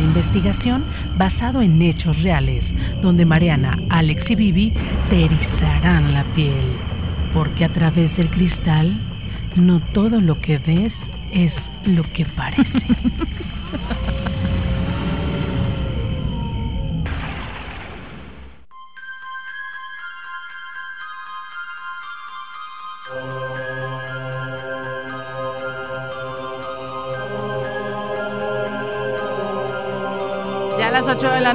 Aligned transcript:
Investigación 0.00 0.84
basado 1.16 1.62
en 1.62 1.80
hechos 1.82 2.20
reales, 2.22 2.64
donde 3.02 3.24
Mariana, 3.24 3.78
Alex 3.90 4.30
y 4.30 4.34
Vivi 4.34 4.72
te 5.10 5.24
erizarán 5.24 6.14
la 6.14 6.24
piel. 6.34 6.76
Porque 7.34 7.64
a 7.64 7.72
través 7.72 8.16
del 8.16 8.30
cristal, 8.30 8.98
no 9.56 9.80
todo 9.92 10.20
lo 10.20 10.40
que 10.40 10.58
ves 10.58 10.92
es 11.32 11.52
lo 11.84 12.02
que 12.12 12.24
parece. 12.24 12.64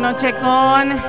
noche 0.04 0.34
con 0.42 1.02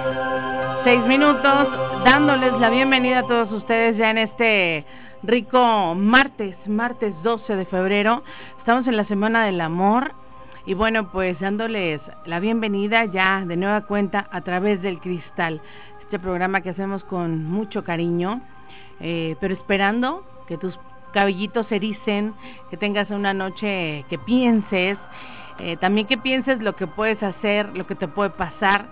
6 0.84 1.06
minutos, 1.06 1.69
dándoles 2.05 2.53
la 2.61 2.70
bienvenida 2.70 3.19
a 3.19 3.23
todos 3.27 3.51
ustedes 3.51 3.97
ya 3.97 4.11
en 4.12 4.19
este 4.19 4.84
rico 5.25 5.97
martes, 5.97 6.55
martes 6.69 7.12
12 7.25 7.56
de 7.56 7.64
febrero. 7.64 8.23
Estamos 8.61 8.86
en 8.86 8.97
la 8.97 9.05
Semana 9.06 9.47
del 9.47 9.61
Amor 9.61 10.12
y 10.64 10.75
bueno, 10.75 11.11
pues 11.11 11.41
dándoles 11.41 12.01
la 12.25 12.39
bienvenida 12.39 13.05
ya 13.06 13.42
de 13.45 13.56
nueva 13.56 13.81
cuenta 13.81 14.28
a 14.31 14.42
través 14.42 14.81
del 14.81 15.01
cristal, 15.01 15.61
este 16.03 16.20
programa 16.20 16.61
que 16.61 16.70
hacemos 16.70 17.03
con 17.03 17.45
mucho 17.45 17.83
cariño, 17.83 18.42
eh, 19.01 19.34
pero 19.41 19.55
esperando 19.55 20.25
que 20.47 20.56
tus 20.56 20.79
cabellitos 21.12 21.67
se 21.67 21.77
ericen, 21.77 22.33
que 22.70 22.77
tengas 22.77 23.11
una 23.11 23.34
noche 23.34 24.05
que 24.08 24.19
pienses 24.19 24.98
eh, 25.58 25.77
también 25.77 26.06
que 26.06 26.19
pienses 26.19 26.60
lo 26.60 26.74
que 26.77 26.86
puedes 26.86 27.22
hacer, 27.22 27.77
lo 27.77 27.86
que 27.86 27.94
te 27.94 28.08
puede 28.08 28.30
pasar 28.30 28.86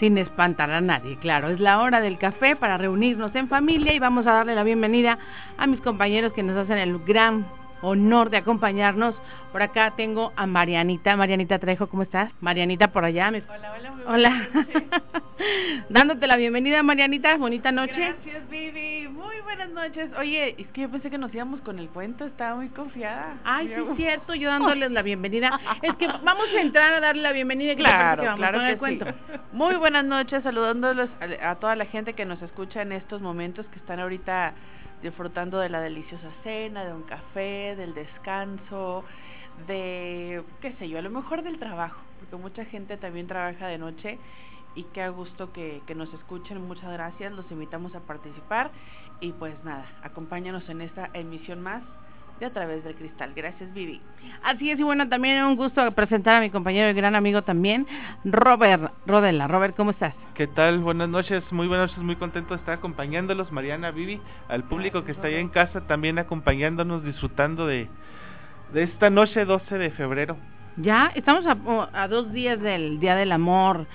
sin 0.00 0.18
espantar 0.18 0.70
a 0.70 0.80
nadie. 0.80 1.16
Claro, 1.18 1.48
es 1.50 1.60
la 1.60 1.80
hora 1.80 2.00
del 2.00 2.18
café 2.18 2.56
para 2.56 2.76
reunirnos 2.76 3.34
en 3.34 3.48
familia 3.48 3.94
y 3.94 3.98
vamos 3.98 4.26
a 4.26 4.32
darle 4.32 4.54
la 4.54 4.64
bienvenida 4.64 5.18
a 5.56 5.66
mis 5.66 5.80
compañeros 5.80 6.32
que 6.32 6.42
nos 6.42 6.56
hacen 6.56 6.78
el 6.78 6.98
gran 6.98 7.46
honor 7.80 8.30
de 8.30 8.38
acompañarnos. 8.38 9.14
Por 9.54 9.62
acá 9.62 9.92
tengo 9.96 10.32
a 10.34 10.46
Marianita. 10.46 11.16
Marianita 11.16 11.60
Trejo, 11.60 11.86
¿cómo 11.86 12.02
estás? 12.02 12.32
Marianita 12.40 12.88
por 12.88 13.04
allá. 13.04 13.28
Hola, 13.28 13.72
hola, 13.78 13.90
muy 13.92 14.02
Hola. 14.04 14.48
Dándote 15.90 16.26
la 16.26 16.34
bienvenida, 16.34 16.82
Marianita. 16.82 17.36
Bonita 17.36 17.70
noche. 17.70 17.94
Gracias, 17.94 18.50
Vivi. 18.50 19.06
Muy 19.06 19.40
buenas 19.44 19.70
noches. 19.70 20.10
Oye, 20.18 20.56
es 20.58 20.66
que 20.72 20.80
yo 20.80 20.90
pensé 20.90 21.08
que 21.08 21.18
nos 21.18 21.32
íbamos 21.32 21.60
con 21.60 21.78
el 21.78 21.88
cuento. 21.90 22.24
Estaba 22.24 22.56
muy 22.56 22.68
confiada. 22.70 23.36
Ay, 23.44 23.68
sí, 23.68 23.74
es 23.74 23.96
cierto. 23.96 24.34
Yo 24.34 24.48
dándoles 24.50 24.90
la 24.90 25.02
bienvenida. 25.02 25.60
Es 25.82 25.94
que 25.98 26.08
vamos 26.08 26.46
a 26.52 26.60
entrar 26.60 26.92
a 26.94 26.98
darle 26.98 27.22
la 27.22 27.30
bienvenida. 27.30 27.76
¿Qué 27.76 27.84
te 27.84 27.88
parece 27.88 27.98
Claro, 28.00 28.22
que 28.22 28.26
vamos 28.26 28.40
claro 28.40 28.58
con 28.58 28.66
que 28.66 28.72
el 28.72 28.78
cuento? 28.78 29.06
sí. 29.06 29.38
Muy 29.52 29.76
buenas 29.76 30.04
noches, 30.04 30.42
saludándolos 30.42 31.08
a, 31.20 31.50
a 31.50 31.54
toda 31.60 31.76
la 31.76 31.86
gente 31.86 32.14
que 32.14 32.24
nos 32.24 32.42
escucha 32.42 32.82
en 32.82 32.90
estos 32.90 33.22
momentos 33.22 33.64
que 33.66 33.78
están 33.78 34.00
ahorita 34.00 34.52
disfrutando 35.00 35.60
de 35.60 35.68
la 35.68 35.80
deliciosa 35.80 36.28
cena, 36.42 36.84
de 36.84 36.92
un 36.92 37.02
café, 37.02 37.76
del 37.76 37.94
descanso, 37.94 39.04
de, 39.66 40.42
qué 40.60 40.72
sé 40.74 40.88
yo, 40.88 40.98
a 40.98 41.02
lo 41.02 41.10
mejor 41.10 41.42
del 41.42 41.58
trabajo, 41.58 42.00
porque 42.18 42.36
mucha 42.36 42.64
gente 42.64 42.96
también 42.96 43.26
trabaja 43.26 43.66
de 43.66 43.78
noche 43.78 44.18
y 44.74 44.84
qué 44.94 45.08
gusto 45.08 45.52
que, 45.52 45.82
que 45.86 45.94
nos 45.94 46.12
escuchen. 46.14 46.60
Muchas 46.66 46.92
gracias, 46.92 47.32
los 47.32 47.50
invitamos 47.50 47.94
a 47.94 48.00
participar 48.00 48.70
y 49.20 49.32
pues 49.32 49.54
nada, 49.64 49.86
acompáñanos 50.02 50.68
en 50.68 50.80
esta 50.82 51.10
emisión 51.14 51.62
más 51.62 51.82
de 52.40 52.46
A 52.46 52.52
través 52.52 52.82
del 52.82 52.96
cristal. 52.96 53.32
Gracias, 53.34 53.72
Vivi. 53.72 54.00
Así 54.42 54.68
es, 54.68 54.78
y 54.78 54.82
bueno, 54.82 55.08
también 55.08 55.44
un 55.44 55.54
gusto 55.54 55.88
presentar 55.92 56.36
a 56.36 56.40
mi 56.40 56.50
compañero 56.50 56.90
y 56.90 56.92
gran 56.92 57.14
amigo 57.14 57.42
también, 57.42 57.86
Robert 58.24 58.92
Rodela. 59.06 59.46
Robert, 59.46 59.76
¿cómo 59.76 59.92
estás? 59.92 60.14
¿Qué 60.34 60.48
tal? 60.48 60.80
Buenas 60.80 61.08
noches, 61.08 61.44
muy 61.52 61.68
buenas 61.68 61.90
noches, 61.90 62.02
muy 62.02 62.16
contento 62.16 62.54
de 62.54 62.56
estar 62.56 62.74
acompañándolos, 62.74 63.52
Mariana, 63.52 63.92
Vivi, 63.92 64.20
al 64.48 64.64
público 64.64 65.04
que 65.04 65.12
está 65.12 65.28
allá 65.28 65.38
en 65.38 65.48
casa 65.48 65.86
también 65.86 66.18
acompañándonos, 66.18 67.04
disfrutando 67.04 67.68
de, 67.68 67.88
de 68.72 68.84
esta 68.84 69.10
noche 69.10 69.44
12 69.44 69.78
de 69.78 69.90
febrero. 69.90 70.36
Ya 70.76 71.12
estamos 71.14 71.46
a, 71.46 71.56
a 71.92 72.08
dos 72.08 72.32
días 72.32 72.60
del 72.60 72.98
Día 72.98 73.14
del 73.14 73.32
Amor, 73.32 73.86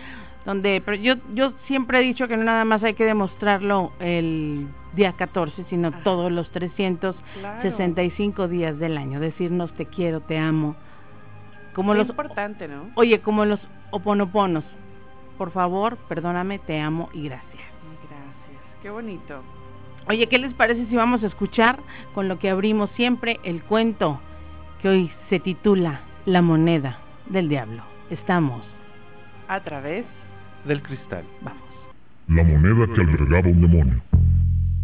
donde 0.45 0.81
pero 0.85 0.95
yo, 0.97 1.15
yo 1.33 1.53
siempre 1.67 1.99
he 1.99 2.01
dicho 2.01 2.27
que 2.27 2.37
no 2.37 2.43
nada 2.43 2.63
más 2.65 2.83
hay 2.83 2.93
que 2.93 3.05
demostrarlo 3.05 3.91
el 3.99 4.67
día 4.93 5.13
14, 5.13 5.65
sino 5.69 5.89
Ajá. 5.89 5.99
todos 6.03 6.31
los 6.31 6.49
365 6.51 8.47
días 8.47 8.79
del 8.79 8.97
año, 8.97 9.19
decirnos 9.19 9.71
te 9.73 9.85
quiero, 9.85 10.21
te 10.21 10.37
amo. 10.37 10.75
Como 11.73 11.91
Qué 11.93 11.99
los 11.99 12.09
importante, 12.09 12.67
¿no? 12.67 12.89
Oye, 12.95 13.19
como 13.21 13.45
los 13.45 13.59
oponoponos. 13.91 14.63
Por 15.37 15.51
favor, 15.51 15.97
perdóname, 16.09 16.59
te 16.59 16.79
amo 16.79 17.09
y 17.13 17.23
gracias. 17.25 17.49
Gracias, 17.53 18.63
qué 18.81 18.89
bonito. 18.89 19.41
Oye, 20.07 20.27
¿qué 20.27 20.37
les 20.39 20.53
parece 20.53 20.85
si 20.87 20.95
vamos 20.95 21.23
a 21.23 21.27
escuchar 21.27 21.79
con 22.13 22.27
lo 22.27 22.39
que 22.39 22.49
abrimos 22.49 22.89
siempre 22.95 23.39
el 23.43 23.61
cuento 23.63 24.19
que 24.81 24.89
hoy 24.89 25.11
se 25.29 25.39
titula 25.39 26.01
La 26.25 26.41
moneda 26.41 26.99
del 27.29 27.49
diablo? 27.49 27.83
Estamos, 28.09 28.63
A 29.47 29.61
través 29.61 30.05
Del 30.65 30.81
cristal. 30.81 31.23
vamos. 31.41 31.63
La 32.27 32.43
moneda 32.43 32.85
que 32.93 33.01
albergaba 33.01 33.47
un 33.49 33.61
demonio. 33.61 34.01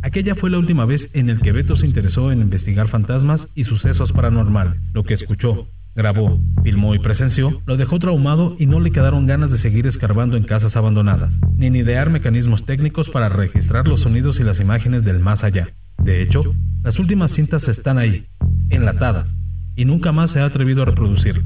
Aquella 0.01 0.35
fue 0.35 0.49
la 0.49 0.59
última 0.59 0.85
vez 0.85 1.01
en 1.13 1.29
el 1.29 1.41
que 1.41 1.51
Beto 1.51 1.75
se 1.77 1.85
interesó 1.85 2.31
en 2.31 2.41
investigar 2.41 2.87
fantasmas 2.89 3.41
y 3.55 3.65
sucesos 3.65 4.11
paranormales. 4.11 4.79
Lo 4.93 5.03
que 5.03 5.15
escuchó, 5.15 5.67
grabó, 5.95 6.39
filmó 6.63 6.93
y 6.93 6.99
presenció 6.99 7.61
lo 7.65 7.77
dejó 7.77 7.99
traumado 7.99 8.55
y 8.59 8.65
no 8.65 8.79
le 8.79 8.91
quedaron 8.91 9.25
ganas 9.25 9.51
de 9.51 9.59
seguir 9.59 9.87
escarbando 9.87 10.37
en 10.37 10.43
casas 10.43 10.75
abandonadas, 10.75 11.31
ni 11.57 11.67
en 11.67 11.75
idear 11.75 12.09
mecanismos 12.09 12.65
técnicos 12.65 13.09
para 13.09 13.29
registrar 13.29 13.87
los 13.87 14.01
sonidos 14.01 14.39
y 14.39 14.43
las 14.43 14.59
imágenes 14.59 15.03
del 15.03 15.19
más 15.19 15.43
allá. 15.43 15.69
De 15.99 16.21
hecho, 16.21 16.43
las 16.83 16.99
últimas 16.99 17.31
cintas 17.31 17.63
están 17.67 17.97
ahí, 17.97 18.27
enlatadas, 18.69 19.27
y 19.75 19.85
nunca 19.85 20.11
más 20.11 20.31
se 20.31 20.39
ha 20.39 20.45
atrevido 20.45 20.81
a 20.81 20.85
reproducirlas, 20.85 21.45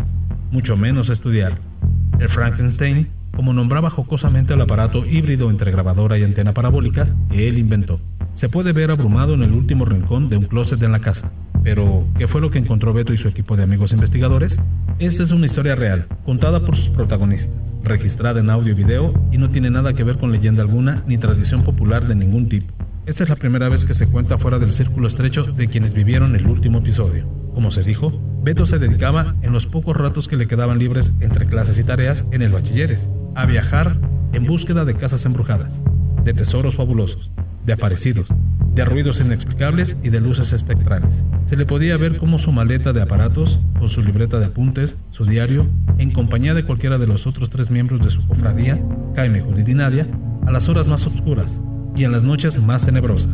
mucho 0.51 0.77
menos 0.77 1.09
a 1.09 1.13
estudiar. 1.13 1.57
El 2.19 2.29
Frankenstein, 2.29 3.09
como 3.35 3.53
nombraba 3.53 3.89
jocosamente 3.89 4.53
al 4.53 4.61
aparato 4.61 5.05
híbrido 5.05 5.49
entre 5.49 5.71
grabadora 5.71 6.17
y 6.17 6.23
antena 6.23 6.53
parabólica 6.53 7.07
que 7.31 7.47
él 7.47 7.57
inventó. 7.57 7.99
Se 8.39 8.49
puede 8.49 8.73
ver 8.73 8.91
abrumado 8.91 9.33
en 9.33 9.43
el 9.43 9.51
último 9.51 9.85
rincón 9.85 10.29
de 10.29 10.37
un 10.37 10.45
closet 10.45 10.81
en 10.81 10.91
la 10.91 10.99
casa. 10.99 11.31
Pero, 11.63 12.05
¿qué 12.17 12.27
fue 12.27 12.41
lo 12.41 12.51
que 12.51 12.59
encontró 12.59 12.93
Beto 12.93 13.13
y 13.13 13.17
su 13.17 13.27
equipo 13.27 13.57
de 13.57 13.63
amigos 13.63 13.91
investigadores? 13.91 14.51
Esta 14.99 15.23
es 15.23 15.31
una 15.31 15.47
historia 15.47 15.75
real, 15.75 16.07
contada 16.25 16.61
por 16.61 16.75
sus 16.77 16.89
protagonistas, 16.89 17.49
registrada 17.83 18.39
en 18.39 18.49
audio 18.49 18.71
y 18.71 18.75
video 18.75 19.13
y 19.31 19.37
no 19.37 19.49
tiene 19.49 19.69
nada 19.69 19.93
que 19.93 20.03
ver 20.03 20.17
con 20.17 20.31
leyenda 20.31 20.61
alguna 20.61 21.03
ni 21.07 21.17
tradición 21.17 21.63
popular 21.63 22.07
de 22.07 22.15
ningún 22.15 22.47
tipo. 22.47 22.73
Esta 23.09 23.23
es 23.23 23.29
la 23.29 23.37
primera 23.37 23.69
vez 23.69 23.83
que 23.85 23.95
se 23.95 24.05
cuenta 24.05 24.37
fuera 24.37 24.59
del 24.59 24.77
círculo 24.77 25.07
estrecho 25.07 25.41
de 25.41 25.67
quienes 25.67 25.95
vivieron 25.95 26.35
el 26.35 26.45
último 26.45 26.77
episodio. 26.77 27.25
Como 27.55 27.71
se 27.71 27.81
dijo, 27.81 28.13
Beto 28.43 28.67
se 28.67 28.77
dedicaba, 28.77 29.33
en 29.41 29.51
los 29.51 29.65
pocos 29.65 29.97
ratos 29.97 30.27
que 30.27 30.37
le 30.37 30.47
quedaban 30.47 30.77
libres 30.77 31.07
entre 31.19 31.47
clases 31.47 31.75
y 31.79 31.83
tareas 31.83 32.19
en 32.29 32.43
el 32.43 32.51
bachilleres, 32.51 32.99
a 33.33 33.47
viajar 33.47 33.97
en 34.31 34.45
búsqueda 34.45 34.85
de 34.85 34.93
casas 34.93 35.25
embrujadas, 35.25 35.71
de 36.23 36.35
tesoros 36.35 36.75
fabulosos, 36.75 37.31
de 37.65 37.73
aparecidos, 37.73 38.27
de 38.75 38.85
ruidos 38.85 39.19
inexplicables 39.19 39.89
y 40.03 40.09
de 40.09 40.21
luces 40.21 40.53
espectrales. 40.53 41.09
Se 41.49 41.57
le 41.57 41.65
podía 41.65 41.97
ver 41.97 42.17
como 42.17 42.37
su 42.37 42.51
maleta 42.51 42.93
de 42.93 43.01
aparatos, 43.01 43.59
con 43.79 43.89
su 43.89 44.03
libreta 44.03 44.37
de 44.37 44.45
apuntes, 44.45 44.93
su 45.13 45.25
diario, 45.25 45.65
en 45.97 46.11
compañía 46.11 46.53
de 46.53 46.63
cualquiera 46.63 46.99
de 46.99 47.07
los 47.07 47.25
otros 47.25 47.49
tres 47.49 47.71
miembros 47.71 48.05
de 48.05 48.11
su 48.11 48.23
cofradía, 48.27 48.79
Jaime, 49.15 49.41
Judith 49.41 49.67
y 49.67 49.73
Nadia, 49.73 50.05
a 50.45 50.51
las 50.51 50.69
horas 50.69 50.85
más 50.85 51.01
oscuras 51.07 51.47
y 51.99 52.05
en 52.05 52.13
las 52.13 52.23
noches 52.23 52.57
más 52.57 52.81
tenebrosas, 52.85 53.27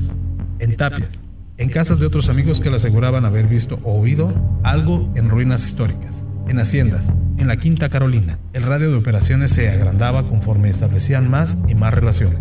en 0.57 0.75
tapias, 0.75 1.11
en 1.57 1.69
casas 1.69 1.99
de 1.99 2.07
otros 2.07 2.27
amigos 2.29 2.59
que 2.61 2.71
le 2.71 2.77
aseguraban 2.77 3.23
haber 3.23 3.45
visto 3.45 3.79
o 3.83 4.01
oído 4.01 4.33
algo 4.63 5.13
en 5.13 5.29
ruinas 5.29 5.61
históricas, 5.69 6.11
en 6.47 6.59
haciendas, 6.59 7.03
en 7.37 7.47
la 7.47 7.57
Quinta 7.57 7.89
Carolina. 7.89 8.39
El 8.53 8.63
radio 8.63 8.89
de 8.89 8.97
operaciones 8.97 9.51
se 9.51 9.69
agrandaba 9.69 10.27
conforme 10.27 10.71
establecían 10.71 11.29
más 11.29 11.47
y 11.67 11.75
más 11.75 11.93
relaciones. 11.93 12.39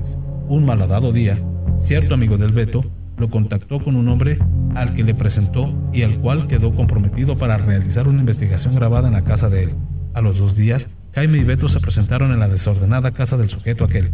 Un 0.48 0.64
malhadado 0.64 1.12
día, 1.12 1.38
cierto 1.88 2.14
amigo 2.14 2.38
del 2.38 2.52
Beto 2.52 2.82
lo 3.18 3.28
contactó 3.28 3.84
con 3.84 3.94
un 3.94 4.08
hombre 4.08 4.38
al 4.76 4.94
que 4.94 5.04
le 5.04 5.14
presentó 5.14 5.74
y 5.92 6.04
al 6.04 6.20
cual 6.20 6.48
quedó 6.48 6.74
comprometido 6.74 7.36
para 7.36 7.58
realizar 7.58 8.08
una 8.08 8.20
investigación 8.20 8.76
grabada 8.76 9.08
en 9.08 9.14
la 9.14 9.24
casa 9.24 9.50
de 9.50 9.64
él. 9.64 9.74
A 10.14 10.22
los 10.22 10.38
dos 10.38 10.56
días, 10.56 10.82
Jaime 11.14 11.36
y 11.36 11.44
Beto 11.44 11.68
se 11.68 11.80
presentaron 11.80 12.32
en 12.32 12.40
la 12.40 12.48
desordenada 12.48 13.10
casa 13.10 13.36
del 13.36 13.50
sujeto 13.50 13.84
aquel, 13.84 14.08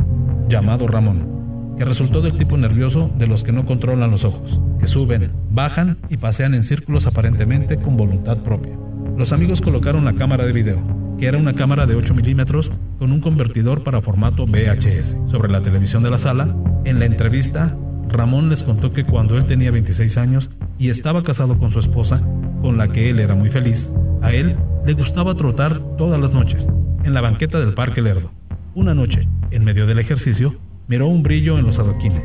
llamado 0.49 0.89
Ramón, 0.89 1.41
que 1.81 1.87
resultó 1.87 2.21
del 2.21 2.37
tipo 2.37 2.59
nervioso 2.59 3.11
de 3.17 3.27
los 3.27 3.43
que 3.43 3.53
no 3.53 3.65
controlan 3.65 4.11
los 4.11 4.23
ojos, 4.23 4.51
que 4.81 4.89
suben, 4.89 5.31
bajan 5.51 5.97
y 6.11 6.19
pasean 6.19 6.53
en 6.53 6.69
círculos 6.69 7.07
aparentemente 7.07 7.79
con 7.79 7.97
voluntad 7.97 8.37
propia. 8.43 8.77
Los 9.17 9.33
amigos 9.33 9.63
colocaron 9.63 10.05
la 10.05 10.13
cámara 10.13 10.45
de 10.45 10.53
video, 10.53 10.77
que 11.19 11.25
era 11.25 11.39
una 11.39 11.55
cámara 11.55 11.87
de 11.87 11.95
8 11.95 12.13
milímetros 12.13 12.71
con 12.99 13.13
un 13.13 13.23
convertidor 13.23 13.83
para 13.83 14.03
formato 14.03 14.45
VHS, 14.45 15.31
sobre 15.31 15.51
la 15.51 15.63
televisión 15.63 16.03
de 16.03 16.11
la 16.11 16.19
sala. 16.19 16.55
En 16.85 16.99
la 16.99 17.07
entrevista, 17.07 17.75
Ramón 18.11 18.51
les 18.51 18.63
contó 18.65 18.93
que 18.93 19.05
cuando 19.05 19.39
él 19.39 19.47
tenía 19.47 19.71
26 19.71 20.19
años 20.19 20.51
y 20.79 20.91
estaba 20.91 21.25
casado 21.25 21.57
con 21.57 21.73
su 21.73 21.81
esposa, 21.81 22.21
con 22.61 22.77
la 22.77 22.89
que 22.89 23.09
él 23.09 23.21
era 23.21 23.35
muy 23.35 23.49
feliz, 23.49 23.79
a 24.21 24.35
él 24.35 24.55
le 24.85 24.93
gustaba 24.93 25.35
trotar 25.35 25.81
todas 25.97 26.21
las 26.21 26.31
noches, 26.31 26.63
en 27.05 27.15
la 27.15 27.23
banqueta 27.23 27.59
del 27.59 27.73
Parque 27.73 28.03
Lerdo. 28.03 28.31
Una 28.75 28.93
noche, 28.93 29.27
en 29.51 29.65
medio 29.65 29.87
del 29.87 29.99
ejercicio, 29.99 30.55
miró 30.91 31.07
un 31.07 31.23
brillo 31.23 31.57
en 31.57 31.67
los 31.67 31.79
adoquines 31.79 32.25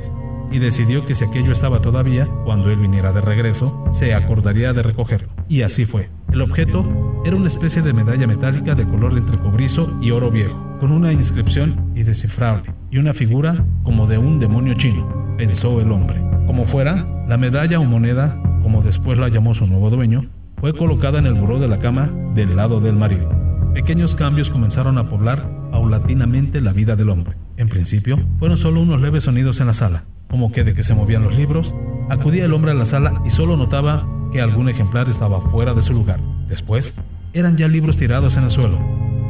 y 0.52 0.58
decidió 0.58 1.06
que 1.06 1.16
si 1.16 1.24
aquello 1.24 1.54
estaba 1.54 1.82
todavía, 1.82 2.28
cuando 2.46 2.72
él 2.72 2.80
viniera 2.80 3.12
de 3.12 3.22
regreso, 3.22 3.96
se 4.00 4.14
acordaría 4.14 4.74
de 4.74 4.82
recogerlo. 4.82 5.30
Y 5.48 5.62
así 5.62 5.86
fue. 5.86 6.10
El 6.32 6.42
objeto 6.42 6.84
era 7.26 7.36
una 7.36 7.52
especie 7.52 7.84
de 7.84 7.94
medalla 7.94 8.26
metálica 8.26 8.74
de 8.74 8.86
color 8.86 9.16
entre 9.18 9.38
cobrizo 9.38 9.92
y 10.02 10.10
oro 10.10 10.32
viejo, 10.32 10.58
con 10.80 10.92
una 10.92 11.14
inscripción 11.14 11.92
indescifrable 11.96 12.74
y 12.90 12.98
una 12.98 13.14
figura 13.14 13.64
como 13.84 14.08
de 14.08 14.18
un 14.18 14.40
demonio 14.40 14.74
chino, 14.76 15.36
pensó 15.38 15.80
el 15.80 15.92
hombre. 15.92 16.20
Como 16.48 16.66
fuera, 16.68 17.06
la 17.28 17.38
medalla 17.38 17.80
o 17.80 17.84
moneda, 17.84 18.36
como 18.64 18.82
después 18.82 19.20
la 19.20 19.30
llamó 19.30 19.54
su 19.54 19.68
nuevo 19.68 19.92
dueño, 19.92 20.26
fue 20.58 20.74
colocada 20.74 21.20
en 21.20 21.28
el 21.28 21.36
buró 21.36 21.60
de 21.60 21.68
la 21.68 21.80
cama 21.80 22.10
del 22.34 22.56
lado 22.56 22.80
del 22.80 22.96
marido. 22.96 23.30
Pequeños 23.76 24.16
cambios 24.16 24.50
comenzaron 24.52 24.98
a 24.98 25.10
poblar 25.10 25.50
paulatinamente 25.70 26.62
la 26.62 26.72
vida 26.72 26.96
del 26.96 27.10
hombre. 27.10 27.36
En 27.58 27.68
principio, 27.68 28.18
fueron 28.40 28.58
solo 28.60 28.80
unos 28.82 29.02
leves 29.02 29.26
sonidos 29.26 29.60
en 29.60 29.68
la 29.68 29.74
sala, 29.74 30.06
como 30.30 30.54
que 30.54 30.64
de 30.64 30.74
que 30.74 30.86
se 30.86 30.94
movían 30.94 31.24
los 31.24 31.36
libros. 31.36 31.70
Acudía 32.10 32.46
el 32.46 32.54
hombre 32.54 32.72
a 32.72 32.76
la 32.76 32.90
sala 32.90 33.22
y 33.26 33.32
solo 33.32 33.58
notaba 33.58 34.08
que 34.32 34.42
algún 34.42 34.70
ejemplar 34.70 35.10
estaba 35.10 35.42
fuera 35.52 35.74
de 35.74 35.84
su 35.84 35.92
lugar. 35.92 36.22
Después, 36.48 36.86
eran 37.34 37.58
ya 37.58 37.68
libros 37.68 37.98
tirados 37.98 38.34
en 38.38 38.46
el 38.46 38.52
suelo, 38.52 38.80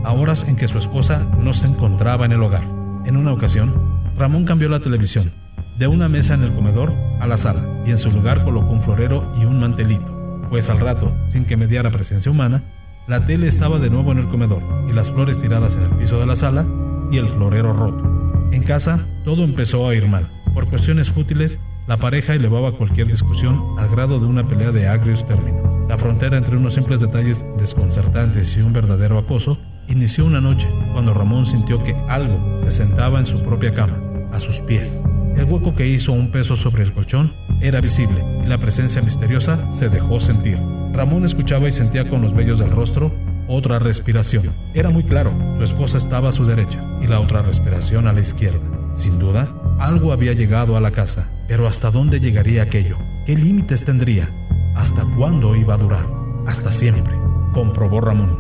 a 0.04 0.14
horas 0.14 0.38
en 0.46 0.58
que 0.58 0.68
su 0.68 0.78
esposa 0.78 1.26
no 1.40 1.56
se 1.56 1.66
encontraba 1.66 2.26
en 2.26 2.34
el 2.34 2.44
hogar. 2.44 2.64
En 3.06 3.18
una 3.18 3.34
ocasión, 3.34 3.74
Ramón 4.16 4.46
cambió 4.46 4.70
la 4.70 4.80
televisión, 4.80 5.32
de 5.80 5.88
una 5.88 6.08
mesa 6.08 6.36
en 6.36 6.44
el 6.44 6.54
comedor 6.54 6.94
a 7.20 7.26
la 7.26 7.40
sala, 7.40 7.64
y 7.88 7.90
en 7.90 8.00
su 8.00 8.12
lugar 8.12 8.44
colocó 8.44 8.70
un 8.70 8.84
florero 8.84 9.28
y 9.42 9.46
un 9.46 9.60
mantelito, 9.60 10.06
pues 10.52 10.70
al 10.70 10.82
rato, 10.82 11.12
sin 11.34 11.46
que 11.46 11.58
mediara 11.58 11.90
presencia 11.90 12.32
humana, 12.32 12.62
la 13.08 13.26
tele 13.28 13.50
estaba 13.50 13.80
de 13.80 13.90
nuevo 13.90 14.12
en 14.12 14.20
el 14.20 14.28
comedor, 14.30 14.62
y 14.90 14.94
las 14.94 15.08
flores 15.12 15.40
tiradas 15.42 15.72
en 15.74 15.84
el 15.84 15.90
piso 15.92 16.20
de 16.20 16.26
la 16.26 16.36
sala, 16.38 16.66
y 17.12 17.18
el 17.18 17.28
florero 17.30 17.74
roto. 17.74 18.50
En 18.52 18.64
casa, 18.64 19.06
todo 19.24 19.44
empezó 19.44 19.88
a 19.88 19.96
ir 19.96 20.08
mal. 20.08 20.28
Por 20.54 20.68
cuestiones 20.70 21.10
fútiles, 21.12 21.52
la 21.88 21.98
pareja 21.98 22.34
elevaba 22.34 22.72
cualquier 22.72 23.08
discusión 23.08 23.78
al 23.78 23.90
grado 23.90 24.20
de 24.20 24.26
una 24.26 24.48
pelea 24.48 24.72
de 24.72 24.88
agrios 24.88 25.26
términos. 25.28 25.62
La 25.88 26.00
frontera 26.00 26.38
entre 26.38 26.58
unos 26.58 26.74
simples 26.74 27.00
detalles 27.00 27.38
desconcertantes 27.60 28.48
y 28.58 28.62
un 28.62 28.74
verdadero 28.74 29.20
acoso 29.20 29.58
inició 29.88 30.26
una 30.26 30.42
noche 30.42 30.68
cuando 30.94 31.14
Ramón 31.14 31.46
sintió 31.46 31.84
que 31.84 31.96
algo 32.10 32.62
se 32.64 32.78
sentaba 32.78 33.20
en 33.20 33.28
su 33.28 33.40
propia 33.44 33.74
cama, 33.76 34.00
a 34.32 34.40
sus 34.40 34.56
pies. 34.68 34.90
El 35.38 35.46
hueco 35.46 35.76
que 35.76 35.88
hizo 35.88 36.12
un 36.14 36.32
peso 36.32 36.56
sobre 36.58 36.84
el 36.84 36.94
colchón 36.94 37.34
era 37.62 37.82
visible 37.82 38.24
y 38.44 38.48
la 38.48 38.58
presencia 38.58 39.02
misteriosa 39.02 39.60
se 39.80 39.90
dejó 39.90 40.20
sentir. 40.22 40.58
Ramón 40.94 41.26
escuchaba 41.26 41.68
y 41.68 41.74
sentía 41.74 42.10
con 42.10 42.22
los 42.22 42.34
vellos 42.34 42.60
del 42.60 42.72
rostro 42.72 43.12
otra 43.48 43.80
respiración. 43.80 44.54
Era 44.74 44.90
muy 44.90 45.04
claro, 45.04 45.32
su 45.58 45.64
esposa 45.66 45.98
estaba 45.98 46.30
a 46.30 46.36
su 46.36 46.46
derecha 46.46 46.82
y 47.02 47.08
la 47.08 47.20
otra 47.20 47.42
respiración 47.42 48.08
a 48.08 48.14
la 48.14 48.22
izquierda. 48.22 48.62
Sin 49.04 49.20
duda, 49.20 49.48
algo 49.80 50.14
había 50.14 50.34
llegado 50.34 50.78
a 50.78 50.82
la 50.82 50.92
casa, 50.92 51.28
pero 51.48 51.68
¿hasta 51.68 51.92
dónde 51.92 52.20
llegaría 52.20 52.64
aquello? 52.64 52.98
¿Qué 53.26 53.36
límites 53.36 53.84
tendría? 53.86 54.30
¿Hasta 54.76 55.04
cuándo 55.18 55.56
iba 55.56 55.76
a 55.76 55.78
durar? 55.78 56.06
Hasta 56.48 56.80
siempre, 56.80 57.14
comprobó 57.54 58.02
Ramón. 58.02 58.40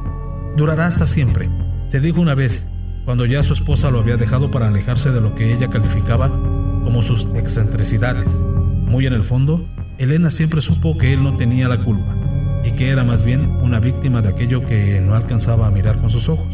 Durará 0.55 0.87
hasta 0.87 1.07
siempre, 1.13 1.49
se 1.91 1.99
dijo 1.99 2.21
una 2.21 2.35
vez, 2.35 2.51
cuando 3.05 3.25
ya 3.25 3.43
su 3.43 3.53
esposa 3.53 3.89
lo 3.91 3.99
había 3.99 4.17
dejado 4.17 4.51
para 4.51 4.67
alejarse 4.67 5.09
de 5.11 5.21
lo 5.21 5.35
que 5.35 5.53
ella 5.53 5.69
calificaba 5.69 6.29
como 6.29 7.03
sus 7.03 7.25
excentricidades. 7.35 8.27
Muy 8.27 9.05
en 9.05 9.13
el 9.13 9.23
fondo, 9.23 9.65
Elena 9.97 10.31
siempre 10.31 10.61
supo 10.61 10.97
que 10.97 11.13
él 11.13 11.23
no 11.23 11.37
tenía 11.37 11.67
la 11.67 11.83
culpa 11.83 12.15
y 12.63 12.71
que 12.71 12.89
era 12.89 13.03
más 13.03 13.23
bien 13.23 13.41
una 13.61 13.79
víctima 13.79 14.21
de 14.21 14.29
aquello 14.29 14.65
que 14.67 14.99
no 14.99 15.15
alcanzaba 15.15 15.67
a 15.67 15.71
mirar 15.71 16.01
con 16.01 16.09
sus 16.09 16.27
ojos, 16.27 16.53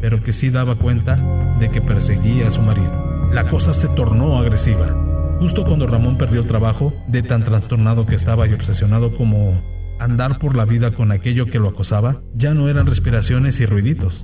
pero 0.00 0.22
que 0.22 0.32
sí 0.34 0.50
daba 0.50 0.74
cuenta 0.74 1.16
de 1.60 1.70
que 1.70 1.80
perseguía 1.80 2.48
a 2.48 2.54
su 2.54 2.60
marido. 2.60 3.30
La 3.32 3.48
cosa 3.48 3.74
se 3.80 3.88
tornó 3.88 4.38
agresiva 4.38 5.06
Justo 5.38 5.64
cuando 5.64 5.86
Ramón 5.86 6.16
perdió 6.16 6.40
el 6.40 6.48
trabajo, 6.48 6.94
de 7.08 7.22
tan 7.22 7.44
trastornado 7.44 8.06
que 8.06 8.14
estaba 8.14 8.48
y 8.48 8.54
obsesionado 8.54 9.14
como 9.16 9.60
andar 9.98 10.38
por 10.38 10.56
la 10.56 10.64
vida 10.64 10.92
con 10.92 11.12
aquello 11.12 11.46
que 11.46 11.58
lo 11.58 11.68
acosaba, 11.68 12.22
ya 12.34 12.54
no 12.54 12.70
eran 12.70 12.86
respiraciones 12.86 13.58
y 13.60 13.66
ruiditos. 13.66 14.14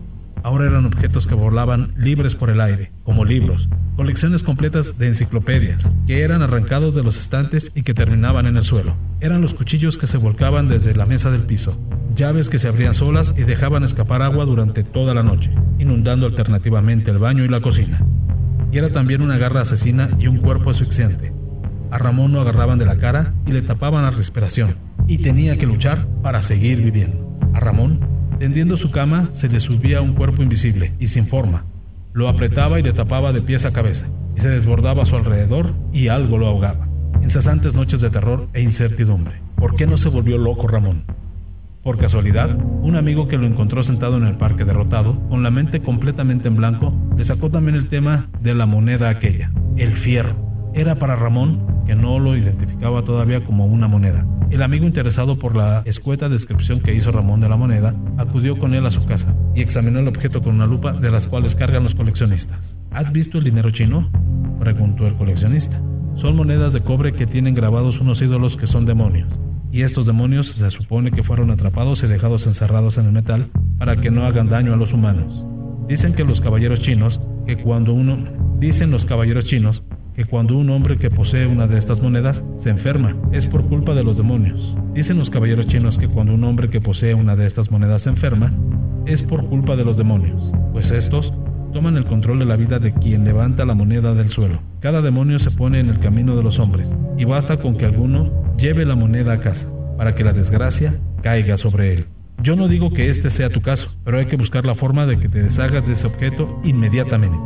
Ahora 0.42 0.66
eran 0.66 0.86
objetos 0.86 1.26
que 1.26 1.34
volaban 1.34 1.92
libres 1.96 2.34
por 2.34 2.50
el 2.50 2.60
aire, 2.60 2.90
como 3.04 3.24
libros, 3.24 3.68
colecciones 3.96 4.42
completas 4.42 4.86
de 4.98 5.08
enciclopedias, 5.08 5.80
que 6.06 6.22
eran 6.22 6.42
arrancados 6.42 6.94
de 6.94 7.02
los 7.02 7.16
estantes 7.16 7.64
y 7.74 7.82
que 7.82 7.94
terminaban 7.94 8.46
en 8.46 8.56
el 8.56 8.64
suelo. 8.64 8.96
Eran 9.20 9.40
los 9.40 9.54
cuchillos 9.54 9.96
que 9.98 10.08
se 10.08 10.16
volcaban 10.16 10.68
desde 10.68 10.94
la 10.94 11.06
mesa 11.06 11.30
del 11.30 11.42
piso, 11.42 11.76
llaves 12.16 12.48
que 12.48 12.58
se 12.58 12.68
abrían 12.68 12.94
solas 12.96 13.28
y 13.36 13.42
dejaban 13.42 13.84
escapar 13.84 14.22
agua 14.22 14.44
durante 14.44 14.82
toda 14.82 15.14
la 15.14 15.22
noche, 15.22 15.50
inundando 15.78 16.26
alternativamente 16.26 17.10
el 17.10 17.18
baño 17.18 17.44
y 17.44 17.48
la 17.48 17.60
cocina 17.60 18.00
y 18.72 18.78
era 18.78 18.88
también 18.88 19.20
una 19.22 19.36
garra 19.36 19.60
asesina 19.60 20.08
y 20.18 20.26
un 20.26 20.38
cuerpo 20.38 20.70
asfixiante. 20.70 21.30
A 21.90 21.98
Ramón 21.98 22.32
lo 22.32 22.40
agarraban 22.40 22.78
de 22.78 22.86
la 22.86 22.96
cara 22.96 23.34
y 23.46 23.52
le 23.52 23.60
tapaban 23.62 24.02
la 24.02 24.10
respiración, 24.10 24.76
y 25.06 25.18
tenía 25.18 25.58
que 25.58 25.66
luchar 25.66 26.06
para 26.22 26.48
seguir 26.48 26.80
viviendo. 26.80 27.38
A 27.52 27.60
Ramón, 27.60 28.00
tendiendo 28.38 28.76
su 28.76 28.90
cama, 28.90 29.30
se 29.40 29.48
le 29.48 29.60
subía 29.60 30.00
un 30.00 30.14
cuerpo 30.14 30.42
invisible 30.42 30.92
y 30.98 31.08
sin 31.08 31.28
forma. 31.28 31.64
Lo 32.12 32.28
apretaba 32.28 32.78
y 32.78 32.82
le 32.82 32.92
tapaba 32.92 33.32
de 33.32 33.42
pies 33.42 33.64
a 33.64 33.72
cabeza, 33.72 34.06
y 34.36 34.40
se 34.40 34.48
desbordaba 34.48 35.04
a 35.04 35.06
su 35.06 35.16
alrededor 35.16 35.74
y 35.92 36.08
algo 36.08 36.38
lo 36.38 36.46
ahogaba. 36.46 36.88
Incesantes 37.22 37.72
noches 37.72 38.00
de 38.00 38.10
terror 38.10 38.48
e 38.52 38.62
incertidumbre. 38.62 39.40
¿Por 39.56 39.76
qué 39.76 39.86
no 39.86 39.96
se 39.98 40.08
volvió 40.08 40.38
loco 40.38 40.66
Ramón? 40.66 41.04
Por 41.82 41.98
casualidad, 41.98 42.56
un 42.82 42.96
amigo 42.96 43.26
que 43.26 43.38
lo 43.38 43.46
encontró 43.46 43.82
sentado 43.82 44.16
en 44.16 44.24
el 44.24 44.36
parque 44.36 44.64
derrotado, 44.64 45.18
con 45.28 45.42
la 45.42 45.50
mente 45.50 45.80
completamente 45.80 46.48
en 46.48 46.56
blanco, 46.56 46.92
le 47.16 47.26
sacó 47.26 47.50
también 47.50 47.76
el 47.76 47.88
tema 47.88 48.28
de 48.40 48.54
la 48.54 48.66
moneda 48.66 49.08
aquella, 49.08 49.50
el 49.76 49.96
fierro. 49.98 50.51
Era 50.74 50.98
para 50.98 51.16
Ramón, 51.16 51.84
que 51.86 51.94
no 51.94 52.18
lo 52.18 52.36
identificaba 52.36 53.02
todavía 53.02 53.44
como 53.44 53.66
una 53.66 53.88
moneda. 53.88 54.24
El 54.50 54.62
amigo 54.62 54.86
interesado 54.86 55.38
por 55.38 55.54
la 55.54 55.82
escueta 55.84 56.28
descripción 56.28 56.80
que 56.80 56.94
hizo 56.94 57.12
Ramón 57.12 57.40
de 57.40 57.48
la 57.48 57.56
moneda, 57.56 57.94
acudió 58.18 58.58
con 58.58 58.74
él 58.74 58.86
a 58.86 58.90
su 58.90 59.04
casa 59.06 59.34
y 59.54 59.62
examinó 59.62 60.00
el 60.00 60.08
objeto 60.08 60.42
con 60.42 60.54
una 60.54 60.66
lupa 60.66 60.92
de 60.92 61.10
las 61.10 61.26
cuales 61.28 61.54
cargan 61.56 61.84
los 61.84 61.94
coleccionistas. 61.94 62.58
¿Has 62.90 63.10
visto 63.12 63.38
el 63.38 63.44
dinero 63.44 63.70
chino? 63.70 64.10
preguntó 64.60 65.06
el 65.06 65.14
coleccionista. 65.14 65.80
Son 66.20 66.36
monedas 66.36 66.72
de 66.72 66.80
cobre 66.80 67.12
que 67.12 67.26
tienen 67.26 67.54
grabados 67.54 67.98
unos 68.00 68.20
ídolos 68.20 68.56
que 68.56 68.66
son 68.66 68.86
demonios 68.86 69.28
y 69.72 69.82
estos 69.82 70.06
demonios 70.06 70.46
se 70.58 70.70
supone 70.70 71.10
que 71.10 71.24
fueron 71.24 71.50
atrapados 71.50 72.02
y 72.02 72.06
dejados 72.06 72.46
encerrados 72.46 72.96
en 72.98 73.06
el 73.06 73.12
metal 73.12 73.48
para 73.78 73.96
que 73.96 74.10
no 74.10 74.24
hagan 74.24 74.50
daño 74.50 74.74
a 74.74 74.76
los 74.76 74.92
humanos. 74.92 75.32
Dicen 75.88 76.12
que 76.12 76.24
los 76.24 76.40
caballeros 76.42 76.80
chinos 76.82 77.18
que 77.46 77.56
cuando 77.56 77.94
uno 77.94 78.18
dicen 78.60 78.90
los 78.90 79.04
caballeros 79.06 79.46
chinos 79.46 79.82
que 80.22 80.28
cuando 80.28 80.56
un 80.56 80.70
hombre 80.70 80.98
que 80.98 81.10
posee 81.10 81.46
una 81.46 81.66
de 81.66 81.78
estas 81.78 82.00
monedas 82.00 82.36
se 82.62 82.70
enferma 82.70 83.16
es 83.32 83.44
por 83.46 83.66
culpa 83.68 83.92
de 83.92 84.04
los 84.04 84.16
demonios. 84.16 84.60
Dicen 84.94 85.18
los 85.18 85.28
caballeros 85.30 85.66
chinos 85.66 85.98
que 85.98 86.06
cuando 86.06 86.32
un 86.32 86.44
hombre 86.44 86.70
que 86.70 86.80
posee 86.80 87.12
una 87.12 87.34
de 87.34 87.48
estas 87.48 87.70
monedas 87.72 88.02
se 88.02 88.10
enferma 88.10 88.52
es 89.04 89.20
por 89.22 89.44
culpa 89.48 89.74
de 89.74 89.84
los 89.84 89.96
demonios, 89.96 90.40
pues 90.70 90.88
estos 90.92 91.32
toman 91.72 91.96
el 91.96 92.04
control 92.04 92.38
de 92.38 92.44
la 92.44 92.54
vida 92.54 92.78
de 92.78 92.94
quien 92.94 93.24
levanta 93.24 93.64
la 93.64 93.74
moneda 93.74 94.14
del 94.14 94.30
suelo. 94.30 94.60
Cada 94.78 95.02
demonio 95.02 95.40
se 95.40 95.50
pone 95.50 95.80
en 95.80 95.88
el 95.88 95.98
camino 95.98 96.36
de 96.36 96.44
los 96.44 96.56
hombres, 96.60 96.86
y 97.18 97.24
basta 97.24 97.56
con 97.56 97.76
que 97.76 97.86
alguno 97.86 98.54
lleve 98.58 98.86
la 98.86 98.94
moneda 98.94 99.32
a 99.32 99.40
casa, 99.40 99.66
para 99.96 100.14
que 100.14 100.22
la 100.22 100.32
desgracia 100.32 101.00
caiga 101.22 101.58
sobre 101.58 101.94
él. 101.94 102.06
Yo 102.42 102.56
no 102.56 102.66
digo 102.66 102.90
que 102.90 103.08
este 103.08 103.30
sea 103.36 103.50
tu 103.50 103.60
caso, 103.62 103.88
pero 104.04 104.18
hay 104.18 104.26
que 104.26 104.36
buscar 104.36 104.66
la 104.66 104.74
forma 104.74 105.06
de 105.06 105.16
que 105.16 105.28
te 105.28 105.44
deshagas 105.44 105.86
de 105.86 105.92
ese 105.92 106.08
objeto 106.08 106.60
inmediatamente. 106.64 107.38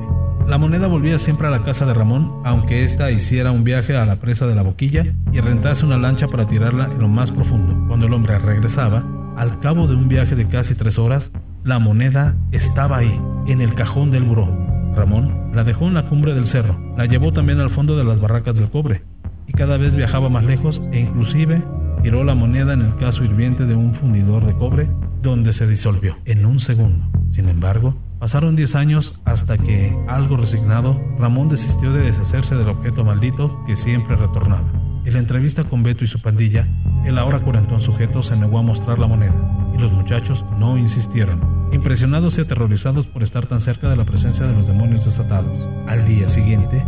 La 0.49 0.57
moneda 0.57 0.87
volvía 0.87 1.19
siempre 1.19 1.49
a 1.49 1.51
la 1.51 1.65
casa 1.65 1.85
de 1.85 1.93
Ramón, 1.93 2.41
aunque 2.45 2.85
ésta 2.85 3.11
hiciera 3.11 3.51
un 3.53 3.63
viaje 3.63 3.95
a 3.95 4.07
la 4.07 4.17
presa 4.17 4.47
de 4.47 4.55
la 4.55 4.63
boquilla 4.63 5.05
y 5.33 5.41
rentase 5.41 5.85
una 5.85 5.99
lancha 5.99 6.29
para 6.29 6.49
tirarla 6.49 6.87
en 6.87 6.99
lo 6.99 7.09
más 7.09 7.31
profundo. 7.33 7.77
Cuando 7.89 8.07
el 8.07 8.15
hombre 8.15 8.39
regresaba, 8.39 9.05
al 9.37 9.61
cabo 9.61 9.87
de 9.87 9.97
un 9.97 10.09
viaje 10.09 10.35
de 10.35 10.49
casi 10.49 10.75
tres 10.75 10.97
horas, 10.97 11.23
la 11.63 11.79
moneda 11.79 12.35
estaba 12.53 12.99
ahí, 12.99 13.21
en 13.49 13.61
el 13.61 13.75
cajón 13.75 14.11
del 14.13 14.23
buró. 14.25 14.49
Ramón 14.95 15.51
la 15.55 15.63
dejó 15.65 15.89
en 15.89 15.95
la 15.95 16.09
cumbre 16.09 16.33
del 16.33 16.51
cerro, 16.53 16.75
la 16.97 17.05
llevó 17.05 17.33
también 17.33 17.61
al 17.61 17.71
fondo 17.71 17.99
de 17.99 18.05
las 18.05 18.19
barracas 18.19 18.55
del 18.55 18.71
cobre, 18.71 19.03
y 19.47 19.53
cada 19.53 19.77
vez 19.77 19.95
viajaba 19.95 20.29
más 20.29 20.45
lejos 20.45 20.81
e 20.93 21.01
inclusive 21.01 21.63
tiró 22.03 22.25
la 22.25 22.35
moneda 22.35 22.75
en 22.75 22.83
el 22.83 22.97
caso 22.97 23.25
hirviente 23.25 23.65
de 23.65 23.75
un 23.75 23.95
fundidor 23.97 24.45
de 24.47 24.55
cobre, 24.55 24.89
donde 25.23 25.53
se 25.55 25.67
disolvió 25.67 26.17
en 26.25 26.47
un 26.47 26.61
segundo. 26.61 27.05
Sin 27.35 27.49
embargo, 27.49 27.95
pasaron 28.19 28.57
10 28.57 28.75
años 28.75 29.13
hasta 29.25 29.59
que, 29.59 29.93
algo 30.09 30.37
resignado, 30.37 30.99
Ramón 31.19 31.49
desistió 31.49 31.93
de 31.93 32.13
deshacerse 32.13 32.55
del 32.55 32.69
objeto 32.69 33.05
maldito 33.05 33.65
que 33.67 33.77
siempre 33.85 34.17
retornaba. 34.17 34.65
En 35.05 35.13
la 35.13 35.19
entrevista 35.21 35.65
con 35.65 35.83
Beto 35.83 36.05
y 36.05 36.09
su 36.09 36.21
pandilla, 36.21 36.67
el 37.05 37.19
ahora 37.19 37.41
cuarentón 37.41 37.81
sujeto 37.83 38.23
se 38.25 38.37
negó 38.37 38.59
a 38.59 38.63
mostrar 38.63 38.99
la 38.99 39.07
moneda, 39.07 39.35
y 39.75 39.79
los 39.79 39.93
muchachos 39.93 40.45
no 40.59 40.77
insistieron, 40.77 41.41
impresionados 41.73 42.37
y 42.37 42.41
aterrorizados 42.41 43.07
por 43.09 43.23
estar 43.23 43.47
tan 43.47 43.61
cerca 43.63 43.89
de 43.89 43.97
la 43.97 44.05
presencia 44.05 44.47
de 44.47 44.55
los 44.55 44.67
demonios 44.67 45.05
desatados. 45.05 45.53
Al 45.87 46.09
día 46.09 46.33
siguiente, 46.35 46.83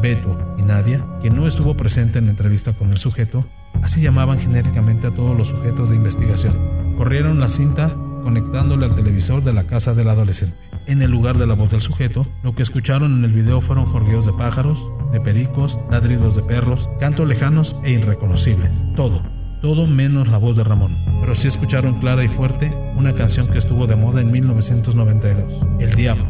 Beto 0.00 0.36
y 0.58 0.62
Nadia, 0.62 1.04
quien 1.20 1.36
no 1.36 1.46
estuvo 1.46 1.74
presente 1.74 2.18
en 2.18 2.26
la 2.26 2.30
entrevista 2.32 2.72
con 2.74 2.92
el 2.92 2.98
sujeto, 2.98 3.44
así 3.82 4.00
llamaban 4.00 4.38
genéricamente 4.40 5.06
a 5.06 5.14
todos 5.14 5.36
los 5.36 5.48
sujetos 5.48 5.90
de 5.90 5.96
investigación, 5.96 6.54
corrieron 6.96 7.40
la 7.40 7.48
cinta 7.56 7.94
conectándole 8.22 8.86
al 8.86 8.96
televisor 8.96 9.44
de 9.44 9.52
la 9.52 9.64
casa 9.64 9.94
del 9.94 10.08
adolescente. 10.08 10.56
En 10.86 11.02
el 11.02 11.10
lugar 11.10 11.38
de 11.38 11.46
la 11.46 11.54
voz 11.54 11.70
del 11.70 11.82
sujeto, 11.82 12.26
lo 12.42 12.54
que 12.54 12.62
escucharon 12.62 13.18
en 13.18 13.24
el 13.24 13.32
video 13.32 13.60
fueron 13.62 13.86
jorgueos 13.86 14.26
de 14.26 14.32
pájaros, 14.32 14.78
de 15.12 15.20
pericos, 15.20 15.76
ladridos 15.90 16.34
de 16.36 16.42
perros, 16.42 16.80
cantos 17.00 17.26
lejanos 17.26 17.74
e 17.84 17.92
irreconocibles. 17.92 18.70
Todo, 18.94 19.22
todo 19.62 19.86
menos 19.86 20.28
la 20.28 20.38
voz 20.38 20.56
de 20.56 20.64
Ramón. 20.64 20.96
Pero 21.20 21.34
sí 21.36 21.48
escucharon 21.48 22.00
clara 22.00 22.24
y 22.24 22.28
fuerte 22.28 22.72
una 22.96 23.14
canción 23.14 23.48
que 23.48 23.58
estuvo 23.58 23.86
de 23.86 23.96
moda 23.96 24.20
en 24.20 24.30
1992. 24.30 25.80
El 25.80 25.94
Diablo, 25.96 26.26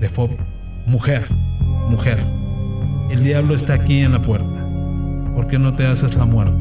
de 0.00 0.08
Fob. 0.10 0.30
Mujer, 0.86 1.26
mujer. 1.88 2.18
El 3.10 3.24
diablo 3.24 3.54
está 3.56 3.74
aquí 3.74 3.98
en 3.98 4.12
la 4.12 4.22
puerta. 4.22 4.46
¿Por 5.34 5.48
qué 5.48 5.58
no 5.58 5.74
te 5.74 5.84
haces 5.84 6.14
la 6.14 6.24
muerta? 6.24 6.56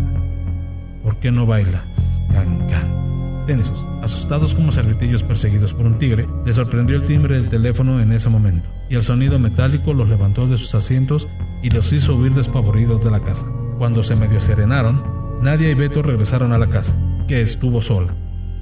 ¿Por 1.04 1.20
qué 1.20 1.32
no 1.32 1.46
bailas? 1.46 1.84
Can, 2.32 2.68
can. 2.68 3.46
Tensos, 3.46 3.86
asustados 4.02 4.52
como 4.56 4.72
cervitillos 4.72 5.22
perseguidos 5.24 5.72
por 5.74 5.86
un 5.86 6.00
tigre, 6.00 6.28
les 6.48 6.56
sorprendió 6.56 6.96
el 6.96 7.06
timbre 7.06 7.36
del 7.36 7.50
teléfono 7.50 8.02
en 8.02 8.12
ese 8.12 8.30
momento, 8.30 8.68
y 8.90 8.96
el 8.96 9.06
sonido 9.06 9.38
metálico 9.38 9.94
los 9.94 10.10
levantó 10.10 10.48
de 10.48 10.58
sus 10.58 10.74
asientos 10.74 11.28
y 11.62 11.70
los 11.70 11.92
hizo 11.94 12.16
huir 12.16 12.34
despavoridos 12.34 13.04
de 13.04 13.12
la 13.12 13.20
casa. 13.20 13.44
Cuando 13.78 14.04
se 14.04 14.16
medio 14.16 14.42
serenaron, 14.48 15.04
Nadia 15.44 15.70
y 15.70 15.76
Beto 15.76 16.02
regresaron 16.02 16.52
a 16.52 16.58
la 16.58 16.68
casa, 16.68 16.92
que 17.28 17.44
estuvo 17.44 17.84
sola, 17.84 18.12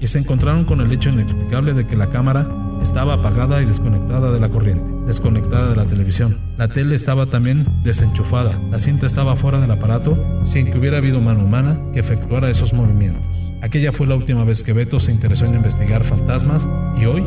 y 0.01 0.09
se 0.09 0.17
encontraron 0.17 0.65
con 0.65 0.81
el 0.81 0.91
hecho 0.91 1.09
inexplicable 1.09 1.73
de 1.73 1.87
que 1.87 1.95
la 1.95 2.09
cámara 2.09 2.45
estaba 2.83 3.15
apagada 3.15 3.61
y 3.61 3.65
desconectada 3.65 4.31
de 4.31 4.39
la 4.39 4.49
corriente, 4.49 5.11
desconectada 5.11 5.69
de 5.69 5.75
la 5.75 5.85
televisión. 5.85 6.37
La 6.57 6.67
tele 6.67 6.95
estaba 6.95 7.25
también 7.27 7.65
desenchufada, 7.83 8.59
la 8.71 8.79
cinta 8.79 9.07
estaba 9.07 9.35
fuera 9.37 9.59
del 9.59 9.71
aparato 9.71 10.17
sin 10.53 10.71
que 10.71 10.77
hubiera 10.77 10.97
habido 10.97 11.19
mano 11.19 11.43
humana 11.45 11.79
que 11.93 11.99
efectuara 11.99 12.49
esos 12.49 12.71
movimientos. 12.73 13.21
Aquella 13.61 13.91
fue 13.91 14.07
la 14.07 14.15
última 14.15 14.43
vez 14.43 14.61
que 14.61 14.73
Beto 14.73 14.99
se 14.99 15.11
interesó 15.11 15.45
en 15.45 15.55
investigar 15.55 16.03
fantasmas 16.05 16.61
y 17.01 17.05
hoy 17.05 17.23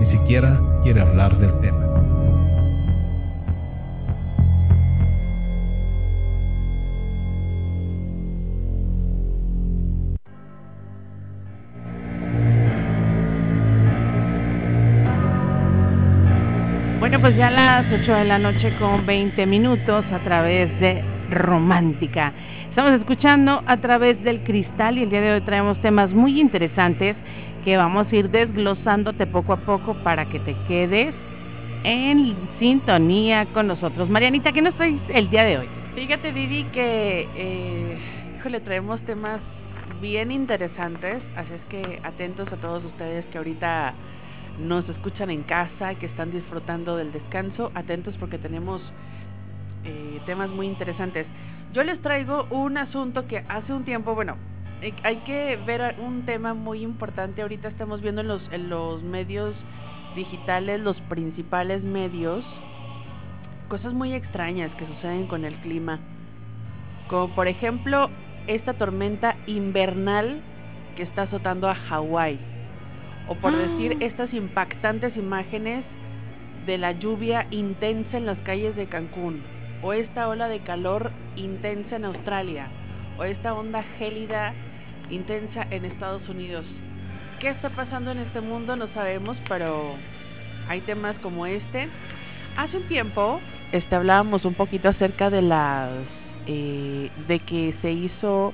ni 0.00 0.06
siquiera 0.18 0.60
quiere 0.82 1.00
hablar 1.00 1.38
del 1.38 1.52
tema. 1.60 1.78
Pues 17.30 17.38
ya 17.38 17.48
las 17.48 17.86
8 17.92 18.12
de 18.12 18.24
la 18.24 18.38
noche 18.40 18.74
con 18.80 19.06
20 19.06 19.46
minutos 19.46 20.04
a 20.10 20.18
través 20.24 20.68
de 20.80 21.00
Romántica. 21.30 22.32
Estamos 22.70 22.94
escuchando 22.94 23.62
a 23.66 23.76
través 23.76 24.20
del 24.24 24.42
cristal 24.42 24.98
y 24.98 25.04
el 25.04 25.10
día 25.10 25.20
de 25.20 25.34
hoy 25.34 25.40
traemos 25.42 25.80
temas 25.80 26.10
muy 26.10 26.40
interesantes 26.40 27.14
que 27.64 27.76
vamos 27.76 28.08
a 28.10 28.16
ir 28.16 28.30
desglosándote 28.30 29.28
poco 29.28 29.52
a 29.52 29.58
poco 29.58 29.94
para 30.02 30.28
que 30.28 30.40
te 30.40 30.56
quedes 30.66 31.14
en 31.84 32.34
sintonía 32.58 33.46
con 33.54 33.68
nosotros. 33.68 34.10
Marianita, 34.10 34.50
¿qué 34.50 34.62
nos 34.62 34.74
traes 34.74 34.98
el 35.10 35.30
día 35.30 35.44
de 35.44 35.58
hoy? 35.58 35.68
Fíjate, 35.94 36.32
Vivi, 36.32 36.64
que 36.72 37.28
eh, 37.36 37.98
híjole, 38.40 38.58
traemos 38.58 39.00
temas 39.02 39.38
bien 40.02 40.32
interesantes, 40.32 41.22
así 41.36 41.52
es 41.52 41.62
que 41.70 42.00
atentos 42.02 42.52
a 42.52 42.56
todos 42.56 42.84
ustedes 42.84 43.24
que 43.26 43.38
ahorita 43.38 43.94
nos 44.58 44.88
escuchan 44.88 45.30
en 45.30 45.42
casa, 45.42 45.94
que 45.94 46.06
están 46.06 46.30
disfrutando 46.32 46.96
del 46.96 47.12
descanso, 47.12 47.70
atentos 47.74 48.14
porque 48.18 48.38
tenemos 48.38 48.80
eh, 49.84 50.20
temas 50.26 50.50
muy 50.50 50.66
interesantes. 50.66 51.26
Yo 51.72 51.84
les 51.84 52.00
traigo 52.02 52.46
un 52.50 52.76
asunto 52.76 53.26
que 53.26 53.44
hace 53.48 53.72
un 53.72 53.84
tiempo, 53.84 54.14
bueno, 54.14 54.36
eh, 54.82 54.92
hay 55.02 55.16
que 55.18 55.56
ver 55.66 55.96
un 56.00 56.24
tema 56.24 56.54
muy 56.54 56.82
importante. 56.82 57.42
Ahorita 57.42 57.68
estamos 57.68 58.00
viendo 58.00 58.22
en 58.22 58.28
los, 58.28 58.42
en 58.52 58.68
los 58.68 59.02
medios 59.02 59.54
digitales, 60.16 60.80
los 60.80 61.00
principales 61.02 61.82
medios, 61.82 62.44
cosas 63.68 63.92
muy 63.92 64.12
extrañas 64.12 64.70
que 64.76 64.86
suceden 64.86 65.26
con 65.26 65.44
el 65.44 65.54
clima. 65.56 66.00
Como 67.08 67.34
por 67.34 67.48
ejemplo, 67.48 68.10
esta 68.46 68.74
tormenta 68.74 69.36
invernal 69.46 70.40
que 70.96 71.02
está 71.04 71.22
azotando 71.22 71.68
a 71.68 71.74
Hawái. 71.74 72.49
O 73.28 73.34
por 73.36 73.56
decir 73.56 73.96
estas 74.00 74.32
impactantes 74.34 75.16
imágenes 75.16 75.84
de 76.66 76.78
la 76.78 76.92
lluvia 76.92 77.46
intensa 77.50 78.18
en 78.18 78.26
las 78.26 78.38
calles 78.40 78.76
de 78.76 78.86
Cancún. 78.86 79.42
O 79.82 79.92
esta 79.92 80.28
ola 80.28 80.48
de 80.48 80.60
calor 80.60 81.10
intensa 81.36 81.96
en 81.96 82.04
Australia. 82.04 82.68
O 83.18 83.24
esta 83.24 83.54
onda 83.54 83.82
gélida 83.98 84.52
intensa 85.10 85.66
en 85.70 85.84
Estados 85.84 86.28
Unidos. 86.28 86.64
¿Qué 87.40 87.48
está 87.48 87.70
pasando 87.70 88.10
en 88.10 88.18
este 88.18 88.40
mundo? 88.40 88.76
No 88.76 88.88
sabemos, 88.88 89.36
pero 89.48 89.94
hay 90.68 90.80
temas 90.82 91.16
como 91.22 91.46
este. 91.46 91.88
Hace 92.56 92.76
un 92.76 92.88
tiempo 92.88 93.40
este, 93.72 93.94
hablábamos 93.94 94.44
un 94.44 94.54
poquito 94.54 94.88
acerca 94.88 95.30
de 95.30 95.42
las. 95.42 95.90
Eh, 96.46 97.10
de 97.28 97.38
que 97.40 97.74
se 97.82 97.92
hizo 97.92 98.52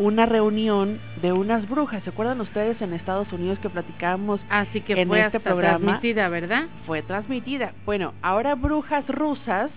una 0.00 0.24
reunión 0.24 0.98
de 1.20 1.30
unas 1.32 1.68
brujas. 1.68 2.02
¿Se 2.04 2.10
acuerdan 2.10 2.40
ustedes 2.40 2.80
en 2.80 2.94
Estados 2.94 3.30
Unidos 3.34 3.58
que 3.58 3.68
platicábamos? 3.68 4.40
Así 4.48 4.80
que 4.80 4.94
en 5.02 5.08
fue 5.08 5.18
este 5.20 5.36
hasta 5.36 5.50
programa? 5.50 5.78
transmitida, 5.78 6.28
¿verdad? 6.30 6.64
Fue 6.86 7.02
transmitida. 7.02 7.74
Bueno, 7.84 8.14
ahora 8.22 8.54
brujas 8.54 9.06
rusas 9.08 9.70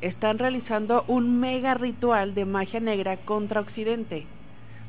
están 0.00 0.38
realizando 0.38 1.04
un 1.08 1.40
mega 1.40 1.74
ritual 1.74 2.34
de 2.34 2.44
magia 2.44 2.78
negra 2.78 3.16
contra 3.24 3.60
Occidente. 3.60 4.24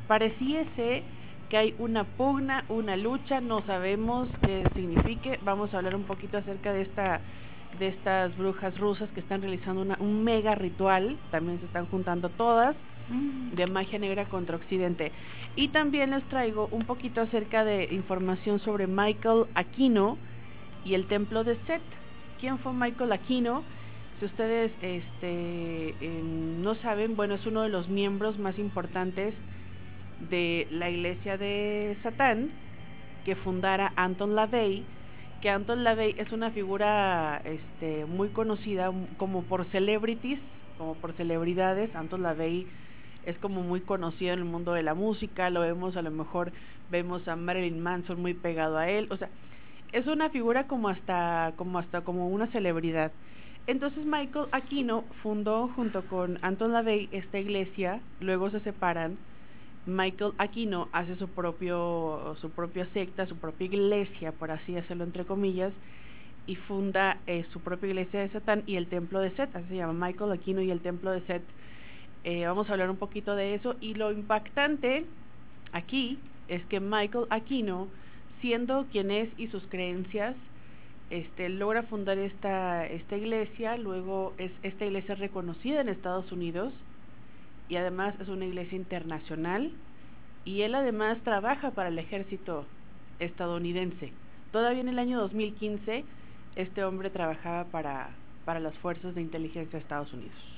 Pareciese 0.07 1.01
que 1.49 1.57
hay 1.57 1.75
una 1.79 2.03
pugna, 2.03 2.65
una 2.69 2.95
lucha, 2.97 3.41
no 3.41 3.61
sabemos 3.65 4.27
qué 4.45 4.63
signifique. 4.75 5.39
Vamos 5.43 5.73
a 5.73 5.77
hablar 5.77 5.95
un 5.95 6.03
poquito 6.03 6.37
acerca 6.37 6.71
de 6.71 6.83
esta 6.83 7.19
de 7.79 7.87
estas 7.87 8.37
brujas 8.37 8.77
rusas 8.79 9.09
que 9.09 9.19
están 9.19 9.41
realizando 9.41 9.81
una- 9.81 9.97
un 9.99 10.23
mega 10.23 10.55
ritual, 10.55 11.17
también 11.29 11.59
se 11.59 11.65
están 11.65 11.87
juntando 11.87 12.29
todas 12.29 12.73
de 13.09 13.67
magia 13.67 13.99
negra 13.99 14.25
contra 14.25 14.55
Occidente. 14.55 15.11
Y 15.55 15.69
también 15.69 16.11
les 16.11 16.23
traigo 16.25 16.67
un 16.71 16.85
poquito 16.85 17.21
acerca 17.21 17.63
de 17.63 17.85
información 17.91 18.59
sobre 18.59 18.87
Michael 18.87 19.45
Aquino 19.55 20.17
y 20.83 20.93
el 20.93 21.07
templo 21.07 21.43
de 21.43 21.55
Set. 21.67 21.81
¿Quién 22.39 22.57
fue 22.59 22.73
Michael 22.73 23.11
Aquino? 23.13 23.63
Si 24.19 24.25
ustedes 24.25 24.71
este, 24.81 25.93
no 26.01 26.75
saben, 26.75 27.15
bueno, 27.15 27.35
es 27.35 27.45
uno 27.45 27.61
de 27.61 27.69
los 27.69 27.89
miembros 27.89 28.37
más 28.39 28.57
importantes 28.57 29.33
de 30.29 30.67
la 30.71 30.89
iglesia 30.89 31.37
de 31.37 31.97
Satán 32.01 32.49
que 33.25 33.35
fundara 33.35 33.91
Anton 33.95 34.35
LaVey, 34.35 34.85
que 35.41 35.49
Anton 35.49 35.83
LaVey 35.83 36.15
es 36.17 36.31
una 36.31 36.51
figura 36.51 37.41
este, 37.43 38.05
muy 38.05 38.29
conocida 38.29 38.91
como 39.17 39.43
por 39.43 39.65
celebrities, 39.65 40.39
como 40.77 40.95
por 40.95 41.13
celebridades. 41.13 41.93
Anton 41.95 42.21
LaVey 42.23 42.67
es 43.25 43.37
como 43.39 43.61
muy 43.61 43.81
conocido 43.81 44.33
en 44.33 44.39
el 44.39 44.45
mundo 44.45 44.73
de 44.73 44.83
la 44.83 44.93
música, 44.93 45.49
lo 45.49 45.61
vemos 45.61 45.97
a 45.97 46.01
lo 46.01 46.11
mejor, 46.11 46.51
vemos 46.91 47.27
a 47.27 47.35
Marilyn 47.35 47.81
Manson 47.81 48.21
muy 48.21 48.33
pegado 48.33 48.77
a 48.77 48.89
él, 48.89 49.07
o 49.09 49.17
sea, 49.17 49.29
es 49.91 50.07
una 50.07 50.29
figura 50.29 50.67
como 50.67 50.89
hasta, 50.89 51.53
como 51.55 51.79
hasta 51.79 52.01
como 52.01 52.27
una 52.27 52.47
celebridad. 52.47 53.11
Entonces 53.67 54.05
Michael 54.05 54.47
Aquino 54.51 55.05
fundó 55.23 55.69
junto 55.69 56.03
con 56.05 56.37
Anton 56.43 56.71
LaVey 56.71 57.09
esta 57.11 57.39
iglesia, 57.39 57.99
luego 58.19 58.51
se 58.51 58.59
separan. 58.59 59.17
Michael 59.87 60.33
Aquino 60.37 60.89
hace 60.91 61.15
su 61.15 61.27
propio 61.29 62.35
su 62.41 62.49
propia 62.51 62.87
secta, 62.93 63.25
su 63.25 63.37
propia 63.37 63.65
iglesia, 63.65 64.31
por 64.31 64.51
así 64.51 64.75
hacerlo 64.77 65.03
entre 65.03 65.25
comillas, 65.25 65.73
y 66.47 66.55
funda 66.55 67.17
eh, 67.25 67.45
su 67.51 67.59
propia 67.61 67.89
iglesia 67.89 68.19
de 68.19 68.29
Satán 68.29 68.63
y 68.67 68.75
el 68.75 68.87
templo 68.87 69.19
de 69.19 69.31
Set, 69.31 69.55
así 69.55 69.67
se 69.69 69.75
llama 69.77 70.07
Michael 70.07 70.31
Aquino 70.31 70.61
y 70.61 70.71
el 70.71 70.81
templo 70.81 71.11
de 71.11 71.21
Set. 71.21 71.43
Eh, 72.27 72.47
vamos 72.47 72.67
a 72.67 72.73
hablar 72.73 72.89
un 72.89 72.97
poquito 72.97 73.35
de 73.35 73.53
eso 73.53 73.75
y 73.81 73.93
lo 73.93 74.11
impactante 74.11 75.05
aquí 75.73 76.17
es 76.47 76.65
que 76.65 76.79
Michael 76.79 77.27
Aquino, 77.29 77.87
siendo 78.41 78.87
quien 78.91 79.11
es 79.11 79.29
y 79.37 79.45
sus 79.49 79.61
creencias, 79.67 80.35
este, 81.11 81.49
logra 81.49 81.83
fundar 81.83 82.17
esta, 82.17 82.87
esta 82.87 83.15
iglesia, 83.15 83.77
luego 83.77 84.33
es 84.39 84.51
esta 84.63 84.85
iglesia 84.85 85.13
es 85.13 85.19
reconocida 85.19 85.81
en 85.81 85.89
Estados 85.89 86.31
Unidos 86.31 86.73
y 87.69 87.75
además 87.75 88.15
es 88.19 88.27
una 88.27 88.45
iglesia 88.45 88.75
internacional 88.75 89.71
y 90.45 90.63
él 90.63 90.73
además 90.73 91.19
trabaja 91.23 91.71
para 91.71 91.89
el 91.89 91.99
ejército 91.99 92.65
estadounidense. 93.19 94.11
todavía 94.51 94.81
en 94.81 94.89
el 94.89 94.97
año 94.97 95.19
2015 95.19 96.03
este 96.55 96.83
hombre 96.83 97.11
trabajaba 97.11 97.65
para, 97.65 98.09
para 98.45 98.59
las 98.59 98.73
fuerzas 98.79 99.13
de 99.13 99.21
inteligencia 99.21 99.77
de 99.77 99.83
Estados 99.83 100.11
Unidos. 100.11 100.54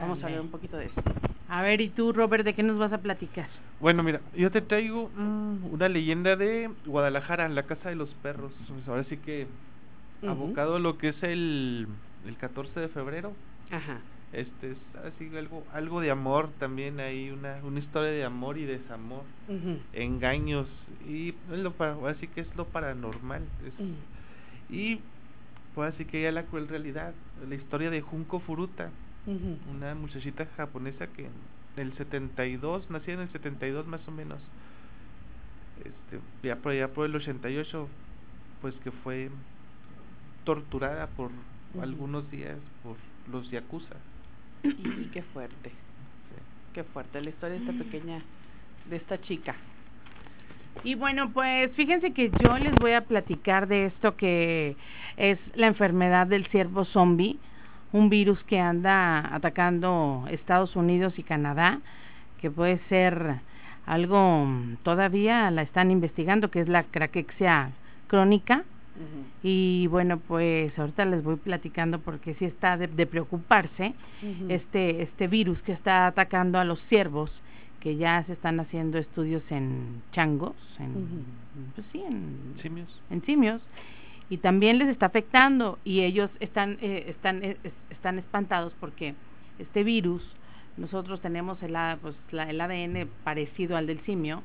Vamos 0.00 0.22
a 0.22 0.26
hablar 0.26 0.40
un 0.40 0.50
poquito 0.50 0.76
de 0.76 0.86
eso. 0.86 1.02
A 1.48 1.62
ver, 1.62 1.80
¿y 1.80 1.88
tú, 1.88 2.12
Robert, 2.12 2.44
de 2.44 2.54
qué 2.54 2.62
nos 2.62 2.78
vas 2.78 2.92
a 2.92 2.98
platicar? 2.98 3.48
Bueno, 3.80 4.02
mira, 4.02 4.20
yo 4.34 4.50
te 4.50 4.60
traigo 4.60 5.10
mm, 5.14 5.72
una 5.72 5.88
leyenda 5.88 6.36
de 6.36 6.70
Guadalajara, 6.86 7.48
la 7.48 7.64
Casa 7.64 7.90
de 7.90 7.96
los 7.96 8.08
Perros. 8.22 8.52
Pues 8.66 8.88
ahora 8.88 9.04
sí 9.04 9.16
que 9.18 9.46
abocado 10.26 10.76
a 10.76 10.78
lo 10.78 10.96
que 10.96 11.08
es 11.08 11.22
el, 11.22 11.86
el 12.26 12.36
14 12.36 12.80
de 12.80 12.88
febrero. 12.88 13.32
Ajá. 13.70 14.00
Este 14.32 14.72
es 14.72 14.78
así 15.04 15.30
algo 15.36 15.62
algo 15.72 16.00
de 16.00 16.10
amor 16.10 16.48
también 16.58 16.98
hay 16.98 17.30
una 17.30 17.60
una 17.62 17.78
historia 17.78 18.10
de 18.10 18.24
amor 18.24 18.58
y 18.58 18.64
desamor, 18.64 19.22
engaños 19.92 20.66
y 21.08 21.34
lo 21.48 21.70
para, 21.70 21.94
así 22.08 22.26
que 22.26 22.40
es 22.40 22.56
lo 22.56 22.64
paranormal. 22.64 23.42
Es, 23.64 24.74
Y 24.74 25.00
pues 25.74 25.94
así 25.94 26.04
que 26.04 26.22
ya 26.22 26.32
la 26.32 26.42
cruel 26.44 26.66
realidad, 26.66 27.14
la 27.48 27.54
historia 27.54 27.90
de 27.90 28.00
Junko 28.00 28.40
Furuta, 28.40 28.90
una 29.26 29.94
muchachita 29.94 30.46
japonesa 30.56 31.06
que 31.06 31.24
en 31.26 31.32
el 31.76 31.92
72, 31.96 32.90
nacida 32.90 33.14
en 33.14 33.20
el 33.20 33.32
72 33.32 33.86
más 33.86 34.00
o 34.06 34.10
menos, 34.10 34.38
este, 35.78 36.20
ya 36.42 36.56
por 36.56 36.72
allá 36.72 36.88
por 36.88 37.06
el 37.06 37.16
88, 37.16 37.88
pues 38.60 38.74
que 38.84 38.90
fue 38.90 39.30
torturada 40.44 41.06
por 41.08 41.30
algunos 41.80 42.30
días 42.30 42.58
por 42.82 42.96
los 43.30 43.50
yakuza. 43.50 43.96
Y 44.62 45.08
qué 45.12 45.22
fuerte, 45.22 45.72
qué 46.72 46.84
fuerte. 46.84 47.20
La 47.20 47.30
historia 47.30 47.58
de 47.58 47.64
esta 47.64 47.84
pequeña, 47.84 48.22
de 48.88 48.96
esta 48.96 49.20
chica. 49.22 49.56
Y 50.82 50.94
bueno, 50.96 51.30
pues 51.32 51.70
fíjense 51.72 52.12
que 52.12 52.30
yo 52.42 52.58
les 52.58 52.74
voy 52.74 52.92
a 52.92 53.02
platicar 53.02 53.68
de 53.68 53.86
esto 53.86 54.16
que 54.16 54.76
es 55.16 55.38
la 55.54 55.66
enfermedad 55.66 56.26
del 56.26 56.46
ciervo 56.48 56.84
zombie, 56.84 57.38
un 57.94 58.08
virus 58.08 58.42
que 58.44 58.58
anda 58.58 59.32
atacando 59.32 60.26
Estados 60.28 60.74
Unidos 60.74 61.16
y 61.16 61.22
Canadá, 61.22 61.78
que 62.40 62.50
puede 62.50 62.80
ser 62.88 63.36
algo 63.86 64.48
todavía 64.82 65.48
la 65.52 65.62
están 65.62 65.92
investigando, 65.92 66.50
que 66.50 66.60
es 66.60 66.68
la 66.68 66.82
craquexia 66.82 67.70
crónica. 68.08 68.64
Y 69.42 69.86
bueno, 69.88 70.18
pues 70.18 70.76
ahorita 70.78 71.04
les 71.04 71.22
voy 71.22 71.36
platicando 71.36 72.00
porque 72.00 72.34
sí 72.34 72.44
está 72.44 72.76
de, 72.76 73.06
preocuparse 73.06 73.92
este 74.48 75.02
este 75.02 75.26
virus 75.26 75.58
que 75.62 75.72
está 75.72 76.06
atacando 76.06 76.58
a 76.58 76.64
los 76.64 76.80
ciervos 76.88 77.30
que 77.80 77.96
ya 77.96 78.22
se 78.24 78.32
están 78.32 78.60
haciendo 78.60 78.98
estudios 78.98 79.42
en 79.50 80.02
changos, 80.12 80.54
en, 80.78 81.26
pues 81.74 81.86
sí, 81.92 82.02
en 82.02 82.54
simios. 82.62 82.88
En 83.10 83.22
simios 83.24 83.60
y 84.30 84.38
también 84.38 84.78
les 84.78 84.88
está 84.88 85.06
afectando 85.06 85.78
y 85.84 86.00
ellos 86.00 86.30
están 86.40 86.78
eh, 86.80 87.06
están 87.08 87.44
eh, 87.44 87.56
están 87.90 88.18
espantados 88.18 88.72
porque 88.80 89.14
este 89.58 89.84
virus 89.84 90.22
nosotros 90.76 91.20
tenemos 91.20 91.62
el, 91.62 91.76
pues, 92.02 92.16
la, 92.32 92.50
el 92.50 92.60
ADN 92.60 93.08
parecido 93.22 93.76
al 93.76 93.86
del 93.86 94.00
simio 94.00 94.42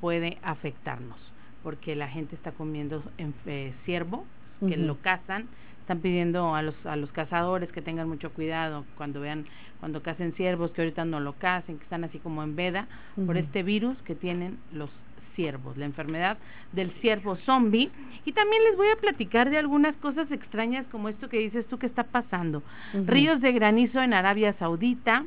puede 0.00 0.38
afectarnos 0.42 1.18
porque 1.62 1.96
la 1.96 2.08
gente 2.08 2.34
está 2.34 2.52
comiendo 2.52 3.02
en, 3.18 3.34
eh, 3.46 3.72
ciervo 3.84 4.26
que 4.60 4.76
lo 4.76 4.98
cazan 4.98 5.46
están 5.80 6.00
pidiendo 6.00 6.54
a 6.54 6.62
los 6.62 6.74
a 6.86 6.96
los 6.96 7.10
cazadores 7.12 7.70
que 7.70 7.82
tengan 7.82 8.08
mucho 8.08 8.32
cuidado 8.32 8.84
cuando 8.96 9.20
vean 9.20 9.46
cuando 9.80 10.02
cacen 10.02 10.32
ciervos 10.32 10.70
que 10.72 10.82
ahorita 10.82 11.04
no 11.04 11.20
lo 11.20 11.34
cacen 11.34 11.76
que 11.76 11.84
están 11.84 12.04
así 12.04 12.18
como 12.18 12.42
en 12.42 12.56
veda 12.56 12.88
por 13.26 13.36
este 13.36 13.62
virus 13.62 13.96
que 14.02 14.14
tienen 14.14 14.58
los 14.72 14.90
ciervos 15.34 15.76
la 15.76 15.84
enfermedad 15.84 16.38
del 16.72 16.90
ciervo 17.00 17.36
zombie 17.36 17.90
y 18.24 18.32
también 18.32 18.62
les 18.64 18.76
voy 18.76 18.88
a 18.88 18.96
platicar 18.96 19.50
de 19.50 19.58
algunas 19.58 19.94
cosas 19.96 20.30
extrañas 20.30 20.86
como 20.90 21.08
esto 21.08 21.28
que 21.28 21.38
dices 21.38 21.66
tú 21.66 21.78
que 21.78 21.86
está 21.86 22.04
pasando 22.04 22.62
ríos 23.06 23.40
de 23.40 23.52
granizo 23.52 24.00
en 24.00 24.14
Arabia 24.14 24.54
Saudita 24.58 25.24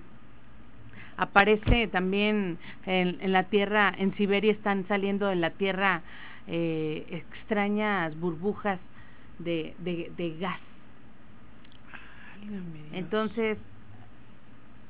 aparece 1.17 1.88
también 1.88 2.58
en, 2.86 3.17
en 3.22 3.32
la 3.32 3.43
tierra 3.43 3.93
en 3.98 4.15
Siberia 4.15 4.52
están 4.52 4.88
saliendo 4.88 5.28
de 5.28 5.36
la 5.36 5.52
tierra 5.52 6.02
eh, 6.48 7.06
extrañas 7.12 8.17
burbujas 8.20 8.80
de, 9.39 9.76
de, 9.80 10.12
de 10.15 10.38
gas. 10.38 10.60
Entonces, 12.93 13.58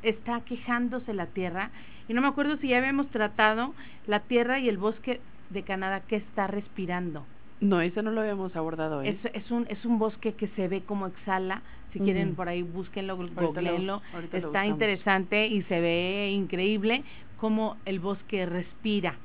está 0.03 0.41
quejándose 0.41 1.13
la 1.13 1.25
Tierra. 1.27 1.71
Y 2.07 2.13
no 2.13 2.21
me 2.21 2.27
acuerdo 2.27 2.57
si 2.57 2.69
ya 2.69 2.77
habíamos 2.77 3.07
tratado 3.07 3.73
la 4.05 4.21
Tierra 4.21 4.59
y 4.59 4.69
el 4.69 4.77
bosque 4.77 5.19
de 5.49 5.63
Canadá 5.63 6.01
que 6.07 6.17
está 6.17 6.47
respirando. 6.47 7.25
No, 7.59 7.81
eso 7.81 8.01
no 8.01 8.11
lo 8.11 8.21
habíamos 8.21 8.55
abordado. 8.55 9.01
¿eh? 9.01 9.17
Es, 9.23 9.33
es, 9.33 9.51
un, 9.51 9.65
es 9.69 9.83
un 9.85 9.97
bosque 9.97 10.33
que 10.33 10.47
se 10.49 10.67
ve 10.67 10.81
como 10.81 11.07
exhala. 11.07 11.61
Si 11.91 11.99
quieren, 11.99 12.35
por 12.35 12.47
ahí 12.47 12.61
búsquenlo, 12.61 13.17
googleenlo. 13.17 14.01
Está 14.31 14.67
interesante 14.67 15.47
y 15.47 15.63
se 15.63 15.79
ve 15.79 16.29
increíble 16.31 17.03
cómo 17.37 17.77
el 17.85 17.99
bosque 17.99 18.45
respira. 18.45 19.15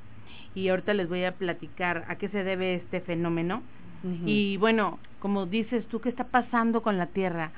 Y 0.54 0.68
ahorita 0.68 0.94
les 0.94 1.08
voy 1.08 1.24
a 1.24 1.32
platicar 1.32 2.04
a 2.08 2.16
qué 2.16 2.28
se 2.28 2.44
debe 2.44 2.76
este 2.76 3.00
fenómeno. 3.00 3.62
Y 4.26 4.56
bueno, 4.56 4.98
como 5.20 5.46
dices 5.46 5.86
tú, 5.88 6.00
¿qué 6.00 6.08
está 6.08 6.24
pasando 6.24 6.82
con 6.82 6.98
la 6.98 7.06
Tierra? 7.06 7.52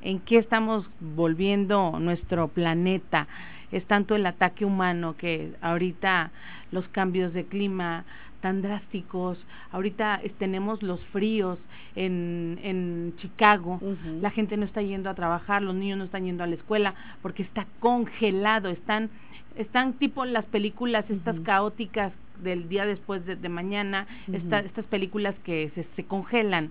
¿En 0.00 0.20
qué 0.20 0.38
estamos 0.38 0.86
volviendo 1.00 1.98
nuestro 1.98 2.48
planeta? 2.48 3.26
Es 3.72 3.84
tanto 3.86 4.14
el 4.14 4.26
ataque 4.26 4.64
humano 4.64 5.16
que 5.16 5.54
ahorita 5.60 6.30
los 6.70 6.86
cambios 6.88 7.32
de 7.32 7.44
clima 7.46 8.04
tan 8.40 8.60
drásticos, 8.60 9.38
ahorita 9.70 10.20
tenemos 10.38 10.82
los 10.82 11.00
fríos 11.06 11.58
en, 11.94 12.58
en 12.62 13.14
Chicago, 13.18 13.80
la 14.20 14.30
gente 14.30 14.56
no 14.56 14.64
está 14.64 14.82
yendo 14.82 15.08
a 15.08 15.14
trabajar, 15.14 15.62
los 15.62 15.74
niños 15.74 15.98
no 15.98 16.04
están 16.04 16.24
yendo 16.24 16.42
a 16.42 16.48
la 16.48 16.56
escuela 16.56 16.94
porque 17.22 17.44
está 17.44 17.66
congelado, 17.80 18.68
están 18.68 19.10
están 19.56 19.92
tipo 19.94 20.24
las 20.24 20.44
películas 20.46 21.08
estas 21.10 21.38
caóticas 21.40 22.12
del 22.40 22.68
día 22.68 22.86
después 22.86 23.24
de, 23.26 23.48
mañana, 23.48 24.06
estas 24.32 24.84
películas 24.86 25.34
que 25.44 25.70
se, 25.74 25.84
se, 25.96 26.04
congelan. 26.04 26.70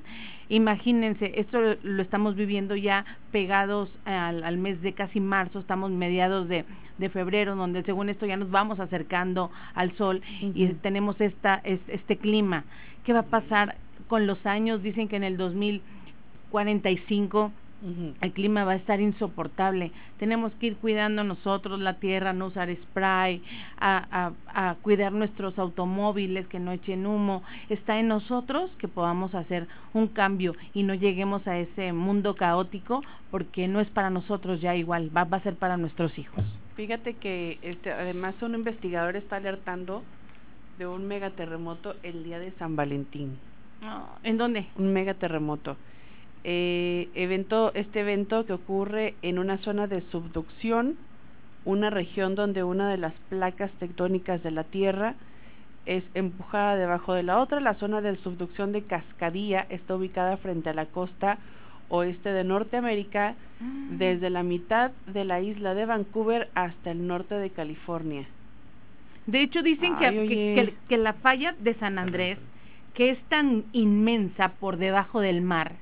Imagínense, 0.49 1.39
esto 1.39 1.59
lo 1.81 2.01
estamos 2.01 2.35
viviendo 2.35 2.75
ya 2.75 3.05
pegados 3.31 3.93
al, 4.05 4.43
al 4.43 4.57
mes 4.57 4.81
de 4.81 4.93
casi 4.93 5.19
marzo, 5.19 5.59
estamos 5.59 5.91
mediados 5.91 6.49
de, 6.49 6.65
de, 6.97 7.09
febrero, 7.09 7.55
donde 7.55 7.83
según 7.83 8.09
esto 8.09 8.25
ya 8.25 8.37
nos 8.37 8.49
vamos 8.51 8.79
acercando 8.79 9.51
al 9.73 9.95
sol 9.95 10.21
y 10.41 10.67
tenemos 10.81 11.19
esta, 11.21 11.61
este 11.63 12.17
clima. 12.17 12.65
¿Qué 13.05 13.13
va 13.13 13.19
a 13.19 13.23
pasar 13.23 13.77
con 14.07 14.27
los 14.27 14.45
años? 14.45 14.83
Dicen 14.83 15.07
que 15.07 15.15
en 15.15 15.23
el 15.23 15.37
2045 15.37 17.51
el 18.21 18.31
clima 18.33 18.63
va 18.63 18.73
a 18.73 18.75
estar 18.75 18.99
insoportable. 19.01 19.91
Tenemos 20.19 20.53
que 20.53 20.67
ir 20.67 20.77
cuidando 20.77 21.23
nosotros 21.23 21.79
la 21.79 21.95
tierra, 21.95 22.33
no 22.33 22.47
usar 22.47 22.73
spray, 22.75 23.41
a, 23.79 24.31
a, 24.55 24.69
a, 24.69 24.75
cuidar 24.75 25.11
nuestros 25.11 25.57
automóviles, 25.57 26.47
que 26.47 26.59
no 26.59 26.71
echen 26.71 27.07
humo. 27.07 27.43
Está 27.69 27.99
en 27.99 28.07
nosotros 28.07 28.69
que 28.77 28.87
podamos 28.87 29.33
hacer 29.33 29.67
un 29.93 30.07
cambio 30.07 30.55
y 30.73 30.83
no 30.83 30.93
lleguemos 30.93 31.47
a 31.47 31.57
ese 31.57 31.91
mundo 31.93 32.35
caótico 32.35 33.01
porque 33.31 33.67
no 33.67 33.79
es 33.79 33.89
para 33.89 34.09
nosotros 34.09 34.61
ya 34.61 34.75
igual, 34.75 35.15
va, 35.15 35.23
va 35.23 35.37
a 35.37 35.43
ser 35.43 35.55
para 35.55 35.77
nuestros 35.77 36.17
hijos. 36.19 36.43
Fíjate 36.75 37.15
que 37.15 37.57
este, 37.61 37.91
además 37.91 38.35
un 38.41 38.55
investigador 38.55 39.15
está 39.15 39.37
alertando 39.37 40.03
de 40.77 40.87
un 40.87 41.07
megaterremoto 41.07 41.95
el 42.03 42.23
día 42.23 42.39
de 42.39 42.51
San 42.53 42.75
Valentín. 42.75 43.37
¿En 44.23 44.37
dónde? 44.37 44.67
Un 44.77 44.93
megaterremoto 44.93 45.75
eh, 46.43 47.09
evento, 47.13 47.71
este 47.75 48.01
evento 48.01 48.45
que 48.45 48.53
ocurre 48.53 49.15
en 49.21 49.39
una 49.39 49.57
zona 49.59 49.87
de 49.87 50.01
subducción, 50.11 50.97
una 51.65 51.89
región 51.89 52.35
donde 52.35 52.63
una 52.63 52.89
de 52.89 52.97
las 52.97 53.13
placas 53.29 53.71
tectónicas 53.79 54.41
de 54.41 54.51
la 54.51 54.63
Tierra 54.63 55.15
es 55.85 56.03
empujada 56.13 56.75
debajo 56.75 57.13
de 57.13 57.23
la 57.23 57.39
otra. 57.39 57.59
La 57.59 57.75
zona 57.75 58.01
de 58.01 58.15
subducción 58.17 58.71
de 58.71 58.83
Cascadilla 58.83 59.65
está 59.69 59.95
ubicada 59.95 60.37
frente 60.37 60.69
a 60.69 60.73
la 60.73 60.85
costa 60.87 61.37
oeste 61.89 62.31
de 62.31 62.43
Norteamérica, 62.43 63.35
mm. 63.59 63.97
desde 63.97 64.29
la 64.29 64.43
mitad 64.43 64.91
de 65.07 65.25
la 65.25 65.41
isla 65.41 65.73
de 65.75 65.85
Vancouver 65.85 66.49
hasta 66.55 66.91
el 66.91 67.05
norte 67.05 67.35
de 67.35 67.49
California. 67.49 68.25
De 69.27 69.41
hecho, 69.41 69.61
dicen 69.61 69.97
que, 69.97 70.09
que, 70.09 70.73
que 70.87 70.97
la 70.97 71.13
falla 71.13 71.53
de 71.59 71.75
San 71.75 71.99
Andrés, 71.99 72.39
que 72.93 73.11
es 73.11 73.19
tan 73.25 73.65
inmensa 73.73 74.53
por 74.59 74.77
debajo 74.77 75.19
del 75.19 75.41
mar, 75.41 75.73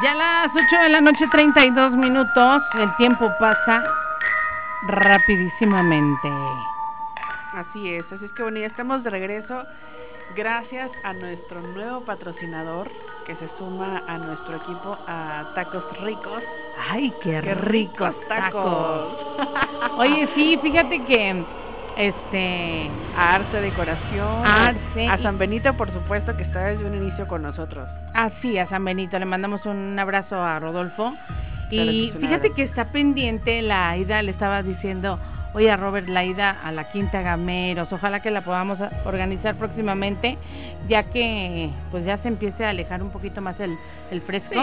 Ya 0.02 0.12
a 0.12 0.14
las 0.14 0.50
8 0.52 0.62
de 0.82 0.88
la 0.88 1.00
noche, 1.00 1.24
32 1.30 1.92
minutos. 1.92 2.62
El 2.74 2.94
tiempo 2.96 3.30
pasa 3.38 3.84
rapidísimamente. 4.86 6.28
Así 7.54 7.94
es, 7.94 8.04
así 8.10 8.24
es 8.24 8.32
que 8.32 8.42
bueno, 8.42 8.58
ya 8.58 8.66
estamos 8.66 9.02
de 9.04 9.10
regreso. 9.10 9.64
Gracias 10.34 10.90
a 11.04 11.12
nuestro 11.12 11.60
nuevo 11.60 12.00
patrocinador 12.02 12.90
que 13.26 13.34
se 13.36 13.48
suma 13.58 14.02
a 14.06 14.18
nuestro 14.18 14.56
equipo 14.56 14.96
a 15.06 15.52
Tacos 15.54 15.84
Ricos. 16.00 16.42
¡Ay, 16.90 17.12
qué, 17.22 17.40
ricos, 17.40 18.14
tacos! 18.28 19.36
Oye, 19.98 20.28
sí, 20.34 20.58
fíjate 20.62 21.04
que 21.04 21.44
este 21.96 22.90
a 23.14 23.34
Arce 23.34 23.60
Decoración, 23.60 24.46
Arce 24.46 25.06
a 25.06 25.18
San 25.18 25.36
Benito 25.36 25.74
por 25.74 25.92
supuesto 25.92 26.34
que 26.36 26.44
está 26.44 26.68
desde 26.68 26.86
un 26.86 26.94
inicio 26.94 27.28
con 27.28 27.42
nosotros. 27.42 27.86
Así, 28.14 28.58
a 28.58 28.66
San 28.68 28.84
Benito 28.84 29.18
le 29.18 29.26
mandamos 29.26 29.64
un 29.66 29.98
abrazo 29.98 30.42
a 30.42 30.58
Rodolfo 30.58 31.12
y 31.72 32.12
fíjate 32.20 32.50
que 32.50 32.62
está 32.62 32.86
pendiente 32.92 33.62
la 33.62 33.96
ida, 33.96 34.22
le 34.22 34.30
estaba 34.30 34.62
diciendo, 34.62 35.18
oye 35.54 35.70
a 35.70 35.76
Robert, 35.76 36.08
la 36.08 36.24
ida 36.24 36.50
a 36.50 36.72
la 36.72 36.90
Quinta 36.90 37.22
Gameros, 37.22 37.92
ojalá 37.92 38.20
que 38.20 38.30
la 38.30 38.42
podamos 38.42 38.78
organizar 39.04 39.56
próximamente, 39.56 40.38
ya 40.88 41.04
que 41.04 41.70
pues 41.90 42.04
ya 42.04 42.18
se 42.18 42.28
empiece 42.28 42.64
a 42.64 42.70
alejar 42.70 43.02
un 43.02 43.10
poquito 43.10 43.40
más 43.40 43.58
el, 43.60 43.76
el 44.10 44.20
fresco 44.22 44.62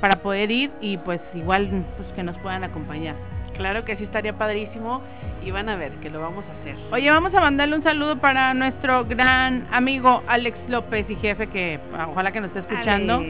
para 0.00 0.16
poder 0.16 0.50
ir 0.50 0.70
y 0.80 0.96
pues 0.98 1.20
igual 1.34 1.84
pues 1.96 2.08
que 2.14 2.22
nos 2.22 2.36
puedan 2.38 2.64
acompañar. 2.64 3.16
Claro 3.56 3.84
que 3.84 3.94
sí 3.96 4.04
estaría 4.04 4.32
padrísimo 4.32 5.02
y 5.44 5.50
van 5.50 5.68
a 5.68 5.76
ver 5.76 5.92
que 6.00 6.08
lo 6.08 6.20
vamos 6.20 6.44
a 6.46 6.60
hacer. 6.60 6.76
Oye, 6.92 7.10
vamos 7.10 7.34
a 7.34 7.40
mandarle 7.40 7.76
un 7.76 7.82
saludo 7.82 8.18
para 8.18 8.54
nuestro 8.54 9.04
gran 9.04 9.66
amigo 9.70 10.22
Alex 10.28 10.56
López 10.68 11.04
y 11.10 11.16
jefe 11.16 11.46
que 11.48 11.78
ojalá 12.08 12.32
que 12.32 12.40
nos 12.40 12.48
esté 12.56 12.60
escuchando. 12.60 13.22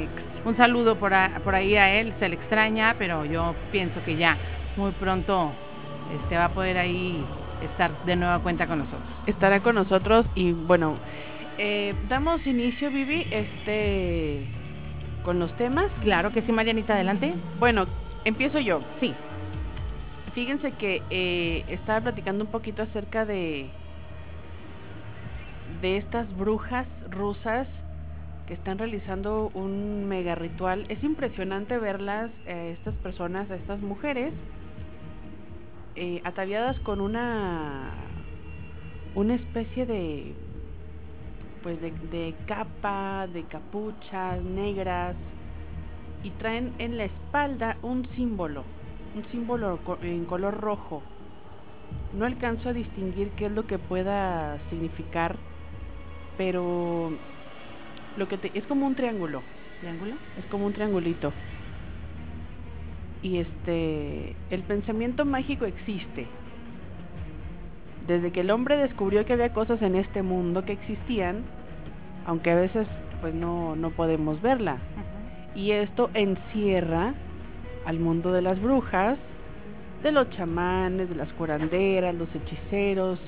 Un 0.44 0.56
saludo 0.56 0.96
por, 0.96 1.12
por 1.44 1.54
ahí 1.54 1.76
a 1.76 2.00
él, 2.00 2.14
se 2.18 2.28
le 2.28 2.36
extraña, 2.36 2.94
pero 2.98 3.24
yo 3.24 3.54
pienso 3.70 4.02
que 4.04 4.16
ya 4.16 4.38
muy 4.76 4.92
pronto 4.92 5.52
este 6.22 6.36
va 6.36 6.46
a 6.46 6.54
poder 6.54 6.78
ahí 6.78 7.22
estar 7.62 7.90
de 8.04 8.16
nueva 8.16 8.38
cuenta 8.40 8.66
con 8.66 8.78
nosotros. 8.78 9.02
Estará 9.26 9.60
con 9.60 9.74
nosotros 9.74 10.26
y 10.34 10.52
bueno, 10.52 10.96
eh, 11.58 11.94
damos 12.08 12.46
inicio, 12.46 12.90
Vivi, 12.90 13.26
este 13.30 14.46
con 15.24 15.38
los 15.38 15.54
temas. 15.58 15.90
Claro 16.02 16.32
que 16.32 16.40
sí, 16.42 16.52
Marianita, 16.52 16.94
adelante. 16.94 17.34
Bueno, 17.58 17.86
empiezo 18.24 18.58
yo. 18.58 18.80
Sí. 19.00 19.14
Fíjense 20.34 20.72
que 20.72 21.02
eh, 21.10 21.64
estaba 21.68 22.00
platicando 22.00 22.44
un 22.44 22.50
poquito 22.50 22.82
acerca 22.82 23.26
de 23.26 23.68
de 25.82 25.96
estas 25.98 26.34
brujas 26.36 26.86
rusas 27.10 27.66
están 28.50 28.78
realizando 28.78 29.50
un 29.54 30.08
mega 30.08 30.34
ritual. 30.34 30.86
Es 30.88 31.02
impresionante 31.02 31.78
verlas, 31.78 32.30
eh, 32.46 32.76
estas 32.78 32.94
personas, 32.96 33.50
estas 33.50 33.80
mujeres, 33.80 34.34
eh, 35.96 36.20
ataviadas 36.24 36.78
con 36.80 37.00
una 37.00 37.92
una 39.14 39.34
especie 39.34 39.86
de 39.86 40.34
pues 41.62 41.80
de, 41.80 41.90
de 42.10 42.34
capa, 42.46 43.26
de 43.26 43.42
capuchas 43.44 44.42
negras 44.42 45.14
y 46.22 46.30
traen 46.30 46.74
en 46.78 46.96
la 46.96 47.04
espalda 47.04 47.76
un 47.82 48.08
símbolo, 48.14 48.64
un 49.14 49.24
símbolo 49.30 49.78
en 50.02 50.24
color 50.24 50.60
rojo. 50.60 51.02
No 52.14 52.24
alcanzo 52.24 52.70
a 52.70 52.72
distinguir 52.72 53.30
qué 53.32 53.46
es 53.46 53.52
lo 53.52 53.66
que 53.66 53.78
pueda 53.78 54.58
significar, 54.70 55.36
pero 56.36 57.12
lo 58.16 58.28
que 58.28 58.38
te, 58.38 58.50
es 58.54 58.64
como 58.64 58.86
un 58.86 58.94
triángulo. 58.94 59.42
¿Triángulo? 59.80 60.14
Es 60.38 60.44
como 60.46 60.66
un 60.66 60.72
triangulito. 60.72 61.32
Y 63.22 63.38
este, 63.38 64.34
el 64.50 64.62
pensamiento 64.62 65.24
mágico 65.24 65.64
existe. 65.64 66.26
Desde 68.06 68.32
que 68.32 68.40
el 68.40 68.50
hombre 68.50 68.76
descubrió 68.76 69.24
que 69.24 69.34
había 69.34 69.52
cosas 69.52 69.80
en 69.82 69.94
este 69.94 70.22
mundo 70.22 70.64
que 70.64 70.72
existían, 70.72 71.44
aunque 72.26 72.50
a 72.50 72.56
veces 72.56 72.86
pues 73.20 73.34
no, 73.34 73.76
no 73.76 73.90
podemos 73.90 74.40
verla. 74.42 74.78
Y 75.54 75.72
esto 75.72 76.10
encierra 76.14 77.14
al 77.84 77.98
mundo 77.98 78.32
de 78.32 78.42
las 78.42 78.60
brujas, 78.60 79.18
de 80.02 80.12
los 80.12 80.30
chamanes, 80.30 81.08
de 81.08 81.14
las 81.14 81.30
curanderas, 81.34 82.14
los 82.14 82.28
hechiceros, 82.34 83.18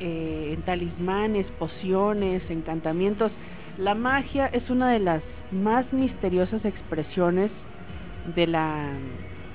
eh, 0.00 0.54
en 0.54 0.62
talismanes, 0.62 1.46
pociones, 1.58 2.42
encantamientos. 2.50 3.32
La 3.78 3.94
magia 3.94 4.46
es 4.46 4.68
una 4.70 4.90
de 4.90 4.98
las 4.98 5.22
más 5.52 5.92
misteriosas 5.92 6.64
expresiones 6.64 7.48
de 8.34 8.48
la 8.48 8.90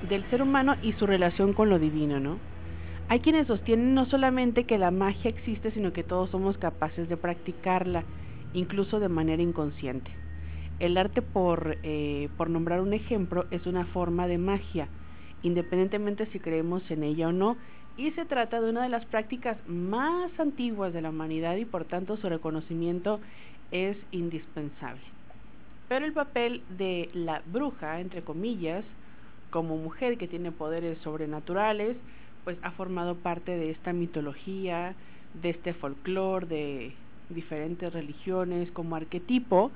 del 0.08 0.24
ser 0.30 0.40
humano 0.40 0.76
y 0.82 0.92
su 0.94 1.06
relación 1.06 1.52
con 1.52 1.68
lo 1.68 1.78
divino, 1.78 2.18
¿no? 2.20 2.38
Hay 3.10 3.20
quienes 3.20 3.46
sostienen 3.46 3.94
no 3.94 4.06
solamente 4.06 4.64
que 4.64 4.78
la 4.78 4.90
magia 4.90 5.28
existe, 5.28 5.72
sino 5.72 5.92
que 5.92 6.04
todos 6.04 6.30
somos 6.30 6.56
capaces 6.56 7.06
de 7.10 7.18
practicarla, 7.18 8.02
incluso 8.54 8.98
de 8.98 9.10
manera 9.10 9.42
inconsciente. 9.42 10.10
El 10.80 10.96
arte, 10.96 11.20
por, 11.20 11.76
eh, 11.82 12.30
por 12.38 12.48
nombrar 12.48 12.80
un 12.80 12.94
ejemplo, 12.94 13.44
es 13.50 13.66
una 13.66 13.84
forma 13.86 14.26
de 14.26 14.38
magia, 14.38 14.88
independientemente 15.42 16.24
si 16.32 16.40
creemos 16.40 16.90
en 16.90 17.02
ella 17.02 17.28
o 17.28 17.32
no, 17.32 17.58
y 17.96 18.10
se 18.12 18.24
trata 18.24 18.60
de 18.60 18.70
una 18.70 18.82
de 18.82 18.88
las 18.88 19.04
prácticas 19.04 19.56
más 19.68 20.30
antiguas 20.40 20.92
de 20.92 21.02
la 21.02 21.10
humanidad 21.10 21.56
y 21.56 21.64
por 21.64 21.84
tanto 21.84 22.16
su 22.16 22.28
reconocimiento 22.28 23.20
es 23.70 23.96
indispensable. 24.10 25.02
Pero 25.88 26.06
el 26.06 26.12
papel 26.12 26.62
de 26.70 27.10
la 27.12 27.42
bruja, 27.46 28.00
entre 28.00 28.22
comillas, 28.22 28.84
como 29.50 29.76
mujer 29.76 30.18
que 30.18 30.28
tiene 30.28 30.52
poderes 30.52 30.98
sobrenaturales, 30.98 31.96
pues 32.44 32.58
ha 32.62 32.72
formado 32.72 33.16
parte 33.16 33.52
de 33.52 33.70
esta 33.70 33.92
mitología, 33.92 34.94
de 35.42 35.50
este 35.50 35.74
folclore, 35.74 36.46
de 36.46 36.92
diferentes 37.30 37.92
religiones, 37.92 38.70
como 38.72 38.96
arquetipo 38.96 39.72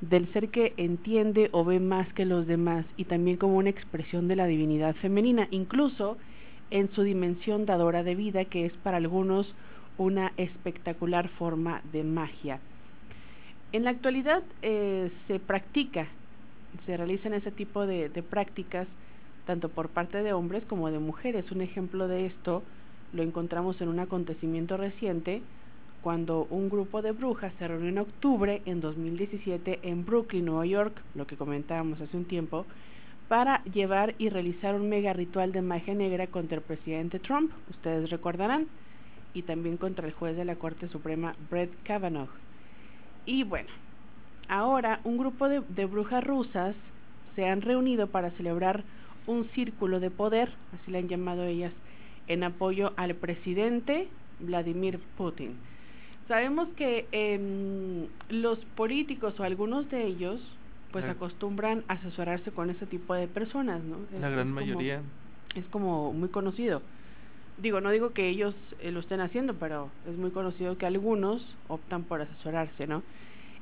del 0.00 0.32
ser 0.32 0.48
que 0.48 0.72
entiende 0.76 1.50
o 1.52 1.64
ve 1.64 1.78
más 1.78 2.10
que 2.14 2.24
los 2.24 2.46
demás 2.46 2.86
y 2.96 3.04
también 3.04 3.36
como 3.36 3.56
una 3.56 3.70
expresión 3.70 4.28
de 4.28 4.36
la 4.36 4.46
divinidad 4.46 4.94
femenina, 4.96 5.46
incluso 5.50 6.16
en 6.70 6.90
su 6.92 7.02
dimensión 7.02 7.66
dadora 7.66 8.02
de 8.02 8.14
vida, 8.14 8.44
que 8.46 8.64
es 8.64 8.72
para 8.78 8.96
algunos 8.96 9.54
una 9.98 10.32
espectacular 10.36 11.28
forma 11.30 11.82
de 11.92 12.04
magia. 12.04 12.60
En 13.72 13.84
la 13.84 13.90
actualidad 13.90 14.42
eh, 14.62 15.12
se 15.28 15.38
practica, 15.38 16.08
se 16.86 16.96
realizan 16.96 17.34
ese 17.34 17.52
tipo 17.52 17.86
de, 17.86 18.08
prácticas 18.28 18.88
tanto 19.46 19.68
por 19.68 19.90
parte 19.90 20.24
de 20.24 20.32
hombres 20.32 20.64
como 20.64 20.90
de 20.90 20.98
mujeres. 20.98 21.52
Un 21.52 21.60
ejemplo 21.60 22.08
de 22.08 22.26
esto 22.26 22.64
lo 23.12 23.22
encontramos 23.22 23.80
en 23.80 23.88
un 23.88 24.00
acontecimiento 24.00 24.76
reciente 24.76 25.40
cuando 26.02 26.48
un 26.50 26.68
grupo 26.68 27.00
de 27.00 27.12
brujas 27.12 27.52
se 27.60 27.68
reunió 27.68 27.90
en 27.90 27.98
octubre 27.98 28.60
en 28.64 28.80
2017 28.80 29.80
en 29.82 30.04
Brooklyn, 30.04 30.46
Nueva 30.46 30.66
York, 30.66 31.00
lo 31.14 31.28
que 31.28 31.36
comentábamos 31.36 32.00
hace 32.00 32.16
un 32.16 32.24
tiempo, 32.24 32.66
para 33.28 33.62
llevar 33.64 34.16
y 34.18 34.30
realizar 34.30 34.74
un 34.74 34.88
mega 34.88 35.12
ritual 35.12 35.52
de 35.52 35.62
magia 35.62 35.94
negra 35.94 36.26
contra 36.26 36.56
el 36.56 36.62
presidente 36.62 37.20
Trump, 37.20 37.52
ustedes 37.68 38.10
recordarán, 38.10 38.66
y 39.32 39.42
también 39.42 39.76
contra 39.76 40.08
el 40.08 40.12
juez 40.12 40.36
de 40.36 40.44
la 40.44 40.56
Corte 40.56 40.88
Suprema 40.88 41.36
Brett 41.48 41.70
Kavanaugh. 41.84 42.49
Y 43.26 43.44
bueno, 43.44 43.68
ahora 44.48 45.00
un 45.04 45.18
grupo 45.18 45.48
de, 45.48 45.60
de 45.60 45.86
brujas 45.86 46.24
rusas 46.24 46.74
se 47.34 47.46
han 47.46 47.62
reunido 47.62 48.08
para 48.08 48.30
celebrar 48.32 48.84
un 49.26 49.48
círculo 49.50 50.00
de 50.00 50.10
poder, 50.10 50.50
así 50.72 50.90
le 50.90 50.98
han 50.98 51.08
llamado 51.08 51.44
ellas, 51.44 51.72
en 52.26 52.44
apoyo 52.44 52.92
al 52.96 53.14
presidente 53.16 54.08
Vladimir 54.40 55.00
Putin. 55.16 55.56
Sabemos 56.28 56.68
que 56.76 57.08
em, 57.12 58.06
los 58.28 58.58
políticos 58.76 59.38
o 59.38 59.42
algunos 59.42 59.88
de 59.90 60.06
ellos 60.06 60.40
pues 60.92 61.04
acostumbran 61.04 61.84
a 61.88 61.94
asesorarse 61.94 62.50
con 62.50 62.70
ese 62.70 62.86
tipo 62.86 63.14
de 63.14 63.28
personas, 63.28 63.82
¿no? 63.82 63.98
La 64.20 64.28
gran 64.28 64.52
mayoría. 64.52 65.02
Es 65.54 65.64
como 65.66 66.12
muy 66.12 66.28
conocido. 66.28 66.82
Digo, 67.60 67.82
no 67.82 67.90
digo 67.90 68.14
que 68.14 68.28
ellos 68.28 68.54
eh, 68.80 68.90
lo 68.90 69.00
estén 69.00 69.20
haciendo, 69.20 69.54
pero 69.54 69.90
es 70.08 70.16
muy 70.16 70.30
conocido 70.30 70.78
que 70.78 70.86
algunos 70.86 71.42
optan 71.68 72.04
por 72.04 72.22
asesorarse, 72.22 72.86
¿no? 72.86 73.02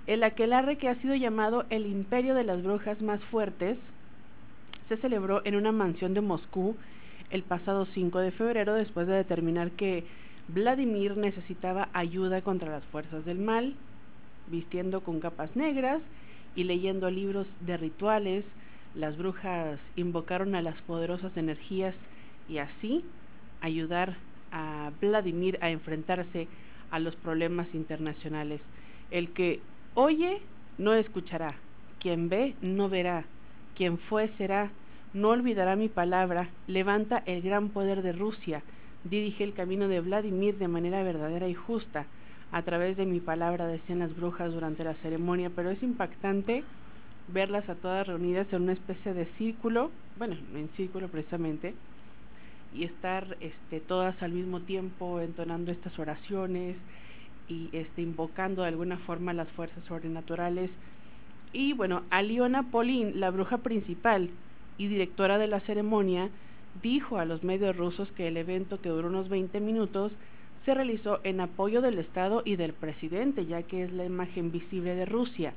El 0.07 0.23
aquelarre 0.23 0.79
que 0.79 0.89
ha 0.89 0.95
sido 1.03 1.17
llamado 1.17 1.67
el 1.69 1.85
imperio 1.85 2.35
de 2.35 2.45
las 2.45 2.63
brujas 2.63 3.03
más 3.03 3.21
fuertes 3.25 3.77
se 4.89 4.97
celebró 4.99 5.45
en 5.45 5.57
una 5.57 5.73
mansión 5.73 6.15
de 6.15 6.21
Moscú 6.21 6.77
el 7.31 7.43
pasado 7.43 7.87
5 7.87 8.21
de 8.21 8.31
febrero 8.31 8.75
después 8.75 9.07
de 9.09 9.15
determinar 9.15 9.73
que 9.73 10.05
Vladimir 10.47 11.17
necesitaba 11.17 11.89
ayuda 11.93 12.41
contra 12.41 12.71
las 12.71 12.85
fuerzas 12.85 13.25
del 13.25 13.39
mal, 13.39 13.75
vistiendo 14.47 15.03
con 15.03 15.19
capas 15.19 15.55
negras 15.57 16.01
y 16.55 16.65
leyendo 16.65 17.11
libros 17.11 17.49
de 17.61 17.77
rituales. 17.77 18.45
Las 18.95 19.19
brujas 19.19 19.79
invocaron 19.97 20.55
a 20.55 20.63
las 20.63 20.81
poderosas 20.83 21.37
energías 21.37 21.95
y 22.49 22.59
así 22.59 23.05
ayudar 23.61 24.17
a 24.53 24.91
Vladimir 25.01 25.59
a 25.61 25.71
enfrentarse 25.71 26.49
a 26.91 26.99
los 26.99 27.15
problemas 27.17 27.67
internacionales. 27.75 28.61
El 29.11 29.31
que 29.31 29.61
oye 29.95 30.41
no 30.79 30.95
escuchará, 30.95 31.55
quien 32.01 32.29
ve 32.29 32.55
no 32.63 32.89
verá, 32.89 33.25
quien 33.77 33.99
fue 33.99 34.29
será, 34.39 34.71
no 35.15 35.31
olvidará 35.31 35.77
mi 35.77 35.89
palabra, 35.89 36.49
levanta 36.67 37.23
el 37.27 37.43
gran 37.43 37.71
poder 37.71 38.03
de 38.03 38.13
Rusia, 38.13 38.63
dirige 39.05 39.45
el 39.45 39.55
camino 39.55 39.89
de 39.89 40.01
Vladimir 40.01 40.59
de 40.59 40.69
manera 40.69 41.03
verdadera 41.03 41.49
y 41.49 41.55
justa, 41.55 42.07
a 42.51 42.63
través 42.63 42.97
de 42.97 43.05
mi 43.05 43.21
palabra, 43.21 43.67
decían 43.67 43.99
las 43.99 44.15
brujas 44.17 44.53
durante 44.53 44.85
la 44.85 44.95
ceremonia, 44.95 45.51
pero 45.55 45.71
es 45.71 45.83
impactante 45.83 46.65
verlas 47.29 47.69
a 47.69 47.75
todas 47.75 48.07
reunidas 48.07 48.51
en 48.53 48.63
una 48.63 48.73
especie 48.73 49.13
de 49.13 49.27
círculo, 49.37 49.91
bueno, 50.17 50.37
en 50.55 50.69
círculo 50.77 51.09
precisamente, 51.09 51.75
y 52.75 52.85
estar 52.85 53.37
este, 53.41 53.81
todas 53.81 54.21
al 54.23 54.33
mismo 54.33 54.61
tiempo 54.61 55.21
entonando 55.21 55.73
estas 55.73 55.99
oraciones 55.99 56.77
y 57.49 57.69
este, 57.73 58.03
invocando 58.03 58.63
de 58.63 58.69
alguna 58.69 58.99
forma 58.99 59.33
las 59.33 59.49
fuerzas 59.49 59.83
sobrenaturales. 59.85 60.71
Y 61.53 61.73
bueno, 61.73 62.03
Aliona 62.11 62.71
Polin, 62.71 63.21
la 63.21 63.31
bruja 63.31 63.59
principal 63.59 64.31
y 64.77 64.87
directora 64.87 65.39
de 65.39 65.47
la 65.47 65.61
ceremonia, 65.61 66.31
dijo 66.83 67.19
a 67.19 67.25
los 67.25 67.43
medios 67.43 67.77
rusos 67.77 68.11
que 68.13 68.29
el 68.29 68.37
evento, 68.37 68.81
que 68.81 68.91
duró 68.91 69.09
unos 69.09 69.29
20 69.29 69.61
minutos, 69.61 70.13
se 70.65 70.75
realizó 70.75 71.21
en 71.25 71.41
apoyo 71.41 71.81
del 71.81 71.99
Estado 71.99 72.43
y 72.45 72.57
del 72.57 72.75
presidente, 72.75 73.47
ya 73.47 73.63
que 73.63 73.85
es 73.85 73.93
la 73.93 74.05
imagen 74.05 74.53
visible 74.53 74.95
de 74.95 75.07
Rusia. 75.07 75.55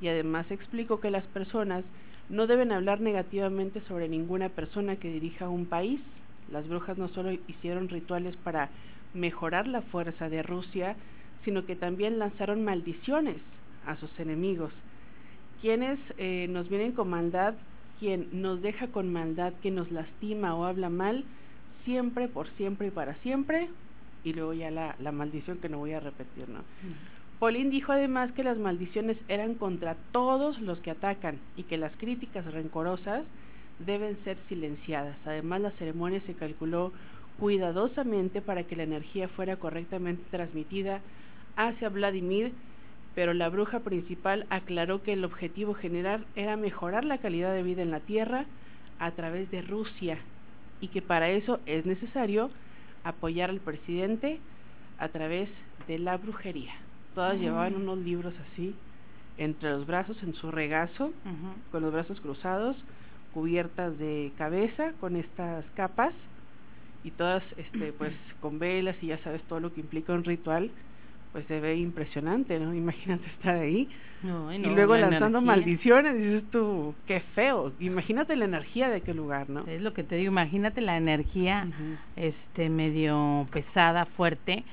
Y 0.00 0.08
además 0.08 0.50
explicó 0.50 1.00
que 1.00 1.10
las 1.10 1.24
personas 1.26 1.84
no 2.28 2.46
deben 2.46 2.72
hablar 2.72 3.00
negativamente 3.00 3.80
sobre 3.88 4.08
ninguna 4.08 4.48
persona 4.48 4.96
que 4.96 5.12
dirija 5.12 5.48
un 5.48 5.66
país. 5.66 6.00
Las 6.50 6.68
brujas 6.68 6.98
no 6.98 7.08
solo 7.08 7.32
hicieron 7.46 7.88
rituales 7.88 8.36
para 8.36 8.70
mejorar 9.14 9.66
la 9.66 9.82
fuerza 9.82 10.28
de 10.28 10.42
Rusia, 10.42 10.96
sino 11.44 11.66
que 11.66 11.76
también 11.76 12.18
lanzaron 12.18 12.64
maldiciones 12.64 13.36
a 13.86 13.96
sus 13.96 14.18
enemigos. 14.20 14.72
Quienes 15.60 15.98
eh, 16.18 16.46
nos 16.48 16.68
vienen 16.68 16.92
con 16.92 17.08
maldad, 17.08 17.54
quien 17.98 18.28
nos 18.32 18.62
deja 18.62 18.88
con 18.88 19.12
maldad, 19.12 19.52
quien 19.60 19.74
nos 19.74 19.90
lastima 19.90 20.54
o 20.54 20.64
habla 20.64 20.88
mal, 20.88 21.24
siempre, 21.84 22.28
por 22.28 22.48
siempre 22.56 22.88
y 22.88 22.90
para 22.90 23.14
siempre, 23.16 23.68
y 24.24 24.32
luego 24.32 24.52
ya 24.52 24.70
la, 24.70 24.94
la 25.00 25.12
maldición 25.12 25.58
que 25.58 25.68
no 25.68 25.78
voy 25.78 25.92
a 25.92 26.00
repetir, 26.00 26.48
¿no? 26.48 26.60
Pauline 27.38 27.70
dijo 27.70 27.92
además 27.92 28.32
que 28.32 28.42
las 28.42 28.58
maldiciones 28.58 29.16
eran 29.28 29.54
contra 29.54 29.96
todos 30.12 30.60
los 30.60 30.80
que 30.80 30.90
atacan 30.90 31.38
y 31.56 31.62
que 31.62 31.78
las 31.78 31.92
críticas 31.96 32.44
rencorosas 32.52 33.24
deben 33.78 34.16
ser 34.24 34.36
silenciadas. 34.48 35.16
Además, 35.24 35.60
la 35.60 35.70
ceremonia 35.72 36.20
se 36.26 36.34
calculó 36.34 36.92
cuidadosamente 37.38 38.40
para 38.40 38.64
que 38.64 38.76
la 38.76 38.82
energía 38.82 39.28
fuera 39.28 39.56
correctamente 39.56 40.22
transmitida 40.30 41.00
hacia 41.56 41.88
Vladimir, 41.88 42.52
pero 43.14 43.34
la 43.34 43.48
bruja 43.48 43.80
principal 43.80 44.46
aclaró 44.50 45.02
que 45.02 45.12
el 45.12 45.24
objetivo 45.24 45.74
general 45.74 46.26
era 46.36 46.56
mejorar 46.56 47.04
la 47.04 47.18
calidad 47.18 47.52
de 47.52 47.62
vida 47.62 47.82
en 47.82 47.90
la 47.90 48.00
Tierra 48.00 48.44
a 48.98 49.10
través 49.12 49.50
de 49.50 49.62
Rusia 49.62 50.18
y 50.80 50.88
que 50.88 51.02
para 51.02 51.30
eso 51.30 51.60
es 51.66 51.86
necesario 51.86 52.50
apoyar 53.04 53.50
al 53.50 53.60
presidente 53.60 54.38
a 54.98 55.08
través 55.08 55.48
de 55.86 55.98
la 55.98 56.16
brujería. 56.16 56.72
Todas 57.14 57.38
llevaban 57.38 57.74
unos 57.74 57.98
libros 57.98 58.34
así, 58.52 58.74
entre 59.38 59.70
los 59.70 59.86
brazos, 59.86 60.20
en 60.22 60.34
su 60.34 60.50
regazo, 60.50 61.12
con 61.70 61.82
los 61.82 61.92
brazos 61.92 62.20
cruzados, 62.20 62.76
cubiertas 63.32 63.98
de 63.98 64.32
cabeza 64.36 64.92
con 65.00 65.16
estas 65.16 65.64
capas 65.74 66.12
y 67.04 67.10
todas 67.12 67.42
este 67.56 67.92
pues 67.98 68.12
con 68.40 68.58
velas 68.58 68.96
y 69.02 69.08
ya 69.08 69.18
sabes 69.18 69.42
todo 69.44 69.60
lo 69.60 69.72
que 69.72 69.80
implica 69.80 70.12
un 70.12 70.24
ritual 70.24 70.70
pues 71.32 71.44
se 71.46 71.60
ve 71.60 71.76
impresionante, 71.76 72.58
¿no? 72.58 72.74
Imagínate 72.84 73.26
estar 73.26 73.56
ahí 73.56 73.88
y 74.22 74.66
luego 74.66 74.96
lanzando 74.96 75.40
maldiciones, 75.40 76.16
dices 76.16 76.50
tú, 76.50 76.94
qué 77.06 77.20
feo. 77.34 77.72
Imagínate 77.78 78.34
la 78.34 78.46
energía 78.46 78.88
de 78.88 78.96
aquel 78.96 79.16
lugar, 79.16 79.48
¿no? 79.48 79.64
Es 79.66 79.80
lo 79.80 79.94
que 79.94 80.02
te 80.02 80.16
digo, 80.16 80.32
imagínate 80.32 80.80
la 80.80 80.96
energía 80.96 81.68
este 82.16 82.68
medio 82.68 83.46
pesada, 83.52 84.06
fuerte 84.06 84.64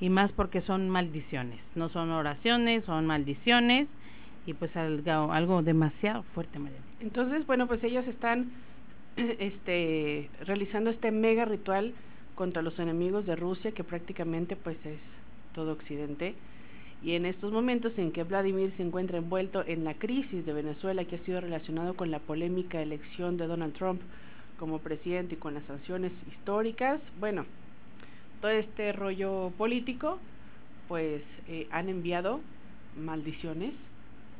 y 0.00 0.08
más 0.08 0.32
porque 0.32 0.62
son 0.62 0.88
maldiciones, 0.88 1.60
no 1.74 1.90
son 1.90 2.10
oraciones, 2.10 2.84
son 2.84 3.06
maldiciones 3.06 3.88
y 4.46 4.54
pues 4.54 4.74
algo, 4.76 5.32
algo 5.32 5.62
demasiado 5.62 6.22
fuerte, 6.34 6.58
María. 6.58 6.78
Entonces, 7.00 7.46
bueno, 7.46 7.66
pues 7.66 7.82
ellos 7.84 8.06
están 8.06 8.50
este 9.16 10.28
realizando 10.44 10.90
este 10.90 11.10
mega 11.10 11.44
ritual 11.44 11.94
contra 12.34 12.62
los 12.62 12.78
enemigos 12.78 13.26
de 13.26 13.36
Rusia 13.36 13.72
que 13.72 13.84
prácticamente 13.84 14.56
pues 14.56 14.76
es 14.84 14.98
todo 15.54 15.72
Occidente. 15.72 16.34
Y 17.02 17.12
en 17.12 17.26
estos 17.26 17.52
momentos 17.52 17.92
en 17.98 18.12
que 18.12 18.24
Vladimir 18.24 18.72
se 18.76 18.82
encuentra 18.82 19.18
envuelto 19.18 19.62
en 19.66 19.84
la 19.84 19.94
crisis 19.94 20.44
de 20.46 20.52
Venezuela 20.52 21.04
que 21.04 21.16
ha 21.16 21.24
sido 21.24 21.40
relacionado 21.40 21.94
con 21.94 22.10
la 22.10 22.18
polémica 22.18 22.80
elección 22.80 23.36
de 23.36 23.46
Donald 23.46 23.74
Trump 23.74 24.00
como 24.58 24.78
presidente 24.78 25.34
y 25.34 25.38
con 25.38 25.52
las 25.54 25.64
sanciones 25.64 26.12
históricas, 26.30 27.00
bueno, 27.20 27.44
todo 28.40 28.50
este 28.52 28.92
rollo 28.92 29.52
político, 29.58 30.18
pues 30.88 31.22
eh, 31.48 31.66
han 31.70 31.88
enviado 31.88 32.40
maldiciones 32.96 33.72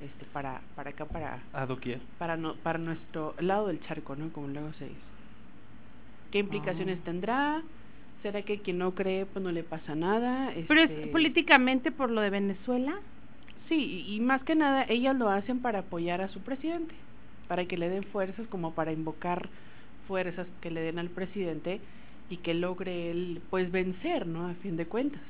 este 0.05 0.25
para 0.27 0.61
para 0.75 0.91
acá 0.91 1.05
para 1.07 1.41
para 2.19 2.37
no, 2.37 2.55
para 2.57 2.79
nuestro 2.79 3.35
lado 3.41 3.69
del 3.69 3.81
charco 3.83 4.17
no 4.17 4.33
como 4.33 4.49
luego 4.49 4.73
se 4.75 4.87
dice 4.87 5.01
qué 6.31 6.39
implicaciones 6.39 6.99
ah. 7.01 7.05
tendrá 7.05 7.63
¿Será 8.25 8.41
que 8.41 8.61
quien 8.61 8.79
no 8.79 8.95
cree 8.95 9.27
pues 9.27 9.45
no 9.45 9.53
le 9.53 9.63
pasa 9.65 9.95
nada? 9.95 10.51
Pero 10.67 10.81
es 10.81 10.91
este, 10.91 11.09
políticamente 11.09 11.93
por 11.93 12.11
lo 12.11 12.23
de 12.23 12.31
Venezuela. 12.31 12.99
Sí, 13.69 14.03
y, 14.09 14.19
más 14.21 14.43
que 14.45 14.55
nada 14.55 14.87
ellas 14.89 15.15
lo 15.15 15.29
hacen 15.29 15.61
para 15.61 15.81
apoyar 15.81 16.23
a 16.23 16.29
su 16.29 16.41
presidente, 16.41 16.95
para 17.49 17.67
que 17.67 17.77
le 17.77 17.91
den 17.91 18.05
fuerzas 18.05 18.47
como 18.49 18.73
para 18.73 18.93
invocar 18.93 19.51
fuerzas 20.09 20.47
que 20.63 20.71
le 20.71 20.81
den 20.81 20.99
al 20.99 21.11
presidente 21.11 21.83
y 22.31 22.39
que 22.39 22.55
logre 22.55 23.11
él 23.11 23.43
pues 23.51 23.71
vencer, 23.71 24.27
¿no? 24.27 24.49
A 24.49 24.55
fin 24.55 24.79
de 24.79 24.87
cuentas. 24.87 25.21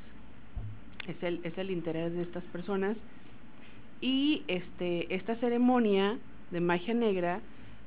Es 1.09 1.21
el, 1.25 1.41
es 1.43 1.59
el 1.59 1.73
interés 1.73 2.13
de 2.13 2.23
estas 2.23 2.45
personas. 2.45 2.97
Y 4.01 4.43
este, 4.49 5.15
esta 5.15 5.37
ceremonia 5.37 6.19
de 6.51 6.61
magia 6.61 6.95
negra 6.95 7.41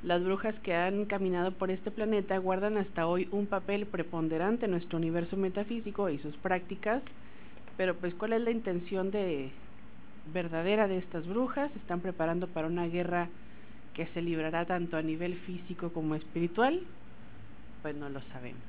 las 0.04 0.24
brujas 0.24 0.56
que 0.62 0.76
han 0.76 1.06
caminado 1.06 1.52
por 1.52 1.72
este 1.72 1.90
planeta 1.90 2.38
guardan 2.38 2.78
hasta 2.78 3.08
hoy 3.08 3.28
un 3.32 3.48
papel 3.48 3.88
preponderante 3.88 4.66
en 4.66 4.72
nuestro 4.72 4.98
universo 4.98 5.38
metafísico 5.38 6.10
y 6.10 6.20
sus 6.20 6.36
prácticas, 6.38 7.02
pero 7.78 7.96
pues 7.96 8.14
¿cuál 8.14 8.34
es 8.34 8.42
la 8.42 8.52
intención 8.52 9.10
de 9.12 9.50
verdadera 10.34 10.88
de 10.88 10.98
estas 10.98 11.26
brujas? 11.28 11.72
¿Están 11.76 12.02
preparando 12.02 12.48
para 12.48 12.68
una 12.68 12.88
guerra 12.88 13.30
que 13.96 14.06
se 14.08 14.22
librará 14.22 14.66
tanto 14.66 14.98
a 14.98 15.02
nivel 15.02 15.36
físico 15.40 15.92
como 15.92 16.14
espiritual? 16.14 16.82
Pues 17.82 17.96
no 17.96 18.10
lo 18.10 18.22
sabemos. 18.34 18.62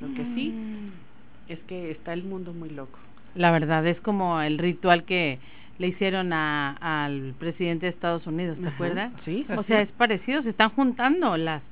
Lo 0.00 0.08
que 0.14 0.24
sí 0.34 0.50
mm. 0.50 1.52
es 1.52 1.60
que 1.60 1.92
está 1.92 2.12
el 2.12 2.24
mundo 2.24 2.52
muy 2.52 2.70
loco. 2.70 2.98
La 3.36 3.52
verdad 3.52 3.86
es 3.86 4.00
como 4.00 4.40
el 4.40 4.58
ritual 4.58 5.04
que 5.04 5.38
le 5.78 5.88
hicieron 5.88 6.32
a, 6.32 7.04
al 7.04 7.34
presidente 7.38 7.86
de 7.86 7.92
Estados 7.92 8.26
Unidos, 8.26 8.58
¿te 8.58 8.68
acuerdas? 8.68 9.12
Sí, 9.24 9.46
O 9.56 9.62
sea, 9.64 9.82
es 9.82 9.90
parecido, 9.92 10.42
se 10.42 10.50
están 10.50 10.70
juntando 10.70 11.36
las 11.36 11.62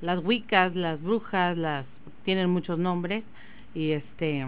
las 0.00 0.22
wicas, 0.24 0.74
las 0.74 1.00
brujas, 1.00 1.56
las 1.56 1.86
tienen 2.24 2.50
muchos 2.50 2.78
nombres 2.78 3.22
y 3.74 3.92
este 3.92 4.44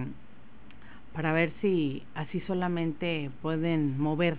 para 1.14 1.32
ver 1.32 1.52
si 1.60 2.02
así 2.14 2.40
solamente 2.40 3.30
pueden 3.40 3.98
mover 4.00 4.36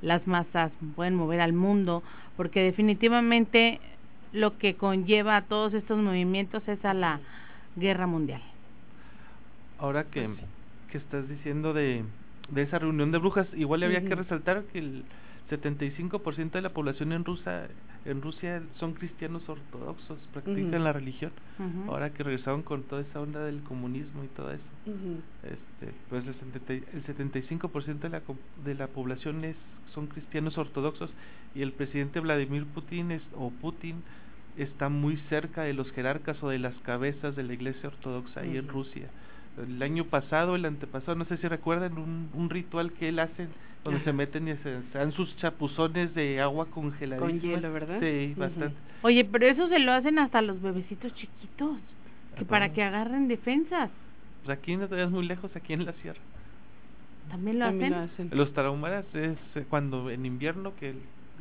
las 0.00 0.26
masas, 0.26 0.72
pueden 0.96 1.14
mover 1.14 1.40
al 1.40 1.52
mundo, 1.52 2.02
porque 2.36 2.62
definitivamente 2.62 3.78
lo 4.32 4.56
que 4.58 4.74
conlleva 4.74 5.36
a 5.36 5.42
todos 5.42 5.74
estos 5.74 5.98
movimientos 5.98 6.66
es 6.66 6.82
a 6.84 6.94
la 6.94 7.20
guerra 7.76 8.06
mundial. 8.06 8.42
Ahora 9.78 10.04
que, 10.04 10.28
que 10.90 10.98
estás 10.98 11.28
diciendo 11.28 11.74
de, 11.74 12.04
de 12.50 12.62
esa 12.62 12.78
reunión 12.78 13.10
de 13.12 13.18
brujas, 13.18 13.46
igual 13.54 13.82
había 13.82 14.02
que 14.02 14.14
resaltar 14.14 14.64
que 14.64 14.78
el 14.78 15.04
75% 15.50 16.50
de 16.52 16.62
la 16.62 16.70
población 16.70 17.12
en 17.12 17.24
Rusia, 17.24 17.68
en 18.04 18.22
Rusia 18.22 18.62
son 18.78 18.94
cristianos 18.94 19.46
ortodoxos, 19.48 20.18
practican 20.32 20.84
la 20.84 20.92
religión. 20.92 21.32
Ahora 21.88 22.10
que 22.10 22.22
regresaron 22.22 22.62
con 22.62 22.82
toda 22.84 23.02
esa 23.02 23.20
onda 23.20 23.44
del 23.44 23.62
comunismo 23.62 24.24
y 24.24 24.28
todo 24.28 24.50
eso, 24.52 24.62
este, 25.42 25.94
pues 26.08 26.24
el, 26.24 26.82
el 26.92 27.04
75% 27.04 27.98
de 27.98 28.08
la, 28.08 28.22
de 28.64 28.74
la 28.74 28.86
población 28.88 29.44
es, 29.44 29.56
son 29.94 30.06
cristianos 30.06 30.56
ortodoxos 30.58 31.10
y 31.54 31.62
el 31.62 31.72
presidente 31.72 32.20
Vladimir 32.20 32.64
Putin 32.66 33.10
es, 33.12 33.22
o 33.34 33.50
Putin 33.50 34.02
está 34.56 34.88
muy 34.88 35.16
cerca 35.28 35.62
de 35.62 35.74
los 35.74 35.90
jerarcas 35.92 36.42
o 36.42 36.48
de 36.48 36.58
las 36.58 36.74
cabezas 36.78 37.36
de 37.36 37.42
la 37.42 37.52
iglesia 37.52 37.88
ortodoxa 37.88 38.40
ahí 38.40 38.56
en 38.56 38.68
Rusia. 38.68 39.08
El 39.56 39.82
año 39.82 40.04
pasado, 40.04 40.56
el 40.56 40.64
antepasado, 40.64 41.14
no 41.16 41.24
sé 41.26 41.36
si 41.36 41.46
recuerdan 41.46 41.98
un, 41.98 42.30
un 42.34 42.50
ritual 42.50 42.92
que 42.92 43.08
él 43.08 43.18
hace 43.20 43.48
donde 43.84 44.02
se 44.02 44.12
meten 44.12 44.48
y 44.48 44.56
se, 44.56 44.80
dan 44.92 45.12
sus 45.12 45.36
chapuzones 45.36 46.14
de 46.14 46.40
agua 46.40 46.66
congelada. 46.66 47.20
Con 47.20 47.40
hielo, 47.40 47.72
¿verdad? 47.72 48.00
Sí, 48.00 48.34
bastante. 48.36 48.74
Oye, 49.02 49.24
pero 49.24 49.46
eso 49.46 49.68
se 49.68 49.78
lo 49.78 49.92
hacen 49.92 50.18
hasta 50.18 50.40
los 50.40 50.60
bebecitos 50.60 51.14
chiquitos, 51.14 51.78
que 52.36 52.44
para 52.46 52.72
que 52.72 52.82
agarren 52.82 53.28
defensas. 53.28 53.90
Pues 54.44 54.58
aquí 54.58 54.76
no 54.76 54.88
te 54.88 55.06
muy 55.06 55.26
lejos, 55.26 55.54
aquí 55.54 55.74
en 55.74 55.84
la 55.84 55.92
sierra. 55.94 56.20
¿También 57.30 57.58
lo, 57.58 57.66
hacen? 57.66 58.30
Los 58.32 58.52
tarahumaras 58.52 59.04
es 59.14 59.38
eh, 59.54 59.64
cuando 59.68 60.10
en 60.10 60.26
invierno 60.26 60.74
que, 60.76 60.94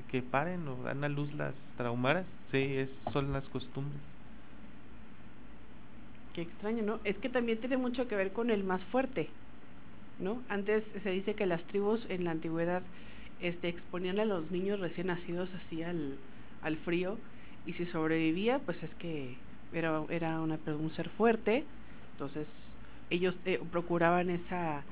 que 0.10 0.22
paren 0.22 0.68
o 0.68 0.84
dan 0.84 1.04
a 1.04 1.10
luz 1.10 1.34
las 1.34 1.54
tarahumaras, 1.78 2.26
sí, 2.52 2.58
es, 2.58 2.90
son 3.12 3.34
las 3.34 3.44
costumbres. 3.50 4.00
Qué 6.34 6.42
extraño, 6.42 6.84
¿no? 6.84 7.00
Es 7.04 7.18
que 7.18 7.30
también 7.30 7.60
tiene 7.60 7.78
mucho 7.78 8.08
que 8.08 8.16
ver 8.16 8.32
con 8.32 8.50
el 8.50 8.64
más 8.64 8.82
fuerte. 8.86 9.30
¿no? 10.20 10.42
Antes 10.50 10.84
se 11.04 11.12
dice 11.12 11.34
que 11.34 11.46
las 11.46 11.62
tribus 11.66 12.06
en 12.10 12.24
la 12.24 12.32
antigüedad 12.32 12.82
este, 13.42 13.70
exponían 13.70 14.20
a 14.20 14.26
los 14.26 14.50
niños 14.52 14.80
recién 14.80 15.08
nacidos 15.08 15.50
así 15.54 15.84
al, 15.84 16.18
al 16.62 16.78
frío 16.78 17.18
y 17.66 17.74
si 17.74 17.86
sobrevivía, 17.88 18.60
pues 18.60 18.82
es 18.84 18.94
que 18.96 19.36
era, 19.74 20.04
era 20.10 20.40
una, 20.42 20.60
un 20.68 20.92
ser 20.96 21.10
fuerte, 21.10 21.64
entonces 22.14 22.48
ellos 23.10 23.36
eh, 23.46 23.60
procuraban 23.72 24.30
esa 24.30 24.84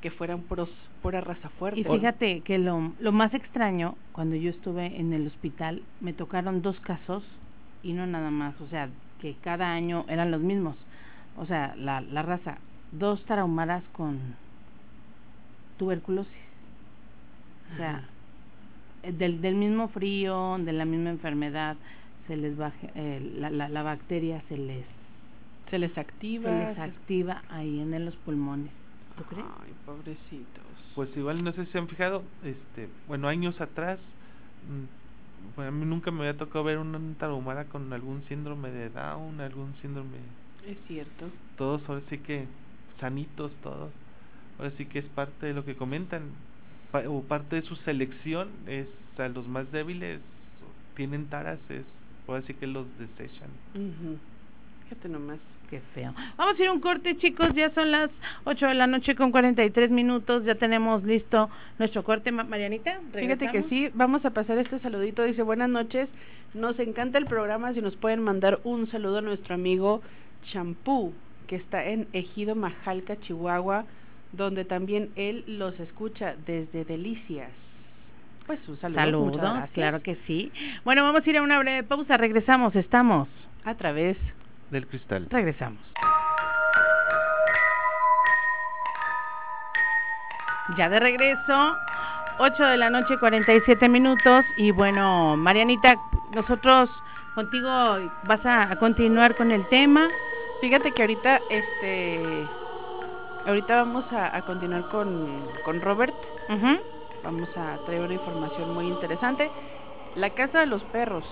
que 0.00 0.10
fueran 0.10 0.40
puros, 0.42 0.70
pura 1.02 1.20
raza 1.20 1.50
fuerte. 1.50 1.80
Y 1.80 1.84
fíjate 1.84 2.40
que 2.40 2.58
lo, 2.58 2.92
lo 3.00 3.12
más 3.12 3.34
extraño, 3.34 3.96
cuando 4.12 4.34
yo 4.34 4.50
estuve 4.50 4.98
en 4.98 5.12
el 5.12 5.26
hospital, 5.26 5.82
me 6.00 6.14
tocaron 6.14 6.62
dos 6.62 6.80
casos 6.80 7.22
y 7.82 7.92
no 7.92 8.06
nada 8.06 8.30
más, 8.30 8.58
o 8.62 8.68
sea, 8.68 8.88
que 9.20 9.36
cada 9.42 9.70
año 9.70 10.06
eran 10.08 10.30
los 10.30 10.40
mismos. 10.40 10.76
O 11.40 11.46
sea, 11.46 11.74
la, 11.76 12.02
la 12.02 12.22
raza, 12.22 12.58
dos 12.92 13.24
tarahumaras 13.24 13.82
con 13.92 14.18
tuberculosis. 15.78 16.32
O 17.72 17.76
sea, 17.76 18.04
eh, 19.02 19.12
del, 19.12 19.40
del 19.40 19.54
mismo 19.54 19.88
frío, 19.88 20.58
de 20.58 20.72
la 20.72 20.84
misma 20.84 21.10
enfermedad, 21.10 21.76
se 22.26 22.36
les 22.36 22.56
baja, 22.56 22.76
eh, 22.94 23.32
la, 23.38 23.50
la, 23.50 23.68
la, 23.68 23.82
bacteria 23.82 24.40
se 24.48 24.56
les 24.56 24.84
se 25.68 25.80
les 25.80 25.96
activa 25.98 26.48
se 26.48 26.68
les 26.68 26.78
activa 26.78 27.42
ahí 27.48 27.80
en 27.80 28.04
los 28.04 28.14
pulmones 28.18 28.70
¿tú 29.16 29.24
crees? 29.24 29.44
ay 29.64 29.72
pobrecitos 29.84 30.64
pues 30.94 31.08
igual 31.16 31.42
no 31.42 31.50
sé 31.50 31.64
si 31.64 31.72
se 31.72 31.78
han 31.78 31.88
fijado 31.88 32.22
este 32.44 32.88
bueno 33.08 33.26
años 33.26 33.60
atrás 33.60 33.98
mm, 34.68 35.56
bueno, 35.56 35.68
a 35.68 35.72
mí 35.72 35.84
nunca 35.86 36.12
me 36.12 36.20
había 36.20 36.36
tocado 36.36 36.62
ver 36.62 36.78
una 36.78 37.00
tarahumara 37.18 37.64
con 37.64 37.92
algún 37.92 38.22
síndrome 38.28 38.70
de 38.70 38.90
Down 38.90 39.40
algún 39.40 39.74
síndrome 39.82 40.18
es 40.66 40.78
cierto. 40.86 41.26
Todos 41.56 41.82
ahora 41.88 42.02
sí 42.08 42.18
que 42.18 42.46
sanitos 43.00 43.52
todos. 43.62 43.90
Ahora 44.58 44.72
sí 44.76 44.86
que 44.86 44.98
es 44.98 45.06
parte 45.06 45.46
de 45.46 45.54
lo 45.54 45.64
que 45.64 45.74
comentan. 45.74 46.22
O 47.06 47.22
parte 47.22 47.56
de 47.56 47.62
su 47.62 47.76
selección 47.76 48.48
es 48.66 48.86
a 49.18 49.28
los 49.28 49.46
más 49.46 49.70
débiles 49.70 50.20
tienen 50.96 51.26
taras 51.26 51.58
es 51.70 51.84
ahora 52.28 52.42
sí 52.46 52.54
que 52.54 52.66
los 52.66 52.86
desechan. 52.98 53.48
Fíjate 54.84 55.08
nomás. 55.08 55.38
Qué 55.70 55.80
feo. 55.94 56.12
Vamos 56.36 56.58
a 56.58 56.62
ir 56.62 56.68
a 56.68 56.72
un 56.72 56.80
corte 56.80 57.16
chicos. 57.16 57.54
Ya 57.54 57.70
son 57.70 57.90
las 57.90 58.10
8 58.44 58.66
de 58.66 58.74
la 58.74 58.86
noche 58.86 59.14
con 59.14 59.30
43 59.30 59.90
minutos. 59.90 60.44
Ya 60.44 60.56
tenemos 60.56 61.04
listo 61.04 61.48
nuestro 61.78 62.02
corte. 62.04 62.32
Marianita 62.32 63.00
fíjate 63.14 63.50
que 63.50 63.62
sí 63.64 63.88
vamos 63.94 64.24
a 64.24 64.30
pasar 64.30 64.58
este 64.58 64.78
saludito. 64.80 65.22
Dice 65.22 65.42
buenas 65.42 65.70
noches. 65.70 66.08
Nos 66.54 66.78
encanta 66.80 67.18
el 67.18 67.26
programa. 67.26 67.72
Si 67.72 67.80
nos 67.80 67.96
pueden 67.96 68.20
mandar 68.20 68.60
un 68.64 68.90
saludo 68.90 69.18
a 69.18 69.22
nuestro 69.22 69.54
amigo 69.54 70.02
Champú 70.52 71.12
que 71.46 71.56
está 71.56 71.84
en 71.84 72.08
Ejido 72.12 72.54
Majalca 72.54 73.18
Chihuahua 73.20 73.84
donde 74.32 74.64
también 74.64 75.10
él 75.16 75.44
los 75.46 75.78
escucha 75.80 76.34
desde 76.46 76.84
Delicias. 76.84 77.50
Pues 78.46 78.60
un 78.68 78.78
saludo. 78.80 79.00
Saludos, 79.00 79.68
claro 79.74 80.02
que 80.02 80.16
sí. 80.26 80.52
Bueno, 80.84 81.02
vamos 81.04 81.26
a 81.26 81.30
ir 81.30 81.36
a 81.36 81.42
una 81.42 81.58
breve 81.58 81.82
pausa, 81.84 82.16
regresamos, 82.16 82.74
estamos 82.74 83.28
a 83.64 83.74
través 83.74 84.16
del 84.70 84.86
cristal. 84.86 85.26
Regresamos. 85.30 85.80
Ya 90.76 90.88
de 90.88 91.00
regreso, 91.00 91.76
8 92.38 92.62
de 92.64 92.76
la 92.76 92.90
noche, 92.90 93.18
47 93.18 93.88
minutos. 93.88 94.44
Y 94.56 94.70
bueno, 94.70 95.36
Marianita, 95.36 95.96
nosotros 96.32 96.88
contigo 97.34 97.68
vas 98.24 98.40
a, 98.44 98.76
continuar 98.76 99.36
con 99.36 99.50
el 99.50 99.66
tema. 99.68 100.08
Fíjate 100.60 100.92
que 100.92 101.02
ahorita, 101.02 101.40
este, 101.48 102.46
Ahorita 103.46 103.76
vamos 103.76 104.04
a, 104.12 104.40
continuar 104.42 104.88
con, 104.88 105.46
con 105.64 105.80
Robert. 105.80 106.14
Vamos 107.22 107.48
a 107.56 107.78
traer 107.86 108.02
una 108.02 108.14
información 108.14 108.74
muy 108.74 108.86
interesante. 108.86 109.50
La 110.14 110.30
Casa 110.30 110.60
de 110.60 110.66
los 110.66 110.82
Perros. 110.84 111.24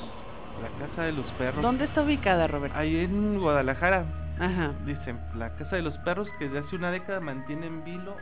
La 0.63 0.87
Casa 0.87 1.03
de 1.03 1.13
los 1.13 1.27
Perros. 1.33 1.63
¿Dónde 1.63 1.85
está 1.85 2.03
ubicada, 2.03 2.47
Robert? 2.47 2.75
Ahí 2.77 2.97
en 2.99 3.39
Guadalajara. 3.39 4.05
Ajá. 4.39 4.73
Dicen, 4.85 5.21
la 5.37 5.51
Casa 5.57 5.77
de 5.77 5.83
los 5.83 5.97
Perros 5.99 6.29
que 6.39 6.49
desde 6.49 6.67
hace 6.67 6.77
una 6.77 6.91
década 6.91 7.21
mantiene 7.21 7.67
en 7.67 7.85
vilo 7.85 8.17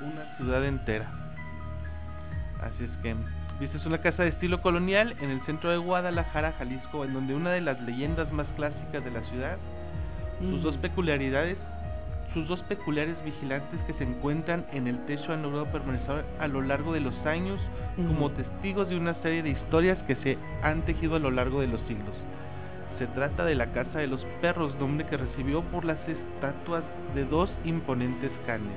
una 0.00 0.36
ciudad 0.36 0.64
entera. 0.64 1.06
Así 2.62 2.84
es 2.84 2.90
que, 3.02 3.14
viste, 3.60 3.76
es 3.78 3.86
una 3.86 3.98
casa 3.98 4.22
de 4.22 4.30
estilo 4.30 4.60
colonial 4.60 5.16
en 5.20 5.30
el 5.30 5.40
centro 5.46 5.70
de 5.70 5.78
Guadalajara, 5.78 6.52
Jalisco, 6.58 7.04
en 7.04 7.14
donde 7.14 7.34
una 7.34 7.50
de 7.50 7.60
las 7.60 7.80
leyendas 7.82 8.30
más 8.32 8.46
clásicas 8.56 9.04
de 9.04 9.10
la 9.10 9.22
ciudad, 9.30 9.58
sus 10.40 10.62
dos 10.62 10.76
peculiaridades 10.78 11.56
sus 12.36 12.46
dos 12.48 12.60
peculiares 12.64 13.16
vigilantes 13.24 13.80
que 13.86 13.94
se 13.94 14.04
encuentran 14.04 14.66
en 14.70 14.86
el 14.86 14.98
techo 15.06 15.32
han 15.32 15.40
logrado 15.40 15.64
permanecer 15.72 16.22
a 16.38 16.46
lo 16.46 16.60
largo 16.60 16.92
de 16.92 17.00
los 17.00 17.14
años 17.24 17.58
como 17.96 18.30
testigos 18.30 18.90
de 18.90 18.98
una 18.98 19.14
serie 19.22 19.42
de 19.42 19.50
historias 19.50 19.96
que 20.06 20.16
se 20.16 20.36
han 20.62 20.82
tejido 20.82 21.16
a 21.16 21.18
lo 21.18 21.30
largo 21.30 21.62
de 21.62 21.68
los 21.68 21.80
siglos. 21.88 22.14
Se 22.98 23.06
trata 23.06 23.46
de 23.46 23.54
la 23.54 23.72
Casa 23.72 24.00
de 24.00 24.06
los 24.06 24.22
Perros, 24.42 24.74
nombre 24.78 25.06
que 25.06 25.16
recibió 25.16 25.62
por 25.62 25.86
las 25.86 25.98
estatuas 26.06 26.84
de 27.14 27.24
dos 27.24 27.50
imponentes 27.64 28.30
canes. 28.44 28.76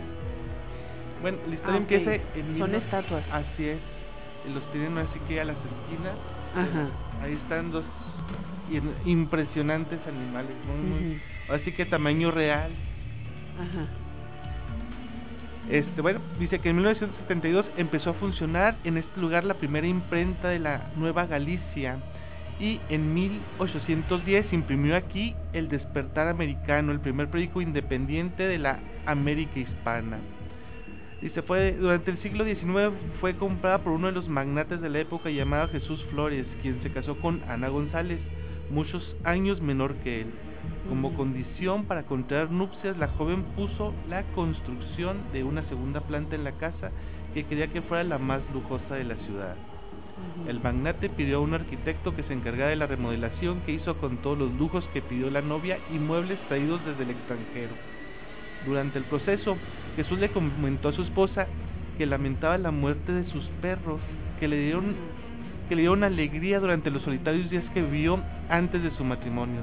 Bueno, 1.22 1.38
la 1.50 1.56
historia 1.56 1.76
ah, 1.76 1.82
empieza 1.82 2.13
en... 2.15 2.58
Son 2.60 2.76
estatuas. 2.76 3.26
Así 3.30 3.68
es. 3.68 3.80
Los 4.54 4.63
tienen 4.71 4.97
así 4.97 5.19
que 5.28 5.41
a 5.41 5.45
las 5.45 5.58
esquinas. 5.58 6.15
Ajá. 6.56 6.89
Ahí 7.21 7.34
están 7.34 7.71
dos 7.71 7.83
impresionantes 9.06 10.00
animales. 10.08 10.56
Así 11.50 11.71
que 11.71 11.85
tamaño 11.85 12.31
real 12.31 12.71
este, 15.69 16.02
bueno, 16.02 16.19
dice 16.40 16.60
que 16.60 16.69
en 16.69 16.77
1972 16.77 17.65
empezó 17.77 18.12
a 18.12 18.13
funcionar 18.13 18.77
en 18.83 18.98
este 18.98 19.19
lugar 19.19 19.44
la 19.44 19.54
primera 19.54 19.85
imprenta 19.85 20.48
de 20.48 20.60
la 20.60 20.90
Nueva 20.96 21.27
Galicia 21.27 22.00
y 22.60 22.79
en 22.90 23.13
1810 23.13 24.52
imprimió 24.52 24.96
aquí 24.96 25.35
El 25.54 25.69
Despertar 25.69 26.27
Americano, 26.27 26.92
el 26.92 27.00
primer 27.00 27.29
periódico 27.29 27.62
independiente 27.62 28.48
de 28.48 28.58
la 28.58 28.79
América 29.06 29.60
Hispana. 29.60 30.17
Dice, 31.22 31.42
fue 31.42 31.74
durante 31.74 32.12
el 32.12 32.17
siglo 32.20 32.46
XIX 32.46 32.96
fue 33.20 33.36
comprada 33.36 33.80
por 33.80 33.92
uno 33.92 34.08
de 34.08 34.13
los 34.13 34.30
magnates 34.30 34.80
de 34.80 34.90
la 34.90 35.00
época 35.00 35.30
llamado 35.30 35.67
Jesús 35.67 36.02
Flores, 36.12 36.46
quien 36.62 36.82
se 36.82 36.92
casó 36.92 37.20
con 37.20 37.44
Ana 37.50 37.67
González, 37.67 38.20
muchos 38.70 39.04
años 39.26 39.60
menor 39.60 39.96
que 39.96 40.22
él. 40.22 40.28
Como 40.88 41.13
condición 41.15 41.86
para 41.86 42.04
contraer 42.04 42.52
nupcias, 42.52 42.98
la 42.98 43.10
joven 43.10 43.44
puso 43.56 43.94
la 44.10 44.24
construcción 44.34 45.17
de 45.34 45.44
una 45.44 45.63
segunda 45.67 46.00
planta 46.02 46.36
en 46.36 46.46
la 46.46 46.54
casa 46.54 46.92
que 47.34 47.44
quería 47.46 47.67
que 47.67 47.82
fuera 47.82 48.04
la 48.06 48.17
más 48.17 48.42
lujosa 48.54 48.96
de 48.96 49.04
la 49.04 49.15
ciudad. 49.15 49.56
El 50.48 50.62
magnate 50.62 51.10
pidió 51.10 51.38
a 51.38 51.42
un 51.42 51.54
arquitecto 51.54 52.15
que 52.15 52.24
se 52.24 52.34
encargara 52.34 52.70
de 52.70 52.76
la 52.78 52.88
remodelación 52.88 53.62
que 53.65 53.74
hizo 53.74 53.98
con 53.98 54.17
todos 54.17 54.38
los 54.38 54.54
lujos 54.54 54.86
que 54.94 55.02
pidió 55.02 55.30
la 55.30 55.42
novia 55.42 55.80
y 55.94 56.00
muebles 56.00 56.40
traídos 56.48 56.84
desde 56.86 57.04
el 57.04 57.12
extranjero. 57.12 57.98
Durante 58.66 58.98
el 58.98 59.06
proceso, 59.06 59.58
Jesús 59.96 60.20
le 60.20 60.30
comentó 60.30 60.90
a 60.90 60.94
su 60.94 61.02
esposa 61.02 61.48
que 61.98 62.06
lamentaba 62.06 62.58
la 62.58 62.72
muerte 62.72 63.12
de 63.12 63.30
sus 63.30 63.46
perros 63.62 64.00
que 64.40 64.48
le 64.48 64.58
dieron 64.58 64.96
que 65.68 65.76
le 65.76 65.82
dieron 65.82 66.04
alegría 66.04 66.60
durante 66.60 66.90
los 66.90 67.04
solitarios 67.04 67.48
días 67.52 67.64
que 67.76 67.84
vivió 67.84 68.20
antes 68.50 68.82
de 68.82 68.90
su 68.92 69.04
matrimonio. 69.04 69.62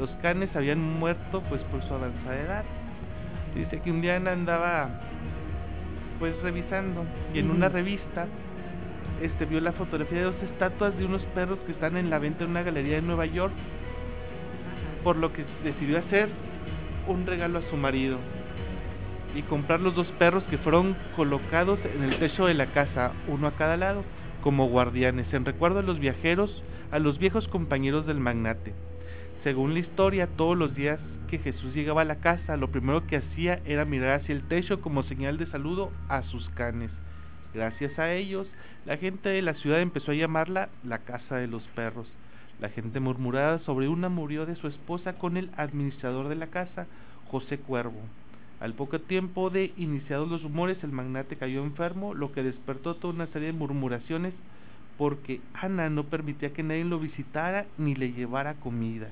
Los 0.00 0.10
canes 0.20 0.50
habían 0.56 0.80
muerto 0.80 1.42
pues 1.48 1.60
por 1.70 1.80
su 1.86 1.94
avanzada 1.94 2.40
edad. 2.40 2.64
Dice 3.54 3.80
que 3.80 3.90
un 3.92 4.00
día 4.00 4.16
andaba 4.16 4.88
pues 6.18 6.34
revisando 6.42 7.04
y 7.32 7.38
en 7.38 7.50
una 7.50 7.68
revista 7.68 8.26
este 9.22 9.44
vio 9.44 9.60
la 9.60 9.72
fotografía 9.72 10.18
de 10.18 10.24
dos 10.24 10.42
estatuas 10.42 10.96
de 10.98 11.04
unos 11.04 11.22
perros 11.34 11.58
que 11.66 11.72
están 11.72 11.96
en 11.96 12.10
la 12.10 12.18
venta 12.18 12.42
en 12.42 12.50
una 12.50 12.62
galería 12.62 12.96
de 12.96 13.02
Nueva 13.02 13.26
York, 13.26 13.52
por 15.04 15.16
lo 15.16 15.32
que 15.32 15.44
decidió 15.62 15.98
hacer 15.98 16.28
un 17.06 17.26
regalo 17.26 17.58
a 17.58 17.70
su 17.70 17.76
marido 17.76 18.18
y 19.34 19.42
comprar 19.42 19.80
los 19.80 19.94
dos 19.94 20.06
perros 20.18 20.44
que 20.44 20.58
fueron 20.58 20.96
colocados 21.16 21.78
en 21.94 22.04
el 22.04 22.18
techo 22.18 22.46
de 22.46 22.54
la 22.54 22.66
casa, 22.66 23.12
uno 23.26 23.48
a 23.48 23.56
cada 23.56 23.76
lado, 23.76 24.04
como 24.42 24.68
guardianes, 24.68 25.32
en 25.32 25.44
recuerdo 25.44 25.80
a 25.80 25.82
los 25.82 25.98
viajeros, 25.98 26.62
a 26.90 26.98
los 26.98 27.18
viejos 27.18 27.48
compañeros 27.48 28.06
del 28.06 28.20
magnate. 28.20 28.74
Según 29.42 29.74
la 29.74 29.80
historia, 29.80 30.28
todos 30.36 30.56
los 30.56 30.74
días 30.74 31.00
que 31.28 31.38
Jesús 31.38 31.74
llegaba 31.74 32.02
a 32.02 32.06
la 32.06 32.20
casa, 32.20 32.56
lo 32.56 32.68
primero 32.68 33.06
que 33.06 33.16
hacía 33.16 33.60
era 33.64 33.84
mirar 33.84 34.20
hacia 34.20 34.34
el 34.34 34.46
techo 34.46 34.80
como 34.80 35.02
señal 35.02 35.36
de 35.36 35.46
saludo 35.46 35.90
a 36.08 36.22
sus 36.22 36.48
canes. 36.50 36.90
Gracias 37.52 37.98
a 37.98 38.12
ellos, 38.12 38.46
la 38.86 38.96
gente 38.96 39.28
de 39.28 39.42
la 39.42 39.54
ciudad 39.54 39.80
empezó 39.80 40.12
a 40.12 40.14
llamarla 40.14 40.68
la 40.82 40.98
casa 40.98 41.36
de 41.36 41.46
los 41.46 41.62
perros. 41.74 42.06
La 42.60 42.68
gente 42.68 43.00
murmuraba 43.00 43.58
sobre 43.60 43.88
una 43.88 44.08
murió 44.08 44.46
de 44.46 44.56
su 44.56 44.68
esposa 44.68 45.14
con 45.14 45.36
el 45.36 45.50
administrador 45.56 46.28
de 46.28 46.36
la 46.36 46.48
casa, 46.48 46.86
José 47.30 47.58
Cuervo. 47.58 48.00
Al 48.60 48.74
poco 48.74 49.00
tiempo 49.00 49.50
de 49.50 49.72
iniciados 49.76 50.28
los 50.28 50.42
rumores, 50.42 50.82
el 50.84 50.92
magnate 50.92 51.36
cayó 51.36 51.62
enfermo, 51.62 52.14
lo 52.14 52.32
que 52.32 52.42
despertó 52.42 52.94
toda 52.94 53.14
una 53.14 53.26
serie 53.28 53.48
de 53.48 53.58
murmuraciones 53.58 54.32
porque 54.96 55.40
Ana 55.54 55.90
no 55.90 56.04
permitía 56.04 56.52
que 56.52 56.62
nadie 56.62 56.84
lo 56.84 57.00
visitara 57.00 57.66
ni 57.78 57.94
le 57.94 58.12
llevara 58.12 58.54
comida. 58.54 59.08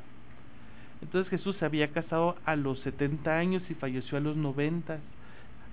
Entonces 1.02 1.28
Jesús 1.30 1.56
se 1.56 1.64
había 1.64 1.88
casado 1.88 2.36
a 2.44 2.54
los 2.54 2.78
70 2.80 3.36
años 3.36 3.62
y 3.68 3.74
falleció 3.74 4.18
a 4.18 4.20
los 4.20 4.36
90 4.36 5.00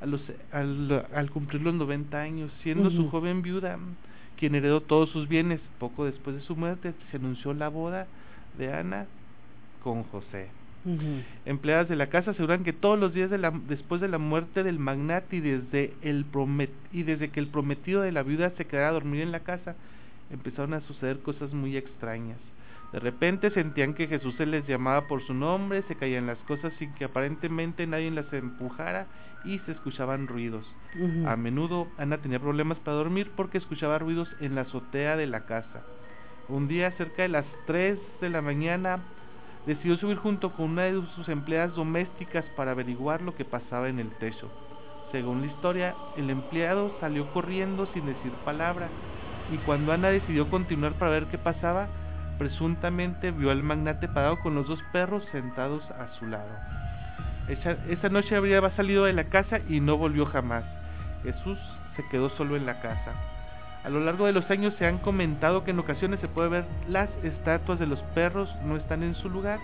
a 0.02 0.06
los, 0.06 0.22
al, 0.52 1.30
cumplir 1.32 1.62
los 1.62 1.74
90 1.74 2.20
años, 2.20 2.52
siendo 2.64 2.90
su 2.90 3.10
joven 3.10 3.42
viuda 3.42 3.78
quien 4.40 4.56
heredó 4.56 4.82
todos 4.82 5.10
sus 5.10 5.28
bienes. 5.28 5.60
Poco 5.80 6.06
después 6.06 6.36
de 6.36 6.42
su 6.44 6.56
muerte 6.56 6.94
se 7.12 7.18
anunció 7.18 7.54
la 7.54 7.68
boda 7.68 8.08
de 8.58 8.74
Ana 8.74 9.06
con 9.84 10.04
José. 10.04 10.48
Empleadas 11.46 11.90
de 11.90 11.98
la 11.98 12.08
casa 12.08 12.32
aseguran 12.32 12.64
que 12.64 12.72
todos 12.72 12.98
los 12.98 13.14
días 13.14 13.30
de 13.30 13.38
la, 13.38 13.52
después 13.68 14.00
de 14.00 14.08
la 14.08 14.18
muerte 14.18 14.64
del 14.64 14.80
magnate 14.80 15.36
y 15.36 15.40
desde, 15.42 15.94
el 16.02 16.24
promet, 16.24 16.72
y 16.94 17.04
desde 17.04 17.30
que 17.30 17.42
el 17.42 17.48
prometido 17.48 18.02
de 18.02 18.14
la 18.14 18.24
viuda 18.24 18.52
se 18.52 18.66
quedara 18.66 18.90
a 18.90 18.94
dormir 18.94 19.22
en 19.22 19.34
la 19.34 19.42
casa, 19.42 19.76
empezaron 20.32 20.74
a 20.74 20.82
suceder 20.82 21.20
cosas 21.20 21.52
muy 21.54 21.76
extrañas. 21.76 22.38
De 22.92 23.00
repente 23.00 23.52
sentían 23.52 23.94
que 23.94 24.08
Jesús 24.08 24.34
se 24.36 24.48
les 24.48 24.66
llamaba 24.66 25.08
por 25.08 25.26
su 25.26 25.34
nombre, 25.34 25.84
se 25.84 25.96
caían 25.96 26.26
las 26.26 26.40
cosas 26.40 26.74
sin 26.80 26.94
que 26.96 27.06
aparentemente 27.06 27.86
nadie 27.86 28.10
las 28.10 28.32
empujara 28.34 29.06
y 29.46 29.60
se 29.60 29.74
escuchaban 29.74 30.28
ruidos. 30.28 30.66
A 31.28 31.36
menudo 31.36 31.88
Ana 31.98 32.18
tenía 32.18 32.40
problemas 32.40 32.80
para 32.80 32.98
dormir 32.98 33.32
porque 33.36 33.60
escuchaba 33.60 34.00
ruidos 34.00 34.28
en 34.40 34.56
la 34.56 34.62
azotea 34.62 35.16
de 35.18 35.28
la 35.28 35.46
casa. 35.46 35.84
Un 36.48 36.68
día, 36.68 36.90
cerca 36.98 37.22
de 37.22 37.30
las 37.30 37.46
3 37.68 38.00
de 38.22 38.30
la 38.30 38.42
mañana, 38.42 39.00
decidió 39.68 39.98
subir 39.98 40.18
junto 40.18 40.52
con 40.54 40.72
una 40.72 40.84
de 40.84 41.00
sus 41.16 41.30
empleadas 41.30 41.76
domésticas 41.76 42.44
para 42.56 42.72
averiguar 42.72 43.22
lo 43.22 43.36
que 43.36 43.46
pasaba 43.46 43.88
en 43.88 44.00
el 44.00 44.10
techo. 44.18 44.50
Según 45.12 45.42
la 45.42 45.48
historia, 45.48 45.96
el 46.18 46.30
empleado 46.32 46.96
salió 47.00 47.32
corriendo 47.34 47.88
sin 47.94 48.08
decir 48.08 48.32
palabra 48.46 48.90
y 49.52 49.58
cuando 49.58 49.92
Ana 49.92 50.10
decidió 50.10 50.50
continuar 50.50 50.94
para 50.94 51.12
ver 51.12 51.26
qué 51.28 51.38
pasaba, 51.38 51.88
presuntamente 52.40 53.32
vio 53.32 53.52
al 53.52 53.62
magnate 53.62 54.08
parado 54.08 54.40
con 54.40 54.56
los 54.56 54.68
dos 54.68 54.80
perros 54.92 55.24
sentados 55.32 55.84
a 55.92 56.08
su 56.18 56.26
lado. 56.26 56.50
Esa, 57.50 58.10
noche 58.10 58.36
habría 58.36 58.62
salido 58.76 59.06
de 59.06 59.14
la 59.14 59.26
casa 59.26 59.60
y 59.68 59.82
no 59.82 59.98
volvió 59.98 60.26
jamás. 60.26 60.64
Jesús 61.24 61.58
se 61.96 62.04
quedó 62.10 62.30
solo 62.32 62.56
en 62.56 62.66
la 62.66 62.80
casa. 62.80 63.14
A 63.84 63.90
lo 63.90 64.00
largo 64.00 64.26
de 64.26 64.34
los 64.34 64.50
años 64.50 64.74
se 64.78 64.86
han 64.86 65.00
comentado 65.00 65.64
que 65.64 65.72
en 65.72 65.80
ocasiones 65.80 66.20
se 66.20 66.28
puede 66.28 66.50
ver 66.50 66.66
las 66.88 67.10
estatuas 67.24 67.80
de 67.80 67.88
los 67.88 68.00
perros 68.14 68.50
no 68.64 68.78
están 68.78 69.04
en 69.04 69.16
su 69.16 69.30
lugar. 69.30 69.60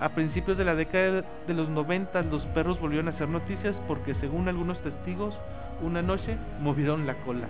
A 0.00 0.10
principios 0.10 0.56
de 0.56 0.64
la 0.64 0.74
década 0.74 1.22
de 1.46 1.54
los 1.54 1.68
90 1.68 2.22
los 2.22 2.42
perros 2.46 2.80
volvieron 2.80 3.08
a 3.08 3.12
hacer 3.12 3.28
noticias 3.28 3.74
porque 3.86 4.14
según 4.16 4.48
algunos 4.48 4.78
testigos 4.82 5.34
una 5.82 6.02
noche 6.02 6.36
movieron 6.60 7.06
la 7.06 7.14
cola. 7.24 7.46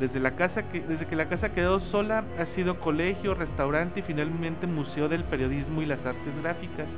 Desde, 0.00 0.18
la 0.18 0.34
casa 0.34 0.62
que, 0.70 0.80
desde 0.80 1.06
que 1.06 1.14
la 1.14 1.28
casa 1.28 1.52
quedó 1.52 1.80
sola 1.90 2.24
ha 2.38 2.46
sido 2.56 2.80
colegio, 2.80 3.34
restaurante 3.34 4.00
y 4.00 4.02
finalmente 4.02 4.66
museo 4.66 5.08
del 5.08 5.24
periodismo 5.24 5.82
y 5.82 5.86
las 5.86 6.04
artes 6.06 6.42
gráficas, 6.42 6.88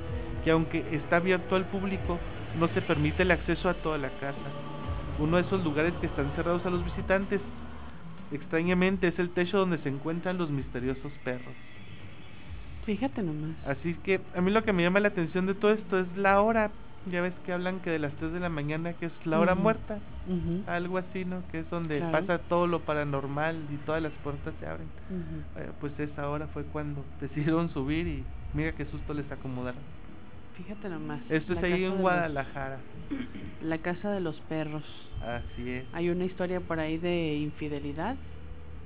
que 0.44 0.52
aunque 0.52 0.84
está 0.92 1.16
abierto 1.16 1.56
al 1.56 1.64
público, 1.66 2.18
no 2.58 2.68
se 2.68 2.80
permite 2.80 3.24
el 3.24 3.32
acceso 3.32 3.68
a 3.68 3.74
toda 3.74 3.98
la 3.98 4.10
casa. 4.20 4.38
Uno 5.18 5.36
de 5.36 5.42
esos 5.42 5.64
lugares 5.64 5.92
que 6.00 6.06
están 6.06 6.30
cerrados 6.36 6.64
a 6.64 6.70
los 6.70 6.84
visitantes, 6.84 7.40
extrañamente, 8.30 9.08
es 9.08 9.18
el 9.18 9.30
techo 9.30 9.58
donde 9.58 9.78
se 9.78 9.88
encuentran 9.88 10.38
los 10.38 10.50
misteriosos 10.50 11.12
perros. 11.24 11.54
Fíjate 12.86 13.22
nomás. 13.22 13.56
Así 13.66 13.94
que 14.02 14.20
a 14.34 14.40
mí 14.40 14.50
lo 14.50 14.62
que 14.64 14.72
me 14.72 14.82
llama 14.82 15.00
la 15.00 15.08
atención 15.08 15.46
de 15.46 15.54
todo 15.54 15.72
esto 15.72 15.98
es 15.98 16.16
la 16.16 16.40
hora, 16.40 16.70
ya 17.10 17.20
ves 17.20 17.34
que 17.44 17.52
hablan 17.52 17.80
que 17.80 17.90
de 17.90 17.98
las 17.98 18.12
3 18.14 18.32
de 18.32 18.40
la 18.40 18.48
mañana 18.48 18.92
que 18.94 19.06
es 19.06 19.12
la 19.24 19.40
hora 19.40 19.54
muerta, 19.54 19.98
algo 20.66 20.98
así, 20.98 21.24
¿no? 21.24 21.42
Que 21.50 21.60
es 21.60 21.70
donde 21.70 22.00
pasa 22.00 22.38
todo 22.38 22.66
lo 22.66 22.80
paranormal 22.80 23.56
y 23.70 23.76
todas 23.78 24.02
las 24.02 24.12
puertas 24.24 24.54
se 24.60 24.66
abren. 24.66 24.88
pues 25.80 25.98
esa 25.98 26.28
hora 26.28 26.46
fue 26.48 26.64
cuando 26.64 27.04
decidieron 27.20 27.70
subir 27.70 28.06
y 28.06 28.24
mira 28.54 28.72
qué 28.72 28.84
susto 28.86 29.14
les 29.14 29.30
acomodaron. 29.30 29.80
Fíjate 30.56 30.88
nomás. 30.88 31.20
Esto 31.30 31.54
es 31.54 31.62
ahí 31.62 31.84
en 31.84 31.98
Guadalajara. 31.98 32.78
la 33.62 33.78
casa 33.78 34.10
de 34.10 34.20
los 34.20 34.38
perros. 34.42 34.84
Así 35.24 35.70
es. 35.70 35.84
Hay 35.92 36.10
una 36.10 36.24
historia 36.24 36.60
por 36.60 36.78
ahí 36.78 36.98
de 36.98 37.36
infidelidad. 37.36 38.16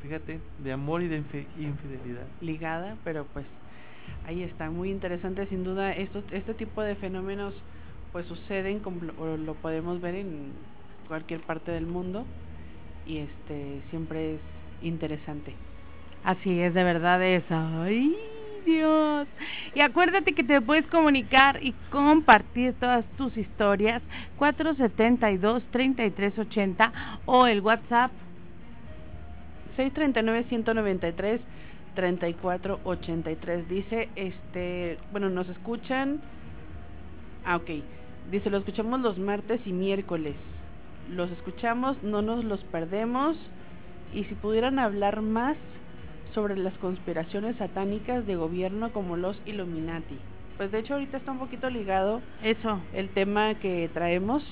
Fíjate, 0.03 0.39
de 0.63 0.73
amor 0.73 1.03
y 1.03 1.09
de 1.09 1.17
infidelidad. 1.59 2.27
Ligada, 2.41 2.97
pero 3.03 3.27
pues 3.33 3.47
ahí 4.27 4.43
está, 4.43 4.71
muy 4.71 4.91
interesante 4.91 5.47
sin 5.47 5.65
duda. 5.65 5.93
Esto, 5.93 6.23
este 6.31 6.55
tipo 6.55 6.83
de 6.83 6.95
fenómenos 6.95 7.55
pues 8.13 8.27
suceden 8.27 8.81
como 8.81 9.01
lo, 9.03 9.55
podemos 9.55 10.01
ver 10.01 10.17
en 10.17 10.51
cualquier 11.09 11.41
parte 11.41 11.71
del 11.71 11.87
mundo 11.87 12.27
y 13.07 13.19
este 13.19 13.81
siempre 13.91 14.35
es 14.35 14.41
interesante. 14.83 15.55
Así 16.25 16.61
es, 16.61 16.75
de 16.75 16.83
verdad 16.83 17.23
es. 17.23 17.45
Ay, 17.51 18.17
Dios. 18.65 19.29
Y 19.75 19.81
acuérdate 19.81 20.33
que 20.33 20.43
te 20.43 20.61
puedes 20.61 20.87
comunicar 20.87 21.63
y 21.63 21.73
compartir 21.91 22.75
todas 22.81 23.05
tus 23.17 23.37
historias 23.37 24.03
472-3380 24.39 26.91
o 27.27 27.47
el 27.47 27.61
WhatsApp 27.61 28.11
639-193. 29.77 31.39
3483 31.97 33.69
dice 33.69 34.09
este 34.15 34.99
bueno 35.11 35.31
nos 35.31 35.49
escuchan 35.49 36.21
ah 37.47 37.57
ok 37.57 37.71
Dice, 38.31 38.51
lo 38.51 38.59
escuchamos 38.59 39.01
los 39.01 39.19
martes 39.19 39.61
y 39.67 39.73
miércoles. 39.73 40.35
Los 41.15 41.31
escuchamos, 41.31 42.03
no 42.03 42.23
nos 42.23 42.45
los 42.45 42.61
perdemos. 42.65 43.37
Y 44.13 44.25
si 44.25 44.35
pudieran 44.35 44.79
hablar 44.79 45.23
más 45.23 45.57
sobre 46.35 46.57
las 46.57 46.75
conspiraciones 46.79 47.57
satánicas 47.57 48.27
de 48.27 48.37
gobierno 48.37 48.93
como 48.93 49.17
los 49.17 49.41
Illuminati. 49.47 50.19
Pues 50.57 50.73
de 50.73 50.81
hecho 50.81 50.95
ahorita 50.95 51.19
está 51.19 51.33
un 51.33 51.39
poquito 51.39 51.71
ligado 51.71 52.21
eso 52.43 52.81
el 52.95 53.11
tema 53.11 53.55
que 53.55 53.91
traemos. 53.93 54.43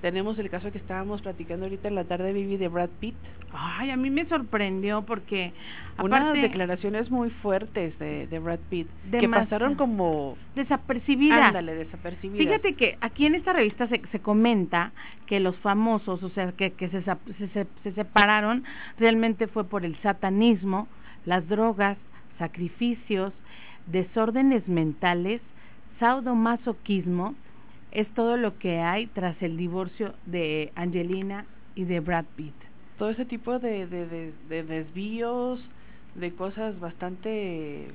Tenemos 0.00 0.38
el 0.38 0.48
caso 0.48 0.70
que 0.70 0.78
estábamos 0.78 1.22
platicando 1.22 1.64
ahorita 1.64 1.88
en 1.88 1.96
la 1.96 2.04
tarde, 2.04 2.32
Vivi, 2.32 2.56
de 2.56 2.68
Brad 2.68 2.90
Pitt. 3.00 3.16
Ay, 3.52 3.90
a 3.90 3.96
mí 3.96 4.10
me 4.10 4.24
sorprendió 4.26 5.02
porque... 5.02 5.52
Unas 6.00 6.32
declaraciones 6.34 7.10
muy 7.10 7.30
fuertes 7.30 7.98
de, 7.98 8.28
de 8.28 8.38
Brad 8.38 8.60
Pitt, 8.70 8.86
que 9.10 9.28
pasaron 9.28 9.74
como... 9.74 10.36
Desapercibidas. 10.54 11.48
Ándale, 11.48 11.74
desapercibidas. 11.74 12.46
Fíjate 12.46 12.74
que 12.74 12.96
aquí 13.00 13.26
en 13.26 13.34
esta 13.34 13.52
revista 13.52 13.88
se, 13.88 14.00
se 14.12 14.20
comenta 14.20 14.92
que 15.26 15.40
los 15.40 15.56
famosos, 15.56 16.22
o 16.22 16.28
sea, 16.30 16.52
que, 16.52 16.70
que 16.70 16.88
se, 16.90 17.02
se, 17.02 17.66
se 17.82 17.92
separaron, 17.92 18.62
realmente 18.98 19.48
fue 19.48 19.64
por 19.64 19.84
el 19.84 19.96
satanismo, 20.02 20.86
las 21.24 21.48
drogas, 21.48 21.98
sacrificios, 22.38 23.32
desórdenes 23.86 24.68
mentales, 24.68 25.40
saudomasoquismo, 25.98 27.34
es 27.92 28.08
todo 28.14 28.36
lo 28.36 28.58
que 28.58 28.80
hay 28.80 29.06
tras 29.06 29.40
el 29.42 29.56
divorcio 29.56 30.14
de 30.26 30.72
Angelina 30.74 31.46
y 31.74 31.84
de 31.84 32.00
Brad 32.00 32.24
Pitt. 32.36 32.54
Todo 32.98 33.10
ese 33.10 33.24
tipo 33.24 33.58
de, 33.58 33.86
de, 33.86 34.32
de, 34.48 34.62
desvíos, 34.62 35.60
de 36.14 36.32
cosas 36.32 36.78
bastante... 36.80 37.88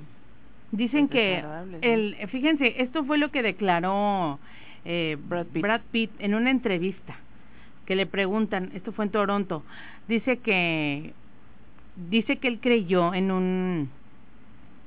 Dicen 0.71 1.07
que, 1.07 1.43
el, 1.81 2.15
fíjense, 2.29 2.81
esto 2.81 3.03
fue 3.05 3.19
lo 3.19 3.29
que 3.29 3.43
declaró 3.43 4.39
eh, 4.85 5.17
Brad, 5.27 5.45
Pitt. 5.47 5.61
Brad 5.61 5.81
Pitt 5.91 6.11
en 6.17 6.33
una 6.33 6.49
entrevista, 6.49 7.15
que 7.85 7.95
le 7.95 8.07
preguntan, 8.07 8.71
esto 8.73 8.91
fue 8.91 9.05
en 9.05 9.11
Toronto, 9.11 9.63
dice 10.07 10.37
que 10.37 11.13
dice 11.95 12.37
que 12.37 12.47
él 12.47 12.59
creyó 12.59 13.13
en 13.13 13.31
un 13.31 13.89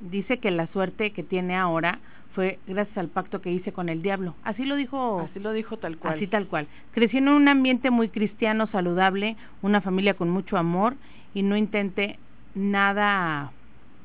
dice 0.01 0.39
que 0.39 0.51
la 0.51 0.67
suerte 0.67 1.11
que 1.11 1.23
tiene 1.23 1.55
ahora 1.55 1.99
fue 2.37 2.59
gracias 2.67 2.95
al 2.99 3.07
pacto 3.07 3.41
que 3.41 3.51
hice 3.51 3.71
con 3.71 3.89
el 3.89 4.03
diablo. 4.03 4.35
Así 4.43 4.63
lo 4.63 4.75
dijo. 4.75 5.21
Así 5.21 5.39
lo 5.39 5.53
dijo 5.53 5.77
tal 5.77 5.97
cual. 5.97 6.13
Así 6.13 6.27
tal 6.27 6.45
cual. 6.45 6.67
Crecí 6.91 7.17
en 7.17 7.29
un 7.29 7.47
ambiente 7.47 7.89
muy 7.89 8.09
cristiano, 8.09 8.67
saludable, 8.67 9.35
una 9.63 9.81
familia 9.81 10.13
con 10.13 10.29
mucho 10.29 10.55
amor 10.55 10.93
y 11.33 11.41
no 11.41 11.57
intenté 11.57 12.19
nada 12.53 13.51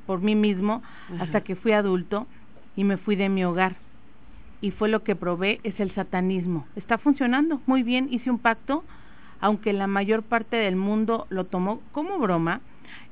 por 0.06 0.22
mí 0.22 0.34
mismo 0.34 0.82
hasta 1.20 1.42
que 1.42 1.56
fui 1.56 1.72
adulto 1.72 2.26
y 2.74 2.84
me 2.84 2.96
fui 2.96 3.16
de 3.16 3.28
mi 3.28 3.44
hogar. 3.44 3.76
Y 4.62 4.70
fue 4.70 4.88
lo 4.88 5.04
que 5.04 5.14
probé, 5.14 5.60
es 5.62 5.78
el 5.78 5.94
satanismo. 5.94 6.66
Está 6.74 6.96
funcionando 6.96 7.60
muy 7.66 7.82
bien, 7.82 8.08
hice 8.10 8.30
un 8.30 8.38
pacto, 8.38 8.82
aunque 9.42 9.74
la 9.74 9.88
mayor 9.88 10.22
parte 10.22 10.56
del 10.56 10.76
mundo 10.76 11.26
lo 11.28 11.44
tomó 11.44 11.82
como 11.92 12.18
broma, 12.18 12.62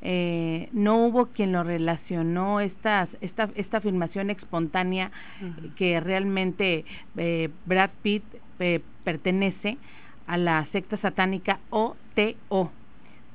eh, 0.02 0.68
no 0.72 0.96
hubo 1.04 1.26
quien 1.26 1.52
lo 1.52 1.62
relacionó 1.62 2.60
esta, 2.60 3.08
esta, 3.20 3.50
esta 3.54 3.78
afirmación 3.78 4.30
espontánea 4.30 5.10
que 5.76 6.00
realmente 6.00 6.84
eh, 7.16 7.50
Brad 7.66 7.90
Pitt 8.02 8.24
eh, 8.58 8.80
pertenece 9.04 9.76
a 10.26 10.38
la 10.38 10.66
secta 10.72 10.96
satánica 10.98 11.58
OTO, 11.70 12.70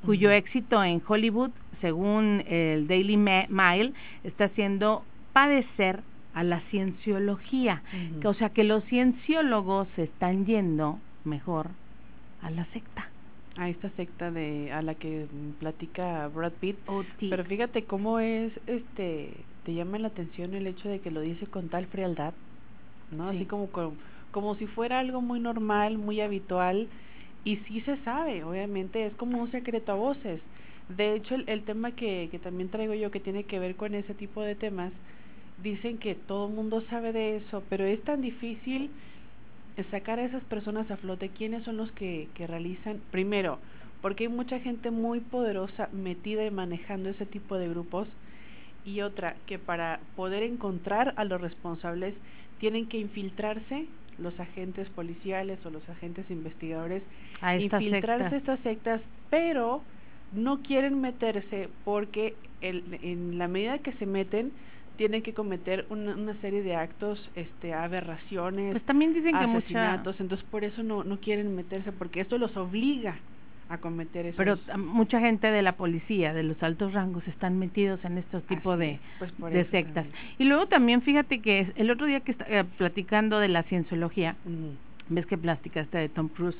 cuyo 0.05 0.31
éxito 0.31 0.83
en 0.83 1.01
Hollywood, 1.05 1.51
según 1.81 2.43
el 2.47 2.87
Daily 2.87 3.17
Mail, 3.17 3.93
está 4.23 4.45
haciendo 4.45 5.03
padecer 5.33 6.01
a 6.33 6.43
la 6.43 6.61
cienciología, 6.71 7.81
o 8.23 8.33
sea 8.33 8.49
que 8.49 8.63
los 8.63 8.83
cienciólogos 8.85 9.87
se 9.95 10.03
están 10.03 10.45
yendo 10.45 10.99
mejor 11.23 11.69
a 12.41 12.49
la 12.49 12.65
secta 12.65 13.09
a 13.57 13.69
esta 13.69 13.89
secta 13.91 14.31
de 14.31 14.71
a 14.71 14.81
la 14.81 14.95
que 14.95 15.27
platica 15.59 16.27
Brad 16.27 16.53
Pitt. 16.53 16.77
Pero 17.29 17.43
fíjate 17.45 17.83
cómo 17.85 18.19
es 18.19 18.51
este 18.67 19.31
te 19.65 19.73
llama 19.73 19.97
la 19.97 20.09
atención 20.09 20.53
el 20.53 20.67
hecho 20.67 20.87
de 20.89 20.99
que 20.99 21.09
lo 21.09 21.21
dice 21.21 21.47
con 21.47 21.69
tal 21.69 21.87
frialdad, 21.87 22.33
¿no? 23.11 23.29
Así 23.29 23.45
como, 23.45 23.69
como 24.31 24.55
si 24.55 24.67
fuera 24.67 24.99
algo 24.99 25.21
muy 25.21 25.39
normal, 25.39 25.97
muy 25.97 26.21
habitual 26.21 26.87
y 27.43 27.57
sí 27.67 27.81
se 27.81 27.97
sabe, 28.03 28.43
obviamente 28.43 29.05
es 29.05 29.13
como 29.15 29.41
un 29.41 29.51
secreto 29.51 29.91
a 29.91 29.95
voces. 29.95 30.39
De 30.89 31.15
hecho, 31.15 31.33
el, 31.33 31.45
el 31.47 31.63
tema 31.63 31.91
que, 31.91 32.27
que 32.29 32.37
también 32.37 32.69
traigo 32.69 32.93
yo 32.93 33.09
que 33.09 33.19
tiene 33.19 33.43
que 33.45 33.57
ver 33.57 33.75
con 33.75 33.95
ese 33.95 34.13
tipo 34.13 34.41
de 34.41 34.53
temas, 34.53 34.91
dicen 35.63 35.97
que 35.97 36.13
todo 36.13 36.47
el 36.47 36.53
mundo 36.53 36.81
sabe 36.89 37.11
de 37.11 37.37
eso, 37.37 37.63
pero 37.69 37.85
es 37.85 38.03
tan 38.03 38.21
difícil 38.21 38.91
sacar 39.83 40.19
a 40.19 40.25
esas 40.25 40.43
personas 40.45 40.89
a 40.89 40.97
flote, 40.97 41.29
quiénes 41.29 41.63
son 41.63 41.77
los 41.77 41.91
que, 41.91 42.27
que 42.33 42.47
realizan, 42.47 43.01
primero, 43.11 43.59
porque 44.01 44.25
hay 44.25 44.29
mucha 44.29 44.59
gente 44.59 44.91
muy 44.91 45.19
poderosa 45.19 45.89
metida 45.91 46.45
y 46.45 46.51
manejando 46.51 47.09
ese 47.09 47.25
tipo 47.25 47.57
de 47.57 47.69
grupos, 47.69 48.07
y 48.85 49.01
otra, 49.01 49.35
que 49.47 49.57
para 49.57 49.99
poder 50.15 50.43
encontrar 50.43 51.13
a 51.17 51.23
los 51.23 51.41
responsables 51.41 52.13
tienen 52.59 52.87
que 52.87 52.99
infiltrarse 52.99 53.87
los 54.17 54.39
agentes 54.39 54.87
policiales 54.89 55.59
o 55.65 55.69
los 55.69 55.87
agentes 55.89 56.29
investigadores, 56.29 57.03
a 57.41 57.57
infiltrarse 57.57 58.37
estas 58.37 58.59
sectas, 58.61 59.01
pero 59.29 59.81
no 60.33 60.61
quieren 60.61 61.01
meterse 61.01 61.69
porque 61.83 62.35
el, 62.61 62.83
en 63.01 63.37
la 63.37 63.47
medida 63.47 63.79
que 63.79 63.93
se 63.93 64.05
meten, 64.05 64.51
tienen 64.95 65.21
que 65.21 65.33
cometer 65.33 65.85
una, 65.89 66.15
una, 66.15 66.33
serie 66.41 66.63
de 66.63 66.75
actos, 66.75 67.29
este, 67.35 67.73
aberraciones, 67.73 68.71
pues 68.71 68.83
también 68.83 69.13
dicen 69.13 69.31
que 69.31 69.45
asesinatos, 69.45 70.19
entonces 70.19 70.45
por 70.49 70.63
eso 70.63 70.83
no, 70.83 71.03
no 71.03 71.19
quieren 71.19 71.55
meterse, 71.55 71.91
porque 71.91 72.21
esto 72.21 72.37
los 72.37 72.55
obliga 72.57 73.17
a 73.69 73.77
cometer 73.77 74.25
esos... 74.25 74.37
Pero 74.37 74.57
mucha 74.77 75.19
gente 75.19 75.51
de 75.51 75.61
la 75.61 75.73
policía, 75.73 76.33
de 76.33 76.43
los 76.43 76.61
altos 76.61 76.93
rangos, 76.93 77.27
están 77.27 77.57
metidos 77.57 78.03
en 78.05 78.17
estos 78.17 78.43
tipos 78.43 78.77
de, 78.77 78.99
pues 79.19 79.31
de 79.37 79.65
sectas. 79.65 80.05
Y 80.37 80.45
luego 80.45 80.67
también 80.67 81.01
fíjate 81.01 81.41
que 81.41 81.71
el 81.75 81.89
otro 81.89 82.05
día 82.05 82.19
que 82.19 82.31
está 82.31 82.45
eh, 82.47 82.63
platicando 82.77 83.39
de 83.39 83.47
la 83.47 83.63
cienciología, 83.63 84.35
ves 85.09 85.25
que 85.25 85.37
platicaste 85.37 85.97
de 85.97 86.09
Tom 86.09 86.29
Cruise, 86.29 86.57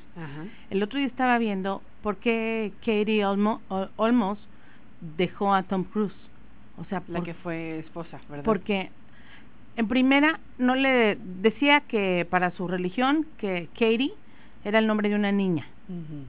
el 0.70 0.82
otro 0.84 0.98
día 0.98 1.08
estaba 1.08 1.38
viendo 1.38 1.82
por 2.02 2.18
qué 2.18 2.72
Katie 2.80 3.26
Olmos 3.26 4.40
dejó 5.18 5.54
a 5.54 5.64
Tom 5.64 5.84
Cruise 5.84 6.14
o 6.78 6.86
sea, 6.86 7.02
la 7.08 7.22
que 7.22 7.34
fue 7.34 7.80
esposa, 7.80 8.20
¿verdad? 8.30 8.44
Porque 8.44 8.90
en 9.78 9.88
primera 9.88 10.40
no 10.58 10.76
le 10.76 11.18
decía 11.42 11.82
que 11.82 12.26
para 12.30 12.52
su 12.52 12.68
religión 12.68 13.26
que 13.38 13.68
Katie 13.74 14.14
era 14.64 14.80
el 14.80 14.88
nombre 14.88 15.10
de 15.10 15.16
una 15.16 15.32
niña. 15.32 15.68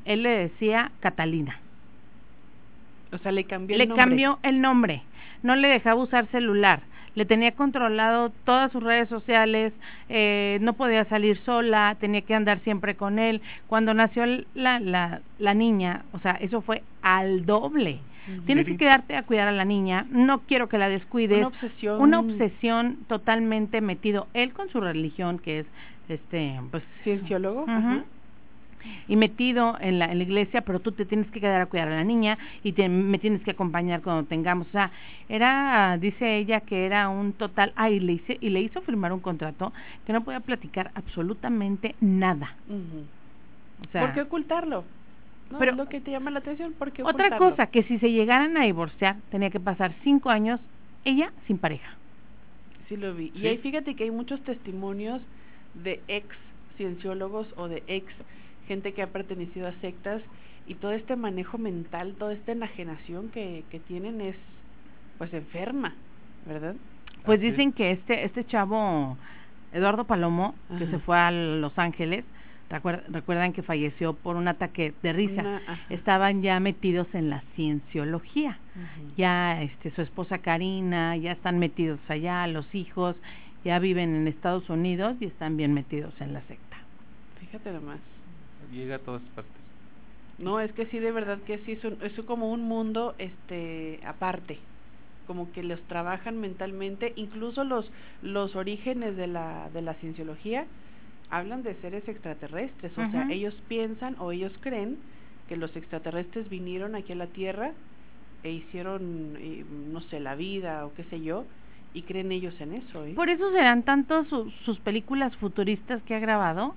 Él 0.04 0.22
le 0.22 0.30
decía 0.30 0.90
Catalina. 1.00 1.58
O 3.12 3.18
sea, 3.18 3.32
le 3.32 3.44
cambió 3.44 3.74
el 3.76 3.88
nombre. 3.88 3.96
Le 3.96 4.08
cambió 4.08 4.38
el 4.42 4.60
nombre. 4.60 5.02
No 5.42 5.56
le 5.56 5.68
dejaba 5.68 6.02
usar 6.02 6.26
celular. 6.26 6.82
Le 7.14 7.24
tenía 7.24 7.52
controlado 7.52 8.30
todas 8.44 8.70
sus 8.72 8.82
redes 8.82 9.08
sociales. 9.08 9.72
Eh, 10.10 10.58
no 10.60 10.74
podía 10.74 11.06
salir 11.06 11.38
sola. 11.38 11.96
Tenía 11.98 12.20
que 12.20 12.34
andar 12.34 12.58
siempre 12.60 12.96
con 12.96 13.18
él. 13.18 13.40
Cuando 13.68 13.94
nació 13.94 14.26
la, 14.54 14.80
la, 14.80 15.22
la 15.38 15.54
niña, 15.54 16.04
o 16.12 16.18
sea, 16.18 16.32
eso 16.32 16.60
fue 16.60 16.82
al 17.00 17.46
doble. 17.46 18.00
Tienes 18.44 18.66
que 18.66 18.76
quedarte 18.76 19.16
a 19.16 19.22
cuidar 19.22 19.48
a 19.48 19.52
la 19.52 19.64
niña, 19.64 20.06
no 20.10 20.40
quiero 20.40 20.68
que 20.68 20.78
la 20.78 20.88
descuides. 20.88 21.38
Una 21.38 21.48
obsesión. 21.48 22.00
Una 22.00 22.20
obsesión 22.20 22.98
totalmente 23.08 23.80
metido 23.80 24.26
él 24.34 24.52
con 24.52 24.68
su 24.68 24.80
religión 24.80 25.38
que 25.38 25.60
es 25.60 25.66
este 26.08 26.60
pues 26.70 26.82
cienciólogo. 27.04 27.66
Y 29.08 29.16
metido 29.16 29.76
en 29.80 29.98
la, 29.98 30.04
en 30.12 30.18
la 30.18 30.24
iglesia, 30.24 30.60
pero 30.60 30.78
tú 30.78 30.92
te 30.92 31.04
tienes 31.04 31.28
que 31.32 31.40
quedar 31.40 31.60
a 31.60 31.66
cuidar 31.66 31.88
a 31.88 31.96
la 31.96 32.04
niña 32.04 32.38
y 32.62 32.70
te, 32.72 32.88
me 32.88 33.18
tienes 33.18 33.42
que 33.42 33.50
acompañar 33.50 34.00
cuando 34.00 34.28
tengamos. 34.28 34.68
O 34.68 34.70
sea, 34.70 34.92
era, 35.28 35.98
dice 35.98 36.36
ella 36.36 36.60
que 36.60 36.86
era 36.86 37.08
un 37.08 37.32
total. 37.32 37.72
Ah, 37.74 37.90
y 37.90 37.98
le, 37.98 38.12
hice, 38.12 38.38
y 38.40 38.50
le 38.50 38.60
hizo 38.60 38.80
firmar 38.82 39.12
un 39.12 39.18
contrato 39.18 39.72
que 40.06 40.12
no 40.12 40.22
podía 40.22 40.38
platicar 40.38 40.92
absolutamente 40.94 41.96
nada. 42.00 42.54
o 43.82 43.90
sea, 43.90 44.02
¿Por 44.02 44.14
qué 44.14 44.20
ocultarlo? 44.22 44.84
Pero 45.58 45.72
lo 45.72 45.88
que 45.88 46.00
te 46.00 46.10
llama 46.10 46.30
la 46.30 46.40
atención 46.40 46.74
porque 46.78 47.02
otra 47.02 47.38
cosa 47.38 47.68
que 47.68 47.82
si 47.84 47.98
se 47.98 48.10
llegaran 48.10 48.56
a 48.56 48.64
divorciar 48.64 49.16
tenía 49.30 49.50
que 49.50 49.60
pasar 49.60 49.94
cinco 50.02 50.30
años 50.30 50.60
ella 51.04 51.32
sin 51.46 51.58
pareja. 51.58 51.94
Sí 52.88 52.96
lo 52.96 53.14
vi. 53.14 53.32
Y 53.34 53.46
ahí 53.46 53.58
fíjate 53.58 53.94
que 53.94 54.04
hay 54.04 54.10
muchos 54.10 54.40
testimonios 54.42 55.20
de 55.74 56.00
ex 56.08 56.26
cienciólogos 56.76 57.46
o 57.56 57.68
de 57.68 57.82
ex 57.86 58.06
gente 58.66 58.92
que 58.92 59.02
ha 59.02 59.08
pertenecido 59.08 59.68
a 59.68 59.72
sectas 59.80 60.22
y 60.66 60.74
todo 60.74 60.92
este 60.92 61.16
manejo 61.16 61.58
mental 61.58 62.14
toda 62.18 62.32
esta 62.32 62.52
enajenación 62.52 63.28
que, 63.30 63.64
que 63.70 63.78
tienen 63.78 64.20
es 64.20 64.36
pues 65.18 65.32
enferma 65.32 65.94
verdad 66.46 66.74
pues 67.24 67.40
dicen 67.40 67.72
que 67.72 67.92
este 67.92 68.24
este 68.24 68.44
chavo 68.44 69.16
Eduardo 69.72 70.04
Palomo 70.04 70.54
que 70.78 70.86
se 70.86 70.98
fue 70.98 71.18
a 71.18 71.30
Los 71.30 71.78
Ángeles 71.78 72.24
recuerdan 72.68 73.52
que 73.52 73.62
falleció 73.62 74.14
por 74.14 74.36
un 74.36 74.48
ataque 74.48 74.92
de 75.02 75.12
risa, 75.12 75.60
estaban 75.88 76.42
ya 76.42 76.58
metidos 76.60 77.06
en 77.14 77.30
la 77.30 77.42
cienciología. 77.54 78.58
Ya 79.16 79.62
este 79.62 79.90
su 79.92 80.02
esposa 80.02 80.38
Karina, 80.38 81.16
ya 81.16 81.32
están 81.32 81.58
metidos 81.58 82.00
allá, 82.08 82.46
los 82.46 82.74
hijos 82.74 83.16
ya 83.64 83.78
viven 83.78 84.14
en 84.14 84.28
Estados 84.28 84.68
Unidos 84.68 85.16
y 85.20 85.26
están 85.26 85.56
bien 85.56 85.74
metidos 85.74 86.14
en 86.20 86.32
la 86.32 86.40
secta. 86.42 86.76
Fíjate 87.40 87.72
nomás. 87.72 88.00
Llega 88.72 88.96
a 88.96 88.98
todas 88.98 89.22
partes. 89.34 89.52
No, 90.38 90.60
es 90.60 90.72
que 90.72 90.86
sí, 90.86 90.98
de 90.98 91.12
verdad 91.12 91.38
que 91.46 91.58
sí, 91.58 91.72
es, 91.72 91.84
es 91.84 92.24
como 92.24 92.50
un 92.50 92.62
mundo 92.62 93.14
este 93.18 94.00
aparte 94.04 94.58
como 95.26 95.50
que 95.50 95.64
los 95.64 95.80
trabajan 95.88 96.38
mentalmente, 96.38 97.12
incluso 97.16 97.64
los 97.64 97.90
los 98.22 98.54
orígenes 98.54 99.16
de 99.16 99.26
la 99.26 99.70
de 99.70 99.82
la 99.82 99.94
cienciología 99.94 100.66
hablan 101.30 101.62
de 101.62 101.74
seres 101.76 102.06
extraterrestres, 102.08 102.92
o 102.92 103.10
sea, 103.10 103.28
ellos 103.30 103.54
piensan 103.68 104.16
o 104.18 104.32
ellos 104.32 104.52
creen 104.60 104.98
que 105.48 105.56
los 105.56 105.74
extraterrestres 105.76 106.48
vinieron 106.48 106.94
aquí 106.94 107.12
a 107.12 107.16
la 107.16 107.26
Tierra 107.26 107.72
e 108.42 108.50
hicieron, 108.50 109.36
eh, 109.38 109.64
no 109.92 110.00
sé, 110.02 110.20
la 110.20 110.34
vida 110.34 110.86
o 110.86 110.94
qué 110.94 111.04
sé 111.04 111.20
yo, 111.20 111.44
y 111.94 112.02
creen 112.02 112.30
ellos 112.32 112.54
en 112.60 112.74
eso. 112.74 113.04
¿eh? 113.04 113.14
Por 113.14 113.28
eso 113.28 113.50
serán 113.52 113.82
tantos 113.82 114.28
sus 114.64 114.78
películas 114.80 115.36
futuristas 115.36 116.02
que 116.02 116.14
ha 116.14 116.18
grabado. 116.18 116.74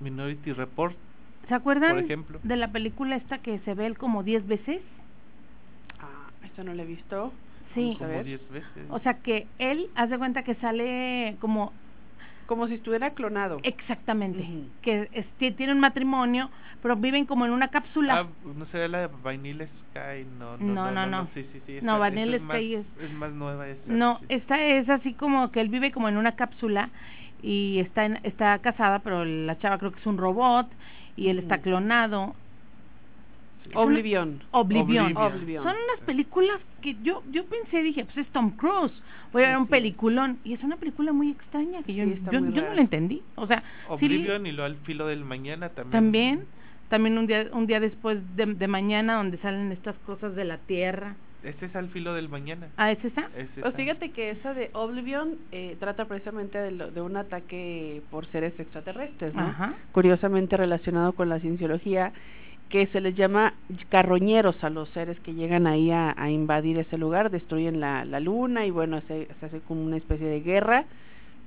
Minority 0.00 0.52
Report. 0.52 0.96
¿Se 1.48 1.54
acuerdan 1.54 1.94
por 1.94 2.04
ejemplo? 2.04 2.40
de 2.42 2.56
la 2.56 2.70
película 2.70 3.16
esta 3.16 3.38
que 3.38 3.58
se 3.60 3.74
ve 3.74 3.86
él 3.86 3.98
como 3.98 4.22
10 4.22 4.46
veces? 4.46 4.80
Ah, 6.00 6.30
esta 6.44 6.62
no 6.62 6.72
la 6.74 6.82
he 6.82 6.86
visto. 6.86 7.32
Sí. 7.74 7.96
Como 7.98 8.22
10 8.22 8.50
veces. 8.50 8.86
O 8.90 8.98
sea 9.00 9.14
que 9.14 9.46
él, 9.58 9.88
hace 9.94 10.18
cuenta 10.18 10.42
que 10.42 10.54
sale 10.56 11.36
como 11.40 11.72
como 12.52 12.68
si 12.68 12.74
estuviera 12.74 13.10
clonado. 13.10 13.58
Exactamente. 13.62 14.46
Que 14.82 15.24
tiene 15.56 15.72
un 15.72 15.80
matrimonio, 15.80 16.50
pero 16.82 16.96
viven 16.96 17.24
como 17.24 17.46
en 17.46 17.52
una 17.52 17.68
cápsula. 17.68 18.20
Ah, 18.20 18.26
no 18.44 18.66
sé, 18.66 18.86
la 18.88 19.00
de 19.00 19.08
Vanilla 19.22 19.66
Sky, 19.66 20.26
no, 20.38 20.58
no, 20.58 20.90
no. 20.90 21.06
No, 21.06 21.28
sí, 21.32 21.46
sí, 21.50 21.62
sí, 21.64 21.78
no 21.80 21.98
Vanilla 21.98 22.38
Sky 22.38 22.74
es, 22.74 22.86
es, 23.00 23.12
más 23.14 23.32
nueva. 23.32 23.64
No, 23.86 24.20
esta 24.28 24.62
es 24.62 24.88
así 24.90 25.14
como 25.14 25.50
que 25.50 25.62
él 25.62 25.68
vive 25.68 25.92
como 25.92 26.08
en 26.08 26.18
una 26.18 26.32
cápsula 26.32 26.90
y 27.40 27.78
está 27.80 28.04
en, 28.04 28.20
está 28.22 28.58
casada, 28.58 28.98
pero 28.98 29.24
la 29.24 29.58
chava 29.58 29.78
creo 29.78 29.92
que 29.92 30.00
es 30.00 30.06
un 30.06 30.18
robot 30.18 30.68
y 31.16 31.28
él 31.28 31.38
está 31.38 31.58
clonado. 31.58 32.34
Oblivion. 33.74 34.42
Oblivion. 34.50 35.16
Oblivion. 35.16 35.62
Son 35.64 35.72
unas 35.74 36.06
películas 36.06 36.58
que 36.80 36.96
yo 37.02 37.22
yo 37.30 37.44
pensé, 37.46 37.82
dije, 37.82 38.04
pues 38.04 38.18
es 38.18 38.28
Tom 38.32 38.50
Cruise. 38.56 38.92
Voy 39.32 39.44
a 39.44 39.48
ver 39.48 39.56
un 39.56 39.66
peliculón. 39.66 40.38
Y 40.44 40.52
es 40.54 40.62
una 40.62 40.76
película 40.76 41.12
muy 41.12 41.30
extraña 41.30 41.82
que 41.82 41.94
yo, 41.94 42.04
yo, 42.04 42.14
yo 42.30 42.40
no 42.40 42.74
la 42.74 42.80
entendí. 42.80 43.22
O 43.36 43.46
sea, 43.46 43.60
sí, 43.60 43.64
Oblivion 43.88 44.46
y 44.46 44.52
lo 44.52 44.64
al 44.64 44.76
filo 44.78 45.06
del 45.06 45.24
mañana 45.24 45.70
también. 45.70 45.90
también, 45.92 46.44
también 46.88 47.16
un 47.18 47.26
día, 47.26 47.46
un 47.52 47.66
día 47.66 47.80
después 47.80 48.18
de, 48.36 48.46
de 48.46 48.68
mañana 48.68 49.14
donde 49.16 49.38
salen 49.38 49.72
estas 49.72 49.96
cosas 50.00 50.34
de 50.34 50.44
la 50.44 50.58
tierra. 50.58 51.16
Ese 51.42 51.66
es 51.66 51.74
al 51.74 51.88
filo 51.88 52.14
del 52.14 52.28
mañana. 52.28 52.68
Ah, 52.76 52.92
¿es 52.92 53.04
esa? 53.04 53.28
Es 53.36 53.48
Pues 53.60 53.74
fíjate 53.74 54.10
que 54.12 54.30
esa 54.30 54.54
de 54.54 54.70
Oblivion 54.74 55.38
eh, 55.50 55.76
trata 55.80 56.04
precisamente 56.04 56.56
de, 56.58 56.70
lo- 56.70 56.90
de 56.92 57.00
un 57.00 57.16
ataque 57.16 58.00
por 58.12 58.26
seres 58.26 58.52
extraterrestres, 58.60 59.34
¿no? 59.34 59.40
Ajá. 59.40 59.74
Curiosamente 59.90 60.56
relacionado 60.56 61.14
con 61.14 61.28
la 61.28 61.40
cienciología, 61.40 62.12
que 62.72 62.86
se 62.86 63.02
les 63.02 63.14
llama 63.14 63.52
carroñeros 63.90 64.64
a 64.64 64.70
los 64.70 64.88
seres 64.88 65.20
que 65.20 65.34
llegan 65.34 65.66
ahí 65.66 65.90
a, 65.90 66.14
a 66.16 66.30
invadir 66.30 66.78
ese 66.78 66.96
lugar, 66.96 67.30
destruyen 67.30 67.80
la, 67.80 68.06
la 68.06 68.18
luna 68.18 68.64
y 68.64 68.70
bueno, 68.70 69.02
se, 69.06 69.28
se 69.38 69.46
hace 69.46 69.60
como 69.60 69.84
una 69.84 69.98
especie 69.98 70.26
de 70.26 70.40
guerra, 70.40 70.86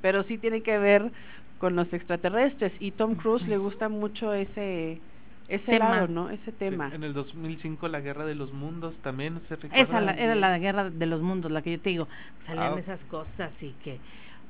pero 0.02 0.22
sí 0.24 0.38
tiene 0.38 0.62
que 0.62 0.78
ver 0.78 1.12
con 1.58 1.76
los 1.76 1.92
extraterrestres 1.92 2.72
y 2.80 2.92
Tom 2.92 3.16
Cruise 3.16 3.46
le 3.48 3.58
gusta 3.58 3.90
mucho 3.90 4.34
ese 4.34 5.00
ese 5.48 5.64
Tema. 5.74 5.90
lado, 5.90 6.08
¿no? 6.08 6.30
Ese 6.30 6.46
Sí, 6.52 6.58
tema. 6.58 6.92
en 6.94 7.04
el 7.04 7.14
2005 7.14 7.88
la 7.88 8.00
guerra 8.02 8.26
de 8.26 8.36
los 8.36 8.54
mundos 8.54 8.94
también 9.04 9.40
se 9.48 9.56
recuerda. 9.56 9.84
Esa 9.84 10.02
la- 10.02 10.14
era 10.14 10.34
la 10.36 10.58
guerra 10.60 10.90
de 10.90 11.06
los 11.08 11.22
mundos, 11.22 11.52
la 11.52 11.62
que 11.64 11.72
yo 11.74 11.80
te 11.80 11.90
digo. 11.90 12.08
Salían 12.46 12.74
Ah. 12.76 12.80
esas 12.80 13.00
cosas 13.12 13.52
y 13.62 13.72
que. 13.84 14.00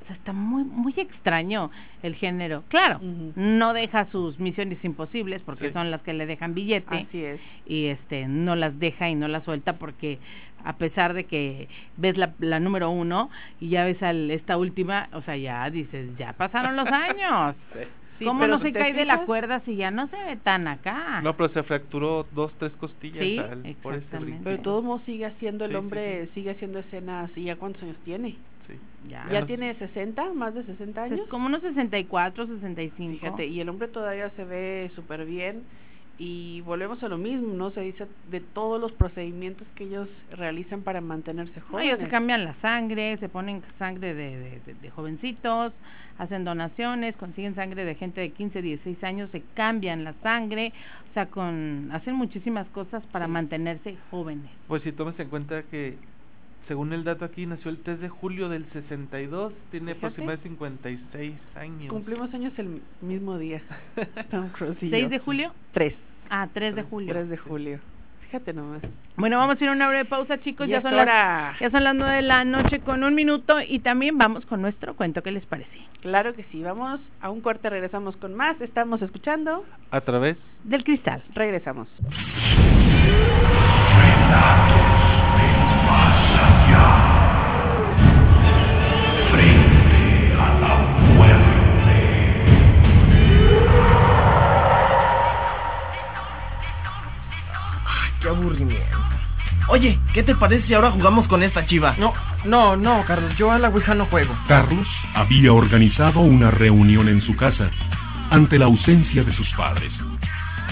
Sea, 0.06 0.16
está 0.16 0.32
muy, 0.32 0.64
muy 0.64 0.94
extraño 0.96 1.70
el 2.02 2.14
género. 2.14 2.62
Claro, 2.68 3.00
no 3.34 3.72
deja 3.72 4.06
sus 4.12 4.38
misiones 4.38 4.82
imposibles 4.84 5.42
porque 5.44 5.68
Sí. 5.68 5.72
son 5.72 5.90
las 5.90 6.02
que 6.02 6.12
le 6.12 6.26
dejan 6.26 6.54
billete. 6.54 7.06
Así 7.08 7.24
es. 7.24 7.40
y 7.66 7.86
este 7.86 8.28
no 8.28 8.54
las 8.56 8.78
deja 8.78 9.08
y 9.08 9.14
no 9.16 9.26
las 9.28 9.42
suelta 9.44 9.74
porque 9.78 10.18
a 10.64 10.76
pesar 10.76 11.14
de 11.14 11.24
que 11.24 11.68
ves 11.96 12.16
la, 12.16 12.34
la 12.38 12.60
número 12.60 12.90
uno 12.90 13.30
y 13.60 13.68
ya 13.70 13.84
ves 13.84 14.02
al, 14.02 14.30
esta 14.30 14.56
última, 14.56 15.08
o 15.12 15.22
sea, 15.22 15.36
ya 15.36 15.68
dices, 15.70 16.16
ya 16.16 16.32
pasaron 16.34 16.76
los 16.76 16.86
años. 16.88 17.56
Sí, 18.18 18.24
¿Cómo 18.24 18.40
pero 18.40 18.56
no 18.56 18.62
se 18.62 18.72
cae 18.72 18.94
de 18.94 19.04
la 19.04 19.26
cuerda 19.26 19.60
si 19.66 19.76
ya 19.76 19.90
no 19.90 20.06
se 20.08 20.16
ve 20.16 20.36
tan 20.36 20.66
acá? 20.68 21.20
No, 21.22 21.36
pero 21.36 21.50
se 21.50 21.62
fracturó 21.62 22.26
dos, 22.32 22.50
tres 22.58 22.72
costillas 22.72 23.18
Sí, 23.22 23.36
al- 23.38 23.76
por 23.82 23.92
ese. 23.94 24.06
Pero 24.10 24.56
de 24.56 24.56
todos 24.56 24.82
modos 24.82 25.02
sigue 25.04 25.26
haciendo 25.26 25.66
el 25.66 25.72
Sí, 25.72 25.74
sí, 25.74 25.78
hombre, 25.78 26.28
sigue 26.32 26.50
haciendo 26.52 26.78
escenas. 26.78 27.30
¿Y 27.36 27.42
ya 27.44 27.56
cuántos 27.56 27.82
años 27.82 27.98
tiene? 28.06 28.34
Sí. 28.66 28.74
ya. 29.08 29.26
¿Ya 29.30 29.40
no 29.40 29.46
tiene 29.46 29.74
60? 29.74 30.32
¿Más 30.34 30.54
de 30.54 30.64
60 30.64 31.06
Es 31.06 31.12
años? 31.12 31.28
como 31.28 31.46
unos 31.46 31.62
64, 31.62 32.46
65. 32.46 33.12
Fíjate, 33.20 33.46
y 33.46 33.60
el 33.60 33.68
hombre 33.68 33.88
todavía 33.88 34.30
se 34.30 34.44
ve 34.44 34.90
súper 34.94 35.24
bien. 35.24 35.62
Y 36.18 36.62
volvemos 36.62 37.02
a 37.04 37.08
lo 37.08 37.18
mismo, 37.18 37.52
¿no? 37.52 37.70
Se 37.72 37.82
dice 37.82 38.06
de 38.30 38.40
todos 38.40 38.80
los 38.80 38.90
procedimientos 38.92 39.68
que 39.74 39.84
ellos 39.84 40.08
realizan 40.30 40.80
para 40.82 41.02
mantenerse 41.02 41.60
No, 41.60 41.66
jóvenes. 41.66 41.92
ellos 41.92 42.04
se 42.04 42.08
cambian 42.10 42.42
la 42.46 42.54
sangre, 42.62 43.18
se 43.18 43.28
ponen 43.28 43.62
sangre 43.78 44.14
de, 44.14 44.38
de- 44.38 44.60
de- 44.60 44.74
de 44.80 44.90
jovencitos, 44.90 45.74
hacen 46.16 46.44
donaciones, 46.44 47.14
consiguen 47.16 47.54
sangre 47.54 47.84
de 47.84 47.96
gente 47.96 48.22
de 48.22 48.30
15, 48.30 48.62
16 48.62 49.04
años, 49.04 49.28
se 49.30 49.42
cambian 49.52 50.04
la 50.04 50.14
sangre, 50.22 50.72
o 51.10 51.12
sea, 51.12 51.26
con 51.26 51.90
hacen 51.92 52.14
muchísimas 52.14 52.66
cosas 52.68 53.04
para 53.08 53.26
Sí. 53.26 53.32
mantenerse 53.32 53.98
jóvenes. 54.10 54.50
Pues 54.68 54.82
si 54.84 54.92
tomas 54.92 55.20
en 55.20 55.28
cuenta 55.28 55.64
que, 55.64 55.98
según 56.68 56.92
el 56.92 57.04
dato 57.04 57.24
aquí, 57.24 57.46
nació 57.46 57.70
el 57.70 57.78
3 57.78 58.00
de 58.00 58.08
julio 58.08 58.48
del 58.48 58.64
62, 58.72 59.52
tiene 59.70 59.94
Fíjate. 59.94 60.06
aproximadamente 60.06 60.48
56 60.48 61.34
años. 61.56 61.92
Cumplimos 61.92 62.32
años 62.34 62.52
el 62.58 62.80
mismo 63.00 63.38
día. 63.38 63.62
Tom 64.30 64.48
Cruise 64.50 64.82
y 64.82 64.90
6 64.90 65.02
yo. 65.04 65.08
de 65.08 65.18
julio, 65.18 65.52
3. 65.72 65.94
ah, 66.30 66.48
3 66.52 66.74
de 66.74 66.82
julio. 66.82 67.12
3 67.12 67.28
de 67.28 67.36
julio. 67.36 67.78
Fíjate 68.22 68.52
nomás. 68.52 68.82
Bueno, 69.16 69.38
vamos 69.38 69.60
a 69.60 69.64
ir 69.64 69.70
a 69.70 69.72
una 69.72 69.88
breve 69.88 70.04
pausa, 70.04 70.38
chicos, 70.40 70.66
ya 70.68 70.82
son 70.82 70.96
las 70.96 71.02
hora. 71.04 71.56
ya 71.60 71.70
son 71.70 71.84
las 71.84 71.94
9 71.94 72.16
de 72.16 72.22
la 72.22 72.44
noche 72.44 72.80
con 72.80 73.04
un 73.04 73.14
minuto 73.14 73.60
y 73.60 73.78
también 73.78 74.18
vamos 74.18 74.44
con 74.46 74.60
nuestro 74.60 74.96
cuento, 74.96 75.22
¿qué 75.22 75.30
les 75.30 75.46
parece? 75.46 75.70
Claro 76.00 76.34
que 76.34 76.42
sí. 76.50 76.60
Vamos 76.60 77.00
a 77.20 77.30
un 77.30 77.40
corte, 77.40 77.70
regresamos 77.70 78.16
con 78.16 78.34
más. 78.34 78.60
Estamos 78.60 79.00
escuchando. 79.00 79.64
A 79.92 80.00
través 80.00 80.36
Del 80.64 80.82
cristal. 80.82 81.22
Regresamos. 81.34 81.86
Oye, 99.68 99.98
¿qué 100.14 100.22
te 100.22 100.34
parece 100.36 100.66
si 100.68 100.74
ahora 100.74 100.92
jugamos 100.92 101.26
con 101.26 101.42
esta 101.42 101.66
chiva? 101.66 101.96
No, 101.98 102.14
no, 102.44 102.76
no, 102.76 103.04
Carlos, 103.04 103.36
yo 103.36 103.50
a 103.50 103.58
la 103.58 103.68
Ouija 103.68 103.94
no 103.94 104.06
juego. 104.06 104.32
Carlos 104.46 104.86
había 105.14 105.52
organizado 105.52 106.20
una 106.20 106.52
reunión 106.52 107.08
en 107.08 107.20
su 107.22 107.34
casa 107.34 107.70
ante 108.30 108.58
la 108.58 108.66
ausencia 108.66 109.24
de 109.24 109.34
sus 109.34 109.48
padres. 109.54 109.92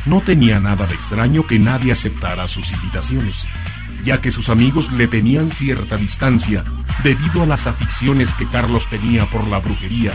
No 0.07 0.21
tenía 0.21 0.61
nada 0.61 0.87
de 0.87 0.95
extraño 0.95 1.45
que 1.47 1.59
nadie 1.59 1.93
aceptara 1.93 2.47
sus 2.49 2.71
invitaciones, 2.71 3.35
ya 4.05 4.21
que 4.21 4.31
sus 4.31 4.49
amigos 4.49 4.91
le 4.93 5.09
tenían 5.09 5.51
cierta 5.59 5.97
distancia 5.97 6.63
debido 7.03 7.43
a 7.43 7.47
las 7.47 7.67
aficiones 7.67 8.29
que 8.39 8.47
Carlos 8.49 8.85
tenía 8.91 9.27
por 9.27 9.45
la 9.49 9.59
brujería, 9.59 10.13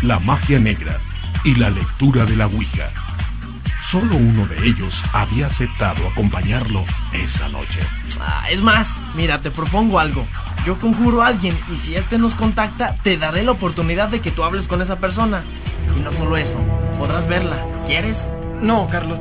la 0.00 0.18
magia 0.18 0.58
negra 0.58 1.00
y 1.44 1.54
la 1.54 1.68
lectura 1.68 2.24
de 2.24 2.36
la 2.36 2.46
Ouija. 2.46 2.90
Solo 3.92 4.16
uno 4.16 4.46
de 4.46 4.56
ellos 4.66 4.94
había 5.12 5.48
aceptado 5.48 6.08
acompañarlo 6.08 6.82
esa 7.12 7.46
noche. 7.50 7.78
Ah, 8.18 8.46
es 8.50 8.58
más, 8.62 8.86
mira, 9.14 9.42
te 9.42 9.50
propongo 9.50 9.98
algo. 9.98 10.26
Yo 10.64 10.80
conjuro 10.80 11.20
a 11.20 11.26
alguien 11.26 11.58
y 11.70 11.86
si 11.86 11.94
este 11.96 12.16
nos 12.16 12.32
contacta, 12.36 12.96
te 13.04 13.18
daré 13.18 13.42
la 13.42 13.52
oportunidad 13.52 14.08
de 14.08 14.22
que 14.22 14.30
tú 14.30 14.44
hables 14.44 14.66
con 14.66 14.80
esa 14.80 14.96
persona. 14.96 15.44
Y 15.94 16.00
no 16.00 16.10
solo 16.12 16.38
eso, 16.38 16.58
podrás 16.98 17.28
verla. 17.28 17.66
¿Quieres? 17.86 18.16
No, 18.62 18.88
Carlos, 18.90 19.18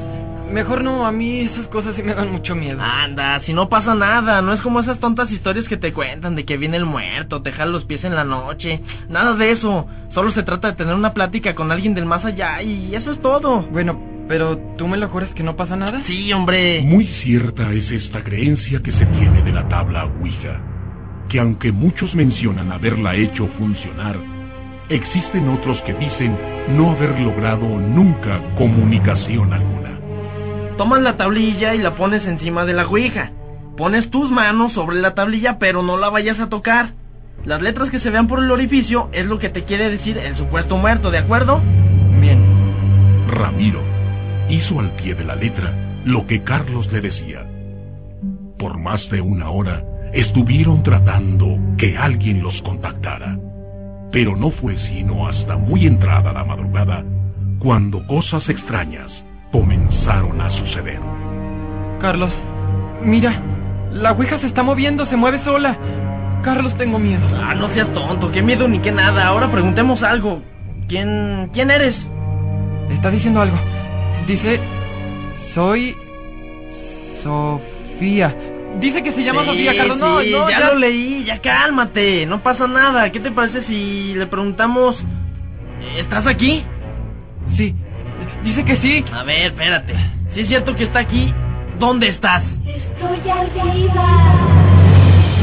mejor 0.49 0.85
no, 0.85 1.05
a 1.05 1.11
mí 1.11 1.41
esas 1.41 1.67
cosas 1.67 1.93
sí 1.97 2.01
me 2.01 2.13
dan 2.13 2.31
mucho 2.31 2.55
miedo. 2.55 2.79
Anda, 2.81 3.41
si 3.41 3.51
no 3.51 3.67
pasa 3.67 3.93
nada, 3.93 4.41
no 4.41 4.53
es 4.53 4.61
como 4.61 4.79
esas 4.79 5.01
tontas 5.01 5.29
historias 5.31 5.67
que 5.67 5.75
te 5.75 5.91
cuentan 5.91 6.35
de 6.35 6.45
que 6.45 6.55
viene 6.55 6.77
el 6.77 6.85
muerto, 6.85 7.41
te 7.41 7.51
jala 7.51 7.73
los 7.73 7.83
pies 7.83 8.05
en 8.05 8.15
la 8.15 8.23
noche. 8.23 8.81
Nada 9.09 9.33
de 9.33 9.51
eso. 9.51 9.85
Solo 10.13 10.31
se 10.31 10.43
trata 10.43 10.69
de 10.69 10.77
tener 10.77 10.95
una 10.95 11.13
plática 11.13 11.55
con 11.55 11.73
alguien 11.73 11.93
del 11.93 12.05
más 12.05 12.23
allá 12.23 12.61
y 12.61 12.95
eso 12.95 13.11
es 13.11 13.21
todo. 13.21 13.63
Bueno, 13.63 14.10
pero 14.31 14.57
tú 14.77 14.87
me 14.87 14.95
lo 14.95 15.09
juras 15.09 15.29
que 15.35 15.43
no 15.43 15.57
pasa 15.57 15.75
nada. 15.75 16.03
Sí, 16.07 16.31
hombre. 16.31 16.81
Muy 16.83 17.05
cierta 17.21 17.69
es 17.73 17.91
esta 17.91 18.23
creencia 18.23 18.81
que 18.81 18.93
se 18.93 19.05
tiene 19.07 19.41
de 19.41 19.51
la 19.51 19.67
tabla 19.67 20.05
Ouija, 20.05 20.57
que 21.27 21.37
aunque 21.37 21.73
muchos 21.73 22.15
mencionan 22.15 22.71
haberla 22.71 23.13
hecho 23.13 23.49
funcionar, 23.59 24.15
existen 24.87 25.49
otros 25.49 25.81
que 25.81 25.93
dicen 25.95 26.37
no 26.69 26.91
haber 26.91 27.19
logrado 27.19 27.67
nunca 27.77 28.39
comunicación 28.57 29.51
alguna. 29.51 29.99
Tomas 30.77 31.01
la 31.01 31.17
tablilla 31.17 31.75
y 31.75 31.79
la 31.79 31.97
pones 31.97 32.25
encima 32.25 32.63
de 32.63 32.71
la 32.71 32.87
ouija. 32.87 33.33
Pones 33.75 34.09
tus 34.11 34.31
manos 34.31 34.71
sobre 34.71 35.01
la 35.01 35.13
tablilla, 35.13 35.59
pero 35.59 35.83
no 35.83 35.97
la 35.97 36.09
vayas 36.09 36.39
a 36.39 36.47
tocar. 36.47 36.93
Las 37.43 37.61
letras 37.61 37.89
que 37.89 37.99
se 37.99 38.09
vean 38.09 38.29
por 38.29 38.41
el 38.41 38.49
orificio 38.49 39.09
es 39.11 39.25
lo 39.25 39.39
que 39.39 39.49
te 39.49 39.65
quiere 39.65 39.89
decir 39.89 40.17
el 40.17 40.37
supuesto 40.37 40.77
muerto, 40.77 41.11
¿de 41.11 41.17
acuerdo? 41.17 41.61
Bien. 42.21 42.41
Ramiro 43.27 43.90
hizo 44.51 44.79
al 44.79 44.91
pie 44.91 45.15
de 45.15 45.23
la 45.23 45.35
letra 45.35 45.73
lo 46.05 46.25
que 46.27 46.43
Carlos 46.43 46.91
le 46.91 47.01
decía. 47.01 47.45
Por 48.57 48.77
más 48.77 49.07
de 49.09 49.21
una 49.21 49.49
hora 49.49 49.83
estuvieron 50.13 50.83
tratando 50.83 51.57
que 51.77 51.97
alguien 51.97 52.43
los 52.43 52.61
contactara, 52.63 53.37
pero 54.11 54.35
no 54.35 54.51
fue 54.51 54.77
sino 54.89 55.27
hasta 55.27 55.57
muy 55.57 55.85
entrada 55.85 56.33
la 56.33 56.43
madrugada 56.43 57.03
cuando 57.59 58.05
cosas 58.07 58.47
extrañas 58.49 59.11
comenzaron 59.51 60.41
a 60.41 60.49
suceder. 60.51 60.99
Carlos, 62.01 62.31
mira, 63.03 63.39
la 63.93 64.11
Ouija 64.13 64.39
se 64.39 64.47
está 64.47 64.63
moviendo, 64.63 65.05
se 65.07 65.15
mueve 65.15 65.43
sola. 65.43 65.77
Carlos, 66.43 66.75
tengo 66.77 66.97
miedo. 66.97 67.21
Ah, 67.41 67.53
no 67.53 67.67
seas 67.69 67.93
tonto, 67.93 68.31
qué 68.31 68.41
miedo 68.41 68.67
ni 68.67 68.79
qué 68.79 68.91
nada. 68.91 69.27
Ahora 69.27 69.51
preguntemos 69.51 70.01
algo. 70.01 70.41
¿Quién, 70.87 71.51
quién 71.53 71.69
eres? 71.69 71.95
Está 72.89 73.11
diciendo 73.11 73.41
algo. 73.41 73.57
Dice, 74.31 74.61
soy 75.53 75.93
Sofía. 77.21 78.33
Dice 78.79 79.03
que 79.03 79.11
se 79.11 79.23
llama 79.25 79.41
Sí, 79.41 79.47
Sofía, 79.47 79.75
Carlos. 79.75 79.97
No, 79.97 80.21
sí, 80.21 80.31
no, 80.31 80.49
ya, 80.49 80.59
lo 80.67 80.75
leí, 80.75 81.25
ya 81.25 81.41
cálmate, 81.41 82.25
no 82.25 82.41
pasa 82.41 82.65
nada. 82.65 83.11
¿Qué 83.11 83.19
te 83.19 83.29
parece 83.29 83.65
si 83.65 84.13
le 84.13 84.25
preguntamos, 84.27 84.95
¿estás 85.97 86.25
aquí? 86.27 86.63
Sí, 87.57 87.75
dice 88.45 88.63
que 88.63 88.77
sí. 88.77 89.03
A 89.11 89.23
ver, 89.23 89.51
espérate. 89.51 89.95
Si 90.33 90.39
es 90.39 90.47
cierto 90.47 90.77
que 90.77 90.85
está 90.85 90.99
aquí, 90.99 91.33
¿dónde 91.77 92.07
estás? 92.07 92.41
Estoy 92.65 93.29
arriba. 93.29 94.07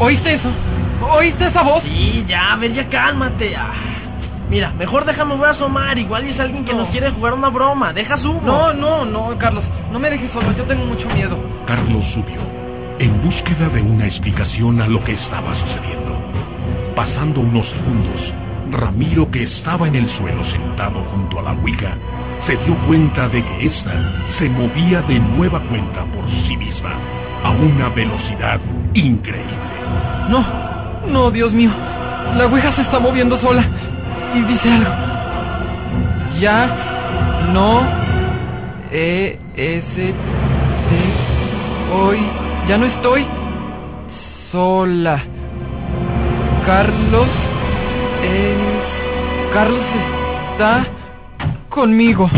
¿Oíste 0.00 0.32
eso? 0.36 0.50
¿Oíste 1.12 1.46
esa 1.48 1.62
voz? 1.62 1.82
Sí, 1.82 2.24
ya, 2.26 2.54
a 2.54 2.56
ver, 2.56 2.72
ya 2.72 2.88
cálmate. 2.88 3.54
Ah, 3.54 3.87
Mira, 4.50 4.72
mejor 4.72 5.04
déjame 5.04 5.34
voy 5.36 5.46
a 5.46 5.50
asomar. 5.50 5.98
Igual 5.98 6.24
es 6.24 6.40
alguien 6.40 6.64
que 6.64 6.72
No. 6.72 6.80
nos 6.80 6.88
quiere 6.90 7.10
jugar 7.10 7.34
una 7.34 7.48
broma. 7.50 7.92
Deja 7.92 8.16
subo. 8.18 8.40
No, 8.44 8.72
no, 8.72 9.04
no, 9.04 9.36
Carlos. 9.38 9.64
No 9.92 9.98
me 9.98 10.08
dejes 10.10 10.30
solo. 10.32 10.52
Yo 10.56 10.64
tengo 10.64 10.84
mucho 10.86 11.06
miedo. 11.10 11.38
Carlos 11.66 12.04
subió, 12.14 12.40
en 12.98 13.22
búsqueda 13.22 13.68
de 13.68 13.82
una 13.82 14.06
explicación 14.06 14.80
a 14.80 14.86
lo 14.88 15.02
que 15.04 15.12
estaba 15.12 15.54
sucediendo. 15.54 16.18
Pasando 16.96 17.40
unos 17.40 17.66
segundos, 17.68 18.32
Ramiro, 18.70 19.30
que 19.30 19.44
estaba 19.44 19.86
en 19.86 19.94
el 19.96 20.08
suelo 20.16 20.44
sentado 20.46 21.02
junto 21.12 21.38
a 21.38 21.42
la 21.42 21.52
Ouija, 21.52 21.94
se 22.46 22.56
dio 22.64 22.74
cuenta 22.86 23.28
de 23.28 23.42
que 23.44 23.66
ésta 23.66 23.92
se 24.38 24.48
movía 24.48 25.02
de 25.02 25.18
nueva 25.18 25.60
cuenta 25.68 26.04
por 26.06 26.28
sí 26.46 26.56
misma, 26.56 26.94
a 27.44 27.50
una 27.50 27.88
velocidad 27.90 28.60
increíble. 28.94 29.54
No, 30.28 30.44
no, 31.06 31.30
Dios 31.30 31.52
mío. 31.52 31.70
La 32.36 32.46
Ouija 32.46 32.72
se 32.74 32.82
está 32.82 32.98
moviendo 32.98 33.38
sola. 33.40 33.64
Y 34.34 34.42
dice 34.42 34.70
algo. 34.70 34.90
Ya 36.38 37.48
no 37.52 37.82
E 38.92 39.38
S 39.56 39.84
T 39.96 40.14
hoy 41.92 42.18
ya 42.68 42.78
no 42.78 42.86
estoy 42.86 43.26
sola. 44.52 45.22
Carlos 46.66 47.28
el 48.22 48.58
Carlos 49.52 49.84
está 50.52 50.86
conmigo. 51.70 52.30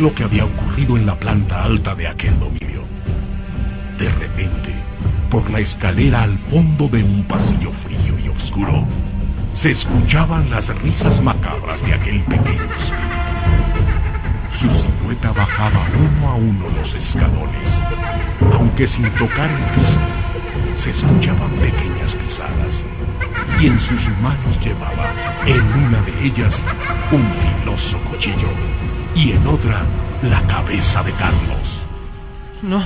Lo 0.00 0.14
que 0.14 0.24
había 0.24 0.46
ocurrido 0.46 0.96
en 0.96 1.04
la 1.06 1.14
planta 1.14 1.62
alta 1.62 1.94
de 1.94 2.08
aquel 2.08 2.38
dominio. 2.40 2.84
De 3.98 4.08
repente, 4.08 4.74
por 5.30 5.48
la 5.50 5.60
escalera 5.60 6.22
al 6.22 6.38
fondo 6.50 6.88
de 6.88 7.04
un 7.04 7.22
pasillo 7.24 7.70
frío 7.84 8.18
y 8.18 8.28
oscuro, 8.30 8.86
se 9.60 9.72
escuchaban 9.72 10.48
las 10.48 10.66
risas 10.82 11.22
macabras 11.22 11.82
de 11.82 11.92
aquel 11.92 12.22
pequeño 12.22 12.64
espíritu. 12.64 13.20
Su 14.58 14.68
silueta 14.68 15.32
bajaba 15.32 15.86
uno 15.94 16.28
a 16.28 16.34
uno 16.34 16.66
los 16.70 16.94
escalones, 16.94 17.68
aunque 18.54 18.88
sin 18.88 19.10
tocar 19.16 19.50
el 19.50 19.64
piso, 19.74 20.82
se 20.82 20.90
escuchaban 20.90 21.50
pequeñas 21.56 22.12
pisadas 22.14 23.60
y 23.60 23.66
en 23.66 23.78
sus 23.80 24.18
manos 24.22 24.58
llevaba 24.64 25.12
en 25.44 25.60
una 25.60 26.00
de 26.02 26.26
ellas 26.26 26.54
un 27.12 27.30
filoso 27.60 27.98
cuchillo 28.10 28.48
y 29.14 29.32
en 29.32 29.46
otra 29.46 29.84
la 30.22 30.46
cabeza 30.46 31.02
de 31.02 31.12
Carlos. 31.12 31.58
No. 32.62 32.84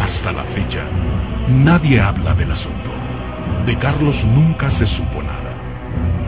Hasta 0.00 0.32
la 0.32 0.44
fecha, 0.54 0.82
nadie 1.48 2.00
habla 2.00 2.34
del 2.34 2.50
asunto. 2.52 2.90
De 3.66 3.76
Carlos 3.78 4.16
nunca 4.24 4.70
se 4.78 4.86
supo 4.86 5.22
nada. 5.22 5.54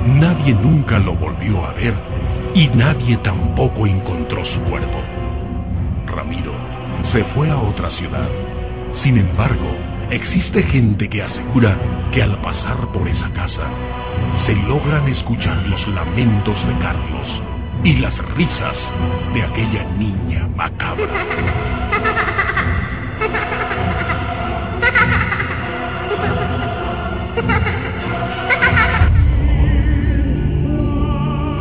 Nadie 0.06 0.54
nunca 0.54 0.98
lo 0.98 1.14
volvió 1.14 1.64
a 1.64 1.72
ver 1.72 1.94
y 2.54 2.68
nadie 2.68 3.16
tampoco 3.18 3.86
encontró 3.86 4.44
su 4.44 4.60
cuerpo. 4.62 5.00
Ramiro 6.06 6.52
se 7.12 7.24
fue 7.34 7.50
a 7.50 7.56
otra 7.56 7.90
ciudad. 7.90 8.28
Sin 9.02 9.18
embargo, 9.18 9.70
existe 10.10 10.62
gente 10.64 11.08
que 11.08 11.22
asegura 11.22 11.78
que 12.12 12.22
al 12.22 12.38
pasar 12.40 12.76
por 12.92 13.08
esa 13.08 13.30
casa, 13.32 13.70
se 14.46 14.54
logran 14.54 15.08
escuchar 15.08 15.66
los 15.66 15.88
lamentos 15.88 16.54
de 16.66 16.78
Carlos 16.78 17.26
y 17.84 17.96
las 17.96 18.16
risas 18.34 18.76
de 19.34 19.42
aquella 19.42 19.84
niña 19.96 20.48
macabra. 20.56 21.08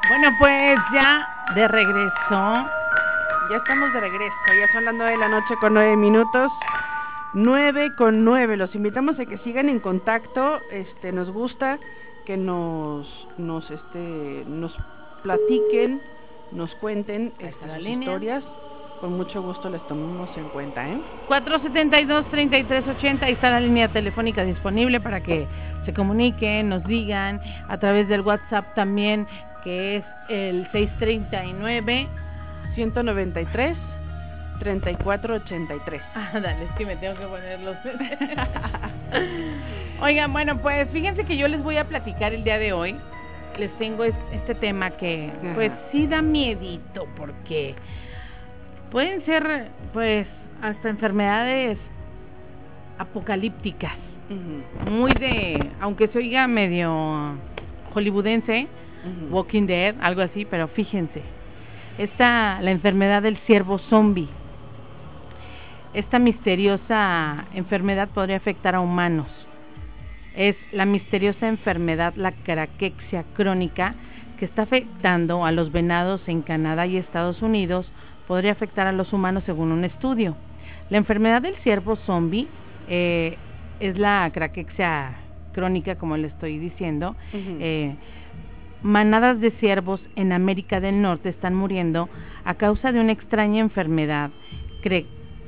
bueno, 0.09 0.29
pues 0.39 0.77
ya 0.93 1.27
de 1.55 1.67
regreso. 1.67 2.67
Ya 3.49 3.57
estamos 3.57 3.91
de 3.93 3.99
regreso, 3.99 4.35
ya 4.59 4.71
son 4.73 4.85
las 4.85 4.93
9 4.93 5.11
de 5.13 5.17
la 5.17 5.29
noche 5.29 5.55
con 5.59 5.73
9 5.73 5.95
minutos. 5.95 6.51
9 7.33 7.95
con 7.97 8.23
9. 8.25 8.57
Los 8.57 8.75
invitamos 8.75 9.19
a 9.19 9.25
que 9.25 9.39
sigan 9.39 9.69
en 9.69 9.79
contacto. 9.79 10.59
Este, 10.69 11.11
nos 11.11 11.31
gusta 11.31 11.79
que 12.27 12.37
nos, 12.37 13.07
nos, 13.39 13.71
este, 13.71 14.43
nos 14.45 14.77
platiquen, 15.23 15.99
nos 16.51 16.73
cuenten 16.75 17.33
sus 17.39 17.81
línea. 17.81 17.99
historias. 17.99 18.43
Con 19.01 19.15
mucho 19.15 19.43
gusto 19.43 19.69
les 19.69 19.85
tomamos 19.87 20.35
en 20.35 20.49
cuenta, 20.49 20.87
¿eh? 20.87 20.99
472-3380, 21.29 23.21
ahí 23.21 23.33
está 23.33 23.51
la 23.51 23.59
línea 23.59 23.89
telefónica 23.89 24.43
disponible 24.43 24.99
para 24.99 25.21
que 25.21 25.45
se 25.85 25.93
comuniquen, 25.93 26.69
nos 26.69 26.83
digan 26.85 27.39
a 27.69 27.77
través 27.77 28.07
del 28.07 28.21
WhatsApp 28.21 28.73
también, 28.73 29.27
que 29.63 29.97
es 29.97 30.03
el 30.29 30.67
639. 30.71 32.07
193 32.77 33.75
3483. 34.59 36.01
Ah, 36.15 36.29
dale, 36.33 36.63
es 36.63 36.71
que 36.77 36.85
me 36.85 36.95
tengo 36.97 37.19
que 37.19 37.25
poner 37.25 37.59
los. 37.59 37.75
Oigan, 40.01 40.33
bueno, 40.33 40.57
pues 40.59 40.87
fíjense 40.89 41.25
que 41.25 41.37
yo 41.37 41.47
les 41.47 41.61
voy 41.63 41.77
a 41.77 41.85
platicar 41.85 42.33
el 42.33 42.43
día 42.43 42.57
de 42.57 42.73
hoy. 42.73 42.95
Les 43.57 43.71
tengo 43.77 44.03
es- 44.03 44.15
este 44.31 44.53
tema 44.55 44.91
que, 44.91 45.31
Ajá. 45.41 45.53
pues 45.55 45.71
sí 45.91 46.05
da 46.07 46.21
miedito, 46.21 47.07
porque 47.17 47.75
pueden 48.91 49.23
ser, 49.25 49.69
pues, 49.93 50.27
hasta 50.61 50.89
enfermedades 50.89 51.77
apocalípticas. 52.99 53.93
Muy 54.91 55.13
de, 55.13 55.71
aunque 55.79 56.07
se 56.09 56.17
oiga 56.17 56.47
medio 56.47 57.35
hollywoodense. 57.93 58.67
Walking 59.31 59.67
Dead, 59.67 59.95
algo 60.01 60.21
así, 60.21 60.43
pero 60.45 60.67
fíjense. 60.67 61.21
Esta, 61.97 62.59
la 62.61 62.71
enfermedad 62.71 63.21
del 63.21 63.37
ciervo 63.45 63.77
zombie. 63.77 64.27
Esta 65.93 66.19
misteriosa 66.19 67.45
enfermedad 67.53 68.09
podría 68.09 68.35
afectar 68.35 68.75
a 68.75 68.81
humanos. 68.81 69.27
Es 70.37 70.55
la 70.71 70.85
misteriosa 70.85 71.47
enfermedad, 71.47 72.13
la 72.15 72.31
craquexia 72.31 73.25
crónica, 73.33 73.95
que 74.37 74.45
está 74.45 74.61
afectando 74.61 75.43
a 75.43 75.51
los 75.51 75.71
venados 75.71 76.21
en 76.27 76.43
Canadá 76.43 76.85
y 76.85 76.97
Estados 76.97 77.41
Unidos, 77.41 77.91
podría 78.27 78.51
afectar 78.51 78.85
a 78.85 78.91
los 78.91 79.11
humanos 79.13 79.43
según 79.47 79.71
un 79.71 79.83
estudio. 79.83 80.37
La 80.91 80.99
enfermedad 80.99 81.41
del 81.41 81.55
ciervo 81.63 81.95
zombie 82.05 82.47
eh, 82.87 83.35
es 83.79 83.97
la 83.97 84.29
craquexia 84.31 85.15
crónica, 85.53 85.95
como 85.95 86.17
le 86.17 86.27
estoy 86.27 86.59
diciendo. 86.59 87.15
Eh, 87.33 87.95
manadas 88.83 89.41
de 89.41 89.49
ciervos 89.59 89.99
en 90.15 90.33
América 90.33 90.79
del 90.79 91.01
Norte 91.01 91.29
están 91.29 91.55
muriendo 91.55 92.09
a 92.45 92.53
causa 92.53 92.91
de 92.91 92.99
una 92.99 93.11
extraña 93.11 93.59
enfermedad 93.59 94.29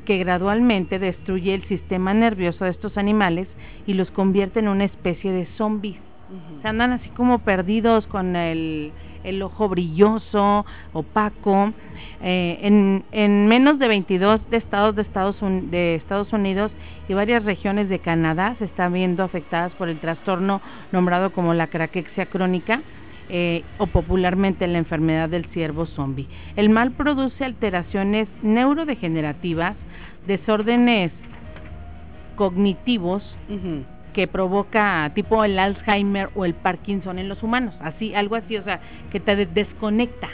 que 0.10 0.18
gradualmente 0.18 0.98
destruye 0.98 1.54
el 1.54 1.64
sistema 1.68 2.16
nervioso 2.16 2.66
de 2.66 2.72
estos 2.72 2.98
animales 2.98 3.48
y 3.86 3.94
los 3.94 4.10
convierte 4.10 4.58
en 4.60 4.68
una 4.68 4.86
especie 4.86 5.32
de 5.32 5.46
zombies. 5.56 5.98
Se 6.64 6.68
andan 6.68 6.94
así 6.94 7.08
como 7.10 7.38
perdidos 7.40 8.08
con 8.08 8.36
el, 8.36 8.92
el 9.24 9.40
ojo 9.44 9.70
brilloso, 9.70 10.66
opaco. 10.94 11.74
Eh, 12.24 12.58
en, 12.64 13.04
en 13.12 13.46
menos 13.46 13.78
de 13.78 13.88
22 13.88 14.50
de 14.50 14.58
estados 14.58 14.96
de 14.96 15.04
Estados, 15.04 15.40
Un- 15.44 15.70
de 15.70 15.94
Estados 15.96 16.34
Unidos 16.34 16.72
y 17.08 17.14
varias 17.14 17.46
regiones 17.46 17.88
de 17.88 18.00
Canadá 18.00 18.56
se 18.58 18.66
están 18.66 18.94
viendo 18.94 19.24
afectadas 19.24 19.72
por 19.74 19.90
el 19.90 20.00
trastorno 20.00 20.60
nombrado 20.92 21.34
como 21.34 21.54
la 21.54 21.68
craquexia 21.68 22.26
crónica. 22.26 22.82
eh, 23.32 23.62
o 23.78 23.86
popularmente 23.86 24.66
la 24.66 24.80
enfermedad 24.80 25.30
del 25.30 25.46
ciervo 25.54 25.86
zombie. 25.86 26.26
El 26.56 26.70
mal 26.72 26.94
produce 26.94 27.46
alteraciones 27.46 28.28
neurodegenerativas, 28.42 29.76
desórdenes 30.28 31.12
cognitivos, 32.36 33.24
que 34.14 34.28
provoca 34.28 35.12
tipo 35.14 35.44
el 35.44 35.60
Alzheimer 35.60 36.30
o 36.36 36.46
el 36.46 36.54
Parkinson 36.54 37.20
en 37.20 37.30
los 37.30 37.44
humanos, 37.44 37.76
así, 37.82 38.16
algo 38.16 38.36
así, 38.36 38.58
o 38.58 38.64
sea, 38.64 38.80
que 39.12 39.20
te 39.20 39.46
desconecta. 39.46 40.30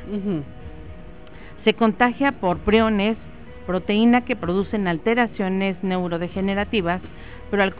Se 1.63 1.73
contagia 1.73 2.31
por 2.33 2.59
priones, 2.59 3.17
proteína 3.65 4.21
que 4.21 4.35
producen 4.35 4.87
alteraciones 4.87 5.75
neurodegenerativas, 5.83 7.01
pero 7.49 7.63
al, 7.63 7.73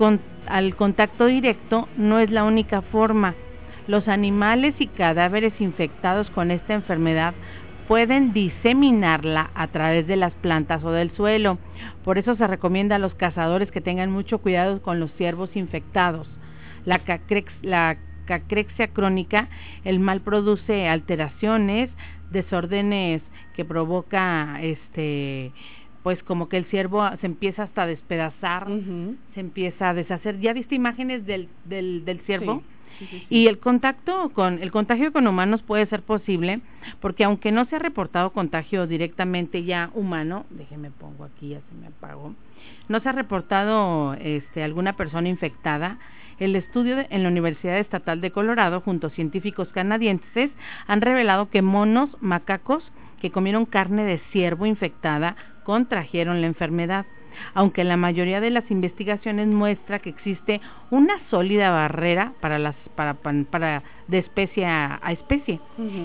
al 0.47 0.75
contacto 0.75 1.27
directo 1.27 1.87
no 1.97 2.19
es 2.19 2.31
la 2.31 2.43
única 2.43 2.81
forma. 2.81 3.35
Los 3.87 4.07
animales 4.07 4.73
y 4.79 4.87
cadáveres 4.87 5.53
infectados 5.59 6.29
con 6.31 6.49
esta 6.49 6.73
enfermedad 6.73 7.35
pueden 7.87 8.33
diseminarla 8.33 9.51
a 9.53 9.67
través 9.67 10.07
de 10.07 10.15
las 10.15 10.33
plantas 10.33 10.83
o 10.83 10.91
del 10.91 11.11
suelo. 11.11 11.57
Por 12.03 12.17
eso 12.17 12.35
se 12.35 12.47
recomienda 12.47 12.95
a 12.95 12.99
los 12.99 13.13
cazadores 13.15 13.71
que 13.71 13.81
tengan 13.81 14.11
mucho 14.11 14.39
cuidado 14.39 14.81
con 14.81 14.99
los 14.99 15.11
ciervos 15.13 15.55
infectados. 15.55 16.27
La, 16.85 17.01
la 17.61 17.97
cacrexia 18.25 18.87
crónica, 18.87 19.49
el 19.83 19.99
mal 19.99 20.21
produce 20.21 20.87
alteraciones, 20.87 21.89
desórdenes 22.31 23.21
que 23.55 23.65
provoca 23.65 24.59
este 24.61 25.51
pues 26.03 26.21
como 26.21 26.49
que 26.49 26.57
el 26.57 26.65
ciervo 26.65 27.03
se 27.19 27.25
empieza 27.25 27.63
hasta 27.63 27.81
a 27.81 27.87
despedazar, 27.87 28.67
se 29.33 29.39
empieza 29.39 29.89
a 29.89 29.93
deshacer. 29.95 30.39
¿Ya 30.39 30.53
viste 30.53 30.75
imágenes 30.75 31.25
del, 31.25 31.49
del, 31.63 32.05
del 32.05 32.19
ciervo? 32.27 32.61
Y 33.29 33.47
el 33.47 33.59
contacto 33.59 34.29
con 34.29 34.61
el 34.61 34.71
contagio 34.71 35.11
con 35.11 35.27
humanos 35.27 35.61
puede 35.61 35.85
ser 35.87 36.01
posible 36.01 36.61
porque 37.01 37.23
aunque 37.23 37.51
no 37.51 37.65
se 37.65 37.75
ha 37.75 37.79
reportado 37.79 38.31
contagio 38.31 38.87
directamente 38.87 39.63
ya 39.63 39.89
humano, 39.93 40.45
déjeme 40.49 40.91
pongo 40.91 41.25
aquí 41.25 41.49
ya 41.49 41.59
se 41.59 41.75
me 41.75 41.87
apagó. 41.87 42.33
No 42.87 42.99
se 42.99 43.09
ha 43.09 43.13
reportado 43.13 44.13
este 44.15 44.63
alguna 44.63 44.93
persona 44.93 45.29
infectada. 45.29 45.97
El 46.37 46.55
estudio 46.55 46.97
en 47.09 47.23
la 47.23 47.29
Universidad 47.29 47.79
Estatal 47.79 48.19
de 48.21 48.31
Colorado 48.31 48.81
junto 48.81 49.07
a 49.07 49.11
científicos 49.11 49.69
canadienses 49.69 50.51
han 50.85 51.01
revelado 51.01 51.49
que 51.49 51.61
monos 51.61 52.09
macacos 52.21 52.83
que 53.21 53.31
comieron 53.31 53.65
carne 53.65 54.03
de 54.03 54.19
ciervo 54.31 54.65
infectada 54.65 55.35
contrajeron 55.63 56.41
la 56.41 56.47
enfermedad 56.47 57.05
aunque 57.53 57.83
la 57.83 57.97
mayoría 57.97 58.41
de 58.41 58.49
las 58.49 58.69
investigaciones 58.69 59.47
muestra 59.47 59.99
que 59.99 60.09
existe 60.09 60.61
una 60.91 61.13
sólida 61.29 61.71
barrera 61.71 62.33
para 62.41 62.59
las 62.59 62.75
para, 62.95 63.13
para 63.13 63.83
de 64.07 64.19
especie 64.19 64.65
a, 64.65 64.99
especie. 65.09 65.59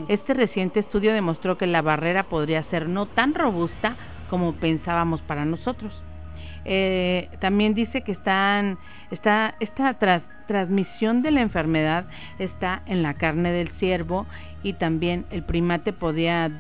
Este 0.08 0.34
reciente 0.34 0.80
estudio 0.80 1.12
demostró 1.12 1.58
que 1.58 1.66
la 1.66 1.82
barrera 1.82 2.24
podría 2.24 2.62
ser 2.64 2.88
no 2.88 3.06
tan 3.06 3.34
robusta 3.34 3.96
como 4.28 4.54
pensábamos 4.54 5.20
para 5.22 5.44
nosotros. 5.44 5.92
Eh, 6.64 7.28
también 7.40 7.74
dice 7.74 8.02
que 8.02 8.12
están, 8.12 8.78
está, 9.10 9.54
esta 9.60 9.94
transmisión 10.46 11.22
de 11.22 11.30
la 11.30 11.40
enfermedad 11.40 12.06
está 12.38 12.82
en 12.86 13.02
la 13.02 13.14
carne 13.14 13.52
del 13.52 13.70
ciervo 13.78 14.26
y 14.62 14.74
también 14.74 15.24
el 15.30 15.42
primate 15.42 15.92
podría 15.92 16.50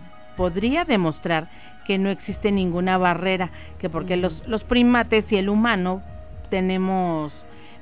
demostrar 0.86 1.48
que 1.84 1.98
no 1.98 2.10
existe 2.10 2.52
ninguna 2.52 2.98
barrera, 2.98 3.50
que 3.78 3.88
porque 3.88 4.16
los, 4.16 4.32
los 4.46 4.62
primates 4.64 5.24
y 5.30 5.36
el 5.36 5.48
humano 5.48 6.02
tenemos 6.50 7.32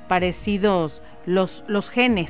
parecidos 0.07 0.91
los, 1.25 1.63
los 1.67 1.87
genes. 1.89 2.29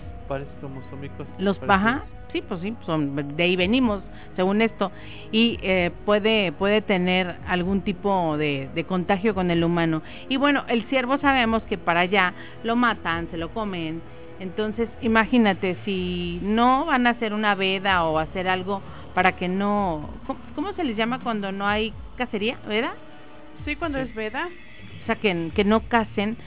Los 1.38 1.58
paja, 1.60 2.04
sí, 2.32 2.44
pues 2.48 2.62
sí, 2.62 2.76
son, 2.86 3.36
de 3.36 3.44
ahí 3.44 3.56
venimos, 3.56 4.04
según 4.36 4.62
esto, 4.62 4.92
y 5.32 5.58
eh, 5.62 5.92
puede, 6.06 6.52
puede 6.52 6.82
tener 6.82 7.38
algún 7.48 7.82
tipo 7.82 8.38
de, 8.38 8.70
de 8.76 8.84
contagio 8.84 9.34
con 9.34 9.50
el 9.52 9.64
humano. 9.64 10.02
Y 10.28 10.38
bueno, 10.38 10.64
el 10.68 10.84
ciervo 10.86 11.18
sabemos 11.18 11.64
que 11.64 11.78
para 11.78 12.02
allá 12.02 12.34
lo 12.64 12.76
matan, 12.76 13.28
se 13.32 13.38
lo 13.38 13.50
comen, 13.50 14.02
entonces 14.40 14.88
imagínate, 15.02 15.78
si 15.84 16.40
no 16.42 16.86
van 16.86 17.08
a 17.08 17.12
hacer 17.12 17.34
una 17.34 17.56
veda 17.56 18.06
o 18.06 18.20
hacer 18.20 18.48
algo 18.48 18.82
para 19.14 19.34
que 19.36 19.48
no... 19.48 20.10
¿Cómo, 20.56 20.74
se 20.74 20.84
les 20.84 20.96
llama 20.96 21.20
cuando 21.20 21.52
no 21.52 21.68
hay 21.68 21.94
cacería? 22.18 22.58
¿Veda? 22.68 22.94
Sí, 23.66 23.76
cuando 23.76 24.00
es 24.00 24.14
veda. 24.16 24.50
O 25.04 25.06
sea, 25.06 25.16
que, 25.16 25.52
que 25.56 25.64
no 25.64 25.82
casen 25.82 26.38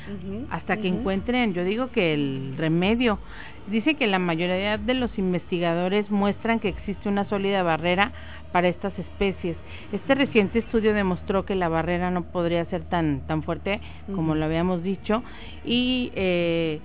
hasta 0.51 0.77
que 0.77 0.89
encuentren, 0.89 1.53
yo 1.53 1.65
digo 1.65 1.91
que 1.91 2.15
el 2.15 2.55
remedio. 2.57 3.19
Dice 3.67 3.95
que 3.95 4.07
la 4.07 4.19
mayoría 4.19 4.79
de 4.79 4.95
los 4.95 5.17
investigadores 5.19 6.11
muestran 6.11 6.61
que 6.61 6.69
existe 6.69 7.09
una 7.09 7.25
sólida 7.29 7.63
barrera 7.63 8.13
para 8.53 8.69
estas 8.69 8.97
especies. 8.99 9.57
Este 9.93 10.15
reciente 10.15 10.61
estudio 10.61 10.95
demostró 10.95 11.45
que 11.45 11.55
la 11.55 11.69
barrera 11.69 12.11
no 12.11 12.25
podría 12.25 12.65
ser 12.67 12.85
tan 12.85 13.27
tan 13.27 13.43
fuerte 13.43 13.81
como 14.15 14.35
lo 14.35 14.45
habíamos 14.45 14.83
dicho 14.83 15.23
y 15.65 16.13
eh, 16.15 16.81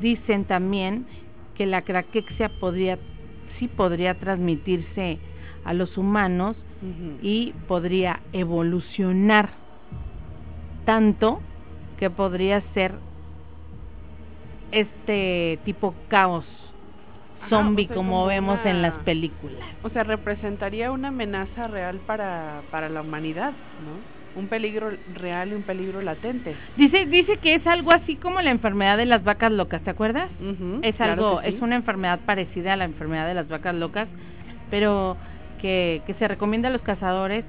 dicen 0.00 0.44
también 0.44 1.06
que 1.56 1.66
la 1.66 1.82
craquexia 1.82 2.48
podría 2.60 2.98
sí 3.58 3.68
podría 3.68 4.14
transmitirse 4.14 5.18
a 5.64 5.72
los 5.74 5.96
humanos 5.96 6.56
y 7.22 7.54
podría 7.66 8.20
evolucionar 8.34 9.50
tanto 10.84 11.40
que 11.98 12.10
podría 12.10 12.62
ser 12.74 12.92
este 14.70 15.58
tipo 15.64 15.94
caos 16.08 16.44
zombie 17.48 17.88
como 17.88 18.26
vemos 18.26 18.58
en 18.64 18.82
las 18.82 18.94
películas. 19.04 19.60
O 19.82 19.90
sea, 19.90 20.02
representaría 20.02 20.90
una 20.90 21.08
amenaza 21.08 21.68
real 21.68 22.00
para, 22.06 22.62
para 22.70 22.88
la 22.88 23.02
humanidad, 23.02 23.52
¿no? 23.84 24.23
Un 24.36 24.48
peligro 24.48 24.90
real 25.14 25.50
y 25.50 25.54
un 25.54 25.62
peligro 25.62 26.02
latente. 26.02 26.54
Dice 26.76 27.06
dice 27.06 27.36
que 27.38 27.54
es 27.54 27.66
algo 27.66 27.92
así 27.92 28.16
como 28.16 28.40
la 28.40 28.50
enfermedad 28.50 28.96
de 28.96 29.06
las 29.06 29.22
vacas 29.24 29.52
locas, 29.52 29.82
¿te 29.82 29.90
acuerdas? 29.90 30.30
es 30.82 31.00
algo 31.00 31.40
es 31.40 31.60
una 31.60 31.76
enfermedad 31.76 32.20
parecida 32.26 32.72
a 32.72 32.76
la 32.76 32.84
enfermedad 32.84 33.26
de 33.26 33.34
las 33.34 33.48
vacas 33.48 33.74
locas, 33.74 34.08
pero 34.70 35.16
que 35.60 36.02
que 36.06 36.14
se 36.14 36.28
recomienda 36.28 36.68
a 36.68 36.72
los 36.72 36.82
cazadores 36.82 37.44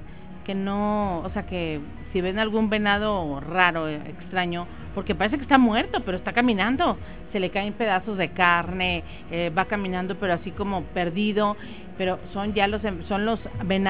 que 0.46 0.54
no, 0.54 1.22
o 1.22 1.30
sea, 1.30 1.44
que 1.44 1.80
si 2.12 2.20
ven 2.20 2.38
algún 2.38 2.70
venado 2.70 3.40
raro, 3.40 3.88
extraño, 3.88 4.68
porque 4.94 5.16
parece 5.16 5.38
que 5.38 5.42
está 5.42 5.58
muerto, 5.58 6.02
pero 6.04 6.16
está 6.16 6.32
caminando, 6.32 6.96
se 7.32 7.40
le 7.40 7.50
caen 7.50 7.72
pedazos 7.72 8.16
de 8.16 8.28
carne, 8.28 9.02
eh, 9.32 9.50
va 9.50 9.64
caminando, 9.64 10.14
pero 10.14 10.34
así 10.34 10.52
como 10.52 10.84
perdido, 10.84 11.56
pero 11.98 12.20
son 12.32 12.54
ya 12.54 12.68
los 12.68 12.80
son 13.08 13.26
los 13.26 13.40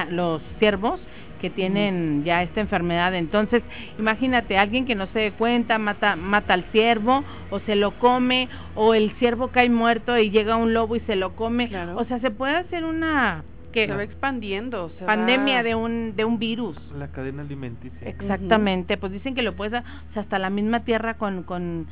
los 0.09 0.41
ciervos 0.57 0.99
que 1.37 1.49
tienen 1.49 2.23
ya 2.23 2.43
esta 2.43 2.61
enfermedad. 2.61 3.13
Entonces, 3.15 3.63
imagínate, 3.97 4.57
alguien 4.57 4.85
que 4.85 4.95
no 4.95 5.07
se 5.07 5.19
dé 5.19 5.31
cuenta, 5.31 5.77
mata, 5.77 6.15
mata 6.15 6.53
al 6.53 6.63
ciervo, 6.71 7.23
o 7.49 7.59
se 7.61 7.75
lo 7.75 7.91
come, 7.99 8.49
o 8.75 8.93
el 8.93 9.11
ciervo 9.19 9.49
cae 9.49 9.69
muerto 9.69 10.17
y 10.17 10.29
llega 10.29 10.55
un 10.55 10.73
lobo 10.73 10.95
y 10.95 10.99
se 11.01 11.15
lo 11.15 11.35
come. 11.35 11.69
O 11.95 12.05
sea, 12.05 12.19
se 12.19 12.31
puede 12.31 12.55
hacer 12.55 12.83
una 12.85 13.43
que 13.71 13.85
se 13.85 13.93
va 13.93 14.03
expandiendo, 14.03 14.91
pandemia 15.05 15.61
de 15.61 15.75
un 15.75 16.15
de 16.15 16.25
un 16.25 16.39
virus. 16.39 16.77
La 16.97 17.09
cadena 17.09 17.43
alimenticia. 17.43 18.07
Exactamente, 18.07 18.97
pues 18.97 19.11
dicen 19.11 19.35
que 19.35 19.41
lo 19.41 19.55
puedes, 19.55 19.73
o 19.81 20.13
sea, 20.13 20.23
hasta 20.23 20.39
la 20.39 20.49
misma 20.49 20.81
tierra 20.81 21.15
con 21.15 21.43
con 21.43 21.87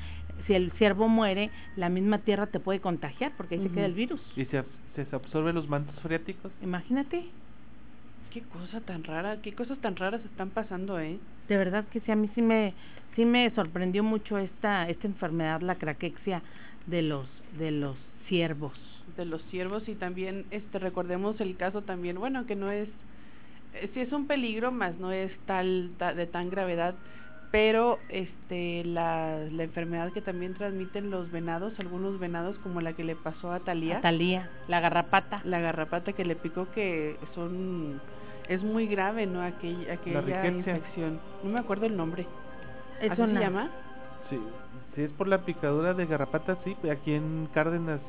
si 0.47 0.53
el 0.53 0.71
ciervo 0.73 1.07
muere, 1.07 1.49
la 1.75 1.89
misma 1.89 2.19
tierra 2.19 2.47
te 2.47 2.59
puede 2.59 2.79
contagiar 2.79 3.31
porque 3.37 3.55
ahí 3.55 3.63
se 3.67 3.73
queda 3.73 3.85
el 3.85 3.93
virus. 3.93 4.21
¿Y 4.35 4.45
se, 4.45 4.63
se 4.95 5.15
absorbe 5.15 5.53
los 5.53 5.67
mantos 5.67 5.95
freáticos? 6.01 6.51
Imagínate 6.61 7.25
qué 8.35 8.41
cosa 8.41 8.81
tan 8.81 9.05
rara, 9.05 9.37
qué 9.41 9.53
cosas 9.53 9.77
tan 9.77 9.95
raras 9.95 10.19
están 10.25 10.49
pasando, 10.49 10.99
¿eh? 10.99 11.17
De 11.47 11.55
verdad 11.55 11.85
que 11.85 12.01
sí, 12.01 12.11
a 12.11 12.17
mí 12.17 12.29
sí 12.35 12.41
me, 12.41 12.73
sí 13.15 13.23
me 13.23 13.49
sorprendió 13.51 14.03
mucho 14.03 14.37
esta, 14.37 14.89
esta 14.89 15.07
enfermedad, 15.07 15.61
la 15.61 15.75
craquexia 15.75 16.41
de 16.85 17.01
los, 17.01 17.25
de 17.57 17.71
los 17.71 17.95
ciervos. 18.27 18.73
De 19.15 19.23
los 19.23 19.41
ciervos 19.43 19.87
y 19.87 19.95
también, 19.95 20.45
este, 20.51 20.79
recordemos 20.79 21.39
el 21.39 21.55
caso 21.55 21.83
también, 21.83 22.19
bueno, 22.19 22.45
que 22.45 22.57
no 22.57 22.71
es, 22.71 22.89
eh, 23.73 23.89
sí 23.93 24.01
es 24.01 24.11
un 24.11 24.27
peligro, 24.27 24.69
más 24.69 24.97
no 24.97 25.13
es 25.13 25.31
tal, 25.45 25.97
de 25.97 26.27
tan 26.27 26.49
gravedad, 26.49 26.93
pero 27.51 27.99
este 28.09 28.83
la, 28.83 29.45
la 29.49 29.63
enfermedad 29.63 30.11
que 30.11 30.19
también 30.19 30.55
transmiten 30.55 31.09
los 31.09 31.31
venados, 31.31 31.71
algunos 31.79 32.19
venados 32.19 32.57
como 32.57 32.81
la 32.81 32.91
que 32.91 33.05
le 33.05 33.15
pasó 33.15 33.53
a 33.53 33.61
Talía. 33.61 34.01
Talía, 34.01 34.49
la 34.67 34.81
garrapata. 34.81 35.39
La 35.45 35.61
garrapata 35.61 36.11
que 36.11 36.25
le 36.25 36.35
picó 36.35 36.69
que 36.71 37.15
son 37.33 38.01
es 38.47 38.63
muy 38.63 38.87
grave, 38.87 39.25
¿no? 39.25 39.41
Aquella, 39.41 39.93
aquella 39.93 40.47
infección. 40.47 41.19
No 41.43 41.49
me 41.51 41.59
acuerdo 41.59 41.85
el 41.85 41.95
nombre. 41.95 42.25
¿Así 43.01 43.15
se 43.15 43.27
llama? 43.27 43.69
Sí, 44.29 44.39
si 44.95 45.03
es 45.03 45.11
por 45.11 45.27
la 45.27 45.39
picadura 45.39 45.93
de 45.93 46.05
garrapata, 46.05 46.57
sí. 46.63 46.75
Aquí 46.89 47.13
en 47.13 47.47
Cárdenas, 47.53 47.99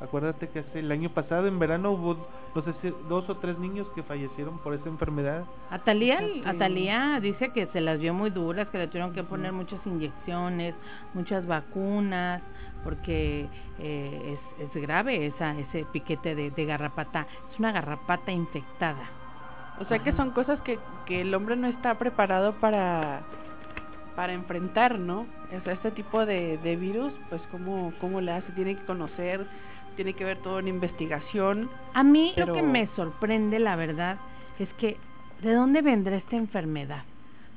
acuérdate 0.00 0.48
que 0.48 0.60
hace 0.60 0.78
el 0.78 0.90
año 0.92 1.10
pasado, 1.10 1.46
en 1.46 1.58
verano, 1.58 1.90
hubo, 1.92 2.28
no 2.54 2.62
sé 2.62 2.72
si 2.80 2.92
dos 3.08 3.28
o 3.28 3.36
tres 3.36 3.58
niños 3.58 3.86
que 3.94 4.02
fallecieron 4.02 4.58
por 4.58 4.74
esa 4.74 4.88
enfermedad. 4.88 5.44
Atalía, 5.70 6.20
Atalía 6.46 7.18
dice 7.20 7.50
que 7.52 7.66
se 7.66 7.80
las 7.80 7.98
vio 7.98 8.14
muy 8.14 8.30
duras, 8.30 8.68
que 8.68 8.78
le 8.78 8.86
tuvieron 8.86 9.12
que 9.12 9.24
poner 9.24 9.52
muchas 9.52 9.84
inyecciones, 9.84 10.74
muchas 11.12 11.46
vacunas, 11.46 12.42
porque 12.84 13.46
eh, 13.78 14.38
es, 14.58 14.66
es 14.66 14.82
grave 14.82 15.26
esa, 15.26 15.58
ese 15.58 15.84
piquete 15.92 16.34
de, 16.34 16.50
de 16.50 16.64
garrapata. 16.64 17.26
Es 17.52 17.58
una 17.58 17.72
garrapata 17.72 18.32
infectada. 18.32 19.19
O 19.80 19.84
sea 19.86 19.98
que 20.00 20.12
son 20.12 20.30
cosas 20.30 20.60
que, 20.60 20.78
que 21.06 21.22
el 21.22 21.34
hombre 21.34 21.56
no 21.56 21.66
está 21.68 21.94
preparado 21.94 22.52
para 22.54 23.22
para 24.16 24.32
enfrentar, 24.34 24.98
¿no? 24.98 25.20
O 25.56 25.60
sea, 25.64 25.72
este 25.72 25.90
tipo 25.92 26.26
de, 26.26 26.58
de 26.58 26.76
virus, 26.76 27.12
pues 27.30 27.40
cómo, 27.50 27.92
cómo 28.00 28.20
le 28.20 28.32
hace, 28.32 28.52
tiene 28.52 28.74
que 28.76 28.84
conocer, 28.84 29.46
tiene 29.96 30.12
que 30.12 30.24
ver 30.24 30.36
todo 30.42 30.58
en 30.58 30.68
investigación. 30.68 31.70
A 31.94 32.02
mí 32.02 32.34
lo 32.36 32.52
que 32.52 32.62
me 32.62 32.88
sorprende, 32.96 33.58
la 33.58 33.76
verdad, 33.76 34.18
es 34.58 34.68
que 34.74 34.98
¿de 35.40 35.54
dónde 35.54 35.80
vendrá 35.80 36.16
esta 36.16 36.36
enfermedad? 36.36 37.04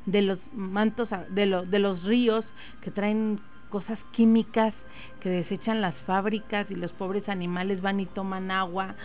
De 0.06 0.22
los 0.22 0.40
mantos, 0.54 1.10
de, 1.30 1.46
lo- 1.48 1.66
de 1.66 1.80
los 1.80 2.02
ríos 2.04 2.46
que 2.82 2.92
traen 2.92 3.42
cosas 3.70 4.00
químicas 4.12 4.74
que 5.20 5.30
desechan 5.30 5.82
las 5.82 5.96
fábricas 6.06 6.70
y 6.72 6.76
los 6.76 6.92
pobres 6.94 7.28
animales 7.28 7.82
van 7.82 8.00
y 8.00 8.06
toman 8.06 8.52
agua. 8.52 8.96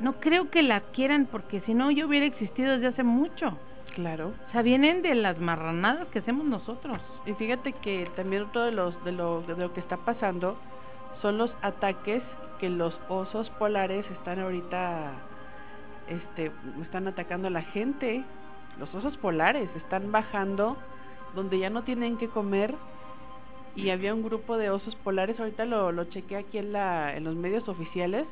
No 0.00 0.14
creo 0.14 0.50
que 0.50 0.62
la 0.62 0.80
quieran 0.80 1.26
porque 1.30 1.60
si 1.62 1.74
no 1.74 1.90
yo 1.90 2.06
hubiera 2.06 2.26
existido 2.26 2.72
desde 2.72 2.88
hace 2.88 3.02
mucho. 3.04 3.56
Claro. 3.94 4.32
O 4.48 4.52
sea, 4.52 4.62
vienen 4.62 5.02
de 5.02 5.14
las 5.14 5.38
marranadas 5.38 6.08
que 6.08 6.18
hacemos 6.18 6.46
nosotros. 6.46 7.00
Y 7.26 7.34
fíjate 7.34 7.72
que 7.74 8.10
también 8.16 8.42
otro 8.42 8.64
de 8.64 8.72
los 8.72 9.04
de 9.04 9.12
lo, 9.12 9.42
de 9.42 9.56
lo 9.56 9.72
que 9.72 9.80
está 9.80 9.98
pasando 9.98 10.56
son 11.22 11.38
los 11.38 11.52
ataques 11.62 12.22
que 12.58 12.68
los 12.68 12.98
osos 13.08 13.48
polares 13.50 14.04
están 14.10 14.40
ahorita 14.40 15.12
este 16.08 16.50
están 16.82 17.06
atacando 17.06 17.48
a 17.48 17.50
la 17.50 17.62
gente. 17.62 18.24
Los 18.78 18.92
osos 18.94 19.16
polares 19.18 19.68
están 19.76 20.10
bajando 20.10 20.76
donde 21.34 21.58
ya 21.58 21.70
no 21.70 21.84
tienen 21.84 22.16
que 22.18 22.28
comer 22.28 22.74
y 23.76 23.90
había 23.90 24.14
un 24.14 24.22
grupo 24.22 24.56
de 24.56 24.70
osos 24.70 24.94
polares, 24.96 25.38
ahorita 25.38 25.64
lo, 25.64 25.90
lo 25.90 26.04
chequé 26.04 26.36
aquí 26.36 26.58
en 26.58 26.72
la 26.72 27.16
en 27.16 27.24
los 27.24 27.34
medios 27.34 27.68
oficiales, 27.68 28.26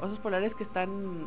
osos 0.00 0.18
polares 0.20 0.54
que 0.54 0.64
están 0.64 1.26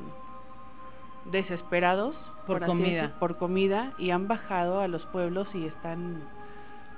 desesperados 1.26 2.16
Por 2.48 2.66
comida. 2.66 3.04
decir, 3.04 3.12
por 3.20 3.38
comida 3.38 3.94
y 3.98 4.12
han 4.12 4.28
bajado 4.28 4.82
a 4.82 4.88
los 4.88 5.04
pueblos 5.08 5.48
y 5.54 5.66
están 5.66 6.22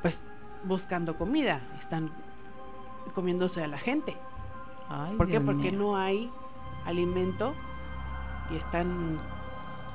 pues 0.01 0.15
buscando 0.63 1.15
comida, 1.17 1.61
están 1.83 2.11
comiéndose 3.13 3.63
a 3.63 3.67
la 3.67 3.77
gente. 3.77 4.15
Ay, 4.89 5.15
¿Por 5.15 5.27
qué? 5.27 5.33
Dios 5.33 5.43
Porque 5.45 5.71
mío. 5.71 5.79
no 5.79 5.97
hay 5.97 6.29
alimento 6.85 7.53
y 8.51 8.55
están 8.57 9.19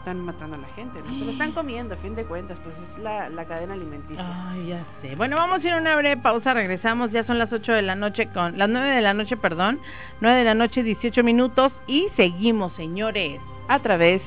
están 0.00 0.24
matando 0.24 0.56
a 0.56 0.58
la 0.58 0.68
gente, 0.68 1.00
¿no? 1.02 1.10
Se 1.18 1.24
lo 1.24 1.30
están 1.32 1.52
comiendo, 1.52 1.94
a 1.94 1.98
fin 1.98 2.14
de 2.14 2.24
cuentas, 2.24 2.58
pues 2.64 2.74
es 2.74 3.02
la, 3.02 3.28
la 3.28 3.44
cadena 3.44 3.74
alimenticia. 3.74 4.50
Ay, 4.50 4.68
ya 4.68 4.84
sé. 5.02 5.14
Bueno, 5.14 5.36
vamos 5.36 5.62
a 5.62 5.66
ir 5.66 5.72
a 5.74 5.76
una 5.76 5.94
breve 5.96 6.20
pausa, 6.20 6.54
regresamos, 6.54 7.12
ya 7.12 7.24
son 7.24 7.38
las 7.38 7.52
8 7.52 7.72
de 7.72 7.82
la 7.82 7.94
noche 7.94 8.26
con 8.32 8.58
las 8.58 8.68
9 8.68 8.90
de 8.96 9.00
la 9.02 9.14
noche, 9.14 9.36
perdón, 9.36 9.78
9 10.20 10.38
de 10.38 10.44
la 10.44 10.54
noche 10.54 10.82
18 10.82 11.22
minutos 11.22 11.72
y 11.86 12.08
seguimos, 12.16 12.72
señores. 12.76 13.40
A 13.68 13.78
través 13.78 14.20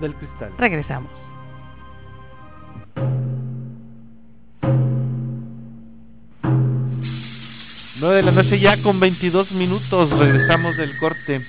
Del 0.00 0.14
cristal. 0.14 0.52
Regresamos. 0.58 1.10
9 8.00 8.16
de 8.16 8.22
la 8.22 8.30
noche 8.32 8.60
ya 8.60 8.80
con 8.82 9.00
22 9.00 9.50
minutos. 9.52 10.10
Regresamos 10.10 10.76
del 10.76 10.96
corte. 10.98 11.44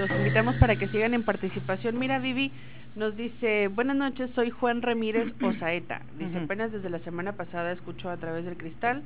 Los 0.00 0.10
invitamos 0.12 0.54
para 0.56 0.76
que 0.76 0.88
sigan 0.88 1.12
en 1.12 1.24
participación. 1.24 1.98
Mira, 1.98 2.18
Vivi 2.20 2.50
nos 2.96 3.14
dice, 3.18 3.68
buenas 3.68 3.96
noches, 3.96 4.30
soy 4.34 4.48
Juan 4.48 4.80
Ramírez 4.80 5.30
Osaeta. 5.42 6.00
Dice, 6.18 6.38
apenas 6.38 6.72
desde 6.72 6.88
la 6.88 7.00
semana 7.00 7.32
pasada 7.32 7.70
escucho 7.72 8.08
a 8.08 8.16
través 8.16 8.46
del 8.46 8.56
cristal 8.56 9.02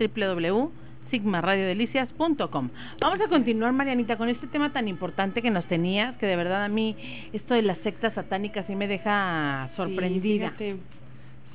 www.sigmaradiodelicias.com. 1.19 2.69
Vamos 2.99 3.21
a 3.21 3.27
continuar, 3.27 3.71
Marianita, 3.73 4.17
con 4.17 4.29
este 4.29 4.47
tema 4.47 4.71
tan 4.71 4.87
importante 4.87 5.41
que 5.41 5.49
nos 5.49 5.65
tenías, 5.65 6.15
que 6.17 6.25
de 6.25 6.35
verdad 6.35 6.63
a 6.63 6.69
mí 6.69 6.95
esto 7.33 7.53
de 7.53 7.61
las 7.61 7.77
sectas 7.79 8.13
satánicas 8.13 8.65
sí 8.67 8.75
me 8.75 8.87
deja 8.87 9.69
sorprendida. 9.75 10.53
Sí, 10.57 10.57
fíjate, 10.57 10.77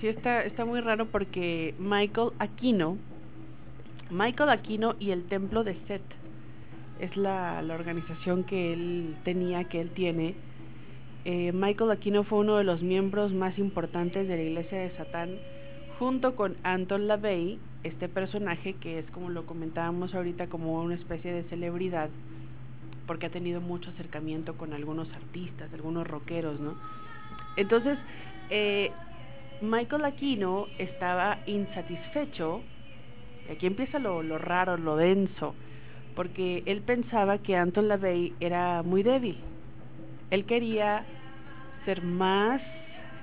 sí 0.01 0.09
está, 0.09 0.45
está 0.45 0.65
muy 0.65 0.81
raro 0.81 1.07
porque 1.07 1.75
Michael 1.79 2.31
Aquino, 2.39 2.97
Michael 4.11 4.51
Aquino 4.51 4.95
y 4.99 5.11
el 5.11 5.25
Templo 5.25 5.65
de 5.65 5.75
Set 5.87 6.03
es 7.01 7.17
la, 7.17 7.63
la 7.63 7.75
organización 7.75 8.45
que 8.45 8.73
él 8.73 9.17
tenía, 9.25 9.65
que 9.65 9.81
él 9.81 9.91
tiene. 9.91 10.35
Eh, 11.25 11.53
Michael 11.53 11.91
Aquino 11.91 12.25
fue 12.25 12.39
uno 12.39 12.57
de 12.57 12.65
los 12.65 12.83
miembros 12.83 13.33
más 13.33 13.59
importantes 13.59 14.27
de 14.27 14.37
la 14.37 14.43
Iglesia 14.43 14.79
de 14.79 14.91
Satán, 14.97 15.31
junto 15.99 16.37
con 16.37 16.57
Anton 16.63 17.09
LaVey, 17.09 17.59
este 17.83 18.09
personaje 18.09 18.75
que 18.75 19.01
es 19.01 19.11
como 19.11 19.31
lo 19.31 19.47
comentábamos 19.47 20.15
ahorita 20.15 20.47
como 20.47 20.81
una 20.81 20.95
especie 20.95 21.33
de 21.33 21.43
celebridad, 21.45 22.09
porque 23.07 23.27
ha 23.27 23.31
tenido 23.31 23.61
mucho 23.61 23.91
acercamiento 23.91 24.57
con 24.57 24.73
algunos 24.73 25.11
artistas, 25.13 25.73
algunos 25.73 26.07
rockeros, 26.07 26.61
¿no? 26.61 26.75
Entonces, 27.57 27.99
eh, 28.51 28.93
Michael 29.61 30.05
Aquino 30.05 30.67
estaba 30.79 31.39
insatisfecho, 31.47 32.63
y 33.49 33.53
aquí 33.53 33.67
empieza 33.67 33.99
lo, 33.99 34.23
lo 34.23 34.39
raro, 34.39 34.77
lo 34.77 34.97
denso, 34.97 35.55
porque 36.15 36.63
él 36.67 36.83
pensaba 36.83 37.39
que 37.39 37.57
Anton 37.57 37.89
LaVey 37.89 38.35
era 38.41 38.83
muy 38.83 39.03
débil. 39.03 39.39
Él 40.31 40.45
quería 40.45 41.05
ser 41.85 42.03
más, 42.03 42.61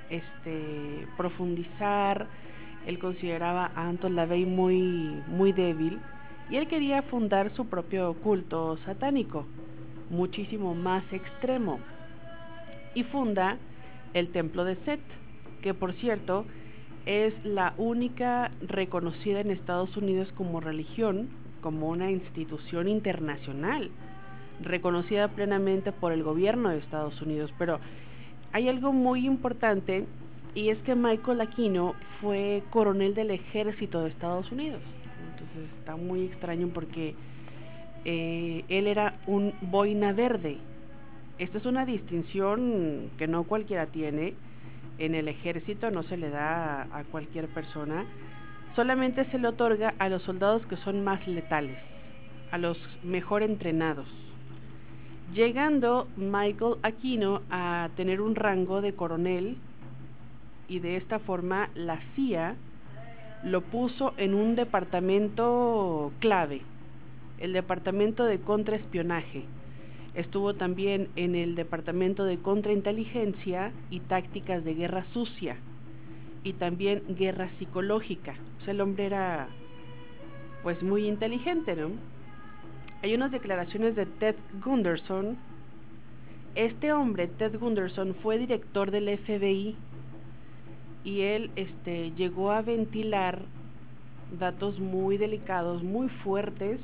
este, 0.09 1.07
profundizar, 1.15 2.27
él 2.85 2.99
consideraba 2.99 3.71
a 3.75 3.87
Anton 3.87 4.15
LaVey 4.15 4.45
muy, 4.45 5.21
muy 5.27 5.51
débil, 5.51 5.99
y 6.49 6.57
él 6.57 6.67
quería 6.67 7.01
fundar 7.03 7.51
su 7.55 7.67
propio 7.67 8.13
culto 8.15 8.77
satánico, 8.85 9.45
muchísimo 10.09 10.75
más 10.75 11.03
extremo, 11.11 11.79
y 12.93 13.03
funda 13.03 13.57
el 14.13 14.29
templo 14.29 14.63
de 14.63 14.75
Set, 14.85 15.01
que 15.61 15.73
por 15.73 15.93
cierto 15.93 16.45
es 17.05 17.33
la 17.43 17.73
única 17.77 18.51
reconocida 18.61 19.39
en 19.39 19.51
Estados 19.51 19.95
Unidos 19.97 20.31
como 20.35 20.59
religión, 20.59 21.29
como 21.61 21.89
una 21.89 22.11
institución 22.11 22.87
internacional, 22.87 23.89
reconocida 24.61 25.27
plenamente 25.29 25.91
por 25.91 26.11
el 26.11 26.23
gobierno 26.23 26.69
de 26.69 26.77
Estados 26.77 27.21
Unidos. 27.21 27.51
Pero 27.57 27.79
hay 28.53 28.69
algo 28.69 28.93
muy 28.93 29.25
importante 29.25 30.05
y 30.55 30.69
es 30.69 30.77
que 30.79 30.95
Michael 30.95 31.41
Aquino 31.41 31.95
fue 32.21 32.63
coronel 32.69 33.13
del 33.13 33.31
ejército 33.31 34.01
de 34.01 34.09
Estados 34.09 34.49
Unidos. 34.53 34.81
Entonces 35.33 35.69
está 35.77 35.97
muy 35.97 36.23
extraño 36.23 36.69
porque 36.73 37.13
eh, 38.05 38.63
él 38.69 38.87
era 38.87 39.15
un 39.27 39.53
boina 39.61 40.13
verde. 40.13 40.57
Esta 41.37 41.57
es 41.57 41.65
una 41.65 41.85
distinción 41.85 43.09
que 43.17 43.27
no 43.27 43.43
cualquiera 43.43 43.87
tiene. 43.87 44.33
En 44.97 45.13
el 45.13 45.27
ejército 45.27 45.91
no 45.91 46.03
se 46.03 46.15
le 46.15 46.29
da 46.29 46.83
a, 46.83 46.99
a 46.99 47.03
cualquier 47.03 47.49
persona. 47.49 48.05
Solamente 48.77 49.25
se 49.31 49.37
le 49.37 49.49
otorga 49.49 49.93
a 49.99 50.07
los 50.07 50.23
soldados 50.23 50.65
que 50.67 50.77
son 50.77 51.03
más 51.03 51.27
letales, 51.27 51.77
a 52.51 52.57
los 52.57 52.77
mejor 53.03 53.43
entrenados. 53.43 54.07
Llegando 55.33 56.07
Michael 56.15 56.75
Aquino 56.81 57.41
a 57.49 57.89
tener 57.97 58.21
un 58.21 58.35
rango 58.35 58.79
de 58.79 58.93
coronel 58.93 59.57
y 60.67 60.79
de 60.79 60.97
esta 60.97 61.19
forma 61.19 61.69
la 61.75 61.99
CIA 62.15 62.55
lo 63.43 63.61
puso 63.61 64.13
en 64.17 64.33
un 64.33 64.55
departamento 64.55 66.11
clave, 66.19 66.61
el 67.37 67.53
departamento 67.53 68.25
de 68.25 68.39
contraespionaje. 68.39 69.43
Estuvo 70.15 70.53
también 70.53 71.09
en 71.15 71.35
el 71.35 71.55
departamento 71.55 72.23
de 72.23 72.37
contrainteligencia 72.37 73.71
y 73.89 73.99
tácticas 73.99 74.63
de 74.63 74.73
guerra 74.73 75.05
sucia 75.13 75.57
y 76.43 76.53
también 76.53 77.03
guerra 77.17 77.49
psicológica. 77.59 78.35
O 78.65 78.71
el 78.71 78.81
hombre 78.81 79.07
era 79.07 79.47
pues 80.63 80.81
muy 80.81 81.07
inteligente, 81.07 81.75
¿no? 81.75 81.91
Hay 83.03 83.13
unas 83.13 83.31
declaraciones 83.31 83.95
de 83.95 84.05
Ted 84.05 84.35
Gunderson. 84.63 85.37
Este 86.55 86.93
hombre, 86.93 87.27
Ted 87.27 87.59
Gunderson, 87.59 88.15
fue 88.23 88.39
director 88.39 88.89
del 88.89 89.15
FBI 89.19 89.75
y 91.05 91.21
él 91.21 91.51
este, 91.55 92.11
llegó 92.17 92.51
a 92.51 92.61
ventilar 92.61 93.39
datos 94.37 94.79
muy 94.79 95.17
delicados, 95.17 95.83
muy 95.83 96.09
fuertes, 96.09 96.79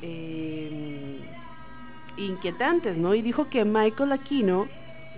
eh, 0.00 1.18
inquietantes, 2.16 2.96
¿no? 2.96 3.14
Y 3.14 3.22
dijo 3.22 3.50
que 3.50 3.64
Michael 3.64 4.12
Aquino 4.12 4.68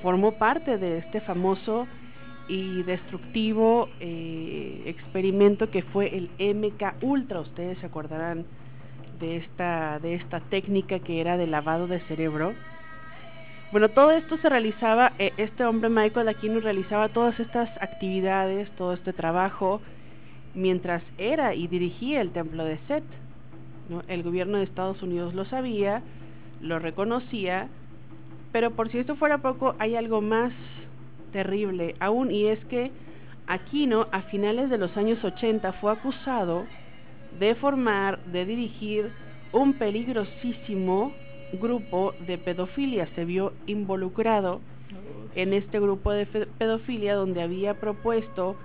formó 0.03 0.33
parte 0.33 0.79
de 0.79 0.99
este 0.99 1.21
famoso 1.21 1.87
y 2.49 2.83
destructivo 2.85 3.89
eh, 4.01 4.83
experimento 4.87 5.71
que 5.71 5.83
fue 5.83 6.17
el 6.17 6.31
MK 6.39 7.03
Ultra. 7.03 7.41
Ustedes 7.41 7.79
se 7.79 7.87
acordarán 7.87 8.47
de 9.21 9.37
esta, 9.39 9.99
de 10.01 10.15
esta 10.15 10.41
técnica 10.41 11.01
que 11.01 11.21
era 11.21 11.37
de 11.37 11.47
lavado 11.47 11.87
de 11.87 12.01
cerebro. 12.01 12.55
Bueno, 13.73 13.89
todo 13.89 14.13
esto 14.13 14.37
se 14.39 14.49
realizaba, 14.49 15.13
eh, 15.19 15.33
este 15.39 15.65
hombre 15.65 15.91
Michael 15.91 16.29
Aquino 16.29 16.61
realizaba 16.61 17.09
todas 17.09 17.39
estas 17.41 17.69
actividades, 17.83 18.71
todo 18.77 18.93
este 18.93 19.13
trabajo, 19.13 19.81
mientras 20.55 21.03
era 21.19 21.53
y 21.55 21.67
dirigía 21.67 22.21
el 22.21 22.31
templo 22.31 22.65
de 22.65 22.79
Set. 22.87 23.03
El 24.07 24.23
gobierno 24.23 24.59
de 24.59 24.65
Estados 24.65 25.03
Unidos 25.03 25.35
lo 25.35 25.45
sabía, 25.47 26.03
lo 26.61 26.79
reconocía, 26.79 27.69
pero 28.53 28.71
por 28.71 28.89
si 28.91 28.99
esto 28.99 29.17
fuera 29.17 29.39
poco, 29.39 29.75
hay 29.81 29.97
algo 29.97 30.21
más 30.21 30.53
terrible 31.33 31.97
aún, 31.99 32.31
y 32.31 32.47
es 32.47 32.65
que 32.67 32.93
Aquino 33.49 34.09
a 34.11 34.23
finales 34.23 34.71
de 34.71 34.79
los 34.79 34.97
años 34.97 35.23
80 35.23 35.73
fue 35.75 35.93
acusado 35.93 36.67
de 37.39 37.55
formar, 37.55 38.19
de 38.25 38.45
dirigir 38.45 39.13
un 39.53 39.75
peligrosísimo 39.75 41.13
grupo 41.53 42.15
de 42.27 42.39
pedofilia. 42.39 43.09
Se 43.15 43.25
vio 43.25 43.53
involucrado 43.67 44.61
en 45.35 45.53
este 45.53 45.79
grupo 45.79 46.13
de 46.13 46.27
pedofilia 46.27 47.15
donde 47.15 47.43
había 47.43 47.75
propuesto, 47.75 48.57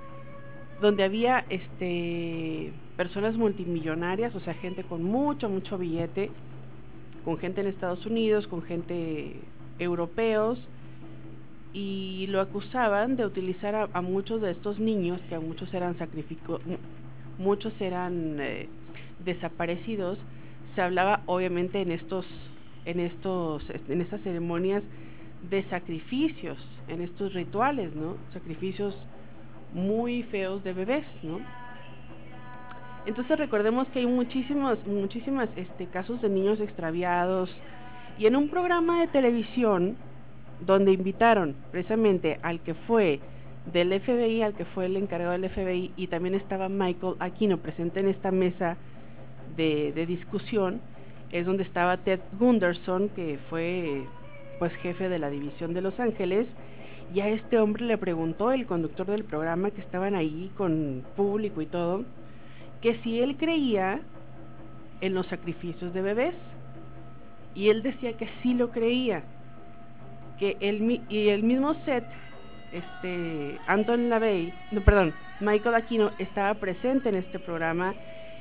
donde 0.79 1.03
había 1.03 1.45
este 1.49 2.73
personas 2.97 3.35
multimillonarias, 3.35 4.35
o 4.35 4.39
sea, 4.41 4.53
gente 4.53 4.83
con 4.83 5.03
mucho, 5.03 5.49
mucho 5.49 5.77
billete, 5.77 6.29
con 7.25 7.37
gente 7.37 7.61
en 7.61 7.67
Estados 7.67 8.05
Unidos, 8.05 8.47
con 8.47 8.61
gente 8.61 9.37
europeos, 9.79 10.59
y 11.73 12.27
lo 12.27 12.41
acusaban 12.41 13.15
de 13.15 13.25
utilizar 13.25 13.89
a, 13.91 14.01
muchos 14.01 14.41
de 14.41 14.51
estos 14.51 14.79
niños, 14.79 15.19
que 15.29 15.35
a 15.35 15.39
muchos 15.39 15.73
eran 15.73 15.97
sacrificados, 15.97 16.61
muchos 17.37 17.73
eran 17.79 18.37
eh, 18.39 18.67
desaparecidos, 19.23 20.17
se 20.75 20.81
hablaba 20.81 21.21
obviamente 21.25 21.81
en 21.81 21.91
estos 21.91 22.25
en 22.85 22.99
estos 22.99 23.63
en 23.87 24.01
estas 24.01 24.21
ceremonias 24.21 24.83
de 25.49 25.63
sacrificios, 25.69 26.57
en 26.87 27.01
estos 27.01 27.33
rituales, 27.33 27.95
¿no? 27.95 28.17
Sacrificios 28.33 28.95
muy 29.73 30.23
feos 30.23 30.63
de 30.63 30.73
bebés, 30.73 31.05
¿no? 31.23 31.39
Entonces 33.05 33.37
recordemos 33.37 33.87
que 33.89 33.99
hay 33.99 34.05
muchísimos 34.05 34.77
muchísimas 34.85 35.49
este 35.55 35.87
casos 35.87 36.21
de 36.21 36.29
niños 36.29 36.59
extraviados 36.59 37.49
y 38.19 38.27
en 38.27 38.35
un 38.35 38.49
programa 38.49 39.01
de 39.01 39.07
televisión 39.07 39.95
donde 40.65 40.91
invitaron 40.91 41.55
precisamente 41.71 42.39
al 42.43 42.59
que 42.59 42.73
fue 42.73 43.19
del 43.71 43.99
FBI, 43.99 44.41
al 44.41 44.53
que 44.53 44.65
fue 44.65 44.85
el 44.85 44.97
encargado 44.97 45.31
del 45.31 45.49
FBI, 45.49 45.91
y 45.95 46.07
también 46.07 46.35
estaba 46.35 46.69
Michael 46.69 47.15
Aquino 47.19 47.57
presente 47.57 47.99
en 47.99 48.09
esta 48.09 48.31
mesa 48.31 48.77
de, 49.55 49.91
de 49.93 50.05
discusión, 50.05 50.81
es 51.31 51.45
donde 51.45 51.63
estaba 51.63 51.97
Ted 51.97 52.19
Gunderson, 52.39 53.09
que 53.09 53.39
fue 53.49 54.03
pues 54.59 54.73
jefe 54.75 55.09
de 55.09 55.19
la 55.19 55.29
división 55.29 55.73
de 55.73 55.81
Los 55.81 55.99
Ángeles, 55.99 56.47
y 57.13 57.19
a 57.21 57.29
este 57.29 57.59
hombre 57.59 57.85
le 57.85 57.97
preguntó 57.97 58.51
el 58.51 58.65
conductor 58.65 59.07
del 59.07 59.23
programa 59.23 59.71
que 59.71 59.81
estaban 59.81 60.15
ahí 60.15 60.51
con 60.55 61.03
público 61.15 61.61
y 61.61 61.65
todo, 61.65 62.03
que 62.81 62.99
si 63.03 63.19
él 63.19 63.37
creía 63.37 64.01
en 65.01 65.13
los 65.13 65.27
sacrificios 65.27 65.93
de 65.93 66.01
bebés. 66.01 66.35
Y 67.53 67.69
él 67.69 67.83
decía 67.83 68.13
que 68.13 68.29
sí 68.41 68.53
lo 68.53 68.71
creía. 68.71 69.23
Que 70.39 70.55
el, 70.61 71.01
y 71.09 71.29
el 71.29 71.43
mismo 71.43 71.73
set 71.85 72.05
este 72.71 73.59
Anton 73.67 74.09
LaVey, 74.09 74.53
no, 74.71 74.81
perdón, 74.81 75.13
Michael 75.41 75.75
Aquino 75.75 76.11
estaba 76.19 76.53
presente 76.53 77.09
en 77.09 77.15
este 77.15 77.37
programa 77.37 77.93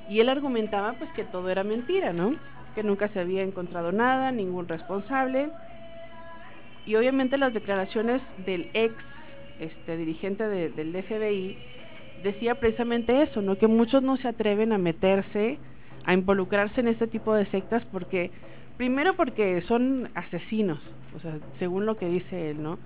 y 0.08 0.20
él 0.20 0.28
argumentaba 0.28 0.92
pues 0.92 1.10
que 1.12 1.24
todo 1.24 1.50
era 1.50 1.64
mentira, 1.64 2.12
¿no? 2.12 2.36
Que 2.74 2.82
nunca 2.82 3.08
se 3.08 3.20
había 3.20 3.42
encontrado 3.42 3.92
nada, 3.92 4.32
ningún 4.32 4.68
responsable. 4.68 5.50
Y 6.86 6.96
obviamente 6.96 7.36
las 7.38 7.52
declaraciones 7.52 8.22
del 8.46 8.68
ex 8.74 8.94
este 9.60 9.96
dirigente 9.96 10.48
del 10.48 10.96
FBI 10.96 11.56
decía 12.22 12.54
precisamente 12.54 13.22
eso, 13.22 13.42
¿no? 13.42 13.56
Que 13.56 13.66
muchos 13.66 14.02
no 14.02 14.16
se 14.16 14.28
atreven 14.28 14.72
a 14.72 14.78
meterse, 14.78 15.58
a 16.04 16.14
involucrarse 16.14 16.80
en 16.80 16.88
este 16.88 17.06
tipo 17.06 17.34
de 17.34 17.46
sectas 17.46 17.84
porque 17.92 18.30
primero 18.76 19.14
porque 19.14 19.62
son 19.62 20.08
asesinos, 20.14 20.80
o 21.14 21.20
sea, 21.20 21.38
según 21.58 21.86
lo 21.86 21.96
que 21.96 22.08
dice 22.08 22.50
él, 22.50 22.62
¿no? 22.62 22.78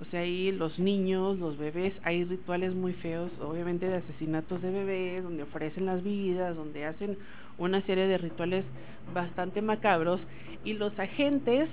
O 0.00 0.04
sea, 0.06 0.20
ahí 0.20 0.50
los 0.50 0.78
niños, 0.78 1.38
los 1.38 1.56
bebés, 1.56 1.94
hay 2.02 2.24
rituales 2.24 2.74
muy 2.74 2.94
feos, 2.94 3.30
obviamente 3.40 3.88
de 3.88 3.96
asesinatos 3.96 4.60
de 4.60 4.70
bebés, 4.70 5.22
donde 5.22 5.44
ofrecen 5.44 5.86
las 5.86 6.02
vidas, 6.02 6.56
donde 6.56 6.84
hacen 6.84 7.16
una 7.58 7.80
serie 7.82 8.08
de 8.08 8.18
rituales 8.18 8.64
bastante 9.12 9.62
macabros 9.62 10.20
y 10.64 10.72
los 10.72 10.98
agentes 10.98 11.68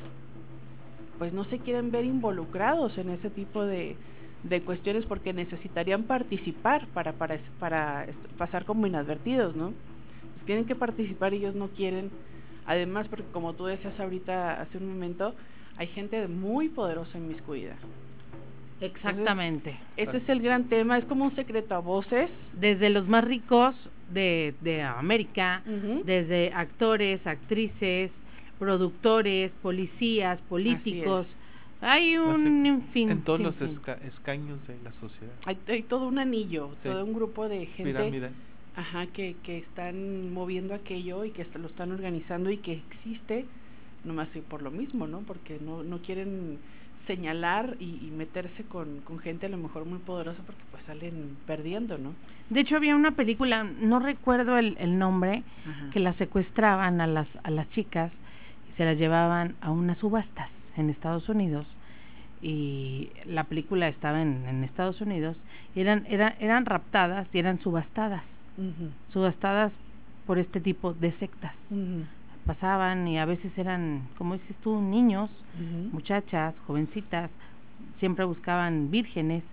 pues 1.17 1.34
no 1.34 1.43
se 1.45 1.59
quieren 1.59 1.91
ver 1.91 2.05
involucrados 2.05 2.97
en 2.97 3.09
ese 3.09 3.30
tipo 3.30 3.63
de, 3.63 3.95
de 4.43 4.61
cuestiones 4.61 5.05
porque 5.05 5.34
necesitarían 5.34 6.03
participar 6.03 6.88
para, 6.93 7.13
para, 7.13 7.39
para 7.59 8.07
pasar 8.38 8.65
como 8.65 8.88
inadvertidos, 8.88 9.55
¿no? 9.55 9.67
Pues 10.34 10.45
tienen 10.45 10.65
que 10.65 10.76
participar 10.76 11.34
ellos 11.34 11.53
no 11.53 11.67
quieren. 11.69 12.09
Además, 12.65 13.07
porque 13.07 13.26
como 13.32 13.53
tú 13.53 13.65
decías 13.65 13.99
ahorita 13.99 14.61
hace 14.61 14.78
un 14.78 14.88
momento, 14.88 15.36
hay 15.78 15.88
gente 15.88 16.28
muy 16.28 16.69
poderosa 16.69 17.17
en 17.17 17.28
Miscuida. 17.28 17.76
Exactamente. 18.82 19.77
ese 19.95 20.17
es 20.17 20.29
el 20.29 20.41
gran 20.41 20.65
tema, 20.65 20.97
es 20.97 21.05
como 21.05 21.25
un 21.25 21.36
secreto 21.36 21.75
a 21.75 21.79
voces. 21.79 22.29
Desde 22.53 22.89
los 22.89 23.07
más 23.07 23.23
ricos 23.23 23.75
de, 24.11 24.55
de 24.61 24.82
América, 24.82 25.61
desde 26.03 26.51
actores, 26.53 27.25
actrices, 27.25 28.11
productores, 28.59 29.51
policías, 29.61 30.39
políticos. 30.49 31.27
Hay 31.82 32.17
un 32.17 32.84
fin. 32.93 33.09
En 33.09 33.21
todos 33.23 33.39
los 33.39 33.55
escaños 33.61 34.59
de 34.67 34.77
la 34.84 34.91
sociedad. 34.93 35.34
Hay, 35.45 35.84
todo 35.84 36.07
un 36.07 36.19
anillo, 36.19 36.71
todo 36.84 37.05
un 37.05 37.13
grupo 37.13 37.47
de 37.47 37.65
gente. 37.67 38.32
Ajá, 38.73 39.05
que, 39.07 39.36
que 39.43 39.57
están 39.57 40.34
moviendo 40.34 40.73
aquello 40.73 41.25
y 41.25 41.32
que 41.32 41.45
lo 41.55 41.67
están 41.67 41.91
organizando 41.91 42.49
y 42.51 42.57
que 42.57 42.71
existe, 42.71 43.45
nomás 44.05 44.29
por 44.47 44.62
lo 44.62 44.71
mismo, 44.71 45.08
¿no? 45.08 45.20
Porque 45.21 45.58
no, 45.59 45.83
no 45.83 45.97
quieren 46.01 46.58
señalar 47.12 47.75
y, 47.79 48.09
meterse 48.16 48.63
con, 48.63 49.01
con, 49.01 49.20
gente 49.20 49.47
a 49.47 49.50
lo 49.50 49.58
mejor 49.58 49.86
muy 49.86 50.00
poderosa 50.00 50.42
porque 50.46 50.62
pues 50.71 50.82
salen 50.86 51.36
perdiendo, 51.46 51.97
¿no? 51.97 52.13
De 52.50 52.62
hecho 52.62 52.78
había 52.78 52.96
una 52.96 53.12
película, 53.12 53.63
no 53.63 54.00
recuerdo 54.00 54.58
el, 54.58 54.78
el 54.79 54.97
nombre, 54.97 55.43
que 55.92 56.00
las 56.00 56.16
secuestraban 56.16 57.01
a 57.01 57.08
las, 57.08 57.28
a 57.43 57.51
las 57.51 57.70
chicas 57.71 58.12
y 58.70 58.78
se 58.78 58.86
las 58.86 58.97
llevaban 58.97 59.55
a 59.59 59.71
unas 59.71 59.97
subastas 59.97 60.50
en 60.78 60.89
Estados 60.89 61.28
Unidos 61.28 61.67
y 62.42 63.09
la 63.25 63.43
película 63.43 63.89
estaba 63.89 64.21
en, 64.21 64.46
en 64.47 64.63
Estados 64.63 65.01
Unidos 65.01 65.36
y 65.75 65.82
eran, 65.82 66.05
eran, 66.08 66.36
eran 66.39 66.66
raptadas 66.66 67.28
y 67.33 67.39
eran 67.39 67.59
subastadas, 67.59 68.24
subastadas 69.12 69.74
por 70.25 70.39
este 70.39 70.62
tipo 70.62 70.93
de 70.93 71.12
sectas 71.13 71.54
pasaban 72.46 73.08
y 73.08 73.20
a 73.20 73.26
veces 73.26 73.51
eran, 73.58 74.08
como 74.18 74.34
dices 74.36 74.55
tú, 74.63 74.82
niños, 74.82 75.30
muchachas, 75.92 76.55
jovencitas, 76.66 77.30
siempre 78.00 78.26
buscaban 78.26 78.89
vírgenes 78.92 79.43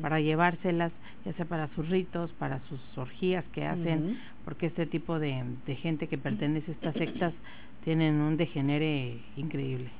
para 0.00 0.20
llevárselas, 0.20 0.92
ya 1.24 1.32
sea 1.34 1.44
para 1.44 1.68
sus 1.74 1.88
ritos, 1.88 2.30
para 2.38 2.60
sus 2.68 2.80
orgías 2.96 3.44
que 3.52 3.66
hacen, 3.66 4.18
porque 4.44 4.66
este 4.66 4.86
tipo 4.86 5.18
de, 5.18 5.44
de 5.66 5.76
gente 5.76 6.06
que 6.06 6.16
pertenece 6.18 6.70
a 6.70 6.74
estas 6.74 6.94
sectas 7.02 7.34
tienen 7.84 8.16
un 8.16 8.36
degenere 8.36 9.18
increíble. 9.36 9.90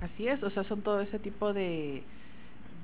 Así 0.00 0.26
es, 0.26 0.42
o 0.42 0.50
sea, 0.50 0.64
son 0.64 0.82
todo 0.82 1.00
ese 1.00 1.18
tipo 1.18 1.52
de, 1.52 2.02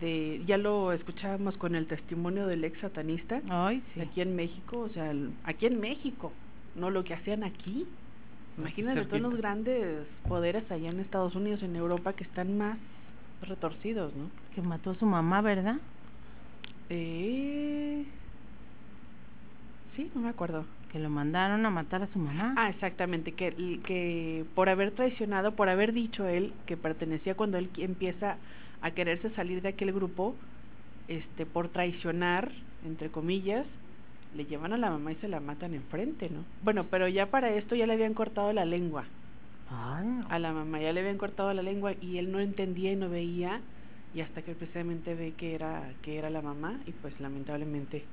de 0.01 0.43
ya 0.47 0.57
lo 0.57 0.93
escuchábamos 0.93 1.57
con 1.57 1.75
el 1.75 1.87
testimonio 1.87 2.47
del 2.47 2.65
ex 2.65 2.79
satanista 2.81 3.43
Ay, 3.49 3.83
sí. 3.95 4.01
aquí 4.01 4.21
en 4.21 4.35
México, 4.37 4.81
o 4.81 4.89
sea, 4.89 5.13
aquí 5.45 5.67
en 5.67 5.81
México, 5.81 6.33
no 6.77 6.91
lo 6.91 7.05
que 7.05 7.15
hacían 7.15 7.45
aquí, 7.45 7.87
Imagínate 8.59 9.05
todos 9.07 9.23
los 9.23 9.37
grandes 9.37 10.07
poderes 10.29 10.71
allá 10.71 10.91
en 10.91 11.01
Estados 11.01 11.35
Unidos, 11.35 11.63
en 11.63 11.77
Europa, 11.77 12.13
que 12.13 12.25
están 12.25 12.59
más 12.59 12.79
retorcidos, 13.43 14.15
¿no? 14.15 14.31
Que 14.55 14.63
mató 14.63 14.91
a 14.91 14.95
su 14.97 15.07
mamá, 15.07 15.41
¿verdad? 15.41 15.77
Eh... 16.89 18.05
Sí, 19.97 20.11
no 20.15 20.21
me 20.21 20.29
acuerdo. 20.29 20.65
Que 20.93 20.99
lo 20.99 21.09
mandaron 21.09 21.65
a 21.65 21.71
matar 21.71 22.03
a 22.03 22.07
su 22.09 22.19
mamá. 22.19 22.55
Ah, 22.57 22.69
exactamente, 22.71 23.33
que, 23.33 23.81
que 23.87 24.45
por 24.55 24.69
haber 24.69 24.91
traicionado, 24.93 25.53
por 25.53 25.69
haber 25.69 25.93
dicho 25.93 26.27
él 26.27 26.53
que 26.67 26.77
pertenecía 26.77 27.37
cuando 27.37 27.59
él 27.59 27.71
empieza 27.77 28.37
a 28.83 28.91
quererse 28.91 29.31
salir 29.31 29.63
de 29.63 29.69
aquel 29.69 29.93
grupo, 29.93 30.35
este, 31.07 31.47
por 31.47 31.69
traicionar, 31.69 32.51
entre 32.85 33.11
comillas, 33.11 33.67
le 34.35 34.45
llevan 34.45 34.73
a 34.73 34.79
la 34.79 34.91
mamá 34.91 35.13
y 35.13 35.17
se 35.17 35.29
la 35.29 35.41
matan 35.41 35.75
enfrente, 35.75 36.29
¿no? 36.31 36.45
Bueno, 36.63 36.87
pero 36.91 37.09
ya 37.09 37.27
para 37.27 37.53
esto 37.55 37.75
ya 37.75 37.87
le 37.87 37.95
habían 37.95 38.15
cortado 38.15 38.53
la 38.53 38.65
lengua. 38.65 39.05
A 40.29 40.39
la 40.39 40.53
mamá 40.53 40.81
ya 40.81 40.93
le 40.93 41.01
habían 41.01 41.19
cortado 41.19 41.53
la 41.55 41.63
lengua 41.63 41.93
y 42.01 42.19
él 42.19 42.33
no 42.33 42.41
entendía 42.41 42.93
y 42.93 42.97
no 42.97 43.09
veía 43.09 43.61
y 44.15 44.21
hasta 44.21 44.43
que 44.43 44.55
precisamente 44.55 45.15
ve 45.15 45.33
que 45.37 45.55
era 45.55 45.93
que 46.03 46.19
era 46.19 46.31
la 46.31 46.43
mamá 46.43 46.81
y 46.87 46.93
pues 46.93 47.19
lamentablemente 47.21 48.05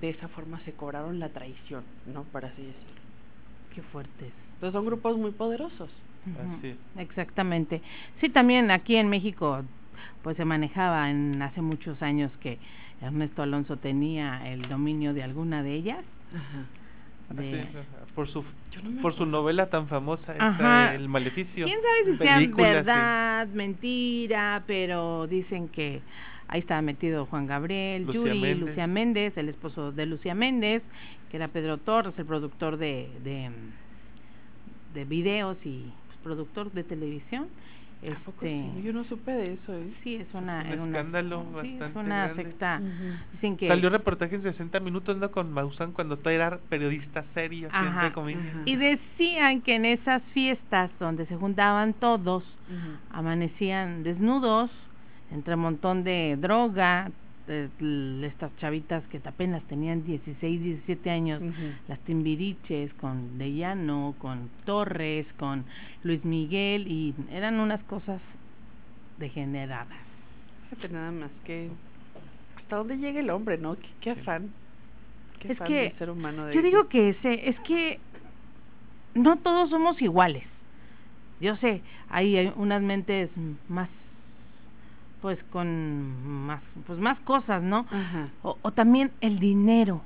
de 0.00 0.10
esa 0.10 0.28
forma 0.28 0.58
se 0.60 0.72
cobraron 0.72 1.18
la 1.18 1.28
traición, 1.28 1.84
¿no? 2.06 2.24
Para 2.24 2.48
así 2.48 2.62
decirlo. 2.62 3.00
Qué 3.74 3.82
fuertes. 3.82 4.32
Entonces 4.54 4.72
son 4.72 4.86
grupos 4.86 5.18
muy 5.18 5.32
poderosos. 5.32 5.90
Así 6.56 6.68
es. 6.68 6.78
Exactamente. 6.98 7.82
Sí, 8.20 8.28
también 8.30 8.70
aquí 8.70 8.96
en 8.96 9.08
México 9.08 9.62
pues 10.22 10.36
se 10.36 10.44
manejaba 10.44 11.10
en 11.10 11.40
hace 11.42 11.60
muchos 11.60 12.02
años 12.02 12.32
que 12.40 12.58
Ernesto 13.00 13.42
Alonso 13.42 13.76
tenía 13.76 14.48
el 14.50 14.62
dominio 14.68 15.12
de 15.14 15.22
alguna 15.22 15.62
de 15.62 15.74
ellas. 15.74 16.04
Ajá. 16.34 16.64
de- 17.34 17.60
Así 17.62 17.68
es, 17.70 17.76
ajá, 17.76 18.06
por 18.14 18.28
su 18.28 18.42
no 18.82 19.02
por 19.02 19.14
su 19.16 19.26
novela 19.26 19.68
tan 19.68 19.88
famosa 19.88 20.32
esta 20.32 20.94
El 20.94 21.08
Maleficio. 21.08 21.66
¿Quién 21.66 21.78
sabe 21.80 22.12
si 22.12 22.18
sea 22.18 22.38
sí. 22.38 22.46
verdad, 22.46 23.48
mentira? 23.48 24.62
Pero 24.66 25.26
dicen 25.26 25.68
que 25.68 26.00
ahí 26.48 26.60
estaba 26.60 26.82
metido 26.82 27.26
Juan 27.26 27.46
Gabriel, 27.46 28.04
Lucía 28.04 28.20
Yuri, 28.20 28.38
Méndez. 28.40 28.68
Lucía 28.68 28.86
Méndez, 28.86 29.36
el 29.36 29.48
esposo 29.48 29.92
de 29.92 30.06
Lucía 30.06 30.34
Méndez, 30.34 30.82
que 31.30 31.36
era 31.38 31.48
Pedro 31.48 31.78
Torres, 31.78 32.14
el 32.18 32.26
productor 32.26 32.76
de, 32.76 33.08
de, 33.24 33.50
de 34.94 35.04
videos 35.04 35.56
y 35.64 35.92
pues, 36.06 36.18
productor 36.22 36.70
de 36.72 36.84
televisión. 36.84 37.48
¿A 38.02 38.18
poco 38.24 38.44
Este, 38.44 38.70
sí? 38.76 38.82
Yo 38.82 38.92
no 38.92 39.04
supe 39.04 39.32
de 39.32 39.52
eso, 39.54 39.74
¿eh? 39.74 39.90
sí, 40.04 40.16
es 40.16 40.28
una, 40.34 40.60
un 40.60 40.66
era 40.66 40.82
una- 40.82 40.98
escándalo 40.98 41.40
sí, 41.62 41.68
es 41.74 41.78
bastante 41.80 41.98
una 41.98 42.24
grande. 42.26 42.42
secta. 42.44 42.80
Ujú. 42.82 43.16
Dicen 43.32 43.56
que 43.56 43.68
Salió 43.68 43.90
reportaje 43.90 44.34
en 44.36 44.42
60 44.42 44.80
minutos 44.80 45.16
¿no? 45.16 45.30
con 45.30 45.50
Maussan 45.50 45.92
cuando 45.92 46.16
todavía 46.18 46.46
era 46.46 46.58
periodista 46.68 47.24
serio, 47.34 47.68
Ajá. 47.72 48.12
comillas. 48.12 48.42
Ajá. 48.48 48.62
y 48.66 48.76
decían 48.76 49.62
que 49.62 49.74
en 49.76 49.86
esas 49.86 50.22
fiestas 50.34 50.90
donde 51.00 51.26
se 51.26 51.36
juntaban 51.36 51.94
todos 51.94 52.44
Ujú. 52.68 52.98
amanecían 53.10 54.02
desnudos 54.02 54.70
entre 55.30 55.54
un 55.54 55.60
montón 55.60 56.04
de 56.04 56.36
droga, 56.38 57.10
eh, 57.48 57.68
estas 58.24 58.54
chavitas 58.56 59.06
que 59.08 59.20
apenas 59.24 59.62
tenían 59.64 60.04
16, 60.04 60.62
17 60.62 61.10
años, 61.10 61.42
las 61.88 61.98
Timbiriches, 62.00 62.92
con 62.94 63.38
De 63.38 63.52
Llano, 63.52 64.14
con 64.18 64.50
Torres, 64.64 65.26
con 65.38 65.64
Luis 66.02 66.24
Miguel, 66.24 66.88
y 66.88 67.14
eran 67.30 67.60
unas 67.60 67.82
cosas 67.84 68.20
degeneradas. 69.18 69.98
Fíjate 70.70 70.88
nada 70.88 71.12
más 71.12 71.30
que 71.44 71.70
hasta 72.56 72.76
dónde 72.76 72.98
llega 72.98 73.20
el 73.20 73.30
hombre, 73.30 73.58
¿no? 73.58 73.76
Qué, 74.00 74.10
afán. 74.10 74.50
Qué 75.38 75.52
Es 75.52 75.60
afán 75.60 75.68
que 75.68 75.74
del 75.74 75.98
ser 75.98 76.10
humano 76.10 76.46
de 76.46 76.54
Yo 76.54 76.62
digo 76.62 76.88
que 76.88 77.10
ese, 77.10 77.48
es 77.48 77.58
que 77.60 78.00
no 79.14 79.36
todos 79.38 79.70
somos 79.70 80.00
iguales. 80.02 80.44
Yo 81.40 81.56
sé, 81.56 81.82
hay, 82.08 82.36
hay 82.36 82.52
unas 82.56 82.82
mentes 82.82 83.30
más, 83.68 83.88
pues 85.20 85.42
con 85.44 86.46
más, 86.46 86.62
pues 86.86 86.98
más 86.98 87.18
cosas, 87.20 87.62
¿no? 87.62 87.86
O, 88.42 88.58
o 88.62 88.70
también 88.72 89.10
el 89.20 89.38
dinero. 89.38 90.02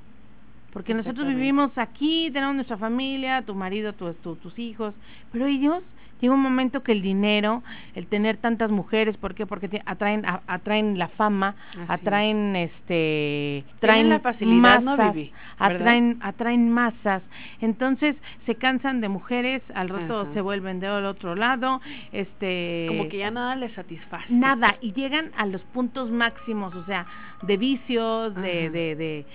Porque 0.71 0.93
nosotros 0.93 1.27
vivimos 1.35 1.77
aquí, 1.77 2.29
tenemos 2.31 2.55
nuestra 2.55 2.77
familia, 2.77 3.41
tu 3.41 3.53
marido, 3.55 3.93
tu, 3.93 4.13
tu- 4.13 4.37
tus 4.37 4.57
hijos, 4.57 4.93
pero 5.31 5.45
ellos 5.45 5.83
llega 6.21 6.33
un 6.33 6.39
momento 6.41 6.83
que 6.83 6.91
el 6.93 7.01
dinero, 7.01 7.63
el 7.95 8.07
tener 8.07 8.37
tantas 8.37 8.71
mujeres, 8.71 9.17
¿por 9.17 9.33
qué? 9.35 9.45
Porque 9.45 9.67
te- 9.67 9.81
atraen 9.85 10.25
a- 10.25 10.41
atraen 10.47 10.97
la 10.97 11.07
fama, 11.09 11.55
Así 11.71 11.81
atraen 11.89 12.55
este 12.55 13.65
traen 13.79 14.09
la 14.09 14.19
facilidad, 14.19 14.81
¿no, 14.81 14.95
masas, 14.97 15.15
atraen 15.57 16.17
atraen 16.21 16.69
masas. 16.71 17.23
Entonces, 17.59 18.15
se 18.45 18.55
cansan 18.55 19.01
de 19.01 19.09
mujeres, 19.09 19.61
al 19.73 19.89
rato 19.89 20.21
Ajá. 20.21 20.33
se 20.33 20.41
vuelven 20.41 20.79
del 20.79 21.05
otro 21.05 21.35
lado, 21.35 21.81
este 22.11 22.85
Como 22.87 23.09
que 23.09 23.17
ya 23.17 23.31
nada 23.31 23.55
les 23.55 23.73
satisface. 23.73 24.31
nada 24.33 24.75
y 24.81 24.93
llegan 24.93 25.31
a 25.37 25.45
los 25.45 25.61
puntos 25.73 26.11
máximos 26.11 26.73
o 26.75 26.85
sea 26.85 27.05
de 27.41 27.57
vicios 27.57 28.35
de, 28.35 28.69
de, 28.69 28.95
de 28.95 29.25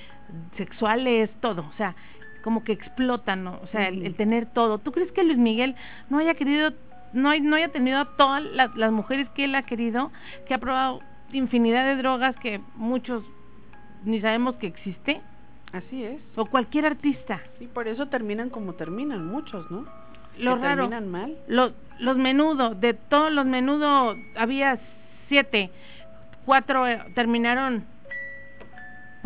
sexuales 0.56 1.30
todo 1.40 1.62
o 1.68 1.72
sea 1.76 1.94
como 2.46 2.62
que 2.62 2.70
explotan 2.70 3.42
¿no? 3.42 3.58
o 3.60 3.66
sea 3.72 3.88
el, 3.88 4.14
tener 4.14 4.46
todo 4.46 4.78
tú 4.78 4.92
crees 4.92 5.10
que 5.10 5.24
Luis 5.24 5.36
Miguel 5.36 5.74
no 6.08 6.18
haya 6.18 6.34
querido 6.34 6.72
no 7.12 7.28
hay- 7.30 7.40
no 7.40 7.56
haya 7.56 7.70
tenido 7.70 7.98
a 7.98 8.04
todas 8.16 8.40
las, 8.44 8.72
las 8.76 8.92
mujeres 8.92 9.28
que 9.30 9.46
él 9.46 9.54
ha 9.56 9.62
querido 9.64 10.12
que 10.46 10.54
ha 10.54 10.58
probado 10.58 11.00
infinidad 11.32 11.84
de 11.86 11.96
drogas 11.96 12.36
que 12.36 12.60
muchos 12.76 13.24
ni 14.04 14.20
sabemos 14.20 14.54
que 14.58 14.68
existe 14.68 15.20
Así 15.72 16.04
es. 16.04 16.20
o 16.36 16.44
cualquier 16.46 16.86
artista 16.86 17.40
Y 17.58 17.66
por 17.66 17.88
eso 17.88 18.06
terminan 18.06 18.48
como 18.50 18.74
terminan 18.74 19.26
muchos, 19.26 19.68
¿no? 19.68 19.84
lo 20.38 20.54
que 20.54 20.62
raro 20.62 20.88
terminan 20.88 21.10
mal. 21.10 21.36
los 21.48 21.72
los 21.98 22.16
menudos 22.16 22.80
de 22.80 22.94
todos 22.94 23.32
los 23.32 23.44
menudos 23.44 24.18
había 24.36 24.78
siete 25.28 25.72
cuatro 26.44 26.86
eh, 26.86 27.02
terminaron 27.16 27.86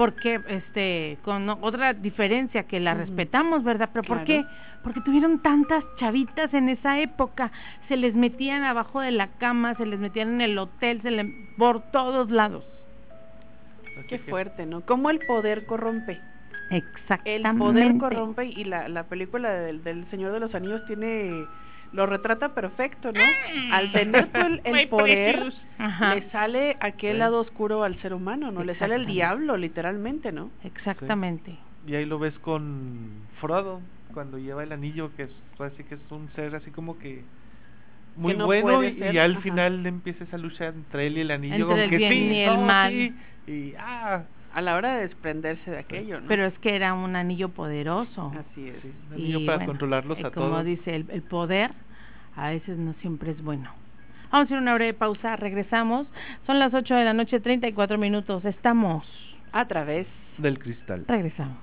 porque 0.00 0.40
este 0.48 1.18
con 1.22 1.46
otra 1.50 1.92
diferencia 1.92 2.62
que 2.62 2.80
la 2.80 2.94
respetamos 2.94 3.62
verdad 3.64 3.90
pero 3.92 4.02
por 4.02 4.24
Claro. 4.24 4.26
qué 4.26 4.46
porque 4.82 5.02
tuvieron 5.02 5.40
tantas 5.42 5.84
chavitas 5.98 6.54
en 6.54 6.70
esa 6.70 6.98
época 7.00 7.52
se 7.86 7.98
les 7.98 8.14
metían 8.14 8.62
abajo 8.64 9.02
de 9.02 9.10
la 9.10 9.26
cama 9.36 9.74
se 9.74 9.84
les 9.84 10.00
metían 10.00 10.30
en 10.36 10.40
el 10.40 10.56
hotel 10.56 11.02
se 11.02 11.10
le 11.10 11.26
por 11.58 11.82
todos 11.92 12.30
lados 12.30 12.64
Qué 14.08 14.18
fuerte, 14.20 14.64
¿no? 14.64 14.80
Cómo 14.86 15.10
el 15.10 15.18
poder 15.18 15.66
corrompe. 15.66 16.18
exactamente 16.70 17.34
El 17.36 17.58
poder 17.58 17.98
corrompe 17.98 18.46
y 18.46 18.64
la, 18.64 18.88
la 18.88 19.02
película 19.04 19.50
del, 19.52 19.84
del 19.84 20.08
Señor 20.10 20.32
de 20.32 20.40
los 20.40 20.54
Anillos 20.54 20.82
tiene 20.86 21.44
lo 21.92 22.06
retrata 22.06 22.54
perfecto, 22.54 23.12
¿no? 23.12 23.24
Al 23.72 23.92
tener 23.92 24.30
tú 24.32 24.40
el, 24.40 24.60
el 24.64 24.88
poder 24.90 25.52
le 26.00 26.30
sale 26.30 26.76
aquel 26.80 27.14
Sí. 27.14 27.18
lado 27.18 27.40
oscuro 27.40 27.82
al 27.82 27.96
ser 28.00 28.14
humano, 28.14 28.50
¿no? 28.50 28.62
Le 28.64 28.74
sale 28.76 28.94
el 28.94 29.06
diablo, 29.06 29.56
literalmente, 29.56 30.32
¿no? 30.32 30.50
exactamente 30.64 31.58
Y 31.86 31.94
ahí 31.94 32.04
lo 32.06 32.18
ves 32.18 32.38
con 32.40 33.28
Frodo, 33.40 33.80
cuando 34.12 34.38
lleva 34.38 34.62
el 34.62 34.72
anillo, 34.72 35.14
que 35.16 35.24
es 35.24 35.30
así 35.58 35.84
que 35.84 35.94
es 35.94 36.00
un 36.10 36.28
ser 36.30 36.54
así 36.54 36.70
como 36.70 36.98
que 36.98 37.24
muy 38.16 38.34
no 38.34 38.46
bueno 38.46 38.82
y, 38.82 39.18
al 39.18 39.32
ajá. 39.32 39.40
final 39.40 39.86
empieza 39.86 40.24
esa 40.24 40.38
lucha 40.38 40.66
entre 40.66 41.06
él 41.06 41.18
y 41.18 41.20
el 41.20 41.30
anillo, 41.30 41.54
Entre 41.54 41.66
como 41.66 41.82
el 41.82 41.90
que 41.90 41.96
bien 41.96 42.12
sí, 42.12 42.18
y 42.34 42.40
el 42.40 42.58
no, 42.58 42.66
mal. 42.66 42.90
sí, 42.92 43.14
y 43.46 43.74
ah, 43.78 44.24
A 44.52 44.60
la 44.62 44.74
hora 44.76 44.96
de 44.96 45.02
desprenderse 45.02 45.70
de 45.70 45.78
aquello, 45.78 46.20
¿no? 46.20 46.26
pero 46.28 46.44
es 46.46 46.58
que 46.58 46.74
era 46.74 46.92
un 46.94 47.14
anillo 47.16 47.50
poderoso 47.50 48.32
Así 48.38 48.68
es. 48.68 48.82
sí, 48.82 48.92
un 49.08 49.14
anillo 49.14 49.46
para 49.46 49.58
bueno, 49.58 49.70
controlarlos 49.72 50.18
eh, 50.18 50.26
a 50.26 50.30
como 50.30 50.46
todos. 50.48 50.64
dice 50.64 50.96
el, 50.96 51.06
el 51.10 51.22
poder 51.22 51.70
a 52.36 52.50
veces 52.50 52.76
no 52.78 52.92
siempre 52.94 53.30
es 53.30 53.42
bueno 53.42 53.70
vamos 54.32 54.44
a 54.44 54.46
hacer 54.46 54.58
una 54.58 54.74
breve 54.74 54.94
pausa 54.94 55.36
regresamos 55.36 56.06
son 56.46 56.58
las 56.58 56.74
8 56.74 56.94
de 56.94 57.04
la 57.04 57.12
noche 57.12 57.38
34 57.40 57.96
minutos 57.98 58.44
estamos 58.44 59.04
A 59.52 59.66
través. 59.66 60.06
Del 60.38 60.58
cristal. 60.58 61.04
regresamos 61.06 61.58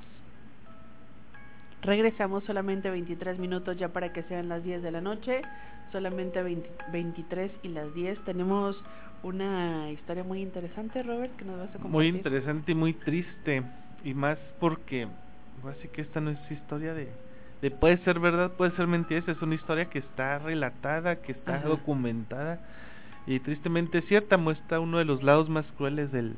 Regresamos 1.82 2.44
solamente 2.44 2.90
23 2.90 3.38
minutos 3.40 3.78
ya 3.78 3.90
para 3.90 4.12
que 4.12 4.24
sean 4.24 4.50
las 4.50 4.64
10 4.64 4.82
de 4.82 4.92
la 4.92 5.00
noche. 5.00 5.42
Solamente 5.92 6.42
20 6.42 6.70
23 6.92 7.52
y 7.64 7.68
las 7.70 7.94
10. 7.94 8.20
Tenemos 8.26 8.76
una 9.24 9.92
historia 9.92 10.24
muy 10.24 10.42
interesante, 10.42 11.04
Robert, 11.04 11.36
que 11.36 11.46
nos 11.46 11.58
vas 11.58 11.70
a 11.70 11.74
compartir. 11.74 11.92
Muy 11.92 12.08
interesante 12.08 12.72
y 12.72 12.76
muy 12.76 12.94
triste. 12.94 13.64
Y 14.04 14.14
más 14.14 14.38
porque, 14.60 15.08
así 15.66 15.88
que 15.90 16.02
esta 16.02 16.22
no 16.22 16.30
es 16.30 16.52
historia 16.52 16.94
de, 16.94 17.10
de 17.62 17.72
puede 17.72 17.98
ser 18.00 18.20
verdad, 18.20 18.52
puede 18.52 18.72
ser 18.76 18.88
mentira, 18.88 19.20
esta 19.20 19.32
es 19.32 19.42
una 19.42 19.56
historia 19.56 19.90
que 19.90 20.00
está 20.00 20.40
relatada, 20.40 21.18
que 21.18 21.32
está 21.32 21.56
Ajá. 21.56 21.68
documentada 21.68 22.60
y 23.26 23.40
tristemente 23.40 24.02
cierta, 24.04 24.38
muestra 24.38 24.80
uno 24.80 25.00
de 25.00 25.06
los 25.06 25.22
lados 25.24 25.50
más 25.50 25.66
crueles 25.78 26.12
del 26.12 26.34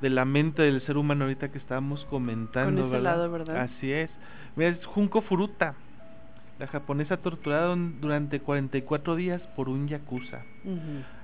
de 0.00 0.10
la 0.10 0.24
mente 0.24 0.62
del 0.62 0.80
ser 0.82 0.96
humano 0.96 1.24
ahorita 1.24 1.50
que 1.50 1.58
estábamos 1.58 2.04
comentando, 2.06 2.82
Con 2.82 2.86
ese 2.86 2.96
¿verdad? 2.96 3.16
lado, 3.18 3.30
¿verdad? 3.30 3.56
Así 3.60 3.92
es. 3.92 4.10
Mira, 4.56 4.70
es 4.70 4.84
Junko 4.86 5.22
Furuta, 5.22 5.74
la 6.62 6.68
japonesa 6.68 7.16
torturada 7.16 7.74
durante 8.00 8.38
44 8.38 9.16
días 9.16 9.42
por 9.56 9.68
un 9.68 9.88
yakuza. 9.88 10.44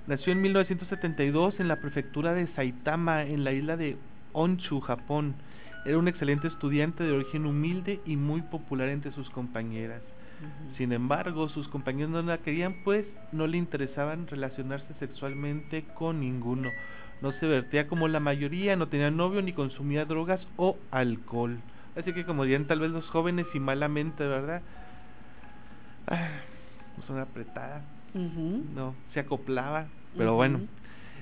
Nació 0.08 0.32
en 0.32 0.42
1972 0.42 1.60
en 1.60 1.68
la 1.68 1.76
prefectura 1.76 2.34
de 2.34 2.48
Saitama, 2.56 3.22
en 3.22 3.44
la 3.44 3.52
isla 3.52 3.76
de 3.76 3.96
Honshu, 4.32 4.80
Japón. 4.80 5.36
Era 5.84 5.96
un 5.96 6.08
excelente 6.08 6.48
estudiante 6.48 7.04
de 7.04 7.12
origen 7.12 7.46
humilde 7.46 8.00
y 8.04 8.16
muy 8.16 8.42
popular 8.42 8.88
entre 8.88 9.12
sus 9.12 9.30
compañeras. 9.30 10.02
Sin 10.76 10.92
embargo, 10.92 11.48
sus 11.50 11.68
compañeros 11.68 12.10
no 12.10 12.22
la 12.22 12.38
querían, 12.38 12.74
pues 12.82 13.06
no 13.30 13.46
le 13.46 13.58
interesaban 13.58 14.26
relacionarse 14.26 14.92
sexualmente 14.98 15.84
con 15.94 16.18
ninguno. 16.18 16.68
No 17.22 17.30
se 17.38 17.46
vertía 17.46 17.86
como 17.86 18.08
la 18.08 18.18
mayoría, 18.18 18.74
no 18.74 18.88
tenía 18.88 19.12
novio 19.12 19.40
ni 19.40 19.52
consumía 19.52 20.04
drogas 20.04 20.40
o 20.56 20.76
alcohol. 20.90 21.58
Así 21.94 22.12
que 22.12 22.24
como 22.24 22.42
dirían 22.42 22.66
tal 22.66 22.80
vez 22.80 22.90
los 22.90 23.06
jóvenes 23.06 23.46
y 23.54 23.60
malamente, 23.60 24.26
¿verdad? 24.26 24.62
Ah, 26.10 26.40
pues 26.96 27.08
una 27.10 27.22
apretada 27.22 27.82
no 28.74 28.94
se 29.12 29.20
acoplaba, 29.20 29.86
pero 30.16 30.34
bueno. 30.34 30.60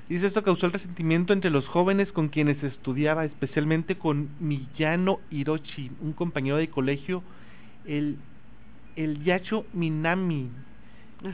Dice 0.09 0.29
esto 0.29 0.45
causó 0.45 0.67
el 0.67 0.73
resentimiento 0.73 1.33
entre 1.33 1.51
los 1.51 1.67
jóvenes 1.67 2.13
con 2.13 2.29
quienes 2.29 2.63
estudiaba, 2.63 3.25
especialmente 3.25 3.97
con 3.97 4.29
Miyano 4.39 5.19
Hiroshi, 5.31 5.91
un 6.01 6.13
compañero 6.13 6.59
de 6.59 6.69
colegio, 6.69 7.25
el, 7.87 8.17
el 8.95 9.25
Yacho 9.25 9.67
Minami, 9.73 10.49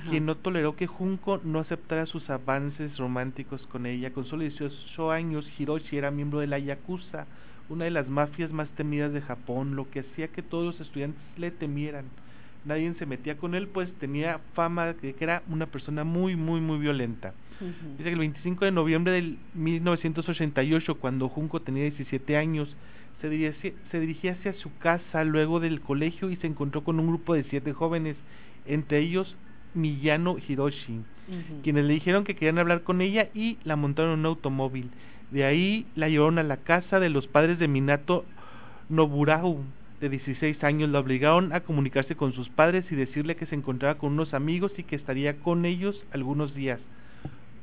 quien 0.09 0.25
no 0.25 0.37
toleró 0.37 0.75
que 0.75 0.87
Junko 0.87 1.39
no 1.45 1.59
aceptara 1.59 2.07
sus 2.07 2.31
avances 2.31 2.97
románticos 2.97 3.61
con 3.67 3.85
ella. 3.85 4.11
Con 4.11 4.25
solo 4.25 4.43
18 4.43 5.11
años, 5.11 5.47
Hiroshi 5.59 5.99
era 5.99 6.11
miembro 6.11 6.39
de 6.39 6.47
la 6.47 6.59
Yakuza, 6.59 7.27
una 7.69 7.85
de 7.85 7.91
las 7.91 8.09
mafias 8.09 8.53
más 8.53 8.71
temidas 8.71 9.13
de 9.13 9.21
Japón, 9.21 9.77
lo 9.77 9.91
que 9.91 10.01
hacía 10.01 10.29
que 10.29 10.41
todos 10.41 10.65
los 10.65 10.81
estudiantes 10.81 11.21
le 11.37 11.51
temieran. 11.51 12.07
Nadie 12.65 12.95
se 12.95 13.07
metía 13.07 13.37
con 13.37 13.55
él, 13.55 13.69
pues 13.69 13.93
tenía 13.99 14.41
fama 14.55 14.93
de 14.93 15.15
que 15.15 15.25
era 15.25 15.43
una 15.49 15.67
persona 15.67 16.05
muy, 16.05 16.37
muy, 16.37 16.61
muy 16.61 16.79
violenta. 16.79 17.35
Dice 17.61 18.05
que 18.05 18.11
el 18.11 18.19
25 18.19 18.65
de 18.65 18.73
noviembre 18.73 19.13
del 19.13 19.39
1988, 19.55 20.97
cuando 20.97 21.29
Junko 21.29 21.61
tenía 21.61 21.85
17 21.85 22.37
años, 22.37 22.69
se 23.21 23.29
dirigía, 23.29 23.73
se 23.91 24.01
dirigía 24.01 24.33
hacia 24.33 24.53
su 24.55 24.77
casa 24.79 25.23
luego 25.23 25.61
del 25.61 25.81
colegio 25.81 26.31
y 26.31 26.37
se 26.37 26.49
encontró 26.49 26.83
con 26.83 26.99
un 26.99 27.07
grupo 27.07 27.35
de 27.35 27.45
siete 27.45 27.73
jóvenes, 27.73 28.17
entre 28.67 28.99
ellos 28.99 29.37
Miyano 29.75 30.37
Hiroshi, 30.39 31.01
quienes 31.63 31.85
le 31.85 31.95
dijeron 31.95 32.25
que 32.25 32.35
querían 32.35 32.59
hablar 32.59 32.83
con 32.83 33.01
ella 33.01 33.29
y 33.35 33.59
la 33.65 33.77
montaron 33.77 34.15
en 34.15 34.21
un 34.21 34.27
automóvil. 34.27 34.91
De 35.31 35.45
ahí 35.45 35.87
la 35.95 36.09
llevaron 36.09 36.39
a 36.39 36.43
la 36.43 36.59
casa 36.59 37.01
de 37.01 37.09
los 37.09 37.27
padres 37.27 37.59
de 37.59 37.69
Minato 37.69 38.25
Noburau, 38.89 39.65
de 40.03 40.09
16 40.09 40.63
años. 40.65 40.91
La 40.91 40.99
obligaron 40.99 41.53
a 41.53 41.61
comunicarse 41.61 42.17
con 42.17 42.33
sus 42.33 42.49
padres 42.51 42.85
y 42.91 42.97
decirle 42.97 43.37
que 43.37 43.47
se 43.47 43.55
encontraba 43.55 43.95
con 43.95 44.13
unos 44.13 44.35
amigos 44.35 44.73
y 44.77 44.83
que 44.83 44.97
estaría 44.97 45.39
con 45.39 45.65
ellos 45.65 45.97
algunos 46.13 46.55
días. 46.55 46.81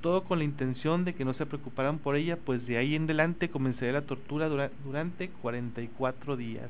Todo 0.01 0.23
con 0.23 0.39
la 0.39 0.45
intención 0.45 1.03
de 1.03 1.13
que 1.13 1.25
no 1.25 1.33
se 1.33 1.45
preocuparan 1.45 1.99
por 1.99 2.15
ella, 2.15 2.37
pues 2.37 2.65
de 2.65 2.77
ahí 2.77 2.95
en 2.95 3.03
adelante 3.03 3.49
comenzaría 3.49 3.91
la 3.91 4.03
tortura 4.03 4.47
dura 4.47 4.71
durante 4.85 5.27
44 5.41 6.37
días. 6.37 6.69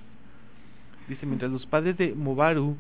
Dice, 1.07 1.27
mientras 1.27 1.51
los 1.51 1.65
padres 1.67 1.97
de 1.97 2.15
Mobaru 2.15 2.75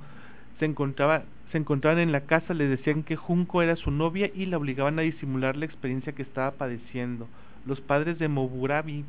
se, 0.57 0.65
encontraba, 0.65 1.23
se 1.51 1.59
encontraban 1.59 1.99
en 1.99 2.11
la 2.11 2.21
casa, 2.21 2.55
le 2.55 2.67
decían 2.67 3.03
que 3.03 3.15
Junko 3.15 3.61
era 3.61 3.75
su 3.75 3.91
novia 3.91 4.31
y 4.33 4.47
la 4.47 4.57
obligaban 4.57 4.97
a 4.97 5.03
disimular 5.03 5.55
la 5.55 5.65
experiencia 5.65 6.13
que 6.13 6.23
estaba 6.23 6.51
padeciendo. 6.51 7.27
Los 7.67 7.81
padres 7.81 8.17
de 8.17 8.27
Moburabi 8.27 9.05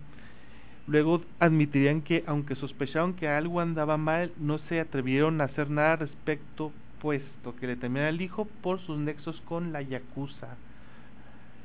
luego 0.90 1.22
admitirían 1.38 2.02
que, 2.02 2.24
aunque 2.26 2.56
sospechaban 2.56 3.14
que 3.14 3.28
algo 3.28 3.60
andaba 3.60 3.96
mal, 3.96 4.32
no 4.38 4.58
se 4.68 4.80
atrevieron 4.80 5.40
a 5.40 5.44
hacer 5.44 5.70
nada 5.70 5.94
respecto, 5.96 6.72
puesto 7.00 7.54
que 7.54 7.68
le 7.68 7.76
temían 7.76 8.06
al 8.06 8.20
hijo 8.20 8.48
por 8.60 8.80
sus 8.80 8.98
nexos 8.98 9.40
con 9.42 9.72
la 9.72 9.82
Yakuza. 9.82 10.56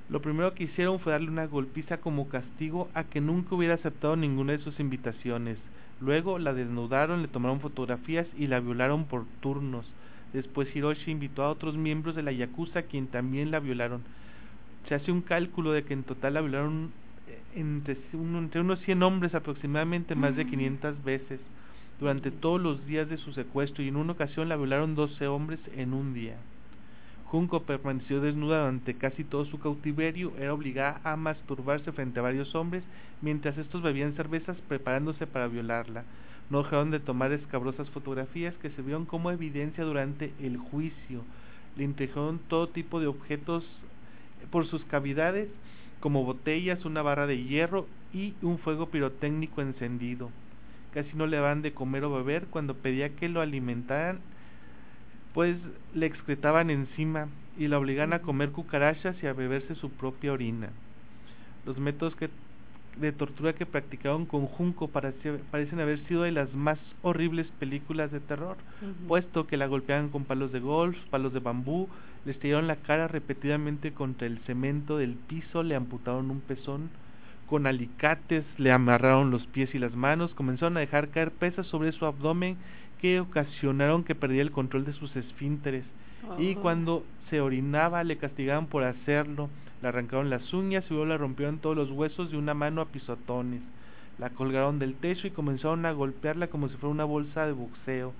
Lo 0.09 0.21
primero 0.21 0.53
que 0.53 0.65
hicieron 0.65 0.99
fue 0.99 1.13
darle 1.13 1.31
una 1.31 1.47
golpiza 1.47 1.97
como 1.97 2.29
castigo 2.29 2.87
a 2.93 3.05
que 3.05 3.19
nunca 3.19 3.55
hubiera 3.55 3.73
aceptado 3.73 4.15
ninguna 4.15 4.51
de 4.51 4.59
sus 4.59 4.79
invitaciones. 4.79 5.57
Luego 5.99 6.37
la 6.37 6.53
desnudaron, 6.53 7.23
le 7.23 7.27
tomaron 7.27 7.61
fotografías 7.61 8.27
y 8.37 8.45
la 8.45 8.59
violaron 8.59 9.05
por 9.05 9.25
turnos. 9.39 9.87
Después 10.33 10.73
Hiroshi 10.75 11.09
invitó 11.09 11.41
a 11.41 11.49
otros 11.49 11.75
miembros 11.75 12.15
de 12.15 12.21
la 12.21 12.31
Yakuza 12.31 12.83
quien 12.83 13.07
también 13.07 13.49
la 13.49 13.59
violaron. 13.59 14.03
Se 14.87 14.93
hace 14.93 15.11
un 15.11 15.21
cálculo 15.21 15.71
de 15.71 15.83
que 15.83 15.93
en 15.93 16.03
total 16.03 16.35
la 16.35 16.41
violaron 16.41 16.91
entre, 17.55 17.97
entre 18.13 18.61
unos 18.61 18.79
100 18.81 19.03
hombres 19.03 19.33
aproximadamente 19.33 20.15
más 20.15 20.35
de 20.35 20.45
500 20.45 21.03
veces 21.03 21.39
durante 21.99 22.31
todos 22.31 22.61
los 22.61 22.85
días 22.85 23.09
de 23.09 23.17
su 23.17 23.31
secuestro 23.33 23.83
y 23.83 23.87
en 23.87 23.95
una 23.95 24.13
ocasión 24.13 24.49
la 24.49 24.57
violaron 24.57 24.95
12 24.95 25.27
hombres 25.27 25.59
en 25.75 25.93
un 25.93 26.13
día. 26.13 26.35
Junko 27.25 27.63
permaneció 27.63 28.21
desnuda 28.21 28.59
durante 28.59 28.93
casi 28.95 29.23
todo 29.23 29.45
su 29.45 29.59
cautiverio, 29.59 30.33
era 30.37 30.53
obligada 30.53 31.01
a 31.03 31.15
masturbarse 31.15 31.91
frente 31.91 32.19
a 32.19 32.23
varios 32.23 32.53
hombres 32.53 32.83
mientras 33.21 33.57
estos 33.57 33.81
bebían 33.81 34.13
cervezas 34.13 34.57
preparándose 34.67 35.25
para 35.25 35.47
violarla. 35.47 36.03
No 36.49 36.61
dejaron 36.63 36.91
de 36.91 36.99
tomar 36.99 37.31
escabrosas 37.31 37.89
fotografías 37.89 38.53
que 38.61 38.69
se 38.69 38.81
vieron 38.81 39.05
como 39.05 39.31
evidencia 39.31 39.83
durante 39.83 40.31
el 40.39 40.57
juicio. 40.57 41.23
Le 41.75 41.83
introdujeron 41.83 42.39
todo 42.47 42.67
tipo 42.67 42.99
de 42.99 43.07
objetos 43.07 43.63
por 44.51 44.67
sus 44.67 44.83
cavidades, 44.85 45.49
como 46.05 46.23
botellas, 46.23 46.85
una 46.85 47.01
barra 47.01 47.25
de 47.25 47.45
hierro 47.45 47.87
y 48.13 48.35
un 48.43 48.59
fuego 48.59 48.91
pirotécnico 48.91 49.63
encendido. 49.63 50.29
Casi 50.93 51.09
no 51.15 51.25
le 51.25 51.37
daban 51.37 51.63
de 51.63 51.73
comer 51.73 52.03
o 52.03 52.13
beber 52.13 52.45
cuando 52.51 52.75
pedía 52.75 53.09
que 53.15 53.27
lo 53.27 53.41
alimentaran 53.41 54.19
pues 55.33 55.57
le 55.95 56.05
excretaban 56.05 56.69
encima 56.69 57.27
y 57.57 57.69
la 57.69 57.79
obligaban 57.79 58.13
a 58.13 58.19
comer 58.19 58.51
cucarachas 58.51 59.15
y 59.23 59.25
a 59.25 59.33
beberse 59.33 59.73
su 59.73 59.89
propia 59.89 60.31
orina. 60.31 60.69
Los 61.65 61.79
métodos 61.79 62.15
que, 62.15 62.29
de 62.97 63.11
tortura 63.11 63.53
que 63.53 63.65
practicaban 63.65 64.25
con 64.25 64.45
Junco 64.45 64.87
parecen 64.87 65.79
haber 65.79 66.05
sido 66.07 66.23
de 66.23 66.31
las 66.31 66.53
más 66.53 66.79
horribles 67.01 67.47
películas 67.59 68.11
de 68.11 68.19
terror, 68.19 68.57
puesto 69.07 69.47
que 69.47 69.57
la 69.57 69.67
golpeaban 69.67 70.09
con 70.09 70.25
palos 70.25 70.51
de 70.51 70.59
golf, 70.59 70.97
palos 71.09 71.33
de 71.33 71.39
bambú, 71.39 71.89
le 72.25 72.31
estiraron 72.31 72.67
la 72.67 72.77
cara 72.77 73.07
repetidamente 73.07 73.91
contra 73.91 74.27
el 74.27 74.39
cemento 74.39 74.97
del 74.97 75.13
piso, 75.13 75.63
le 75.63 75.75
amputaron 75.75 76.31
un 76.31 76.41
pezón, 76.41 76.89
con 77.47 77.67
alicates 77.67 78.43
le 78.57 78.71
amarraron 78.71 79.29
los 79.29 79.45
pies 79.47 79.75
y 79.75 79.79
las 79.79 79.95
manos, 79.95 80.33
comenzaron 80.33 80.77
a 80.77 80.79
dejar 80.79 81.09
caer 81.09 81.31
pesas 81.31 81.67
sobre 81.67 81.91
su 81.91 82.05
abdomen 82.05 82.57
que 82.99 83.19
ocasionaron 83.19 84.03
que 84.03 84.15
perdiera 84.15 84.43
el 84.43 84.51
control 84.51 84.85
de 84.85 84.93
sus 84.93 85.15
esfínteres. 85.15 85.83
Y 86.39 86.55
cuando 86.55 87.03
se 87.29 87.41
orinaba 87.41 88.03
le 88.03 88.17
castigaban 88.17 88.67
por 88.67 88.83
hacerlo, 88.83 89.49
le 89.81 89.87
arrancaron 89.87 90.29
las 90.29 90.53
uñas 90.53 90.83
y 90.87 90.93
luego 90.93 91.05
le 91.05 91.17
rompieron 91.17 91.59
todos 91.59 91.75
los 91.75 91.91
huesos 91.91 92.31
de 92.31 92.37
una 92.37 92.53
mano 92.53 92.81
a 92.81 92.85
pisotones, 92.85 93.61
la 94.17 94.29
colgaron 94.29 94.79
del 94.79 94.95
techo 94.95 95.27
y 95.27 95.31
comenzaron 95.31 95.85
a 95.85 95.91
golpearla 95.91 96.47
como 96.47 96.69
si 96.69 96.75
fuera 96.75 96.93
una 96.93 97.03
bolsa 97.03 97.45
de 97.45 97.53
boxeo. 97.53 98.13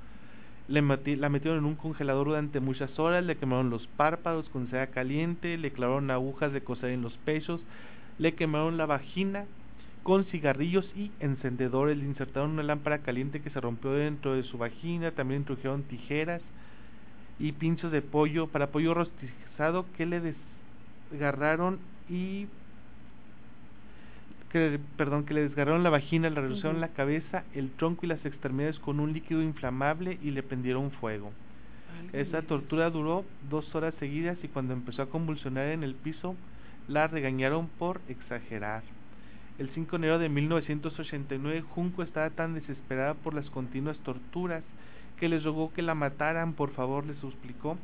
Le 0.67 0.81
la 1.17 1.29
metieron 1.29 1.59
en 1.59 1.65
un 1.65 1.75
congelador 1.75 2.27
durante 2.27 2.59
muchas 2.59 2.97
horas, 2.97 3.23
le 3.23 3.35
quemaron 3.37 3.69
los 3.69 3.85
párpados 3.87 4.49
con 4.49 4.67
seda 4.69 4.87
caliente, 4.87 5.57
le 5.57 5.71
clavaron 5.71 6.09
agujas 6.09 6.51
de 6.53 6.61
coser 6.61 6.89
en 6.89 7.03
los 7.03 7.13
pechos, 7.17 7.61
le 8.17 8.33
quemaron 8.33 8.75
la 8.77 8.87
vagina 8.87 9.45
con 10.01 10.25
cigarrillos 10.25 10.85
y 10.95 11.11
encendedores. 11.19 11.97
Le 11.97 12.05
insertaron 12.05 12.51
una 12.51 12.63
lámpara 12.63 12.99
caliente 12.99 13.41
que 13.41 13.51
se 13.51 13.61
rompió 13.61 13.91
dentro 13.91 14.33
de 14.33 14.43
su 14.43 14.57
vagina. 14.57 15.11
También 15.11 15.41
introdujeron 15.41 15.83
tijeras 15.83 16.41
y 17.39 17.51
pinchos 17.51 17.91
de 17.91 18.01
pollo 18.01 18.47
para 18.47 18.67
pollo 18.67 18.93
rostizado 18.93 19.85
que 19.97 20.05
le 20.05 20.35
desgarraron 21.11 21.79
y 22.09 22.47
que, 24.51 24.79
perdón, 24.95 25.25
que 25.25 25.33
le 25.33 25.41
desgarraron 25.41 25.83
la 25.83 25.89
vagina, 25.89 26.29
le 26.29 26.39
reducieron 26.39 26.79
la 26.79 26.89
cabeza, 26.89 27.43
el 27.53 27.71
tronco 27.71 28.05
y 28.05 28.09
las 28.09 28.25
extremidades 28.25 28.79
con 28.79 28.99
un 28.99 29.11
líquido 29.11 29.41
inflamable 29.41 30.17
y 30.21 30.31
le 30.31 30.43
prendieron 30.43 30.91
fuego. 30.91 31.31
Esa 32.13 32.41
tortura 32.41 32.89
duró 32.89 33.25
dos 33.49 33.73
horas 33.75 33.93
seguidas 33.99 34.37
y 34.43 34.47
cuando 34.47 34.73
empezó 34.73 35.01
a 35.01 35.09
convulsionar 35.09 35.67
en 35.67 35.83
el 35.83 35.95
piso, 35.95 36.35
la 36.87 37.07
regañaron 37.07 37.67
por 37.67 37.99
exagerar. 38.07 38.83
El 39.57 39.69
5 39.69 39.91
de 39.91 39.97
enero 39.97 40.19
de 40.19 40.29
1989, 40.29 41.61
Junco 41.61 42.03
estaba 42.03 42.29
tan 42.29 42.53
desesperada 42.53 43.13
por 43.13 43.33
las 43.33 43.49
continuas 43.49 43.97
torturas 43.99 44.63
que 45.19 45.29
les 45.29 45.43
rogó 45.43 45.71
que 45.73 45.81
la 45.81 45.95
mataran, 45.95 46.53
por 46.53 46.71
favor, 46.71 47.05
les 47.05 47.17
suplicó. 47.17 47.77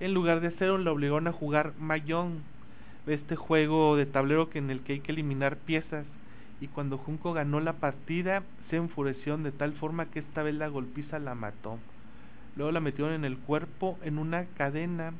En 0.00 0.14
lugar 0.14 0.40
de 0.40 0.48
hacerlo, 0.48 0.78
la 0.78 0.92
obligaron 0.92 1.28
a 1.28 1.32
jugar 1.32 1.72
Mayón, 1.78 2.42
este 3.06 3.36
juego 3.36 3.96
de 3.96 4.06
tablero 4.06 4.50
que 4.50 4.58
en 4.58 4.70
el 4.70 4.80
que 4.80 4.94
hay 4.94 5.00
que 5.00 5.12
eliminar 5.12 5.56
piezas. 5.56 6.06
Y 6.60 6.68
cuando 6.68 6.98
Junco 6.98 7.32
ganó 7.32 7.60
la 7.60 7.74
partida, 7.74 8.42
se 8.68 8.76
enfureció 8.76 9.36
de 9.38 9.52
tal 9.52 9.72
forma 9.74 10.06
que 10.06 10.20
esta 10.20 10.42
vez 10.42 10.54
la 10.54 10.68
golpiza 10.68 11.18
la 11.18 11.34
mató. 11.34 11.78
Luego 12.56 12.72
la 12.72 12.80
metieron 12.80 13.14
en 13.14 13.24
el 13.24 13.38
cuerpo 13.38 13.98
en 14.02 14.18
una 14.18 14.44
cadena 14.56 15.12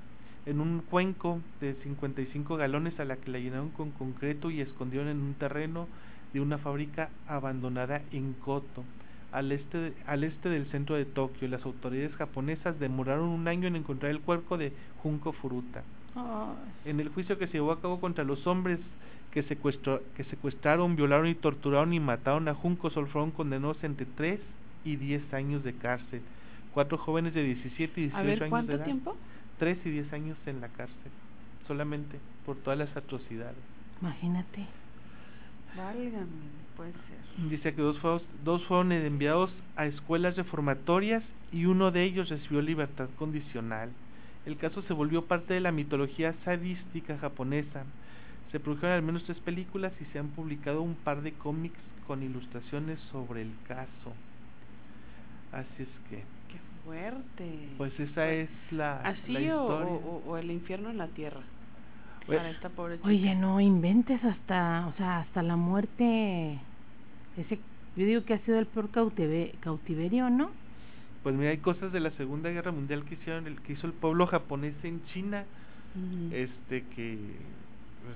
en 0.47 0.61
un 0.61 0.81
cuenco 0.81 1.41
de 1.61 1.75
55 1.75 2.57
galones 2.57 2.99
a 2.99 3.05
la 3.05 3.17
que 3.17 3.31
la 3.31 3.39
llenaron 3.39 3.71
con 3.71 3.91
concreto 3.91 4.51
y 4.51 4.61
escondieron 4.61 5.09
en 5.09 5.21
un 5.21 5.35
terreno 5.35 5.87
de 6.33 6.41
una 6.41 6.59
fábrica 6.59 7.11
abandonada 7.27 8.03
en 8.13 8.33
Koto, 8.35 8.85
al 9.33 9.53
este, 9.53 9.93
al 10.07 10.25
este 10.25 10.49
del 10.49 10.67
centro 10.67 10.97
de 10.97 11.05
Tokio. 11.05 11.49
Las 11.49 11.65
autoridades 11.65 12.15
japonesas 12.17 12.79
demoraron 12.79 13.29
un 13.29 13.49
año 13.49 13.69
en 13.69 13.77
encontrar 13.77 14.11
el 14.11 14.21
cuerpo 14.21 14.59
de 14.59 14.73
Junko 15.03 15.33
Furuta. 15.33 15.83
En 16.85 17.01
el 17.01 17.09
juicio 17.11 17.39
que 17.39 17.47
se 17.47 17.55
llevó 17.55 17.73
a 17.73 17.81
cabo 17.81 18.01
contra 18.01 18.25
los 18.25 18.47
hombres 18.47 18.81
que, 19.33 19.45
que 19.45 20.25
secuestraron, 20.25 20.97
violaron 20.97 21.29
y 21.29 21.35
torturaron 21.35 21.93
y 21.93 22.01
mataron 22.01 22.49
a 22.49 22.55
Junko, 22.55 22.91
solo 22.91 23.07
fueron 23.07 23.31
condenados 23.31 23.83
entre 23.85 24.07
3 24.07 24.41
y 24.85 24.97
10 24.97 25.33
años 25.35 25.63
de 25.63 25.75
cárcel. 25.75 26.21
Cuatro 26.75 26.99
jóvenes 26.99 27.35
de 27.35 27.43
17 27.45 28.01
y 28.01 28.05
18 28.05 28.17
a 28.17 28.23
ver, 28.23 28.39
años 28.39 28.51
¿cuánto 28.51 28.73
de 28.73 28.79
edad. 28.79 28.85
tiempo? 28.85 29.17
3 29.59 29.79
y 29.85 29.91
10 29.91 30.13
años 30.13 30.39
en 30.47 30.61
la 30.61 30.69
cárcel, 30.69 31.13
solamente 31.69 32.19
por 32.47 32.57
todas 32.57 32.79
las 32.79 32.97
atrocidades. 32.97 33.57
Imagínate. 34.01 34.67
Válgame, 35.77 36.27
puede 36.77 36.93
ser. 36.93 37.49
Dice 37.49 37.75
que 37.75 37.83
dos 37.83 37.99
fueron, 37.99 38.23
dos 38.45 38.65
fueron 38.67 38.93
enviados 38.93 39.51
a 39.77 39.87
escuelas 39.87 40.37
reformatorias 40.37 41.23
y 41.53 41.65
uno 41.67 41.91
de 41.91 42.05
ellos 42.05 42.29
recibió 42.29 42.61
libertad 42.61 43.09
condicional. 43.19 43.91
El 44.47 44.57
caso 44.57 44.83
se 44.83 44.93
volvió 44.93 45.25
parte 45.27 45.55
de 45.55 45.61
la 45.61 45.73
mitología 45.73 46.35
sadística 46.45 47.19
japonesa. 47.19 47.85
Se 48.53 48.59
produjeron 48.61 48.93
al 48.97 49.03
menos 49.03 49.23
tres 49.25 49.39
películas 49.39 49.93
y 50.01 50.05
se 50.07 50.19
han 50.19 50.29
publicado 50.29 50.83
un 50.83 50.95
par 50.95 51.23
de 51.23 51.33
cómics 51.33 51.79
con 52.07 52.23
ilustraciones 52.23 52.99
sobre 53.13 53.43
el 53.43 53.53
caso. 53.69 54.13
Así 55.53 55.83
es 55.83 55.89
que... 56.09 56.17
Qué 56.51 56.59
fuerte. 56.85 57.69
Pues 57.79 57.99
esa 58.01 58.31
es 58.33 58.49
la, 58.73 59.01
Así 59.03 59.33
la 59.33 59.39
o, 59.39 59.43
historia. 59.43 59.95
o- 59.95 60.23
o 60.27 60.37
el 60.37 60.51
infierno 60.51 60.91
en 60.91 60.99
la 60.99 61.07
tierra. 61.09 61.43
Para 62.27 62.51
esta 62.51 62.69
pobre 62.69 62.97
chica. 62.97 63.09
Oye, 63.09 63.35
no 63.35 63.61
inventes 63.61 64.23
hasta, 64.25 64.87
o 64.87 64.93
sea, 64.97 65.21
hasta 65.21 65.43
la 65.43 65.57
muerte. 65.57 66.59
Ese, 67.37 67.59
yo 67.97 68.07
digo 68.07 68.25
que 68.25 68.35
ha 68.35 68.39
sido 68.41 68.59
el 68.59 68.67
peor 68.67 68.91
cautive- 68.91 69.53
cautiverio, 69.61 70.31
¿no? 70.31 70.51
Pues 71.23 71.35
mira, 71.35 71.51
hay 71.51 71.59
cosas 71.59 71.93
de 71.93 72.01
la 72.01 72.11
Segunda 72.13 72.51
Guerra 72.51 72.73
Mundial 72.73 73.05
que 73.05 73.15
hicieron 73.15 73.47
el 73.47 73.61
que 73.61 73.75
hizo 73.75 73.87
el 73.87 73.93
pueblo 73.93 74.27
japonés 74.27 74.75
en 74.85 75.05
China, 75.07 75.45
este 76.33 76.83
que 76.95 77.17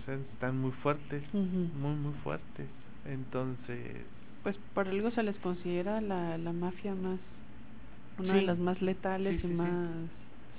o 0.01 0.05
sea, 0.06 0.14
están 0.14 0.60
muy 0.60 0.70
fuertes, 0.72 1.22
muy 1.35 1.94
muy 1.97 2.14
fuertes. 2.22 2.66
Entonces, 3.06 4.06
Pues 4.43 4.56
por 4.74 4.89
algo 4.89 5.10
se 5.10 5.22
les 5.22 5.36
considera 5.36 6.01
la, 6.01 6.39
la 6.39 6.52
mafia 6.52 6.94
más, 6.94 7.18
una 8.18 8.35
de 8.35 8.43
las 8.43 8.59
más 8.59 8.81
letales 8.81 9.35
Sí, 9.35 9.39
y 9.39 9.43
sí, 9.43 9.48
sí. 9.48 9.55
más 9.55 9.70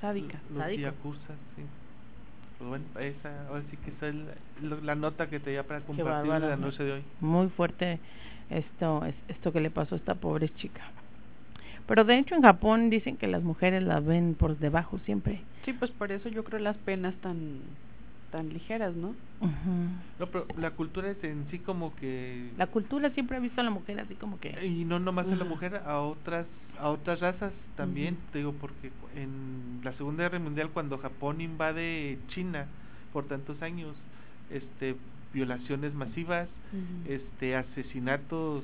sádicas. 0.01 0.41
los 0.51 0.59
sádico. 0.63 0.81
yakuza, 0.81 1.33
sí. 1.55 1.63
Pues 2.57 2.69
bueno, 2.69 2.85
esa, 2.99 3.47
ahora 3.47 3.63
sí 3.69 3.77
que 3.77 3.91
esa 3.91 4.07
es 4.07 4.15
la, 4.83 4.95
nota 4.95 5.27
que 5.27 5.39
te 5.39 5.53
da 5.53 5.63
para 5.63 5.81
compartir 5.81 6.05
bárbaro. 6.05 6.49
la 6.49 6.55
noche 6.55 6.83
de 6.83 6.93
hoy. 6.93 7.03
Muy 7.19 7.49
fuerte 7.49 7.99
esto, 8.49 9.03
es, 9.05 9.15
esto 9.27 9.51
que 9.51 9.59
le 9.59 9.69
pasó 9.69 9.95
a 9.95 9.97
esta 9.97 10.15
pobre 10.15 10.49
chica. 10.49 10.81
Pero 11.87 12.03
de 12.03 12.17
hecho 12.17 12.35
en 12.35 12.41
Japón 12.41 12.89
dicen 12.89 13.17
que 13.17 13.27
las 13.27 13.43
mujeres 13.43 13.83
las 13.83 14.03
ven 14.05 14.35
por 14.35 14.57
debajo 14.57 14.99
siempre. 15.05 15.41
Sí, 15.65 15.73
pues 15.73 15.91
por 15.91 16.11
eso 16.11 16.29
yo 16.29 16.43
creo 16.43 16.59
las 16.59 16.77
penas 16.77 17.13
tan 17.21 17.61
tan 18.31 18.49
ligeras, 18.49 18.95
¿no? 18.95 19.15
No, 20.19 20.27
pero 20.27 20.47
la 20.57 20.71
cultura 20.71 21.09
es 21.09 21.23
en 21.23 21.45
sí 21.51 21.59
como 21.59 21.95
que 21.95 22.51
La 22.57 22.67
cultura 22.67 23.09
siempre 23.11 23.37
ha 23.37 23.39
visto 23.39 23.61
a 23.61 23.63
la 23.63 23.69
mujer 23.69 23.99
así 23.99 24.15
como 24.15 24.39
que... 24.39 24.65
y 24.65 24.85
no 24.85 24.99
nomás 24.99 25.27
a 25.27 25.35
la 25.35 25.45
mujer, 25.45 25.75
a 25.85 25.99
otras 25.99 26.45
a 26.79 26.89
otras 26.89 27.19
razas 27.19 27.53
también, 27.77 28.17
te 28.31 28.39
digo 28.39 28.53
porque 28.53 28.91
en 29.15 29.81
la 29.83 29.93
Segunda 29.93 30.23
Guerra 30.23 30.39
Mundial 30.39 30.69
cuando 30.73 30.97
Japón 30.97 31.41
invade 31.41 32.17
China 32.29 32.67
por 33.13 33.25
tantos 33.25 33.61
años, 33.61 33.93
este 34.51 34.95
violaciones 35.33 35.93
masivas, 35.93 36.47
este 37.07 37.55
asesinatos, 37.55 38.63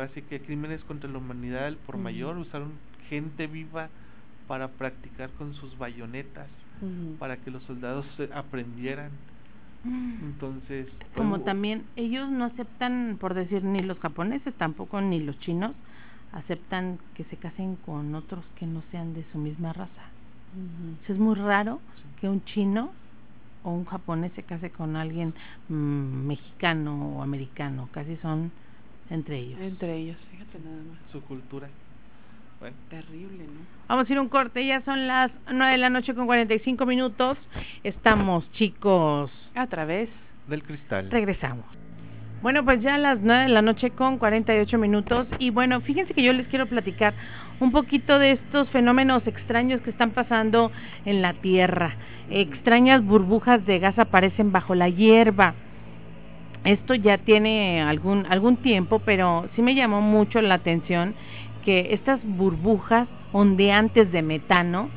así 0.00 0.22
que 0.22 0.40
crímenes 0.40 0.80
contra 0.84 1.10
la 1.10 1.18
humanidad 1.18 1.72
por 1.86 1.96
mayor, 1.96 2.36
usaron 2.38 2.72
gente 3.08 3.46
viva 3.46 3.88
para 4.48 4.68
practicar 4.68 5.30
con 5.30 5.54
sus 5.54 5.76
bayonetas, 5.78 6.48
Para 7.18 7.36
que 7.38 7.50
los 7.50 7.62
soldados 7.64 8.04
aprendieran. 8.34 9.10
Entonces, 10.22 10.88
Como 11.14 11.36
hubo- 11.36 11.44
también 11.44 11.84
ellos 11.96 12.28
no 12.30 12.44
aceptan, 12.46 13.16
por 13.20 13.34
decir, 13.34 13.62
ni 13.64 13.80
los 13.82 13.98
japoneses 13.98 14.52
tampoco, 14.54 15.00
ni 15.00 15.20
los 15.20 15.38
chinos, 15.40 15.72
aceptan 16.32 16.98
que 17.14 17.24
se 17.24 17.36
casen 17.36 17.76
con 17.76 18.14
otros 18.14 18.44
que 18.58 18.66
no 18.66 18.82
sean 18.90 19.14
de 19.14 19.24
su 19.32 19.38
misma 19.38 19.72
raza. 19.72 20.02
Es 21.08 21.18
muy 21.18 21.34
raro 21.34 21.80
Sí. 21.96 22.02
que 22.20 22.28
un 22.28 22.42
chino 22.44 22.90
o 23.62 23.70
un 23.70 23.84
japonés 23.84 24.32
se 24.34 24.42
case 24.42 24.70
con 24.70 24.96
alguien 24.96 25.34
mm, 25.68 25.74
mexicano 26.26 27.16
o 27.16 27.22
americano, 27.22 27.88
casi 27.92 28.16
son 28.16 28.50
entre 29.10 29.38
ellos. 29.38 29.60
Entre 29.60 29.96
ellos, 29.96 30.16
fíjate 30.30 30.58
nada 30.58 30.82
más. 30.82 30.98
su 31.12 31.20
cultura. 31.22 31.68
Bueno, 32.60 32.76
Terrible, 32.88 33.44
¿no? 33.44 33.60
Vamos 33.88 34.08
a 34.08 34.12
ir 34.12 34.18
un 34.18 34.28
corte, 34.28 34.64
ya 34.66 34.80
son 34.82 35.06
las 35.06 35.30
9 35.52 35.72
de 35.72 35.78
la 35.78 35.90
noche 35.90 36.14
con 36.14 36.26
45 36.26 36.86
minutos. 36.86 37.38
Estamos, 37.84 38.50
chicos. 38.52 39.30
A 39.54 39.66
través 39.66 40.08
del 40.48 40.62
cristal. 40.62 41.10
Regresamos. 41.10 41.66
Bueno, 42.42 42.64
pues 42.64 42.80
ya 42.80 42.94
a 42.94 42.98
las 42.98 43.20
9 43.20 43.44
de 43.44 43.48
la 43.48 43.62
noche 43.62 43.90
con 43.90 44.18
48 44.18 44.78
minutos. 44.78 45.26
Y 45.38 45.50
bueno, 45.50 45.80
fíjense 45.82 46.14
que 46.14 46.22
yo 46.22 46.32
les 46.32 46.46
quiero 46.48 46.66
platicar 46.66 47.14
un 47.60 47.72
poquito 47.72 48.18
de 48.18 48.32
estos 48.32 48.68
fenómenos 48.70 49.26
extraños 49.26 49.80
que 49.82 49.90
están 49.90 50.10
pasando 50.10 50.72
en 51.04 51.22
la 51.22 51.34
Tierra. 51.34 51.94
Extrañas 52.30 53.04
burbujas 53.04 53.64
de 53.66 53.78
gas 53.78 53.98
aparecen 53.98 54.50
bajo 54.50 54.74
la 54.74 54.88
hierba. 54.88 55.54
Esto 56.64 56.94
ya 56.94 57.18
tiene 57.18 57.80
algún, 57.82 58.26
algún 58.28 58.56
tiempo, 58.56 58.98
pero 58.98 59.48
sí 59.54 59.62
me 59.62 59.74
llamó 59.74 60.00
mucho 60.00 60.42
la 60.42 60.54
atención 60.54 61.14
que 61.66 61.92
estas 61.94 62.20
burbujas 62.22 63.08
ondeantes 63.32 64.12
de 64.12 64.22
metano 64.22 64.88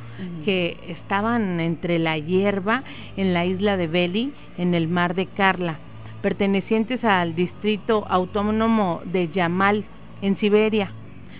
que 0.46 0.78
estaban 0.88 1.60
entre 1.60 1.98
la 1.98 2.18
hierba 2.20 2.84
en 3.18 3.34
la 3.34 3.46
isla 3.46 3.76
de 3.76 3.88
Beli, 3.88 4.34
en 4.58 4.76
el 4.76 4.88
mar 4.88 5.16
de 5.16 5.26
Karla, 5.26 5.80
pertenecientes 6.22 7.04
al 7.04 7.34
distrito 7.36 8.06
autónomo 8.08 9.02
de 9.06 9.30
Yamal, 9.30 9.84
en 10.22 10.38
Siberia. 10.38 10.92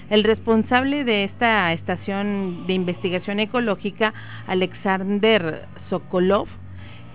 El 0.10 0.24
responsable 0.24 1.04
de 1.04 1.26
esta 1.26 1.74
estación 1.74 2.66
de 2.66 2.74
investigación 2.74 3.40
ecológica, 3.40 4.14
Alexander 4.48 5.68
Sokolov, 5.90 6.48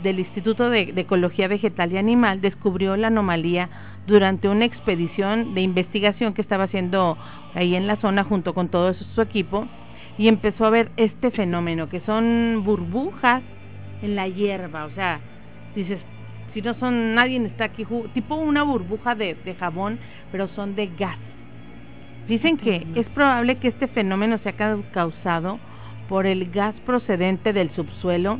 del 0.04 0.20
Instituto 0.20 0.70
de, 0.70 0.92
de 0.92 1.00
Ecología 1.00 1.48
Vegetal 1.48 1.90
y 1.92 1.96
Animal, 1.96 2.40
descubrió 2.40 2.96
la 2.96 3.08
anomalía 3.08 3.70
durante 4.06 4.48
una 4.48 4.66
expedición 4.66 5.54
de 5.54 5.62
investigación 5.62 6.34
que 6.34 6.42
estaba 6.42 6.64
haciendo 6.64 7.16
ahí 7.54 7.74
en 7.74 7.86
la 7.86 7.96
zona 7.96 8.24
junto 8.24 8.54
con 8.54 8.68
todo 8.68 8.94
su 8.94 9.20
equipo 9.20 9.66
y 10.18 10.28
empezó 10.28 10.64
a 10.66 10.70
ver 10.70 10.90
este 10.96 11.30
fenómeno 11.30 11.88
que 11.88 12.00
son 12.00 12.62
burbujas 12.64 13.42
en 14.02 14.16
la 14.16 14.28
hierba, 14.28 14.84
o 14.86 14.90
sea, 14.90 15.20
dices, 15.74 15.98
si 16.52 16.62
no 16.62 16.74
son, 16.74 17.14
nadie 17.14 17.44
está 17.46 17.64
aquí, 17.64 17.84
tipo 18.12 18.34
una 18.36 18.62
burbuja 18.62 19.14
de, 19.14 19.34
de 19.44 19.54
jabón, 19.54 19.98
pero 20.30 20.46
son 20.48 20.76
de 20.76 20.88
gas. 20.98 21.16
Dicen 22.28 22.56
que 22.56 22.86
es 22.94 23.06
probable 23.08 23.56
que 23.56 23.68
este 23.68 23.86
fenómeno 23.88 24.38
sea 24.38 24.52
cau- 24.56 24.82
causado 24.92 25.58
por 26.08 26.26
el 26.26 26.50
gas 26.50 26.74
procedente 26.86 27.52
del 27.52 27.70
subsuelo. 27.74 28.38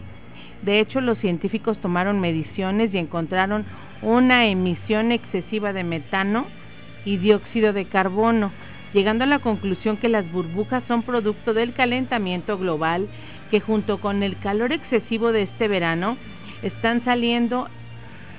De 0.62 0.80
hecho, 0.80 1.00
los 1.00 1.18
científicos 1.18 1.76
tomaron 1.78 2.20
mediciones 2.20 2.94
y 2.94 2.98
encontraron 2.98 3.64
una 4.00 4.46
emisión 4.46 5.12
excesiva 5.12 5.72
de 5.72 5.84
metano 5.84 6.46
y 7.04 7.18
dióxido 7.18 7.72
de 7.72 7.84
carbono, 7.84 8.52
llegando 8.94 9.24
a 9.24 9.26
la 9.26 9.40
conclusión 9.40 9.98
que 9.98 10.08
las 10.08 10.30
burbujas 10.30 10.82
son 10.88 11.02
producto 11.02 11.52
del 11.52 11.74
calentamiento 11.74 12.56
global 12.56 13.08
que 13.50 13.60
junto 13.60 14.00
con 14.00 14.22
el 14.22 14.38
calor 14.38 14.72
excesivo 14.72 15.32
de 15.32 15.42
este 15.42 15.68
verano 15.68 16.16
están 16.62 17.04
saliendo 17.04 17.68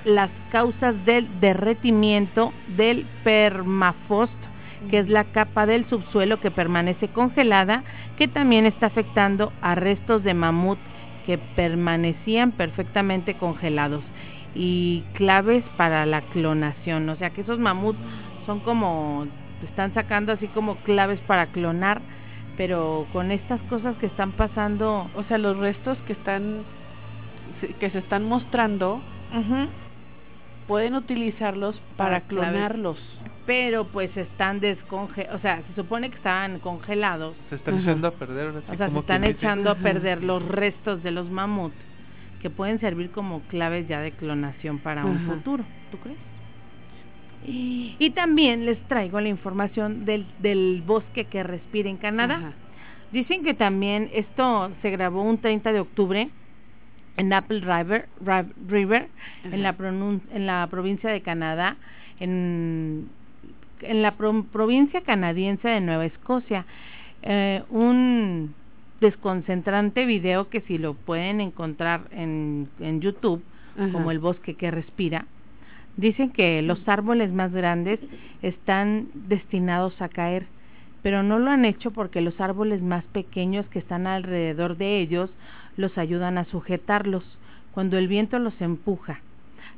las 0.04 0.30
causas 0.50 0.94
del 1.04 1.28
derretimiento 1.40 2.52
del 2.76 3.06
permafrost, 3.22 4.32
que 4.90 4.98
es 4.98 5.08
la 5.08 5.24
capa 5.24 5.66
del 5.66 5.88
subsuelo 5.88 6.40
que 6.40 6.50
permanece 6.50 7.08
congelada, 7.08 7.84
que 8.16 8.28
también 8.28 8.66
está 8.66 8.86
afectando 8.86 9.52
a 9.60 9.74
restos 9.74 10.22
de 10.24 10.32
mamut 10.32 10.78
que 11.26 11.38
permanecían 11.38 12.52
perfectamente 12.52 13.34
congelados 13.34 14.02
y 14.54 15.02
claves 15.14 15.64
para 15.76 16.06
la 16.06 16.22
clonación, 16.22 17.08
o 17.08 17.16
sea 17.16 17.30
que 17.30 17.42
esos 17.42 17.58
mamuts 17.58 17.98
son 18.46 18.60
como 18.60 19.26
están 19.64 19.94
sacando 19.94 20.32
así 20.32 20.48
como 20.48 20.76
claves 20.76 21.18
para 21.20 21.46
clonar, 21.46 22.02
pero 22.58 23.06
con 23.12 23.30
estas 23.30 23.60
cosas 23.62 23.96
que 23.96 24.06
están 24.06 24.32
pasando, 24.32 25.10
O 25.14 25.22
sea, 25.24 25.38
los 25.38 25.56
restos 25.56 25.96
que 26.06 26.12
están 26.12 26.62
que 27.80 27.88
se 27.90 27.98
están 27.98 28.24
mostrando 28.24 29.00
pueden 30.66 30.94
utilizarlos 30.94 31.80
para, 31.96 32.10
Para 32.10 32.20
claves. 32.22 32.50
clonarlos. 32.50 32.98
pero 33.46 33.84
pues 33.86 34.14
están 34.16 34.58
desconge, 34.60 35.28
o 35.32 35.38
sea, 35.38 35.62
se 35.62 35.74
supone 35.74 36.10
que 36.10 36.16
estaban 36.16 36.58
congelados, 36.58 37.34
Se 37.48 37.54
están 37.56 37.78
echando 37.78 38.08
a 38.08 38.10
perder. 38.10 38.48
ahora 38.48 38.60
sí, 38.60 38.72
o 38.72 38.76
sea, 38.76 38.90
se 38.90 38.98
están 38.98 39.22
dice. 39.22 39.32
echando 39.34 39.70
a 39.70 39.74
perder 39.76 40.24
los 40.24 40.44
restos 40.46 41.02
de 41.04 41.12
los 41.12 41.30
mamuts 41.30 41.76
que 42.42 42.50
pueden 42.50 42.80
servir 42.80 43.10
como 43.12 43.40
claves 43.42 43.86
ya 43.88 44.00
de 44.00 44.10
clonación 44.12 44.78
para 44.80 45.04
un 45.04 45.18
futuro, 45.20 45.64
¿tú 45.92 45.98
crees? 45.98 46.18
Y, 47.46 48.10
también 48.10 48.66
les 48.66 48.78
traigo 48.88 49.20
la 49.20 49.28
información 49.28 50.04
del, 50.04 50.26
del 50.40 50.82
bosque 50.84 51.24
que 51.26 51.42
respira 51.42 51.88
en 51.88 51.96
Canadá. 51.96 52.36
Ajá. 52.36 52.52
Dicen 53.12 53.44
que 53.44 53.54
también 53.54 54.10
esto 54.12 54.70
se 54.82 54.90
grabó 54.90 55.22
un 55.22 55.38
30 55.38 55.72
de 55.72 55.80
octubre 55.80 56.28
en 57.16 57.32
Apple 57.32 57.60
River, 57.60 58.08
River 58.68 59.08
en, 59.44 59.62
la 59.62 59.76
pronun- 59.78 60.20
en 60.32 60.46
la 60.46 60.66
provincia 60.70 61.08
de 61.10 61.22
Canadá, 61.22 61.76
en, 62.20 63.08
en 63.80 64.02
la 64.02 64.12
pro- 64.16 64.44
provincia 64.52 65.00
canadiense 65.02 65.68
de 65.68 65.80
Nueva 65.80 66.04
Escocia. 66.04 66.66
Eh, 67.22 67.62
un 67.70 68.54
desconcentrante 69.00 70.04
video 70.04 70.48
que 70.48 70.60
si 70.62 70.78
lo 70.78 70.94
pueden 70.94 71.40
encontrar 71.40 72.02
en, 72.10 72.68
en 72.80 73.00
YouTube, 73.00 73.42
Ajá. 73.78 73.92
como 73.92 74.10
el 74.10 74.18
bosque 74.18 74.54
que 74.54 74.70
respira, 74.70 75.26
dicen 75.96 76.30
que 76.30 76.62
los 76.62 76.86
árboles 76.88 77.32
más 77.32 77.52
grandes 77.52 78.00
están 78.42 79.08
destinados 79.14 80.00
a 80.00 80.08
caer, 80.08 80.46
pero 81.02 81.22
no 81.22 81.38
lo 81.38 81.50
han 81.50 81.64
hecho 81.64 81.90
porque 81.90 82.20
los 82.20 82.40
árboles 82.40 82.82
más 82.82 83.04
pequeños 83.04 83.66
que 83.68 83.78
están 83.78 84.06
alrededor 84.06 84.76
de 84.76 85.00
ellos 85.00 85.30
los 85.76 85.96
ayudan 85.98 86.38
a 86.38 86.44
sujetarlos 86.44 87.24
cuando 87.72 87.98
el 87.98 88.08
viento 88.08 88.38
los 88.38 88.58
empuja. 88.60 89.20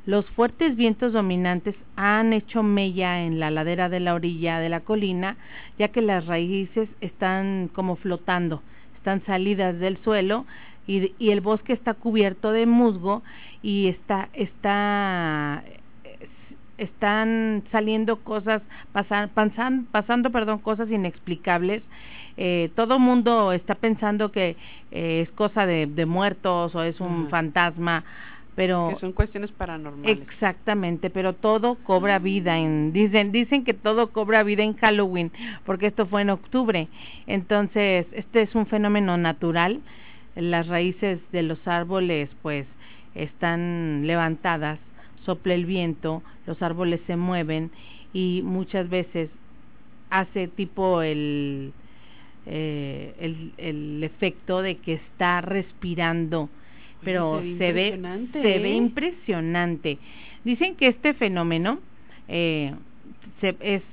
Los 0.05 0.25
fuertes 0.31 0.75
vientos 0.75 1.13
dominantes 1.13 1.75
han 1.95 2.33
hecho 2.33 2.63
mella 2.63 3.21
en 3.21 3.39
la 3.39 3.51
ladera 3.51 3.89
de 3.89 3.99
la 3.99 4.15
orilla 4.15 4.59
de 4.59 4.69
la 4.69 4.79
colina, 4.79 5.37
ya 5.77 5.89
que 5.89 6.01
las 6.01 6.25
raíces 6.25 6.89
están 7.01 7.69
como 7.73 7.95
flotando, 7.97 8.63
están 8.95 9.23
salidas 9.25 9.77
del 9.77 9.97
suelo 9.97 10.45
y, 10.87 11.13
y 11.19 11.31
el 11.31 11.41
bosque 11.41 11.73
está 11.73 11.93
cubierto 11.93 12.51
de 12.51 12.65
musgo 12.65 13.21
y 13.61 13.89
está 13.89 14.29
está 14.33 15.63
están 16.79 17.63
saliendo 17.71 18.17
cosas, 18.17 18.61
pasan, 18.91 19.29
pasan, 19.29 19.85
pasando, 19.91 20.31
perdón, 20.31 20.59
cosas 20.59 20.89
inexplicables. 20.89 21.83
Eh, 22.37 22.69
todo 22.75 22.99
mundo 22.99 23.51
está 23.51 23.75
pensando 23.75 24.31
que 24.31 24.55
eh, 24.91 25.21
es 25.21 25.29
cosa 25.31 25.65
de, 25.65 25.87
de, 25.87 26.05
muertos 26.05 26.73
o 26.73 26.83
es 26.83 26.99
un 27.01 27.29
fantasma, 27.29 28.05
pero 28.55 28.91
que 28.93 28.99
son 29.01 29.11
cuestiones 29.11 29.51
paranormales. 29.51 30.19
Exactamente, 30.21 31.09
pero 31.09 31.33
todo 31.33 31.75
cobra 31.75 32.17
vida 32.19 32.57
en 32.57 32.93
dicen 32.93 33.31
dicen 33.31 33.65
que 33.65 33.73
todo 33.73 34.11
cobra 34.11 34.43
vida 34.43 34.63
en 34.63 34.75
Halloween, 34.75 35.31
porque 35.65 35.87
esto 35.87 36.05
fue 36.05 36.21
en 36.21 36.29
octubre. 36.29 36.87
Entonces, 37.27 38.07
este 38.13 38.43
es 38.43 38.55
un 38.55 38.65
fenómeno 38.67 39.17
natural. 39.17 39.81
Las 40.35 40.67
raíces 40.67 41.19
de 41.31 41.43
los 41.43 41.67
árboles 41.67 42.29
pues 42.41 42.65
están 43.15 44.07
levantadas 44.07 44.79
sopla 45.25 45.53
el 45.53 45.65
viento, 45.65 46.23
los 46.45 46.61
árboles 46.61 47.01
se 47.07 47.15
mueven 47.15 47.71
y 48.13 48.41
muchas 48.43 48.89
veces 48.89 49.29
hace 50.09 50.47
tipo 50.47 51.01
el, 51.01 51.73
eh, 52.45 53.13
el, 53.19 53.53
el 53.57 54.03
efecto 54.03 54.61
de 54.61 54.77
que 54.77 54.93
está 54.93 55.41
respirando. 55.41 56.49
Pero 57.03 57.41
se, 57.41 57.57
se 57.57 57.71
ve 57.71 57.99
se 58.33 58.39
ve 58.39 58.71
¿eh? 58.71 58.75
impresionante. 58.75 59.97
Dicen 60.43 60.75
que 60.75 60.87
este 60.87 61.13
fenómeno 61.13 61.79
eh, 62.27 62.73
se 63.39 63.55
es 63.61 63.83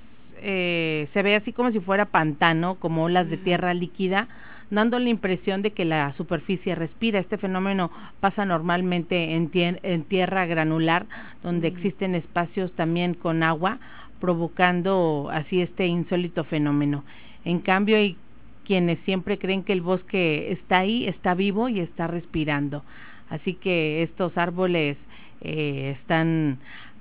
eh, 0.42 1.08
se 1.12 1.22
ve 1.22 1.34
así 1.34 1.52
como 1.52 1.72
si 1.72 1.80
fuera 1.80 2.06
pantano 2.06 2.74
como 2.74 3.04
olas 3.04 3.28
de 3.30 3.38
tierra 3.38 3.72
líquida 3.72 4.28
dando 4.70 4.98
la 4.98 5.08
impresión 5.08 5.62
de 5.62 5.72
que 5.72 5.84
la 5.84 6.12
superficie 6.14 6.74
respira. 6.74 7.18
Este 7.18 7.38
fenómeno 7.38 7.90
pasa 8.20 8.44
normalmente 8.44 9.34
en, 9.34 9.50
en 9.54 10.04
tierra 10.04 10.46
granular, 10.46 11.06
donde 11.42 11.68
existen 11.68 12.14
espacios 12.14 12.72
también 12.72 13.14
con 13.14 13.42
agua, 13.42 13.78
provocando 14.20 15.28
así 15.32 15.60
este 15.60 15.86
insólito 15.86 16.44
fenómeno. 16.44 17.04
En 17.44 17.60
cambio, 17.60 17.96
hay 17.96 18.16
quienes 18.64 18.98
siempre 19.00 19.38
creen 19.38 19.62
que 19.62 19.72
el 19.72 19.80
bosque 19.80 20.50
está 20.50 20.78
ahí, 20.78 21.06
está 21.06 21.34
vivo 21.34 21.68
y 21.68 21.80
está 21.80 22.08
respirando. 22.08 22.82
Así 23.30 23.54
que 23.54 24.02
estos 24.02 24.36
árboles 24.36 24.96
eh, 25.40 25.96
están, 26.00 26.58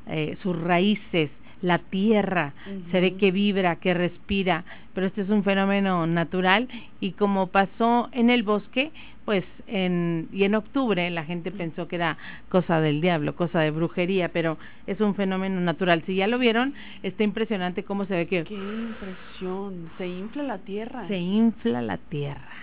eh, 0.08 0.38
sus 0.42 0.60
raíces 0.62 1.32
la 1.66 1.80
tierra, 1.80 2.54
se 2.92 3.02
ve 3.02 3.16
que 3.16 3.32
vibra, 3.32 3.78
que 3.78 3.96
respira, 3.96 4.64
pero 4.94 5.08
este 5.08 5.22
es 5.22 5.30
un 5.30 5.44
fenómeno 5.44 6.06
natural 6.06 6.68
y 7.00 7.14
como 7.14 7.48
pasó 7.48 8.08
en 8.12 8.30
el 8.30 8.44
bosque, 8.44 8.92
pues 9.26 9.44
en 9.66 10.30
y 10.32 10.44
en 10.44 10.54
octubre 10.54 11.10
la 11.10 11.26
gente 11.26 11.50
pensó 11.50 11.88
que 11.88 11.96
era 11.96 12.18
cosa 12.50 12.80
del 12.82 13.02
diablo, 13.02 13.36
cosa 13.36 13.62
de 13.62 13.72
brujería, 13.72 14.30
pero 14.30 14.60
es 14.86 15.02
un 15.02 15.16
fenómeno 15.16 15.60
natural. 15.60 16.04
Si 16.06 16.16
ya 16.16 16.28
lo 16.28 16.38
vieron, 16.38 16.76
está 17.02 17.24
impresionante 17.24 17.84
cómo 17.84 18.06
se 18.06 18.14
ve 18.14 18.28
que 18.28 18.44
qué 18.44 18.54
impresión, 18.54 19.90
se 19.98 20.08
infla 20.08 20.44
la 20.44 20.60
tierra. 20.60 21.08
Se 21.08 21.18
infla 21.18 21.82
la 21.82 21.98
tierra. 21.98 22.54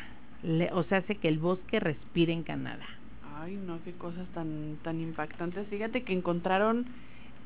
Le, 0.45 0.73
o 0.73 0.85
sea, 0.85 0.99
hace 0.99 1.17
que 1.17 1.27
el 1.27 1.41
bosque 1.41 1.81
respire 1.81 2.33
en 2.33 2.45
Canadá. 2.45 2.87
Ay, 3.41 3.59
no, 3.67 3.83
qué 3.85 3.91
cosas 3.93 4.29
tan 4.29 4.79
tan 4.85 5.01
impactantes. 5.01 5.67
Fíjate 5.67 6.05
que 6.05 6.13
encontraron 6.13 6.87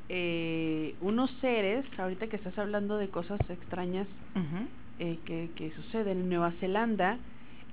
eh, 0.08 0.94
unos 1.00 1.30
seres, 1.40 1.84
ahorita 1.98 2.28
que 2.28 2.36
estás 2.36 2.56
hablando 2.58 2.96
de 2.96 3.08
cosas 3.08 3.40
extrañas 3.50 4.06
uh 4.34 4.38
-huh. 4.38 4.66
eh, 5.00 5.18
que, 5.24 5.50
que 5.56 5.72
suceden 5.72 6.20
en 6.20 6.28
Nueva 6.28 6.52
Zelanda, 6.60 7.18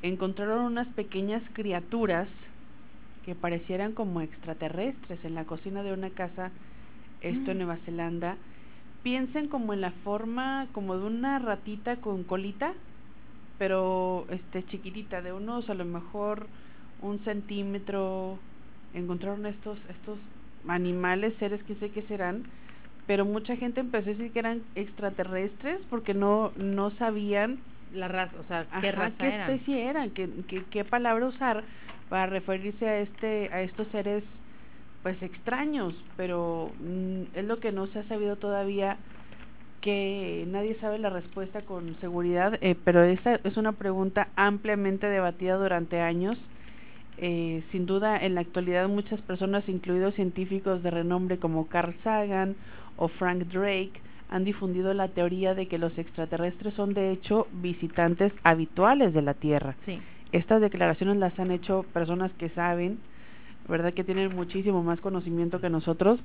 encontraron 0.01 0.65
unas 0.65 0.87
pequeñas 0.89 1.43
criaturas 1.53 2.27
que 3.25 3.35
parecieran 3.35 3.93
como 3.93 4.21
extraterrestres 4.21 5.23
en 5.23 5.35
la 5.35 5.45
cocina 5.45 5.83
de 5.83 5.93
una 5.93 6.09
casa, 6.09 6.51
esto 7.21 7.51
en 7.51 7.57
Nueva 7.57 7.77
Zelanda. 7.85 8.35
Piensen 9.01 9.47
como 9.47 9.73
en 9.73 9.81
la 9.81 9.91
forma 10.03 10.67
como 10.73 10.97
de 10.97 11.05
una 11.05 11.39
ratita 11.39 11.97
con 11.97 12.23
colita, 12.23 12.73
pero 13.57 14.25
este 14.29 14.65
chiquitita, 14.65 15.21
de 15.21 15.31
unos 15.31 15.69
a 15.69 15.73
lo 15.73 15.85
mejor 15.85 16.47
un 17.01 17.19
centímetro. 17.19 18.39
Encontraron 18.93 19.45
estos 19.45 19.77
estos 19.89 20.19
animales, 20.67 21.33
seres 21.39 21.61
que 21.63 21.75
sé 21.75 21.89
que 21.91 22.01
serán, 22.03 22.43
pero 23.07 23.25
mucha 23.25 23.55
gente 23.55 23.81
empezó 23.81 24.09
a 24.09 24.13
decir 24.13 24.31
que 24.31 24.39
eran 24.39 24.61
extraterrestres 24.75 25.79
porque 25.89 26.13
no 26.13 26.51
no 26.57 26.91
sabían 26.91 27.59
la 27.93 28.07
raza, 28.07 28.35
o 28.39 28.47
sea, 28.47 28.65
qué 28.81 28.89
ajá, 28.89 28.91
raza 28.91 29.15
qué 29.19 29.27
eran. 29.27 29.51
especie 29.51 29.85
eran, 29.89 30.09
qué, 30.11 30.29
qué, 30.47 30.63
qué 30.71 30.83
palabra 30.85 31.27
usar 31.27 31.63
para 32.09 32.25
referirse 32.27 32.87
a 32.87 32.99
este 32.99 33.49
a 33.53 33.61
estos 33.61 33.87
seres 33.89 34.23
pues 35.03 35.21
extraños, 35.21 35.93
pero 36.15 36.71
mm, 36.79 37.23
es 37.35 37.45
lo 37.45 37.59
que 37.59 37.71
no 37.73 37.87
se 37.87 37.99
ha 37.99 38.03
sabido 38.07 38.37
todavía 38.37 38.97
que 39.81 40.45
nadie 40.47 40.75
sabe 40.79 40.97
la 40.97 41.09
respuesta 41.09 41.61
con 41.63 41.93
seguridad, 41.99 42.57
eh, 42.61 42.75
pero 42.85 43.03
esta 43.03 43.35
es 43.43 43.57
una 43.57 43.73
pregunta 43.73 44.29
ampliamente 44.37 45.07
debatida 45.07 45.57
durante 45.57 45.99
años 45.99 46.37
eh, 47.17 47.63
sin 47.71 47.85
duda 47.85 48.17
en 48.17 48.35
la 48.35 48.41
actualidad 48.41 48.87
muchas 48.87 49.21
personas, 49.21 49.67
incluidos 49.69 50.15
científicos 50.15 50.81
de 50.83 50.91
renombre 50.91 51.37
como 51.37 51.67
Carl 51.67 51.95
Sagan 52.03 52.55
o 52.97 53.07
Frank 53.07 53.43
Drake, 53.45 53.93
han 54.29 54.43
difundido 54.43 54.93
la 54.93 55.09
teoría 55.09 55.53
de 55.53 55.67
que 55.67 55.77
los 55.77 55.95
extraterrestres 55.97 56.73
son 56.73 56.93
de 56.93 57.11
hecho 57.11 57.47
visitantes 57.51 58.33
habituales 58.43 59.13
de 59.13 59.21
la 59.21 59.35
Tierra. 59.35 59.75
Sí. 59.85 59.99
Estas 60.31 60.61
declaraciones 60.61 61.17
las 61.17 61.37
han 61.39 61.51
hecho 61.51 61.85
personas 61.93 62.31
que 62.33 62.49
saben, 62.49 62.97
verdad 63.69 63.93
que 63.93 64.03
tienen 64.03 64.35
muchísimo 64.35 64.81
más 64.81 64.99
conocimiento 64.99 65.61
que 65.61 65.69
nosotros, 65.69 66.19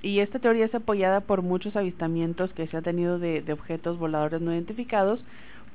y 0.00 0.18
esta 0.20 0.38
teoría 0.38 0.64
es 0.64 0.74
apoyada 0.74 1.20
por 1.20 1.42
muchos 1.42 1.76
avistamientos 1.76 2.50
que 2.54 2.66
se 2.66 2.76
han 2.76 2.82
tenido 2.82 3.18
de, 3.18 3.42
de 3.42 3.52
objetos 3.52 3.98
voladores 3.98 4.40
no 4.40 4.52
identificados. 4.52 5.20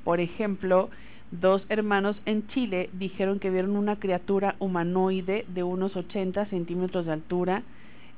Por 0.04 0.20
ejemplo, 0.20 0.90
dos 1.30 1.64
hermanos 1.68 2.16
en 2.26 2.46
Chile 2.48 2.90
dijeron 2.92 3.38
que 3.38 3.50
vieron 3.50 3.76
una 3.76 3.96
criatura 3.96 4.56
humanoide 4.58 5.44
de 5.48 5.62
unos 5.62 5.96
80 5.96 6.46
centímetros 6.46 7.06
de 7.06 7.12
altura, 7.12 7.62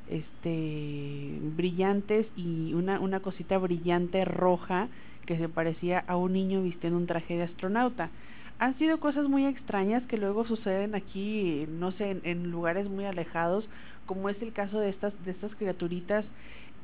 este, 0.08 1.38
brillantes 1.56 2.26
y 2.36 2.74
una, 2.74 3.00
una 3.00 3.20
cosita 3.20 3.58
brillante 3.58 4.24
roja 4.24 4.88
que 5.26 5.38
se 5.38 5.48
parecía 5.48 6.04
a 6.06 6.16
un 6.16 6.32
niño 6.32 6.62
vistiendo 6.62 6.98
un 6.98 7.06
traje 7.06 7.36
de 7.36 7.44
astronauta. 7.44 8.10
Han 8.58 8.76
sido 8.78 9.00
cosas 9.00 9.28
muy 9.28 9.46
extrañas 9.46 10.02
que 10.04 10.18
luego 10.18 10.44
suceden 10.44 10.94
aquí, 10.94 11.66
no 11.68 11.92
sé, 11.92 12.10
en, 12.10 12.20
en 12.24 12.50
lugares 12.50 12.88
muy 12.88 13.04
alejados, 13.06 13.64
como 14.06 14.28
es 14.28 14.40
el 14.42 14.52
caso 14.52 14.80
de 14.80 14.90
estas, 14.90 15.12
de 15.24 15.30
estas 15.30 15.54
criaturitas, 15.54 16.24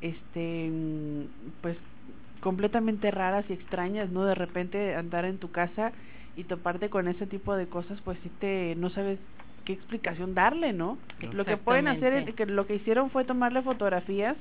este, 0.01 0.71
pues 1.61 1.77
completamente 2.39 3.11
raras 3.11 3.45
y 3.49 3.53
extrañas, 3.53 4.09
¿no? 4.09 4.23
De 4.25 4.35
repente 4.35 4.95
andar 4.95 5.25
en 5.25 5.37
tu 5.37 5.51
casa 5.51 5.91
y 6.37 6.43
toparte 6.43 6.89
con 6.89 7.07
ese 7.07 7.25
tipo 7.25 7.55
de 7.55 7.67
cosas, 7.67 7.99
pues 8.05 8.17
sí 8.23 8.29
te 8.39 8.75
no 8.75 8.89
sabes 8.91 9.19
qué 9.65 9.73
explicación 9.73 10.35
darle, 10.35 10.71
¿no? 10.71 10.97
Lo 11.33 11.43
que 11.43 11.57
pueden 11.57 11.87
hacer, 11.87 12.33
que 12.35 12.45
lo 12.45 12.67
que 12.67 12.75
hicieron 12.75 13.09
fue 13.09 13.25
tomarle 13.25 13.63
fotografías 13.63 14.37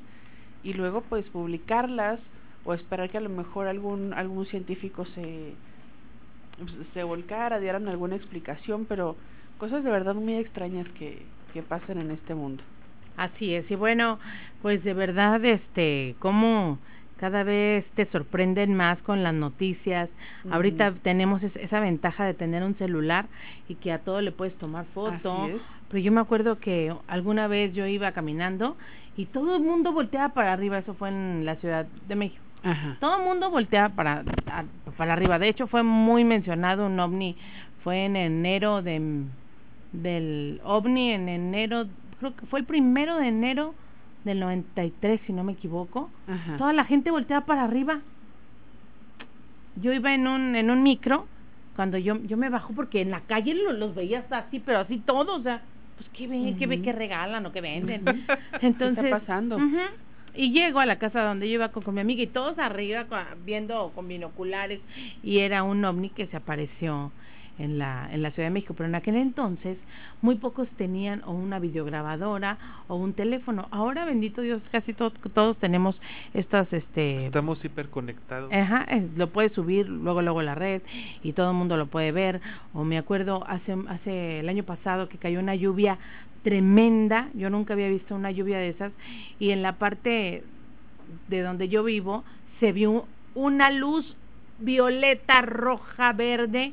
y 0.62 0.74
luego 0.74 1.01
pues 1.01 1.24
publicarlas 1.31 2.20
o 2.64 2.74
esperar 2.74 3.10
que 3.10 3.16
a 3.18 3.23
lo 3.23 3.31
mejor 3.31 3.66
algún 3.66 4.12
algún 4.12 4.47
científico 4.47 5.06
se 5.06 5.55
se 6.94 7.02
volcara, 7.02 7.59
dieran 7.59 7.89
alguna 7.89 8.16
explicación, 8.16 8.85
pero 8.86 9.16
cosas 9.59 9.82
de 9.82 9.90
verdad 9.90 10.14
muy 10.14 10.35
extrañas 10.36 10.86
que 10.98 11.23
que 11.55 11.62
pasan 11.62 11.98
en 11.98 12.10
este 12.10 12.35
mundo. 12.35 12.62
Así 13.16 13.55
es, 13.55 13.70
y 13.70 13.74
bueno, 13.74 14.18
pues 14.60 14.85
de 14.85 14.93
verdad, 14.93 15.43
este, 15.43 16.14
cómo 16.18 16.78
cada 17.18 17.44
vez 17.44 17.84
te 17.94 18.06
sorprenden 18.06 18.74
más 18.74 18.98
con 19.02 19.22
las 19.22 19.34
noticias. 19.34 20.09
Uh 20.44 20.48
-huh. 20.48 20.55
Ahorita 20.55 20.93
tenemos 21.02 21.43
es, 21.43 21.55
esa 21.56 21.80
ventaja 21.80 22.24
de 22.24 22.34
tener 22.34 22.62
un 22.62 22.74
celular 22.76 23.26
y 23.68 23.76
que 23.76 23.93
a 23.93 24.01
todo 24.01 24.20
le 24.20 24.32
puedes 24.32 24.55
tomar 24.59 24.84
foto. 24.94 25.48
Pero 25.88 26.02
yo 26.02 26.12
me 26.12 26.20
acuerdo 26.20 26.59
que 26.59 26.94
alguna 27.06 27.47
vez 27.47 27.72
yo 27.74 27.86
iba 27.86 28.12
caminando 28.12 28.76
y 29.16 29.26
todo 29.26 29.56
el 29.56 29.62
mundo 29.62 29.93
volteaba 29.93 30.34
para 30.34 30.52
arriba, 30.52 30.78
eso 30.78 30.94
fue 30.94 31.09
en 31.09 31.44
la 31.44 31.56
Ciudad 31.56 31.86
de 32.09 32.16
México. 32.16 32.43
Ajá. 32.62 32.97
Todo 33.01 33.18
el 33.18 33.24
mundo 33.24 33.51
volteaba 33.51 33.90
para, 33.90 34.24
para 34.97 35.12
arriba. 35.12 35.38
De 35.38 35.48
hecho, 35.48 35.68
fue 35.68 35.82
muy 35.82 36.24
mencionado 36.24 36.86
un 36.86 36.98
ovni. 36.98 37.36
Fue 37.84 38.05
en 38.05 38.16
enero 38.16 38.82
de, 38.82 39.22
del 39.93 40.60
ovni, 40.64 41.12
en 41.12 41.28
enero, 41.28 41.86
creo 42.18 42.34
que 42.34 42.47
fue 42.47 42.59
el 42.60 42.66
primero 42.66 43.16
de 43.18 43.28
enero 43.28 43.74
del 44.27 44.40
93, 44.40 45.20
si 45.27 45.32
no 45.32 45.44
me 45.44 45.53
equivoco, 45.53 46.11
Ajá. 46.27 46.59
toda 46.59 46.73
la 46.73 46.85
gente 46.85 47.11
volteaba 47.11 47.47
para 47.47 47.65
arriba. 47.65 48.01
Yo 49.77 49.93
iba 49.93 50.15
en 50.15 50.27
un 50.27 50.57
en 50.57 50.70
un 50.70 50.82
micro 50.82 51.27
cuando 51.74 51.97
yo 51.98 52.16
yo 52.24 52.36
me 52.36 52.48
bajo 52.48 52.74
porque 52.74 53.01
en 53.01 53.11
la 53.11 53.20
calle 53.20 53.55
lo, 53.55 53.73
los 53.73 53.94
veía 53.94 54.24
así, 54.31 54.59
pero 54.59 54.81
así 54.81 54.98
todos, 54.98 55.40
o 55.40 55.43
sea, 55.43 55.62
pues 55.97 56.09
qué 56.11 56.27
ve, 56.27 56.57
qué 56.59 56.66
ve, 56.66 56.82
qué 56.82 56.93
regalan 56.93 57.47
o 57.47 57.53
qué 57.53 57.61
venden. 57.61 58.27
Entonces, 58.61 59.05
¿Qué 59.05 59.07
está 59.07 59.20
pasando? 59.20 59.59
y 60.35 60.53
llego 60.53 60.81
a 60.81 60.86
la 60.86 60.98
casa 60.98 61.23
donde 61.23 61.48
yo 61.48 61.55
iba 61.55 61.70
con, 61.70 61.82
con 61.82 61.94
mi 61.94 62.01
amiga 62.01 62.23
y 62.23 62.27
todos 62.27 62.59
arriba 62.59 63.07
viendo 63.44 63.93
con 63.94 64.09
binoculares 64.09 64.81
y 65.23 65.39
era 65.39 65.62
un 65.62 65.82
ovni 65.85 66.11
que 66.11 66.27
se 66.27 66.36
apareció 66.36 67.12
en 67.58 67.78
la, 67.78 68.08
en 68.12 68.22
la 68.22 68.30
Ciudad 68.32 68.48
de 68.48 68.52
México, 68.52 68.74
pero 68.76 68.88
en 68.88 68.94
aquel 68.94 69.16
entonces 69.16 69.78
muy 70.22 70.34
pocos 70.36 70.68
tenían 70.76 71.22
o 71.24 71.32
una 71.32 71.58
videograbadora 71.58 72.58
o 72.88 72.96
un 72.96 73.12
teléfono. 73.14 73.66
Ahora, 73.70 74.04
bendito 74.04 74.42
Dios, 74.42 74.60
casi 74.72 74.92
to- 74.92 75.10
todos 75.10 75.56
tenemos 75.56 75.98
estas, 76.34 76.70
este, 76.72 77.26
Estamos 77.26 77.64
hiperconectados. 77.64 78.52
Ajá, 78.52 78.86
eh, 78.90 79.06
lo 79.16 79.28
puedes 79.30 79.52
subir 79.52 79.88
luego 79.88 80.22
luego 80.22 80.42
la 80.42 80.54
red 80.54 80.82
y 81.22 81.32
todo 81.32 81.50
el 81.50 81.56
mundo 81.56 81.76
lo 81.76 81.86
puede 81.86 82.12
ver. 82.12 82.40
O 82.74 82.84
me 82.84 82.98
acuerdo 82.98 83.44
hace 83.48 83.74
hace 83.88 84.40
el 84.40 84.48
año 84.48 84.64
pasado 84.64 85.08
que 85.08 85.18
cayó 85.18 85.40
una 85.40 85.54
lluvia 85.54 85.98
tremenda, 86.42 87.28
yo 87.34 87.50
nunca 87.50 87.74
había 87.74 87.88
visto 87.88 88.14
una 88.14 88.30
lluvia 88.30 88.58
de 88.58 88.68
esas 88.68 88.92
y 89.40 89.50
en 89.50 89.62
la 89.62 89.72
parte 89.78 90.44
de 91.28 91.42
donde 91.42 91.68
yo 91.68 91.82
vivo 91.82 92.22
se 92.60 92.72
vio 92.72 93.06
una 93.34 93.70
luz 93.70 94.16
violeta, 94.58 95.42
roja, 95.42 96.12
verde, 96.12 96.72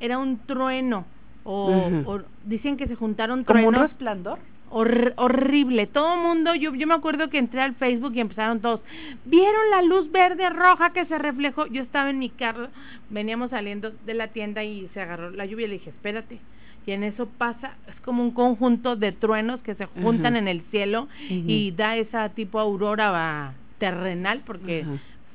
era 0.00 0.18
un 0.18 0.38
trueno 0.46 1.04
o, 1.44 2.20
dicen 2.44 2.76
que 2.76 2.86
se 2.86 2.94
juntaron 2.96 3.44
¿Como 3.44 3.60
un 3.60 3.64
truenos 3.74 3.90
resplandor? 3.90 4.38
Hor- 4.72 5.14
horrible. 5.16 5.86
Todo 5.88 6.14
el 6.14 6.20
mundo, 6.20 6.54
yo, 6.54 6.74
yo 6.74 6.86
me 6.86 6.94
acuerdo 6.94 7.28
que 7.28 7.38
entré 7.38 7.60
al 7.60 7.74
Facebook 7.74 8.12
y 8.14 8.20
empezaron 8.20 8.60
todos, 8.60 8.80
¿vieron 9.24 9.70
la 9.70 9.82
luz 9.82 10.10
verde 10.12 10.48
roja 10.50 10.90
que 10.92 11.06
se 11.06 11.18
reflejó? 11.18 11.66
Yo 11.66 11.82
estaba 11.82 12.10
en 12.10 12.18
mi 12.20 12.28
carro, 12.30 12.68
veníamos 13.08 13.50
saliendo 13.50 13.90
de 14.06 14.14
la 14.14 14.28
tienda 14.28 14.62
y 14.62 14.88
se 14.94 15.00
agarró 15.00 15.30
la 15.30 15.44
lluvia 15.46 15.64
y 15.66 15.68
le 15.70 15.74
dije, 15.74 15.90
espérate. 15.90 16.38
Y 16.86 16.92
en 16.92 17.02
eso 17.04 17.26
pasa, 17.26 17.74
es 17.88 17.94
como 18.02 18.22
un 18.22 18.30
conjunto 18.30 18.96
de 18.96 19.12
truenos 19.12 19.60
que 19.60 19.74
se 19.74 19.86
juntan 19.86 20.34
en 20.36 20.48
el 20.48 20.62
cielo 20.70 21.08
y 21.50 21.70
da 21.72 21.96
esa 21.96 22.28
tipo 22.30 22.58
aurora 22.60 23.52
terrenal 23.78 24.42
porque 24.46 24.84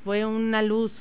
fue 0.04 0.26
una 0.26 0.62
luz. 0.62 0.92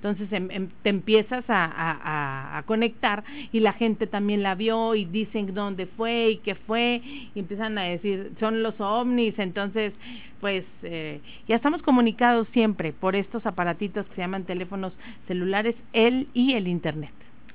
Entonces 0.00 0.30
em- 0.32 0.48
em- 0.52 0.68
te 0.82 0.90
empiezas 0.90 1.44
a, 1.50 1.64
a, 1.64 1.90
a- 1.90 2.58
a 2.58 2.62
conectar 2.62 3.24
y 3.50 3.58
la 3.60 3.72
gente 3.72 4.06
también 4.06 4.44
la 4.44 4.54
vio 4.54 4.94
y 4.94 5.04
dicen 5.04 5.52
dónde 5.54 5.86
fue 5.86 6.30
y 6.30 6.36
qué 6.38 6.54
fue 6.54 7.02
y 7.34 7.38
empiezan 7.38 7.76
a 7.78 7.82
decir 7.82 8.30
son 8.38 8.62
los 8.62 8.80
ovnis. 8.80 9.36
Entonces, 9.40 9.92
pues 10.40 10.64
eh, 10.82 11.20
ya 11.48 11.56
estamos 11.56 11.82
comunicados 11.82 12.46
siempre 12.52 12.92
por 12.92 13.16
estos 13.16 13.44
aparatitos 13.44 14.06
que 14.06 14.14
se 14.14 14.20
llaman 14.20 14.44
teléfonos 14.44 14.92
celulares, 15.26 15.74
el 15.92 16.28
y 16.32 16.52
el 16.52 16.68
internet. 16.68 17.10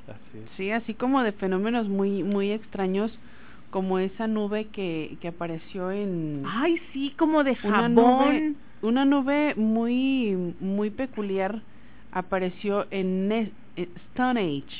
Así 0.07 0.39
es. 0.39 0.49
Sí, 0.57 0.69
así 0.71 0.93
como 0.95 1.23
de 1.23 1.31
fenómenos 1.31 1.87
muy 1.87 2.23
muy 2.23 2.51
extraños 2.51 3.17
como 3.69 3.99
esa 3.99 4.27
nube 4.27 4.67
que, 4.67 5.17
que 5.21 5.29
apareció 5.29 5.91
en 5.91 6.43
Ay, 6.45 6.77
sí, 6.91 7.13
como 7.17 7.45
de 7.45 7.51
una 7.63 7.83
jabón. 7.83 7.93
nube 7.95 8.53
una 8.81 9.05
nube 9.05 9.55
muy 9.55 10.53
muy 10.59 10.89
peculiar 10.89 11.61
apareció 12.13 12.85
en 12.91 13.27
Ne- 13.27 13.51
Stone 13.75 14.39
Age 14.39 14.75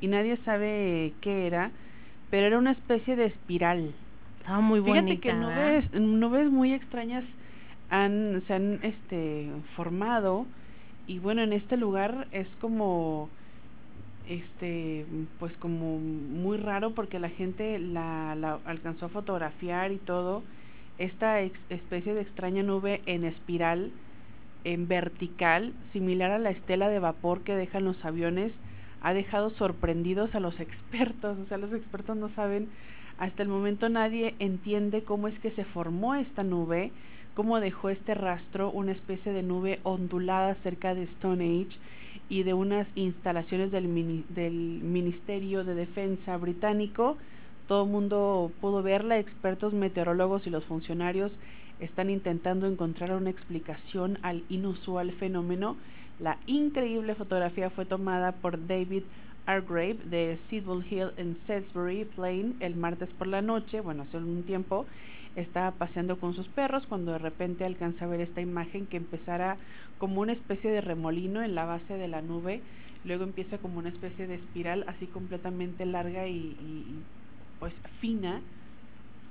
y 0.00 0.06
nadie 0.08 0.36
sabe 0.44 1.12
qué 1.20 1.46
era, 1.46 1.70
pero 2.30 2.46
era 2.46 2.58
una 2.58 2.72
especie 2.72 3.14
de 3.16 3.26
espiral. 3.26 3.92
Estaba 4.38 4.60
muy 4.60 4.80
bonita. 4.80 5.02
Fíjate 5.02 5.20
que 5.20 5.32
nubes 5.34 5.92
nubes 5.92 6.50
muy 6.50 6.72
extrañas 6.72 7.24
han 7.90 8.42
se 8.46 8.54
han 8.54 8.80
este 8.82 9.50
formado 9.76 10.46
y 11.06 11.18
bueno, 11.18 11.42
en 11.42 11.52
este 11.52 11.76
lugar 11.76 12.26
es 12.32 12.48
como 12.60 13.28
este 14.28 15.04
pues 15.38 15.52
como 15.58 15.98
muy 15.98 16.56
raro 16.56 16.92
porque 16.94 17.18
la 17.18 17.28
gente 17.30 17.78
la, 17.78 18.34
la 18.36 18.58
alcanzó 18.64 19.06
a 19.06 19.08
fotografiar 19.10 19.92
y 19.92 19.98
todo 19.98 20.42
esta 20.98 21.42
ex- 21.42 21.58
especie 21.70 22.14
de 22.14 22.22
extraña 22.22 22.62
nube 22.62 23.02
en 23.06 23.24
espiral 23.24 23.90
en 24.64 24.88
vertical 24.88 25.72
similar 25.92 26.30
a 26.30 26.38
la 26.38 26.50
estela 26.50 26.88
de 26.88 26.98
vapor 26.98 27.42
que 27.42 27.54
dejan 27.54 27.84
los 27.84 28.04
aviones 28.04 28.52
ha 29.00 29.12
dejado 29.14 29.50
sorprendidos 29.50 30.34
a 30.34 30.40
los 30.40 30.58
expertos 30.60 31.38
o 31.38 31.46
sea 31.46 31.58
los 31.58 31.72
expertos 31.72 32.16
no 32.16 32.28
saben 32.30 32.68
hasta 33.18 33.42
el 33.42 33.48
momento 33.48 33.88
nadie 33.88 34.34
entiende 34.38 35.02
cómo 35.02 35.28
es 35.28 35.38
que 35.40 35.50
se 35.52 35.64
formó 35.64 36.14
esta 36.14 36.42
nube 36.42 36.92
cómo 37.34 37.60
dejó 37.60 37.88
este 37.90 38.14
rastro 38.14 38.70
una 38.70 38.92
especie 38.92 39.32
de 39.32 39.42
nube 39.42 39.80
ondulada 39.82 40.54
cerca 40.62 40.94
de 40.94 41.04
Stone 41.04 41.44
Age 41.44 41.78
y 42.28 42.42
de 42.44 42.54
unas 42.54 42.86
instalaciones 42.94 43.70
del, 43.70 44.24
del 44.30 44.54
Ministerio 44.54 45.64
de 45.64 45.74
Defensa 45.74 46.36
británico. 46.36 47.16
Todo 47.68 47.84
el 47.84 47.90
mundo 47.90 48.50
pudo 48.60 48.82
verla, 48.82 49.18
expertos 49.18 49.72
meteorólogos 49.72 50.46
y 50.46 50.50
los 50.50 50.64
funcionarios 50.64 51.30
están 51.84 52.10
intentando 52.10 52.66
encontrar 52.66 53.12
una 53.12 53.30
explicación 53.30 54.18
al 54.22 54.44
inusual 54.48 55.12
fenómeno. 55.12 55.76
La 56.18 56.38
increíble 56.46 57.14
fotografía 57.14 57.70
fue 57.70 57.84
tomada 57.86 58.32
por 58.40 58.66
David 58.66 59.02
Argrave 59.46 59.98
de 60.04 60.38
Sidwell 60.48 60.84
Hill 60.88 61.10
en 61.16 61.36
Salisbury 61.46 62.04
Plain 62.04 62.56
el 62.60 62.76
martes 62.76 63.08
por 63.14 63.26
la 63.26 63.42
noche, 63.42 63.80
bueno, 63.80 64.04
hace 64.04 64.16
un 64.18 64.44
tiempo, 64.44 64.86
estaba 65.34 65.72
paseando 65.72 66.18
con 66.20 66.34
sus 66.34 66.48
perros 66.48 66.86
cuando 66.86 67.12
de 67.12 67.18
repente 67.18 67.64
alcanza 67.64 68.04
a 68.04 68.08
ver 68.08 68.20
esta 68.20 68.40
imagen 68.40 68.86
que 68.86 68.98
empezara 68.98 69.58
como 69.98 70.20
una 70.20 70.32
especie 70.32 70.70
de 70.70 70.80
remolino 70.80 71.42
en 71.42 71.54
la 71.54 71.64
base 71.64 71.94
de 71.94 72.06
la 72.08 72.22
nube, 72.22 72.62
luego 73.04 73.24
empieza 73.24 73.58
como 73.58 73.78
una 73.78 73.88
especie 73.88 74.26
de 74.26 74.34
espiral 74.36 74.84
así 74.86 75.06
completamente 75.08 75.86
larga 75.86 76.28
y, 76.28 76.36
y- 76.58 77.04
pues 77.58 77.74
fina, 78.00 78.42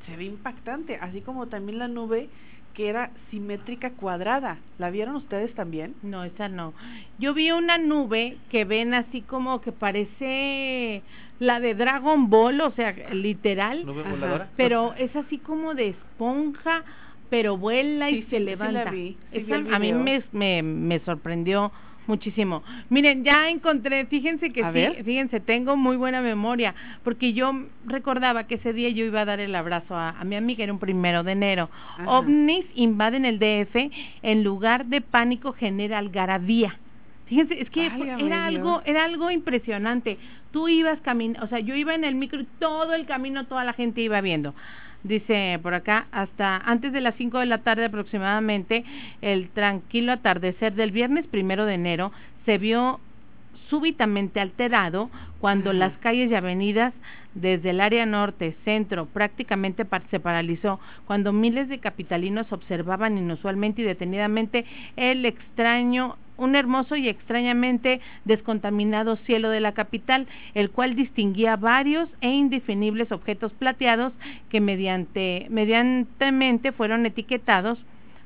se 0.05 0.15
ve 0.17 0.25
impactante, 0.25 0.95
así 1.01 1.21
como 1.21 1.47
también 1.47 1.79
la 1.79 1.87
nube 1.87 2.29
que 2.73 2.87
era 2.87 3.11
simétrica 3.29 3.91
cuadrada. 3.95 4.59
¿La 4.77 4.89
vieron 4.89 5.15
ustedes 5.17 5.53
también? 5.55 5.95
No, 6.01 6.23
esa 6.23 6.47
no. 6.47 6.73
Yo 7.17 7.33
vi 7.33 7.51
una 7.51 7.77
nube 7.77 8.37
que 8.49 8.63
ven 8.65 8.93
así 8.93 9.23
como 9.23 9.59
que 9.61 9.71
parece 9.73 11.03
la 11.39 11.59
de 11.59 11.73
Dragon 11.75 12.29
Ball, 12.29 12.61
o 12.61 12.71
sea, 12.71 12.93
literal, 13.13 13.83
¿Nube 13.85 14.01
Ajá. 14.01 14.11
voladora? 14.11 14.51
pero 14.55 14.93
es 14.95 15.13
así 15.15 15.39
como 15.39 15.73
de 15.73 15.89
esponja, 15.89 16.83
pero 17.29 17.57
vuela 17.57 18.09
y 18.09 18.21
Sí, 18.21 18.21
se 18.23 18.27
sí, 18.29 18.37
sí 18.37 18.45
levanta. 18.45 18.85
la 18.85 18.91
vi, 18.91 19.17
Esa 19.31 19.55
a 19.55 19.79
mí 19.79 19.91
me, 19.93 20.23
me, 20.31 20.63
me 20.63 20.99
sorprendió 21.01 21.71
muchísimo. 22.07 22.63
Miren, 22.89 23.23
ya 23.23 23.49
encontré, 23.49 24.05
fíjense 24.07 24.51
que 24.51 24.63
A 24.63 24.69
sí, 24.71 24.79
ver. 24.79 25.03
fíjense, 25.03 25.39
tengo 25.39 25.75
muy 25.77 25.97
buena 25.97 26.21
memoria, 26.21 26.73
porque 27.03 27.33
yo 27.33 27.51
recordaba 27.85 28.45
que 28.47 28.55
ese 28.55 28.73
día 28.73 28.89
yo 28.89 29.05
iba 29.05 29.21
a 29.21 29.25
dar 29.25 29.39
el 29.39 29.55
abrazo 29.55 29.95
a, 29.95 30.09
a 30.09 30.23
mi 30.23 30.35
amiga, 30.35 30.63
era 30.63 30.73
un 30.73 30.79
primero 30.79 31.23
de 31.23 31.31
enero. 31.33 31.69
Ajá. 31.97 32.09
OVNIs 32.09 32.65
invaden 32.75 33.25
el 33.25 33.39
DF, 33.39 33.75
en 34.23 34.43
lugar 34.43 34.85
de 34.87 35.01
pánico 35.01 35.53
genera 35.53 35.97
algarabía. 35.99 36.75
Fíjense, 37.27 37.61
es 37.61 37.69
que 37.69 37.87
Válgame 37.87 38.25
era 38.25 38.49
Dios. 38.49 38.59
algo, 38.59 38.81
era 38.85 39.05
algo 39.05 39.31
impresionante. 39.31 40.17
Tú 40.51 40.67
ibas 40.67 40.99
caminando, 40.99 41.45
o 41.45 41.47
sea, 41.47 41.59
yo 41.59 41.75
iba 41.75 41.95
en 41.95 42.03
el 42.03 42.15
micro 42.15 42.41
y 42.41 42.47
todo 42.59 42.93
el 42.93 43.05
camino 43.05 43.45
toda 43.45 43.63
la 43.63 43.71
gente 43.71 44.01
iba 44.01 44.19
viendo. 44.19 44.53
Dice 45.03 45.59
por 45.63 45.73
acá, 45.73 46.07
hasta 46.11 46.57
antes 46.57 46.93
de 46.93 47.01
las 47.01 47.15
5 47.15 47.39
de 47.39 47.47
la 47.47 47.59
tarde 47.59 47.85
aproximadamente, 47.85 48.83
el 49.21 49.49
tranquilo 49.49 50.11
atardecer 50.11 50.73
del 50.73 50.91
viernes 50.91 51.25
primero 51.27 51.65
de 51.65 51.73
enero 51.73 52.11
se 52.45 52.57
vio 52.57 52.99
súbitamente 53.71 54.41
alterado 54.41 55.09
cuando 55.39 55.73
las 55.73 55.93
calles 55.99 56.29
y 56.29 56.35
avenidas 56.35 56.93
desde 57.33 57.69
el 57.69 57.79
área 57.79 58.05
norte, 58.05 58.53
centro, 58.65 59.05
prácticamente 59.05 59.85
se 60.11 60.19
paralizó, 60.19 60.79
cuando 61.07 61.31
miles 61.31 61.69
de 61.69 61.79
capitalinos 61.79 62.51
observaban 62.51 63.17
inusualmente 63.17 63.81
y 63.81 63.85
detenidamente 63.85 64.65
el 64.97 65.25
extraño, 65.25 66.17
un 66.35 66.55
hermoso 66.55 66.97
y 66.97 67.07
extrañamente 67.07 68.01
descontaminado 68.25 69.15
cielo 69.15 69.49
de 69.49 69.61
la 69.61 69.71
capital, 69.71 70.27
el 70.53 70.69
cual 70.69 70.95
distinguía 70.95 71.55
varios 71.55 72.09
e 72.19 72.29
indefinibles 72.29 73.13
objetos 73.13 73.53
plateados 73.53 74.11
que 74.49 74.59
mediante, 74.59 75.47
mediantemente 75.49 76.73
fueron 76.73 77.05
etiquetados 77.05 77.79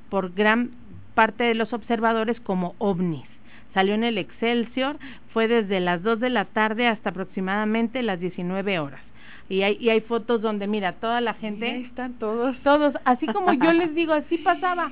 por 0.09 0.33
gran 0.33 0.71
parte 1.13 1.43
de 1.43 1.53
los 1.53 1.71
observadores 1.71 2.39
como 2.39 2.73
ovnis 2.79 3.34
salió 3.75 3.93
en 3.93 4.03
el 4.03 4.17
Excelsior, 4.17 4.97
fue 5.33 5.47
desde 5.47 5.79
las 5.81 6.01
2 6.01 6.19
de 6.19 6.31
la 6.31 6.45
tarde 6.45 6.87
hasta 6.87 7.11
aproximadamente 7.11 8.01
las 8.01 8.19
19 8.19 8.79
horas. 8.79 9.01
Y 9.49 9.61
hay, 9.61 9.77
y 9.79 9.89
hay 9.89 10.01
fotos 10.01 10.41
donde, 10.41 10.65
mira, 10.65 10.93
toda 10.93 11.21
la 11.21 11.31
Ahí 11.31 11.37
gente, 11.41 11.81
están 11.81 12.13
todos. 12.17 12.57
todos, 12.63 12.95
así 13.05 13.27
como 13.27 13.53
yo 13.53 13.71
les 13.73 13.93
digo, 13.93 14.13
así 14.13 14.37
pasaba. 14.39 14.91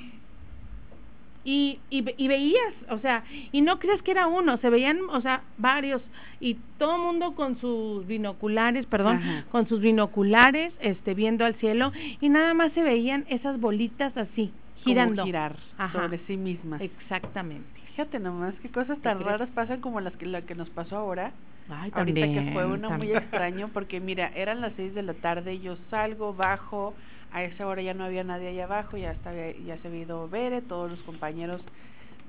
Y, 1.46 1.80
y, 1.90 2.02
ve- 2.02 2.16
y 2.18 2.28
veías, 2.30 2.74
o 2.90 3.00
sea, 3.00 3.24
y 3.52 3.60
no 3.62 3.78
crees 3.80 4.02
que 4.04 4.12
era 4.12 4.28
uno, 4.28 4.58
se 4.60 4.70
veían, 4.70 5.00
o 5.10 5.20
sea, 5.22 5.42
varios, 5.58 6.02
y 6.40 6.56
todo 6.78 6.96
el 6.96 7.02
mundo 7.02 7.36
con 7.36 7.60
sus 7.60 8.08
binoculares, 8.08 8.86
perdón, 8.86 9.18
Ajá. 9.18 9.46
con 9.52 9.68
sus 9.68 9.82
binoculares, 9.82 10.72
este, 10.80 11.14
viendo 11.14 11.44
al 11.44 11.56
cielo, 11.56 11.92
y 12.22 12.30
nada 12.30 12.54
más 12.54 12.72
se 12.74 12.82
veían 12.84 13.26
esas 13.28 13.60
bolitas 13.60 14.16
así, 14.16 14.52
Como 14.84 14.86
girando. 14.86 15.26
girar 15.26 15.58
Ajá. 15.78 16.04
sobre 16.04 16.20
sí 16.28 16.38
mismas. 16.38 16.80
Exactamente. 16.80 17.68
Fíjate 17.94 18.18
nomás 18.18 18.56
qué 18.64 18.70
cosas 18.72 19.00
tan 19.02 19.20
raras 19.20 19.50
pasan 19.50 19.80
como 19.80 20.02
las 20.02 20.16
que 20.16 20.26
la 20.26 20.42
que 20.42 20.56
nos 20.56 20.68
pasó 20.72 20.98
ahora. 20.98 21.32
Ay, 21.70 21.92
Ahorita 21.94 22.22
que 22.22 22.34
también, 22.34 22.54
fue 22.54 22.66
uno 22.66 22.90
muy 22.90 23.12
extraño 23.16 23.70
porque 23.72 24.00
mira, 24.00 24.32
eran 24.36 24.62
las 24.62 24.74
6 24.76 24.96
de 24.96 25.04
la 25.04 25.14
tarde, 25.14 25.60
yo 25.60 25.78
salgo, 25.92 26.34
bajo, 26.34 26.96
a 27.32 27.44
esa 27.44 27.68
hora 27.68 27.84
ya 27.84 27.94
no 27.94 28.04
había 28.04 28.24
nadie 28.24 28.50
allá 28.50 28.64
abajo, 28.64 28.98
ya 28.98 29.12
estaba, 29.12 29.36
ya 29.36 29.78
se 29.78 29.88
había 29.90 30.02
ido 30.02 30.28
Bere, 30.28 30.64
todos 30.64 30.90
los 30.90 31.00
compañeros 31.02 31.62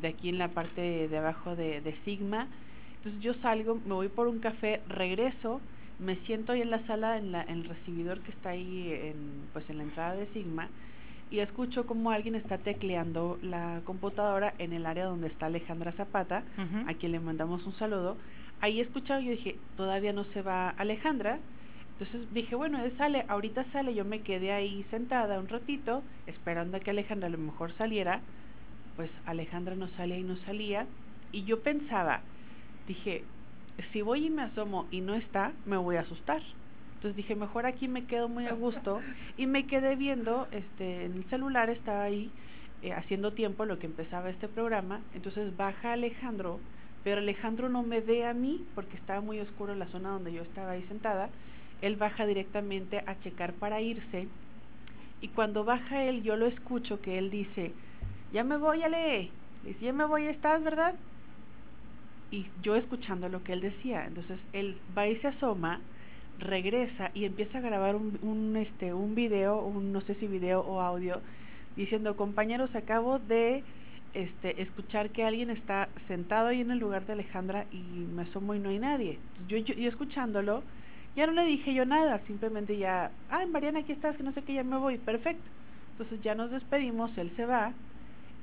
de 0.02 0.08
aquí 0.08 0.28
en 0.28 0.36
la 0.38 0.48
parte 0.48 1.08
de 1.08 1.16
abajo 1.16 1.56
de, 1.56 1.80
de 1.80 1.96
Sigma. 2.04 2.46
Entonces 2.96 3.22
yo 3.22 3.32
salgo, 3.40 3.80
me 3.86 3.94
voy 3.94 4.08
por 4.08 4.28
un 4.28 4.40
café, 4.40 4.82
regreso, 4.86 5.62
me 5.98 6.16
siento 6.26 6.52
ahí 6.52 6.60
en 6.60 6.70
la 6.70 6.86
sala, 6.86 7.16
en, 7.16 7.32
la, 7.32 7.42
en 7.42 7.60
el 7.60 7.64
recibidor 7.64 8.20
que 8.20 8.32
está 8.32 8.50
ahí 8.50 8.92
en, 8.92 9.48
pues 9.54 9.68
en 9.70 9.78
la 9.78 9.84
entrada 9.84 10.14
de 10.14 10.26
Sigma, 10.34 10.68
y 11.30 11.40
escucho 11.40 11.86
como 11.86 12.10
alguien 12.10 12.34
está 12.34 12.58
tecleando 12.58 13.38
la 13.42 13.80
computadora 13.84 14.54
en 14.58 14.72
el 14.72 14.86
área 14.86 15.06
donde 15.06 15.28
está 15.28 15.46
Alejandra 15.46 15.92
Zapata, 15.92 16.44
a 16.88 16.94
quien 16.94 17.12
le 17.12 17.20
mandamos 17.20 17.66
un 17.66 17.72
saludo. 17.74 18.16
Ahí 18.60 18.80
escuchaba, 18.80 19.20
yo 19.20 19.30
dije, 19.32 19.56
todavía 19.76 20.12
no 20.12 20.24
se 20.24 20.42
va 20.42 20.70
Alejandra. 20.70 21.38
Entonces 21.98 22.32
dije, 22.32 22.54
bueno, 22.54 22.82
él 22.84 22.92
sale, 22.98 23.24
ahorita 23.28 23.64
sale, 23.72 23.94
yo 23.94 24.04
me 24.04 24.20
quedé 24.20 24.52
ahí 24.52 24.84
sentada 24.90 25.38
un 25.38 25.48
ratito, 25.48 26.02
esperando 26.26 26.76
a 26.76 26.80
que 26.80 26.90
Alejandra 26.90 27.28
a 27.28 27.30
lo 27.30 27.38
mejor 27.38 27.72
saliera. 27.76 28.20
Pues 28.96 29.10
Alejandra 29.26 29.74
no 29.74 29.88
salía 29.96 30.18
y 30.18 30.22
no 30.22 30.36
salía. 30.38 30.86
Y 31.32 31.44
yo 31.44 31.62
pensaba, 31.62 32.20
dije, 32.86 33.24
si 33.92 34.02
voy 34.02 34.26
y 34.26 34.30
me 34.30 34.42
asomo 34.42 34.86
y 34.90 35.00
no 35.00 35.14
está, 35.14 35.52
me 35.66 35.76
voy 35.76 35.96
a 35.96 36.00
asustar. 36.00 36.42
Entonces 37.04 37.16
dije, 37.18 37.34
mejor 37.34 37.66
aquí 37.66 37.86
me 37.86 38.06
quedo 38.06 38.30
muy 38.30 38.46
a 38.46 38.54
gusto. 38.54 39.02
Y 39.36 39.44
me 39.44 39.66
quedé 39.66 39.94
viendo, 39.94 40.48
este, 40.52 41.04
en 41.04 41.12
el 41.12 41.24
celular 41.24 41.68
estaba 41.68 42.04
ahí 42.04 42.30
eh, 42.80 42.94
haciendo 42.94 43.34
tiempo 43.34 43.66
lo 43.66 43.78
que 43.78 43.84
empezaba 43.84 44.30
este 44.30 44.48
programa. 44.48 45.02
Entonces 45.12 45.54
baja 45.54 45.92
Alejandro, 45.92 46.60
pero 47.02 47.18
Alejandro 47.18 47.68
no 47.68 47.82
me 47.82 48.00
ve 48.00 48.24
a 48.24 48.32
mí 48.32 48.64
porque 48.74 48.96
estaba 48.96 49.20
muy 49.20 49.38
oscuro 49.38 49.74
la 49.74 49.86
zona 49.88 50.12
donde 50.12 50.32
yo 50.32 50.40
estaba 50.40 50.70
ahí 50.70 50.82
sentada. 50.88 51.28
Él 51.82 51.96
baja 51.96 52.24
directamente 52.24 53.04
a 53.06 53.20
checar 53.20 53.52
para 53.52 53.82
irse. 53.82 54.26
Y 55.20 55.28
cuando 55.28 55.62
baja 55.62 56.04
él, 56.04 56.22
yo 56.22 56.36
lo 56.36 56.46
escucho 56.46 57.02
que 57.02 57.18
él 57.18 57.30
dice, 57.30 57.72
ya 58.32 58.44
me 58.44 58.56
voy, 58.56 58.82
Ale. 58.82 59.28
Dice, 59.62 59.84
ya 59.84 59.92
me 59.92 60.06
voy, 60.06 60.24
estás, 60.24 60.64
¿verdad? 60.64 60.94
Y 62.30 62.46
yo 62.62 62.76
escuchando 62.76 63.28
lo 63.28 63.44
que 63.44 63.52
él 63.52 63.60
decía. 63.60 64.06
Entonces 64.06 64.38
él 64.54 64.78
va 64.96 65.06
y 65.06 65.16
se 65.16 65.28
asoma, 65.28 65.82
regresa 66.38 67.10
y 67.14 67.24
empieza 67.24 67.58
a 67.58 67.60
grabar 67.60 67.96
un, 67.96 68.18
un, 68.22 68.56
este, 68.56 68.92
un 68.92 69.14
video, 69.14 69.62
un, 69.62 69.92
no 69.92 70.00
sé 70.02 70.14
si 70.16 70.26
video 70.26 70.60
o 70.60 70.80
audio, 70.80 71.20
diciendo, 71.76 72.16
compañeros, 72.16 72.74
acabo 72.74 73.18
de 73.18 73.62
este, 74.14 74.62
escuchar 74.62 75.10
que 75.10 75.24
alguien 75.24 75.50
está 75.50 75.88
sentado 76.06 76.48
ahí 76.48 76.60
en 76.60 76.70
el 76.70 76.78
lugar 76.78 77.06
de 77.06 77.14
Alejandra 77.14 77.66
y 77.72 77.78
me 77.78 78.22
asomo 78.22 78.54
y 78.54 78.58
no 78.58 78.70
hay 78.70 78.78
nadie. 78.78 79.18
Yo, 79.48 79.58
yo, 79.58 79.74
yo 79.74 79.88
escuchándolo, 79.88 80.62
ya 81.16 81.26
no 81.26 81.32
le 81.32 81.44
dije 81.44 81.74
yo 81.74 81.84
nada, 81.84 82.20
simplemente 82.26 82.76
ya, 82.76 83.10
ay 83.30 83.46
Mariana, 83.46 83.80
aquí 83.80 83.92
estás, 83.92 84.16
que 84.16 84.22
no 84.22 84.32
sé 84.32 84.42
qué, 84.42 84.54
ya 84.54 84.64
me 84.64 84.76
voy, 84.76 84.98
perfecto. 84.98 85.44
Entonces 85.92 86.20
ya 86.22 86.34
nos 86.34 86.50
despedimos, 86.50 87.16
él 87.18 87.30
se 87.36 87.46
va 87.46 87.72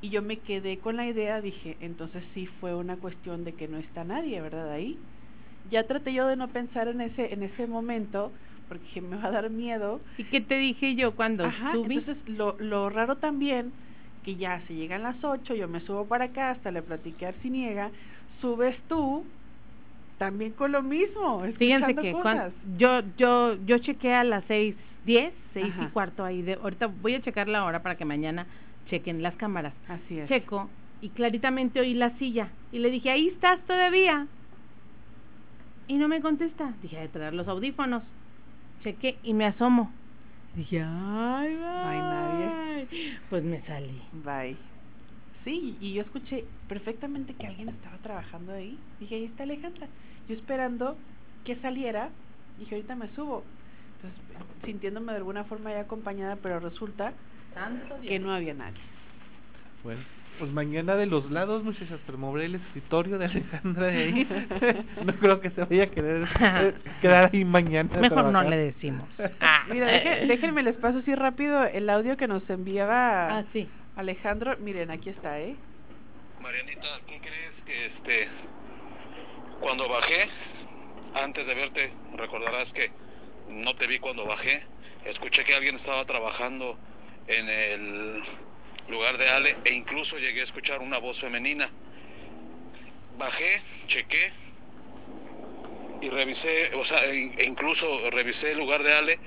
y 0.02 0.10
yo 0.10 0.22
me 0.22 0.38
quedé 0.38 0.78
con 0.78 0.98
la 0.98 1.06
idea, 1.06 1.42
dije, 1.42 1.78
entonces 1.80 2.24
sí 2.34 2.48
fue 2.60 2.74
una 2.74 2.98
cuestión 2.98 3.44
de 3.44 3.54
que 3.54 3.68
no 3.68 3.78
está 3.78 4.04
nadie, 4.04 4.42
¿verdad? 4.42 4.72
Ahí. 4.72 4.98
Ya 5.70 5.86
traté 5.88 6.14
yo 6.14 6.28
de 6.28 6.36
no 6.36 6.48
pensar 6.50 6.88
en 6.88 7.02
ese, 7.02 7.34
en 7.34 7.44
ese 7.44 7.68
momento, 7.68 8.34
porque 8.68 9.02
me 9.02 9.16
va 9.18 9.28
a 9.28 9.32
dar 9.32 9.50
miedo. 9.50 10.02
¿Y 10.18 10.24
qué 10.26 10.42
te 10.42 10.58
dije 10.58 10.96
yo 10.96 11.16
cuando 11.16 11.46
Ajá, 11.46 11.74
subí? 11.74 11.98
entonces 11.98 12.18
lo, 12.28 12.58
lo 12.60 12.90
raro 12.90 13.18
también, 13.18 13.74
que 14.24 14.36
ya 14.36 14.62
se 14.68 14.74
llegan 14.76 15.04
las 15.04 15.24
8, 15.24 15.54
yo 15.56 15.68
me 15.68 15.80
subo 15.82 16.08
para 16.08 16.26
acá, 16.26 16.52
hasta 16.52 16.72
le 16.72 16.82
platiqué 16.82 17.26
a 17.26 17.30
Arciniega, 17.30 17.92
subes 18.40 18.76
tú, 18.88 19.28
también 20.18 20.54
con 20.54 20.72
lo 20.72 20.84
mismo, 20.84 21.44
Fíjense 21.58 21.96
que 21.96 22.12
cosas. 22.12 22.54
yo 22.78 23.02
yo 23.18 23.56
yo 23.66 23.78
chequé 23.80 24.14
a 24.14 24.24
las 24.24 24.44
seis 24.46 24.76
diez, 25.04 25.34
seis 25.54 25.66
y 25.68 25.80
Ajá. 25.80 25.90
cuarto 25.92 26.24
ahí 26.24 26.44
de 26.44 26.54
ahorita 26.54 26.88
voy 26.88 27.16
a 27.16 27.22
checar 27.22 27.48
la 27.48 27.66
hora 27.66 27.82
para 27.82 27.96
que 27.98 28.06
mañana 28.06 28.48
chequen 28.86 29.24
las 29.24 29.36
cámaras. 29.38 29.74
Así 29.88 30.20
es. 30.20 30.28
Checo 30.30 30.70
y 31.02 31.10
claritamente 31.10 31.80
oí 31.80 31.96
la 31.96 32.16
silla 32.20 32.52
y 32.72 32.78
le 32.80 32.92
dije, 32.92 33.10
"Ahí 33.10 33.30
estás 33.30 33.60
todavía." 33.66 34.28
Y 35.92 35.96
no 35.96 36.08
me 36.08 36.22
contesta. 36.22 36.74
Dije, 36.82 36.98
"De 37.00 37.10
traer 37.10 37.34
los 37.34 37.50
audífonos." 37.50 38.02
Chequé 38.82 39.20
y 39.24 39.34
me 39.34 39.46
asomo. 39.46 39.92
Dije, 40.56 40.82
"Ay, 40.82 41.54
No 41.54 41.88
hay 41.90 42.00
nadie. 42.00 42.86
bye". 42.86 43.18
Pues 43.30 43.44
me 43.44 43.62
salí. 43.64 44.02
Bye. 44.14 44.56
Sí, 45.44 45.76
y 45.82 45.94
yo 45.94 46.04
escuché 46.04 46.46
perfectamente 46.70 47.34
que 47.34 47.46
alguien 47.46 47.68
estaba 47.68 47.98
trabajando 47.98 48.54
ahí. 48.54 48.80
Dije, 49.02 49.16
ahí 49.16 49.26
está 49.26 49.44
Alejandra. 49.44 49.88
Yo 50.30 50.36
esperando 50.36 50.96
que 51.44 51.58
saliera, 51.58 52.10
dije, 52.58 52.76
ahorita 52.76 52.96
me 52.96 53.10
subo. 53.10 53.44
Entonces, 53.98 54.22
sintiéndome 54.64 55.12
de 55.12 55.18
alguna 55.18 55.44
forma 55.44 55.72
ya 55.72 55.82
acompañada, 55.82 56.38
pero 56.38 56.62
resulta 56.62 57.12
Santo 57.54 58.00
que 58.02 58.18
no 58.18 58.32
había 58.32 58.54
nadie. 58.54 58.80
Bueno, 59.84 60.02
pues 60.40 60.52
mañana 60.52 60.96
de 60.96 61.06
los 61.06 61.30
lados, 61.32 61.64
muchachas, 61.64 62.00
pero 62.06 62.18
moveré 62.18 62.46
el 62.48 62.56
escritorio 62.56 63.18
de 63.18 63.26
Alejandra 63.26 63.88
de 63.88 63.98
ahí. 63.98 64.28
no 65.06 65.14
creo 65.16 65.40
que 65.40 65.52
se 65.52 65.64
vaya 65.64 65.84
a 65.84 65.88
querer 65.88 66.28
eh, 66.40 66.74
quedar 67.02 67.30
ahí 67.34 67.46
mañana. 67.46 67.90
Mejor 68.00 68.26
no 68.26 68.42
le 68.44 68.58
decimos. 68.58 69.08
Mira, 69.70 69.88
deje- 69.92 70.26
déjenme 70.28 70.64
les 70.64 70.76
paso 70.78 71.00
así 71.00 71.14
rápido 71.14 71.64
el 71.66 71.90
audio 71.90 72.18
que 72.18 72.28
nos 72.28 72.48
enviaba 72.50 73.38
Ah, 73.40 73.46
sí. 73.54 73.70
Alejandro. 73.96 74.56
Miren, 74.60 74.90
aquí 74.90 75.10
está, 75.10 75.40
¿eh? 75.40 75.56
Marianita, 76.42 76.88
¿qué 77.08 77.20
crees 77.20 77.54
que 77.66 77.86
este 77.88 78.28
cuando 79.60 79.88
bajé 79.88 80.28
antes 81.14 81.46
de 81.46 81.54
verte 81.54 81.94
recordarás 82.18 82.68
que 82.74 82.90
no 83.50 83.76
te 83.76 83.86
vi 83.86 84.00
cuando 84.00 84.26
bajé 84.26 84.64
escuché 85.06 85.44
que 85.44 85.54
alguien 85.54 85.76
estaba 85.76 86.04
trabajando 86.06 86.80
en 87.28 87.48
el 87.48 88.24
lugar 88.92 89.18
de 89.18 89.30
Ale 89.30 89.56
e 89.64 89.74
incluso 89.74 90.18
llegué 90.18 90.42
a 90.42 90.46
escuchar 90.46 90.82
una 90.82 90.98
voz 90.98 91.20
femenina 91.20 91.70
bajé 93.18 93.62
chequé 93.88 94.32
y 96.02 96.10
revisé 96.10 96.76
o 96.76 96.86
sea 96.86 97.06
e 97.06 97.34
e 97.38 97.46
incluso 97.46 98.10
revisé 98.12 98.52
el 98.52 98.58
lugar 98.58 98.84
de 98.84 98.94
Ale 98.94 99.20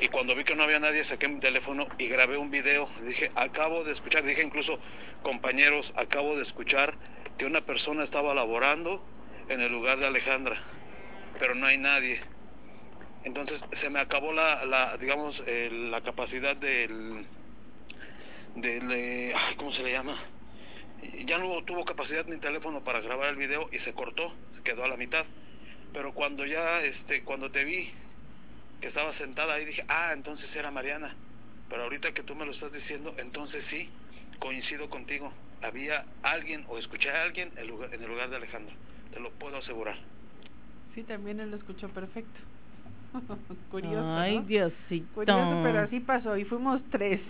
y 0.00 0.08
cuando 0.08 0.34
vi 0.34 0.44
que 0.44 0.56
no 0.56 0.62
había 0.62 0.78
nadie 0.78 1.04
saqué 1.04 1.28
mi 1.28 1.40
teléfono 1.40 1.86
y 1.98 2.08
grabé 2.08 2.38
un 2.38 2.50
video. 2.50 2.88
Dije, 3.06 3.30
acabo 3.34 3.84
de 3.84 3.92
escuchar, 3.92 4.24
dije 4.24 4.42
incluso, 4.42 4.78
compañeros, 5.22 5.92
acabo 5.94 6.36
de 6.36 6.44
escuchar 6.44 6.94
que 7.36 7.44
una 7.44 7.60
persona 7.60 8.04
estaba 8.04 8.34
laborando 8.34 9.04
en 9.50 9.60
el 9.60 9.70
lugar 9.70 9.98
de 9.98 10.06
Alejandra, 10.06 10.58
pero 11.38 11.54
no 11.54 11.66
hay 11.66 11.76
nadie. 11.76 12.18
Entonces 13.24 13.60
se 13.82 13.90
me 13.90 14.00
acabó 14.00 14.32
la, 14.32 14.64
la 14.64 14.96
digamos, 14.96 15.38
la 15.46 16.00
capacidad 16.00 16.56
del, 16.56 17.26
del, 18.56 18.90
eh, 18.92 19.32
ay, 19.34 19.54
¿cómo 19.56 19.72
se 19.72 19.82
le 19.82 19.92
llama? 19.92 20.16
Ya 21.24 21.38
no 21.38 21.62
tuvo 21.64 21.84
capacidad 21.84 22.26
mi 22.26 22.38
teléfono 22.38 22.82
para 22.82 23.00
grabar 23.00 23.30
el 23.30 23.36
video 23.36 23.68
y 23.72 23.78
se 23.80 23.92
cortó, 23.92 24.32
se 24.56 24.62
quedó 24.62 24.84
a 24.84 24.88
la 24.88 24.96
mitad. 24.96 25.24
Pero 25.92 26.12
cuando 26.12 26.44
ya, 26.46 26.82
este, 26.82 27.22
cuando 27.22 27.50
te 27.50 27.64
vi 27.64 27.90
que 28.80 28.88
estaba 28.88 29.16
sentada 29.18 29.54
ahí 29.54 29.64
dije, 29.64 29.84
ah, 29.88 30.12
entonces 30.12 30.48
era 30.54 30.70
Mariana. 30.70 31.14
Pero 31.68 31.84
ahorita 31.84 32.12
que 32.12 32.22
tú 32.22 32.34
me 32.34 32.44
lo 32.44 32.52
estás 32.52 32.72
diciendo, 32.72 33.14
entonces 33.18 33.64
sí, 33.70 33.88
coincido 34.38 34.88
contigo. 34.90 35.32
Había 35.62 36.04
alguien 36.22 36.64
o 36.68 36.78
escuché 36.78 37.10
a 37.10 37.22
alguien 37.22 37.50
en 37.56 37.68
lugar, 37.68 37.94
en 37.94 38.02
el 38.02 38.08
lugar 38.08 38.30
de 38.30 38.36
Alejandra. 38.36 38.74
Te 39.12 39.20
lo 39.20 39.30
puedo 39.32 39.58
asegurar. 39.58 39.96
Sí, 40.94 41.02
también 41.04 41.40
él 41.40 41.50
lo 41.50 41.56
escuchó 41.56 41.88
perfecto. 41.88 42.40
Curioso. 43.70 44.16
Ay, 44.16 44.38
¿no? 44.38 44.42
Diosito. 44.42 45.14
Curioso, 45.14 45.60
pero 45.62 45.80
así 45.80 46.00
pasó 46.00 46.36
y 46.36 46.44
fuimos 46.44 46.80
tres. 46.90 47.20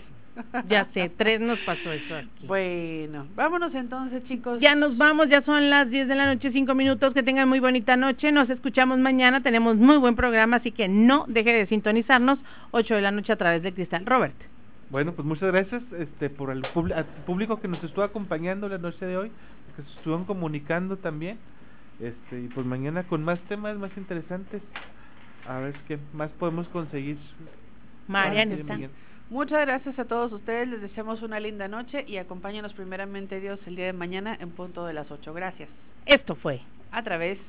Ya 0.67 0.85
sé, 0.93 1.11
tres 1.17 1.41
nos 1.41 1.59
pasó 1.59 1.91
eso 1.91 2.15
aquí. 2.15 2.47
Bueno, 2.47 3.27
vámonos 3.35 3.73
entonces, 3.75 4.23
chicos. 4.27 4.59
Ya 4.59 4.75
nos 4.75 4.97
vamos, 4.97 5.29
ya 5.29 5.41
son 5.41 5.69
las 5.69 5.89
10 5.89 6.07
de 6.07 6.15
la 6.15 6.33
noche, 6.33 6.51
5 6.51 6.73
minutos. 6.75 7.13
Que 7.13 7.23
tengan 7.23 7.49
muy 7.49 7.59
bonita 7.59 7.97
noche. 7.97 8.31
Nos 8.31 8.49
escuchamos 8.49 8.97
mañana. 8.99 9.41
Tenemos 9.41 9.75
muy 9.75 9.97
buen 9.97 10.15
programa, 10.15 10.57
así 10.57 10.71
que 10.71 10.87
no 10.87 11.25
deje 11.27 11.53
de 11.53 11.67
sintonizarnos. 11.67 12.39
8 12.71 12.95
de 12.95 13.01
la 13.01 13.11
noche 13.11 13.33
a 13.33 13.35
través 13.35 13.63
de 13.63 13.73
Cristal. 13.73 14.05
Robert. 14.05 14.35
Bueno, 14.89 15.13
pues 15.13 15.25
muchas 15.25 15.51
gracias 15.51 15.81
este, 15.97 16.29
por 16.29 16.51
el 16.51 16.63
público 17.25 17.61
que 17.61 17.67
nos 17.67 17.81
estuvo 17.83 18.03
acompañando 18.03 18.67
la 18.67 18.77
noche 18.77 19.05
de 19.05 19.15
hoy, 19.15 19.31
que 19.75 19.83
se 19.83 19.89
estuvieron 19.97 20.25
comunicando 20.25 20.97
también. 20.97 21.37
Este, 22.01 22.41
y 22.41 22.47
pues 22.47 22.65
mañana 22.65 23.03
con 23.03 23.23
más 23.23 23.39
temas 23.41 23.77
más 23.77 23.91
interesantes. 23.95 24.61
A 25.47 25.59
ver 25.59 25.75
qué 25.87 25.97
más 26.13 26.29
podemos 26.31 26.67
conseguir. 26.69 27.17
Marianita. 28.07 28.77
Muchas 29.31 29.61
gracias 29.65 29.97
a 29.97 30.03
todos 30.03 30.33
ustedes. 30.33 30.67
Les 30.67 30.81
deseamos 30.81 31.21
una 31.21 31.39
linda 31.39 31.69
noche 31.69 32.03
y 32.05 32.17
acompáñanos 32.17 32.73
primeramente 32.73 33.39
Dios 33.39 33.59
el 33.65 33.77
día 33.77 33.85
de 33.85 33.93
mañana 33.93 34.37
en 34.37 34.51
punto 34.51 34.85
de 34.85 34.91
las 34.91 35.09
8. 35.09 35.33
Gracias. 35.33 35.69
Esto 36.05 36.35
fue. 36.35 36.59
A 36.91 37.01
través. 37.01 37.39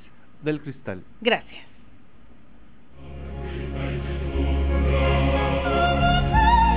Del 0.42 0.60
cristal. 0.60 1.02
Gracias. 1.20 1.66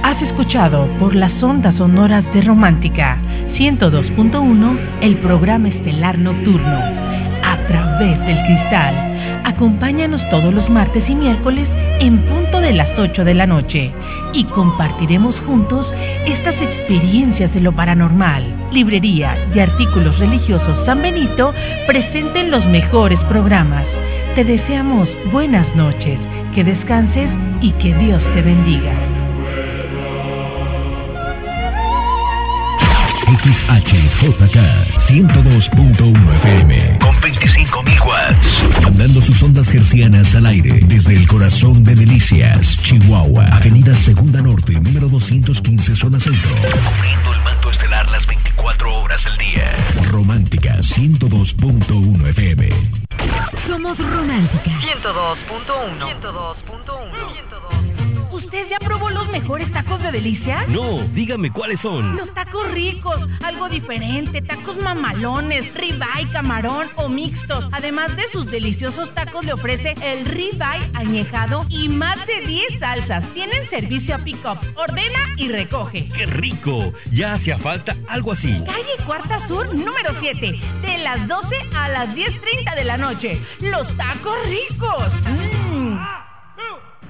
Has 0.01 0.21
escuchado 0.23 0.87
por 0.97 1.13
las 1.13 1.31
ondas 1.43 1.75
sonoras 1.77 2.25
de 2.33 2.41
Romántica 2.41 3.19
102.1 3.57 4.99
el 5.01 5.19
programa 5.19 5.69
estelar 5.69 6.17
nocturno 6.17 6.79
a 7.43 7.67
través 7.67 8.19
del 8.25 8.43
cristal 8.43 9.14
Acompáñanos 9.45 10.27
todos 10.31 10.51
los 10.51 10.67
martes 10.71 11.07
y 11.07 11.13
miércoles 11.13 11.69
en 11.99 12.17
punto 12.25 12.59
de 12.59 12.73
las 12.73 12.89
8 12.97 13.23
de 13.23 13.35
la 13.35 13.45
noche 13.45 13.91
y 14.33 14.43
compartiremos 14.45 15.35
juntos 15.41 15.85
estas 16.25 16.55
experiencias 16.55 17.53
de 17.53 17.61
lo 17.61 17.71
paranormal. 17.71 18.43
Librería 18.71 19.37
de 19.53 19.61
Artículos 19.61 20.17
Religiosos 20.17 20.83
San 20.87 21.03
Benito 21.03 21.53
presenten 21.85 22.49
los 22.49 22.65
mejores 22.65 23.19
programas. 23.29 23.85
Te 24.33 24.43
deseamos 24.43 25.07
buenas 25.31 25.67
noches, 25.75 26.19
que 26.55 26.63
descanses 26.63 27.29
y 27.61 27.71
que 27.73 27.93
Dios 27.93 28.23
te 28.33 28.41
bendiga. 28.41 29.14
XHJK 33.45 34.57
102.1 35.07 36.35
FM 36.37 36.97
con 36.99 37.15
25.000 37.21 38.03
watts, 38.03 38.81
mandando 38.81 39.21
sus 39.21 39.39
ondas 39.43 39.67
hercianas 39.67 40.33
al 40.33 40.47
aire 40.47 40.79
desde 40.87 41.13
el 41.13 41.27
corazón 41.27 41.83
de 41.83 41.93
Delicias, 41.93 42.65
Chihuahua, 42.85 43.45
Avenida 43.57 44.03
Segunda 44.03 44.41
Norte, 44.41 44.73
número 44.73 45.07
215, 45.09 45.95
zona 45.95 46.19
centro, 46.21 46.55
cubriendo 46.55 47.33
el 47.33 47.41
manto 47.43 47.69
estelar 47.69 48.09
las 48.09 48.25
24 48.25 48.99
horas 49.01 49.23
del 49.23 49.37
día. 49.37 50.09
Romántica 50.09 50.79
102.1 50.95 52.27
FM. 52.29 52.69
Somos 53.67 53.95
Romántica 53.99 54.71
102.1 55.03 55.99
102.1 55.99 57.94
¿Usted 58.35 58.67
ya 58.69 58.79
probó 58.79 59.09
los 59.09 59.29
mejores 59.29 59.71
tacos 59.71 60.03
de 60.03 60.11
delicias? 60.11 60.67
No, 60.67 61.03
dígame 61.13 61.51
cuáles 61.51 61.79
son. 61.79 62.17
Los 62.17 62.33
tacos 62.33 62.69
ricos, 62.73 63.15
algo 63.41 63.69
diferente, 63.69 64.41
tacos 64.41 64.75
mamalones, 64.75 65.73
ribeye, 65.73 66.27
camarón 66.33 66.89
o 66.97 67.07
mixtos. 67.07 67.63
Además 67.71 68.13
de 68.17 68.23
sus 68.33 68.45
deliciosos 68.51 69.13
tacos, 69.13 69.45
le 69.45 69.53
ofrece 69.53 69.95
el 70.01 70.25
ribeye 70.25 70.91
añejado 70.95 71.65
y 71.69 71.87
más 71.87 72.17
de 72.27 72.41
10 72.41 72.79
salsas. 72.79 73.23
Tienen 73.33 73.69
servicio 73.69 74.15
a 74.15 74.17
pick-up. 74.17 74.59
Ordena 74.75 75.33
y 75.37 75.47
recoge. 75.47 76.09
¡Qué 76.09 76.25
rico! 76.25 76.91
Ya 77.13 77.35
hacía 77.35 77.57
falta 77.59 77.95
algo 78.09 78.33
así. 78.33 78.51
Calle 78.65 79.05
Cuarta 79.05 79.47
Sur, 79.47 79.73
número 79.73 80.13
7, 80.19 80.59
de 80.81 80.97
las 80.97 81.25
12 81.25 81.55
a 81.73 81.87
las 81.87 82.09
10.30 82.09 82.75
de 82.75 82.83
la 82.83 82.97
noche. 82.97 83.41
Los 83.61 83.87
tacos 83.95 84.35
ricos. 84.45 85.13
Mmm. 85.23 85.64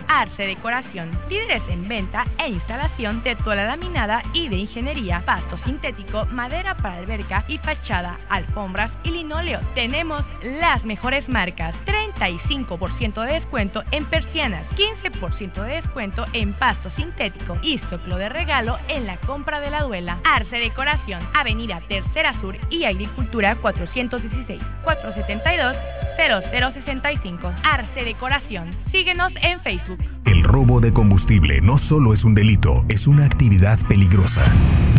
Arce 0.07 0.45
Decoración, 0.45 1.17
líderes 1.29 1.63
en 1.69 1.87
venta 1.87 2.25
e 2.37 2.49
instalación 2.49 3.23
de 3.23 3.35
toda 3.37 3.65
laminada 3.65 4.23
y 4.33 4.49
de 4.49 4.57
ingeniería, 4.57 5.23
pasto 5.25 5.57
sintético, 5.65 6.25
madera 6.27 6.75
para 6.77 6.97
alberca 6.97 7.45
y 7.47 7.57
fachada, 7.59 8.19
alfombras 8.29 8.91
y 9.03 9.11
linóleo. 9.11 9.59
Tenemos 9.73 10.23
las 10.43 10.83
mejores 10.83 11.27
marcas, 11.29 11.75
35% 11.85 13.25
de 13.25 13.33
descuento 13.33 13.83
en 13.91 14.05
persianas, 14.05 14.65
15% 14.75 15.61
de 15.63 15.81
descuento 15.81 16.25
en 16.33 16.53
pasto 16.53 16.89
sintético 16.95 17.57
y 17.61 17.79
soclo 17.89 18.17
de 18.17 18.29
regalo 18.29 18.77
en 18.87 19.05
la 19.05 19.17
compra 19.17 19.59
de 19.59 19.69
la 19.69 19.83
duela. 19.83 20.19
Arce 20.23 20.57
Decoración, 20.57 21.27
Avenida 21.33 21.81
Tercera 21.87 22.39
Sur 22.41 22.57
y 22.69 22.85
Agricultura 22.85 23.55
416 23.55 24.61
472 24.83 25.75
0065. 26.17 27.53
Arce 27.63 28.03
Decoración. 28.03 28.75
Síguenos 28.91 29.33
en 29.41 29.59
Facebook. 29.61 29.94
El 30.25 30.43
robo 30.43 30.81
de 30.81 30.91
combustible 30.91 31.61
no 31.61 31.77
solo 31.87 32.13
es 32.13 32.23
un 32.23 32.33
delito, 32.33 32.83
es 32.89 33.05
una 33.05 33.25
actividad 33.25 33.77
peligrosa. 33.87 34.51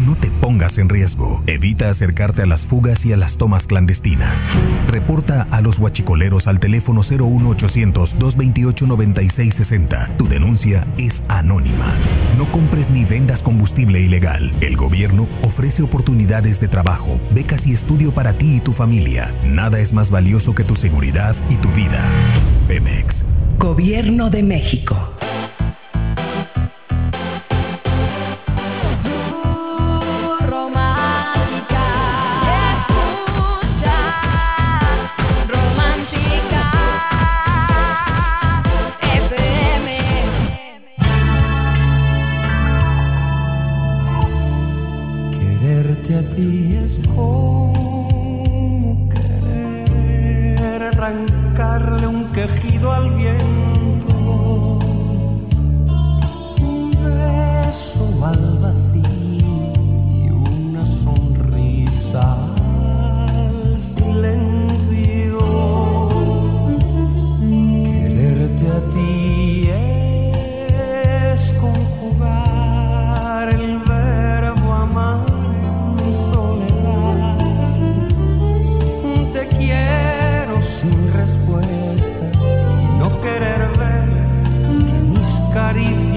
No 0.05 0.15
te 0.17 0.31
pongas 0.41 0.79
en 0.79 0.89
riesgo. 0.89 1.43
Evita 1.47 1.91
acercarte 1.91 2.43
a 2.43 2.47
las 2.47 2.61
fugas 2.67 3.05
y 3.05 3.13
a 3.13 3.17
las 3.17 3.37
tomas 3.37 3.65
clandestinas. 3.65 4.33
Reporta 4.89 5.49
a 5.51 5.61
los 5.61 5.79
huachicoleros 5.79 6.47
al 6.47 6.61
teléfono 6.61 7.03
01800 7.03 8.19
228 8.19 8.87
9660. 8.87 10.17
Tu 10.17 10.29
denuncia 10.29 10.87
es 10.97 11.13
anónima. 11.29 11.95
No 12.39 12.51
compres 12.53 12.89
ni 12.91 13.05
vendas 13.05 13.41
combustible 13.41 14.01
ilegal. 14.01 14.53
El 14.61 14.77
gobierno 14.77 15.27
ofrece 15.43 15.83
oportunidades 15.83 16.61
de 16.61 16.69
trabajo, 16.69 17.21
becas 17.35 17.67
y 17.67 17.75
estudio 17.75 18.15
para 18.15 18.39
ti 18.39 18.57
y 18.57 18.61
tu 18.61 18.73
familia. 18.75 19.33
Nada 19.45 19.81
es 19.81 19.93
más 19.93 20.09
valioso 20.09 20.55
que 20.55 20.65
tu 20.65 20.77
seguridad 20.77 21.35
y 21.51 21.57
tu 21.57 21.69
vida. 21.73 22.05
Pemex. 22.69 23.36
Gobierno 23.59 24.29
de 24.29 24.43
México. 24.43 24.95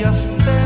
Caricias 0.01 0.45
te 0.45 0.58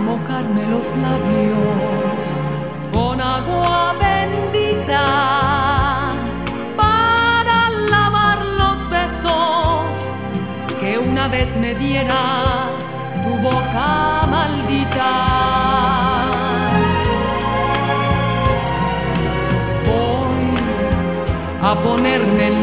a 0.00 0.02
mojarme 0.02 0.62
los 0.74 0.86
labios 1.04 1.58
con 2.92 3.20
agua 3.20 3.94
bendita 4.00 5.06
para 6.76 7.70
lavar 7.70 8.38
los 8.60 8.90
besos 8.90 9.86
que 10.80 10.98
una 10.98 11.28
vez 11.28 11.48
me 11.56 11.74
diera 11.74 12.22
tu 13.24 13.32
boca 13.48 14.26
maldita. 14.34 15.12
Voy 19.86 20.60
a 21.62 21.74
ponerme 21.82 22.59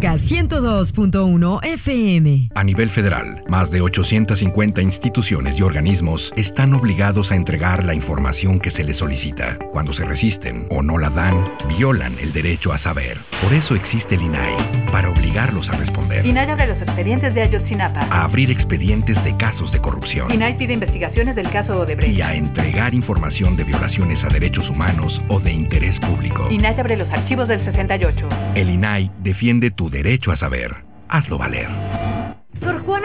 Romántica 0.00 0.16
102.1 0.16 1.60
FM. 1.62 2.48
A 2.54 2.64
nivel 2.64 2.90
federal, 2.90 3.42
más 3.48 3.70
de 3.70 3.80
850 3.80 4.80
instituciones 4.80 5.58
y 5.58 5.62
organismos 5.62 6.20
están 6.36 6.74
obligados 6.74 7.30
a 7.30 7.36
entregar 7.36 7.84
la 7.84 7.94
información 7.94 8.60
que 8.60 8.70
se 8.70 8.84
les 8.84 8.98
solicita. 8.98 9.58
Cuando 9.72 9.92
se 9.92 10.04
resisten 10.04 10.66
o 10.70 10.82
no 10.82 10.98
la 10.98 11.10
dan, 11.10 11.44
violan 11.68 12.18
el 12.18 12.32
derecho 12.32 12.72
a 12.72 12.78
saber. 12.78 13.18
Por 13.42 13.54
eso 13.54 13.74
existe 13.74 14.14
el 14.14 14.22
INAI, 14.22 14.86
para 14.92 15.10
obligarlos 15.10 15.68
a 15.70 15.72
responder. 15.72 16.26
INAI 16.26 16.50
abre 16.50 16.66
los 16.66 16.82
expedientes 16.82 17.34
de 17.34 17.42
Ayotzinapa. 17.42 18.00
A 18.10 18.24
abrir 18.24 18.50
expedientes 18.50 19.22
de 19.24 19.36
casos 19.38 19.72
de 19.72 19.80
corrupción. 19.80 20.30
INAI 20.30 20.58
pide 20.58 20.74
investigaciones 20.74 21.34
del 21.36 21.50
caso 21.50 21.78
Odebrecht. 21.78 22.14
Y 22.14 22.20
a 22.20 22.34
entregar 22.34 22.92
información 22.94 23.56
de 23.56 23.64
violaciones 23.64 24.22
a 24.24 24.28
derechos 24.28 24.68
humanos 24.68 25.20
o 25.28 25.40
de 25.40 25.52
interés 25.52 25.98
público. 26.00 26.50
INAI 26.50 26.78
abre 26.78 26.96
los 26.96 27.10
archivos 27.10 27.48
del 27.48 27.64
68. 27.64 28.28
El 28.54 28.68
INAI 28.68 29.10
defiende 29.20 29.70
tu 29.70 29.88
derecho 29.88 30.32
a 30.32 30.36
saber. 30.36 30.76
Hazlo 31.08 31.38
valer. 31.38 32.09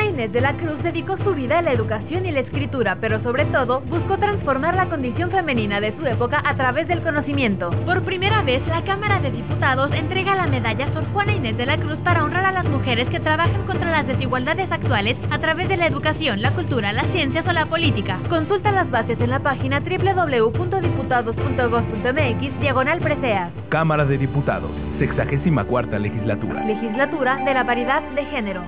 Inés 0.06 0.32
de 0.32 0.41
la 0.41 0.53
Cruz 0.53 0.82
dedicó 0.84 1.18
su 1.18 1.34
vida 1.34 1.60
a 1.60 1.61
la 1.61 1.73
educación 1.73 2.26
y 2.26 2.32
la 2.32 2.40
escritura, 2.41 2.98
pero 3.02 3.22
sobre 3.23 3.45
todo 3.45 3.82
buscó 3.82 4.18
transformar 4.18 4.76
la 4.76 4.90
condición 4.90 5.32
femenina 5.32 5.80
de 5.80 5.95
su 5.98 6.06
época 6.06 6.44
a 6.45 6.56
través 6.56 6.88
del 6.88 7.02
conocimiento. 7.02 7.72
Por 7.86 8.03
primera 8.03 8.44
vez, 8.44 8.65
la 8.68 8.84
Cámara 8.84 9.19
de 9.19 9.32
Diputados 9.32 9.91
entrega 9.94 10.36
la 10.36 10.48
medalla 10.48 10.94
Sor 10.94 11.06
Juana 11.11 11.34
Inés 11.34 11.57
de 11.57 11.65
la 11.65 11.77
Cruz 11.77 11.98
para 12.03 12.23
honrar 12.23 12.45
a 12.45 12.52
las 12.52 12.65
mujeres 12.65 13.10
que 13.10 13.19
trabajan 13.19 13.65
contra 13.65 13.90
las 13.91 14.07
desigualdades 14.07 14.72
actuales 14.72 15.18
a 15.32 15.40
través 15.40 15.68
de 15.69 15.77
la 15.77 15.88
educación, 15.88 16.41
la 16.41 16.53
cultura, 16.53 16.94
las 16.94 17.11
ciencias 17.11 17.45
o 17.48 17.52
la 17.52 17.65
política. 17.65 18.19
Consulta 18.30 18.72
las 18.72 18.90
bases 18.91 19.19
en 19.19 19.30
la 19.30 19.40
página 19.40 19.82
www.diputados.gov.mx 19.82 22.60
diagonal 22.60 22.99
preseas. 22.99 23.52
Cámara 23.69 24.06
de 24.06 24.18
Diputados, 24.18 24.72
64 24.99 25.99
legislatura. 25.99 26.65
Legislatura 26.65 27.38
de 27.44 27.53
la 27.53 27.65
paridad 27.65 28.02
de 28.11 28.26
género. 28.26 28.64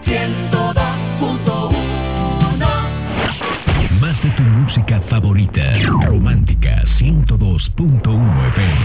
Más 4.00 4.24
de 4.24 4.30
tu 4.32 4.44
música 4.44 5.02
favorita. 5.10 5.62
Romántica 6.06 6.84
102.1 7.00 8.48
FM. 8.50 8.77